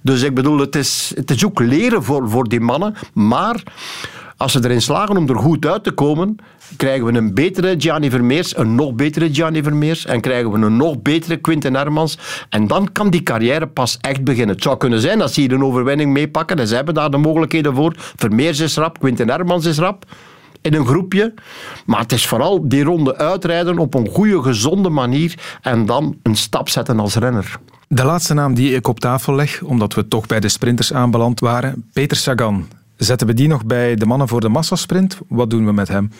Dus 0.00 0.22
ik 0.22 0.34
bedoel, 0.34 0.58
het 0.58 0.76
is, 0.76 1.12
het 1.14 1.30
is 1.30 1.44
ook 1.44 1.60
leren 1.60 2.02
voor, 2.02 2.28
voor 2.30 2.48
die 2.48 2.60
mannen. 2.60 2.94
Maar 3.12 3.62
als 4.36 4.52
ze 4.52 4.64
erin 4.64 4.82
slagen 4.82 5.16
om 5.16 5.28
er 5.28 5.38
goed 5.38 5.66
uit 5.66 5.84
te 5.84 5.92
komen, 5.92 6.36
krijgen 6.76 7.06
we 7.06 7.12
een 7.12 7.34
betere 7.34 7.74
Gianni 7.78 8.10
Vermeers, 8.10 8.56
een 8.56 8.74
nog 8.74 8.94
betere 8.94 9.34
Gianni 9.34 9.62
Vermeers 9.62 10.06
en 10.06 10.20
krijgen 10.20 10.50
we 10.50 10.66
een 10.66 10.76
nog 10.76 11.02
betere 11.02 11.36
Quinten 11.36 11.74
Hermans. 11.74 12.18
En 12.48 12.66
dan 12.66 12.92
kan 12.92 13.10
die 13.10 13.22
carrière 13.22 13.66
pas 13.66 13.98
echt 14.00 14.24
beginnen. 14.24 14.54
Het 14.54 14.64
zou 14.64 14.76
kunnen 14.76 15.00
zijn 15.00 15.18
dat 15.18 15.32
ze 15.32 15.40
hier 15.40 15.52
een 15.52 15.64
overwinning 15.64 16.12
meepakken 16.12 16.58
en 16.58 16.68
ze 16.68 16.74
hebben 16.74 16.94
daar 16.94 17.10
de 17.10 17.16
mogelijkheden 17.16 17.74
voor. 17.74 17.94
Vermeers 17.96 18.60
is 18.60 18.76
rap, 18.76 18.98
Quinten 18.98 19.28
Hermans 19.28 19.64
is 19.64 19.78
rap 19.78 20.04
in 20.62 20.74
een 20.74 20.86
groepje. 20.86 21.34
Maar 21.86 22.00
het 22.00 22.12
is 22.12 22.26
vooral 22.26 22.68
die 22.68 22.84
ronde 22.84 23.16
uitrijden 23.16 23.78
op 23.78 23.94
een 23.94 24.08
goede, 24.08 24.42
gezonde 24.42 24.88
manier 24.88 25.58
en 25.62 25.86
dan 25.86 26.16
een 26.22 26.36
stap 26.36 26.68
zetten 26.68 27.00
als 27.00 27.14
renner. 27.14 27.58
De 27.88 28.04
laatste 28.04 28.34
naam 28.34 28.54
die 28.54 28.74
ik 28.74 28.88
op 28.88 29.00
tafel 29.00 29.34
leg, 29.34 29.62
omdat 29.62 29.94
we 29.94 30.08
toch 30.08 30.26
bij 30.26 30.40
de 30.40 30.48
sprinters 30.48 30.92
aanbeland 30.92 31.40
waren, 31.40 31.88
Peter 31.92 32.16
Sagan. 32.16 32.66
Zetten 32.96 33.26
we 33.26 33.34
die 33.34 33.48
nog 33.48 33.64
bij 33.64 33.94
de 33.94 34.06
mannen 34.06 34.28
voor 34.28 34.40
de 34.40 34.48
massasprint? 34.48 35.18
Wat 35.28 35.50
doen 35.50 35.64
we 35.64 35.72
met 35.72 35.88
hem? 35.88 36.10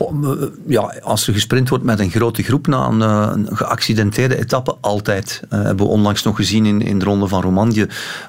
Eh, 0.00 0.30
ja, 0.66 0.94
als 1.02 1.26
er 1.26 1.32
gesprint 1.32 1.68
wordt 1.68 1.84
met 1.84 2.00
een 2.00 2.10
grote 2.10 2.42
groep 2.42 2.66
na 2.66 2.86
een, 2.86 3.02
eh, 3.02 3.30
een 3.32 3.56
geaccidenteerde 3.56 4.38
etappe, 4.38 4.76
altijd. 4.80 5.42
Eh, 5.48 5.62
hebben 5.62 5.86
we 5.86 5.92
onlangs 5.92 6.22
nog 6.22 6.36
gezien 6.36 6.66
in, 6.66 6.82
in 6.82 6.98
de 6.98 7.04
Ronde 7.04 7.28
van 7.28 7.42
Romandie. 7.42 7.86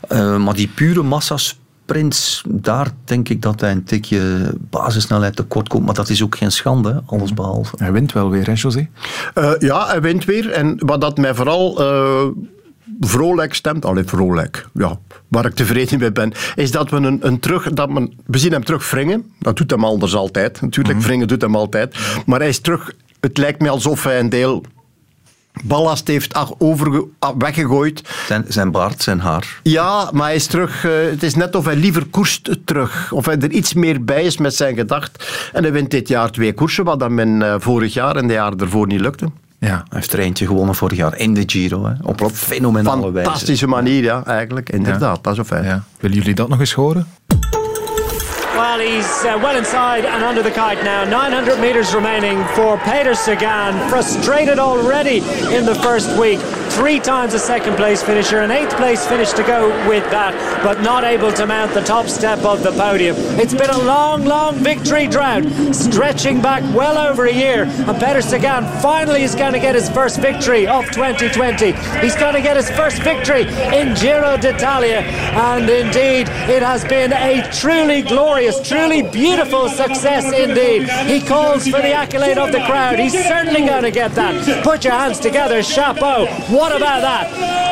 Eh, 0.08 0.38
maar 0.38 0.54
die 0.54 0.68
pure 0.68 1.04
massasprints, 1.04 2.44
daar 2.48 2.92
denk 3.04 3.30
ik 3.30 3.42
dat 3.42 3.62
hij 3.62 3.72
een 3.72 3.84
tikje 3.84 4.52
basissnelheid 4.70 5.36
tekort 5.36 5.68
komt. 5.68 5.86
Maar 5.86 5.94
dat 5.94 6.10
is 6.10 6.24
ook 6.24 6.38
geen 6.38 6.52
schande, 6.52 6.90
hè, 6.90 7.00
alles 7.06 7.34
behalve. 7.34 7.76
Hij 7.78 7.92
wint 7.92 8.14
wel 8.14 8.30
weer, 8.30 8.46
hè, 8.46 8.54
José? 8.56 8.90
Eh, 9.34 9.52
ja, 9.60 9.88
hij 9.88 10.02
wint 10.02 10.26
weer. 10.26 10.52
En 10.52 10.76
wat 10.86 11.02
dat 11.02 11.18
mij 11.18 11.36
vooral 11.36 11.80
eh, 11.80 12.26
vrolijk 13.00 13.54
stemt, 13.54 13.86
allee, 13.86 14.04
vrolijk, 14.04 14.68
ja, 14.74 15.00
waar 15.28 15.46
ik 15.46 15.54
tevreden 15.54 16.00
mee 16.00 16.12
ben, 16.12 16.32
is 16.56 16.72
dat 16.72 16.90
we 16.90 16.96
een, 16.96 17.28
een 17.28 17.40
terug, 17.40 17.70
dat 17.74 17.90
men, 17.90 18.14
we 18.26 18.38
zien 18.38 18.52
hem 18.52 18.64
terug 18.64 18.92
wringen. 18.92 19.32
Dat 19.40 19.58
doet 19.58 19.72
hem 19.72 19.84
anders 19.86 20.16
altijd. 20.16 20.62
Natuurlijk, 20.62 21.00
wringen 21.00 21.28
doet 21.28 21.42
hem 21.42 21.56
altijd. 21.56 21.96
Maar 22.26 22.40
hij 22.40 22.50
is 22.50 22.60
terug, 22.60 22.92
het 23.20 23.38
lijkt 23.38 23.62
me 23.62 23.70
alsof 23.70 24.04
hij 24.04 24.20
een 24.20 24.30
deel 24.30 24.64
ballast 25.64 26.08
heeft 26.08 26.56
overge, 26.58 27.08
ah, 27.20 27.36
weggegooid. 27.38 28.02
Zijn, 28.28 28.46
zijn 28.48 28.72
baard, 28.72 29.04
zijn 29.04 29.20
haar. 29.20 29.60
Ja, 29.64 30.10
maar 30.14 30.26
hij 30.26 30.36
is 30.36 30.46
terug. 30.46 30.86
eh, 30.86 30.92
het 30.92 31.24
is 31.24 31.36
net 31.36 31.56
of 31.56 31.66
hij 31.66 31.76
liever 31.76 32.06
koerst 32.06 32.58
terug. 32.66 33.12
Of 33.12 33.26
hij 33.26 33.38
er 33.38 33.52
iets 33.52 33.74
meer 33.74 34.04
bij 34.04 34.24
is 34.24 34.38
met 34.38 34.56
zijn 34.56 34.76
gedacht. 34.76 35.30
En 35.54 35.64
hij 35.64 35.72
wint 35.72 35.92
dit 35.92 36.08
jaar 36.08 36.32
twee 36.32 36.54
koersen, 36.54 36.84
wat 36.84 37.02
hem 37.02 37.20
in, 37.20 37.42
eh, 37.42 37.56
vorig 37.58 37.94
jaar 37.94 38.16
en 38.16 38.28
de 38.28 38.34
jaar 38.34 38.54
ervoor 38.56 38.88
niet 38.88 39.02
lukte. 39.02 39.26
Ja. 39.60 39.68
Hij 39.68 39.84
heeft 39.90 40.14
er 40.14 40.20
eentje 40.20 40.46
gewonnen 40.46 40.76
vorig 40.76 40.98
jaar 40.98 41.18
in 41.18 41.34
de 41.34 41.44
Giro. 41.46 41.86
Hè. 41.86 41.94
Op 42.04 42.22
een 42.22 42.30
fenomenale 42.30 43.12
wijze. 43.12 43.30
Fantastische 43.30 43.68
manier, 43.68 44.04
ja, 44.04 44.24
eigenlijk. 44.26 44.70
Inderdaad, 44.70 45.24
dat 45.24 45.34
is 45.34 45.40
een 45.40 45.46
feit. 45.46 45.64
Ja. 45.66 45.84
Willen 46.00 46.18
jullie 46.18 46.36
dat 46.36 46.50
nog 46.50 46.60
eens 46.60 46.74
horen? 46.74 47.08
Well, 48.56 48.80
he's 48.80 49.24
uh, 49.24 49.42
well 49.42 49.58
inside 49.58 50.06
and 50.06 50.24
under 50.24 50.44
the 50.44 50.52
kite 50.52 50.84
now. 50.84 51.06
900 51.06 51.60
metres 51.60 51.94
remaining 51.94 52.46
for 52.46 52.78
Peter 52.78 53.16
Sagan. 53.16 53.74
Frustrated 53.88 54.60
already 54.60 55.22
in 55.58 55.66
the 55.66 55.76
first 55.76 56.18
week. 56.18 56.40
Three 56.70 57.00
times 57.00 57.34
a 57.34 57.40
second 57.40 57.76
place 57.76 58.02
finisher, 58.02 58.40
an 58.40 58.52
eighth 58.52 58.76
place 58.78 59.06
finish 59.06 59.32
to 59.34 59.44
go 59.44 59.68
with 59.88 60.04
that, 60.12 60.34
but 60.64 60.82
not 60.82 61.04
able 61.04 61.32
to 61.34 61.46
mount 61.46 61.74
the 61.74 61.82
top 61.82 62.08
step 62.08 62.40
of 62.46 62.64
the 62.64 62.72
podium. 62.72 63.16
It's 63.40 63.54
been 63.54 63.70
a 63.70 63.78
long, 63.80 64.24
long 64.24 64.56
victory 64.56 65.08
drought, 65.08 65.44
stretching 65.74 66.42
back 66.42 66.64
well 66.74 66.98
over 66.98 67.26
a 67.26 67.34
year. 67.34 67.64
And 67.64 68.00
Peter 68.00 68.22
Sagan 68.22 68.64
finally 68.82 69.24
is 69.24 69.36
going 69.36 69.54
to 69.54 69.60
get 69.60 69.76
his 69.76 69.90
first 69.90 70.20
victory 70.20 70.68
of 70.68 70.86
2020. 70.92 71.74
He's 72.00 72.16
going 72.16 72.36
to 72.36 72.42
get 72.42 72.56
his 72.56 72.70
first 72.72 73.02
victory 73.02 73.42
in 73.42 73.96
Giro 73.96 74.38
d'Italia. 74.38 75.00
And 75.00 75.70
indeed, 75.70 76.30
it 76.50 76.64
has 76.64 76.86
been 76.86 77.12
a 77.14 77.50
truly 77.52 78.04
glorious, 78.04 78.66
truly 78.68 79.02
beautiful 79.02 79.70
success 79.70 80.26
indeed. 80.26 80.88
He 81.08 81.20
calls 81.20 81.66
for 81.66 81.82
the 81.82 81.94
accolade 81.94 82.38
of 82.38 82.52
the 82.52 82.64
crowd. 82.66 83.00
He's 83.00 83.14
certainly 83.14 83.66
going 83.66 83.84
to 83.84 83.92
get 83.92 84.14
that. 84.16 84.64
Put 84.64 84.84
your 84.84 84.94
hands 84.94 85.20
together, 85.20 85.62
chapeau. 85.62 86.28
What 86.60 86.72
about 86.72 87.02
that? 87.02 87.28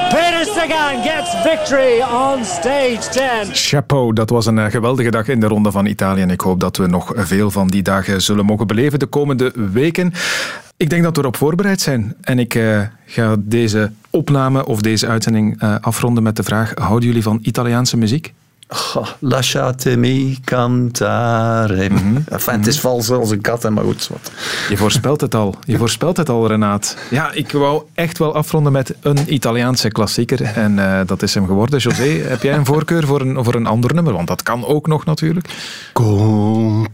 Peter 0.10 0.46
Sagan 0.46 1.04
gets 1.04 1.42
victory 1.44 2.02
on 2.02 2.46
stage 2.46 3.10
10. 3.44 3.54
Chapeau, 3.54 4.14
dat 4.14 4.30
was 4.30 4.46
een 4.46 4.60
eh, 4.60 4.72
geweldige 4.72 5.12
dag 5.12 5.28
in 5.28 5.40
de 5.40 5.48
Ronde 5.48 5.72
van 5.72 5.86
Italië. 5.86 6.22
En 6.22 6.30
ik 6.30 6.42
hoop 6.42 6.60
dat 6.60 6.78
we 6.78 6.88
nog 6.88 7.14
veel 7.16 7.52
van 7.52 7.68
die 7.68 7.82
dagen 7.82 8.22
zullen 8.22 8.46
mogen 8.46 8.68
beleven 8.68 9.00
de 9.00 9.06
komende 9.06 9.52
weken. 9.72 10.14
Ik 10.78 10.90
denk 10.90 11.04
dat 11.04 11.16
we 11.16 11.22
erop 11.22 11.36
voorbereid 11.36 11.82
zijn. 11.82 12.16
En 12.22 12.40
ik 12.40 12.56
eh, 12.56 12.82
ga 13.06 13.36
deze 13.40 13.92
opname 14.10 14.66
of 14.66 14.82
deze 14.82 15.08
uitzending 15.08 15.62
eh, 15.62 15.76
afronden 15.82 16.24
met 16.24 16.36
de 16.36 16.44
vraag: 16.44 16.74
houden 16.76 17.08
jullie 17.08 17.24
van 17.24 17.40
Italiaanse 17.42 17.98
muziek? 17.98 18.34
Goh, 18.70 19.08
Lasciatemi 19.20 20.40
cantare. 20.44 21.90
enfin, 22.30 22.54
het 22.54 22.68
is 22.68 22.80
vals 22.80 23.12
als 23.12 23.32
een 23.32 23.42
kat, 23.42 23.64
hè, 23.64 23.70
maar 23.70 23.84
goed. 23.84 24.08
Wat. 24.08 24.32
Je 24.70 24.78
voorspelt 24.78 25.22
het 25.22 25.36
al. 25.36 25.56
Je 25.66 25.78
voorspelt 25.78 26.18
het 26.18 26.30
al, 26.30 26.48
Renaat. 26.48 26.98
Ja, 27.10 27.32
ik 27.32 27.52
wou 27.52 27.84
echt 27.94 28.18
wel 28.18 28.36
afronden 28.36 28.72
met 28.72 28.94
een 29.02 29.34
Italiaanse 29.34 29.88
klassieker. 29.90 30.42
En 30.42 30.80
eh, 30.80 31.00
dat 31.06 31.22
is 31.22 31.34
hem 31.34 31.46
geworden. 31.46 31.80
José, 31.80 32.04
heb 32.30 32.44
jij 32.44 32.56
een 32.56 32.66
voorkeur 32.66 33.06
voor 33.06 33.22
een, 33.22 33.44
voor 33.44 33.56
een 33.56 33.66
ander 33.66 33.94
nummer? 33.94 34.14
Want 34.14 34.28
dat 34.28 34.44
kan 34.44 34.66
ook 34.66 34.88
nog 34.88 35.06
natuurlijk. 35.06 35.50
Con 35.94 36.88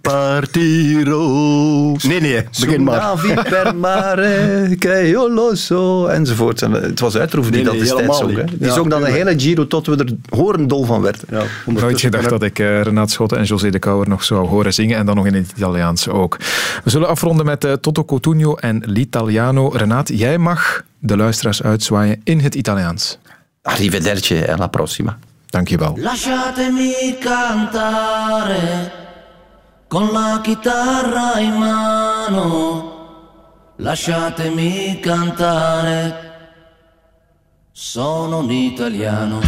te 0.00 0.08
partirò. 0.10 1.26
Nee, 2.02 2.20
nee, 2.20 2.44
begin 2.60 2.82
maar. 2.82 3.00
Navi 3.00 3.34
per 3.34 3.74
mare, 3.74 4.76
che 4.78 5.08
io 5.08 5.28
lo 5.28 5.54
so, 5.54 6.06
enzovoort. 6.06 6.62
En 6.62 6.72
het 6.72 7.00
was 7.00 7.16
Uitroef 7.16 7.50
die 7.50 7.54
Nee, 7.54 7.64
dat 7.64 7.78
destijds 7.78 8.22
ook. 8.22 8.30
Hè. 8.30 8.44
Die 8.44 8.66
Ja, 8.66 8.74
zong 8.74 8.90
dan 8.90 9.04
een 9.04 9.12
hele 9.12 9.40
Giro 9.40 9.66
tot 9.66 9.86
we 9.86 9.96
er 9.96 10.36
horendol 10.36 10.84
van 10.84 11.00
werden. 11.00 11.20
Ja, 11.30 11.42
Nooit 11.66 12.00
gedacht 12.00 12.28
dat 12.28 12.42
ik 12.42 12.58
eh, 12.58 12.82
Renaat 12.82 13.10
Schotten 13.10 13.38
en 13.38 13.44
José 13.44 13.70
de 13.70 13.78
Kouwer 13.78 14.08
nog 14.08 14.24
zou 14.24 14.46
horen 14.46 14.74
zingen 14.74 14.98
en 14.98 15.06
dan 15.06 15.16
nog 15.16 15.26
in 15.26 15.34
het 15.34 15.52
Italiaans 15.56 16.08
ook. 16.08 16.36
We 16.84 16.90
zullen 16.90 17.08
afronden 17.08 17.46
met 17.46 17.64
eh, 17.64 17.72
Toto 17.72 18.04
Cotugno 18.04 18.54
en 18.54 18.82
L'Italiano. 18.86 19.68
Renaat, 19.68 20.08
jij 20.08 20.38
mag 20.38 20.82
de 20.98 21.16
luisteraars 21.16 21.62
uitzwaaien 21.62 22.20
in 22.24 22.40
het 22.40 22.54
Italiaans. 22.54 23.18
Arrivederci 23.62 24.34
e 24.34 24.52
alla 24.52 24.66
prossima. 24.66 25.18
Dankjewel. 25.46 25.96
Lasciatemi 25.98 27.18
cantare 27.20 29.01
con 29.92 30.10
la 30.10 30.40
chitarra 30.42 31.38
in 31.38 31.52
mano. 31.52 32.40
Lasciatemi 33.76 34.98
cantare. 35.00 36.30
Sono 37.72 38.38
un 38.38 38.50
italiano. 38.50 39.40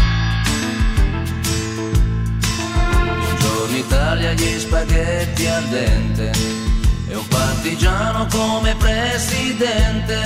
Buongiorno 3.23 3.75
Italia, 3.75 4.35
gli 4.35 4.59
spaghetti 4.59 5.47
al 5.47 5.65
dente. 5.65 6.31
E 7.09 7.17
un 7.17 7.27
partigiano 7.27 8.27
come 8.31 8.75
presidente. 8.75 10.21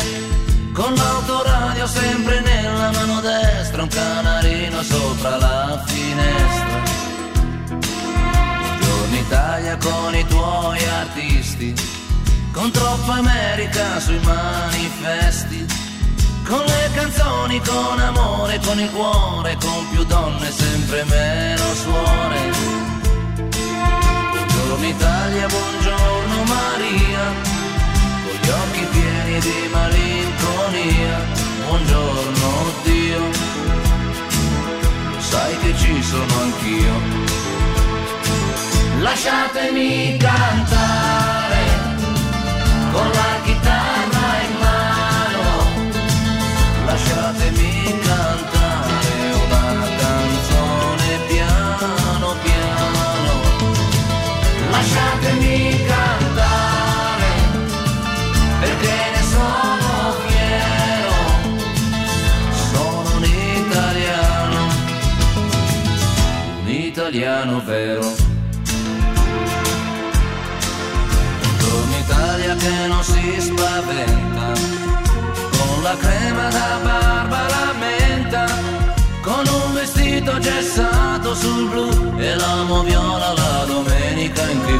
Con 0.73 0.95
l'autoradio 0.95 1.87
sempre 1.87 2.41
nella 2.41 2.91
mano 2.91 3.21
destra, 3.21 3.83
un 3.83 3.89
canarino 3.89 4.83
sopra 4.83 5.37
la 5.37 5.81
finestra. 5.87 6.78
Italia 9.29 9.76
con 9.76 10.14
i 10.14 10.24
tuoi 10.26 10.83
artisti, 10.89 11.74
con 12.51 12.70
troppa 12.70 13.16
America 13.16 14.01
sui 14.01 14.18
manifesti, 14.20 15.66
con 16.47 16.64
le 16.64 16.91
canzoni, 16.95 17.61
con 17.61 18.01
amore, 18.01 18.59
con 18.64 18.81
il 18.81 18.91
cuore, 18.91 19.55
con 19.61 19.87
più 19.91 20.03
donne, 20.05 20.51
sempre 20.51 21.05
meno 21.05 21.62
suore. 21.74 22.39
Buongiorno 24.33 24.87
Italia, 24.87 25.47
buongiorno 25.47 26.43
Maria, 26.45 27.24
con 28.24 28.39
gli 28.41 28.49
occhi 28.49 28.87
pieni 28.93 29.41
di 29.41 29.68
malinconia. 29.70 31.20
Buongiorno 31.66 32.72
Dio, 32.83 33.20
sai 35.18 35.59
che 35.59 35.76
ci 35.76 36.03
sono 36.03 36.41
anch'io. 36.41 37.28
Lasciatemi 39.01 40.16
cantare 40.16 41.64
con 42.92 43.09
la 43.09 43.40
chitarra 43.44 44.42
in 44.42 44.55
mano. 44.59 45.44
Lasciatemi 46.84 47.99
cantare 48.03 49.32
una 49.46 49.86
canzone 49.99 51.18
piano 51.28 52.34
piano. 52.42 53.32
Lasciatemi 54.70 55.84
cantare 55.86 57.30
perché 58.61 58.96
ne 59.14 59.22
sono 59.22 60.12
fiero. 60.26 61.14
Sono 62.72 63.16
un 63.16 63.24
italiano, 63.24 64.61
un 66.62 66.68
italiano 66.68 67.62
vero. 67.64 68.28
Che 72.69 72.87
non 72.87 73.03
si 73.03 73.41
spaventa, 73.41 74.53
con 75.57 75.83
la 75.83 75.97
crema 75.97 76.51
da 76.51 76.79
barba 76.83 77.49
la 77.49 77.73
menta, 77.79 78.45
con 79.23 79.43
un 79.47 79.73
vestito 79.73 80.39
gessato 80.39 81.35
sul 81.35 81.66
blu 81.71 82.19
e 82.19 82.35
l'amo 82.35 82.83
viola 82.83 83.33
la 83.33 83.64
domenica 83.66 84.43
in 84.51 84.61
tv. 84.66 84.78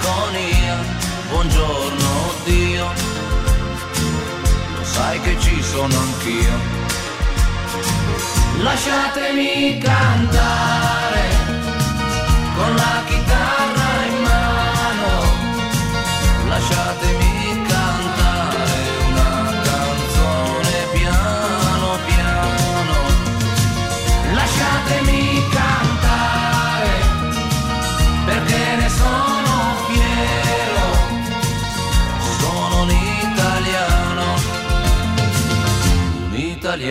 malinconia, 0.00 0.76
buongiorno 1.28 2.34
Dio, 2.44 2.86
lo 4.76 4.84
sai 4.84 5.20
che 5.20 5.36
ci 5.38 5.62
sono 5.62 5.94
anch'io. 5.98 6.78
Lasciatemi 8.62 9.78
cantare 9.78 11.28
con 12.54 12.74
la 12.74 13.02
chitarra. 13.06 13.79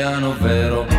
italiano 0.09 0.33
vero. 0.39 0.98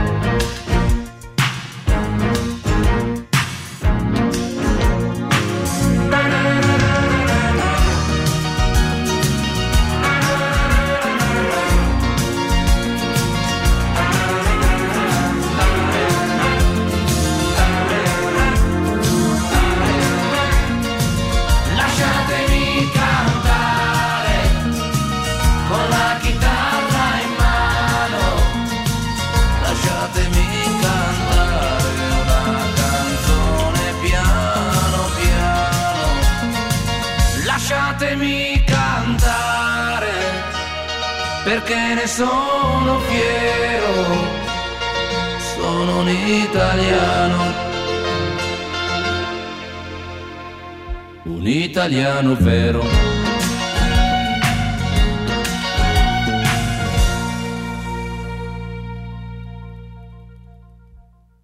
ne 42.00 42.06
sono 42.06 42.98
fiero, 43.00 43.92
sono 45.54 45.98
un 46.00 46.08
italiano. 46.08 47.68
Un 51.24 51.46
italiano 51.46 52.36
vero. 52.38 53.09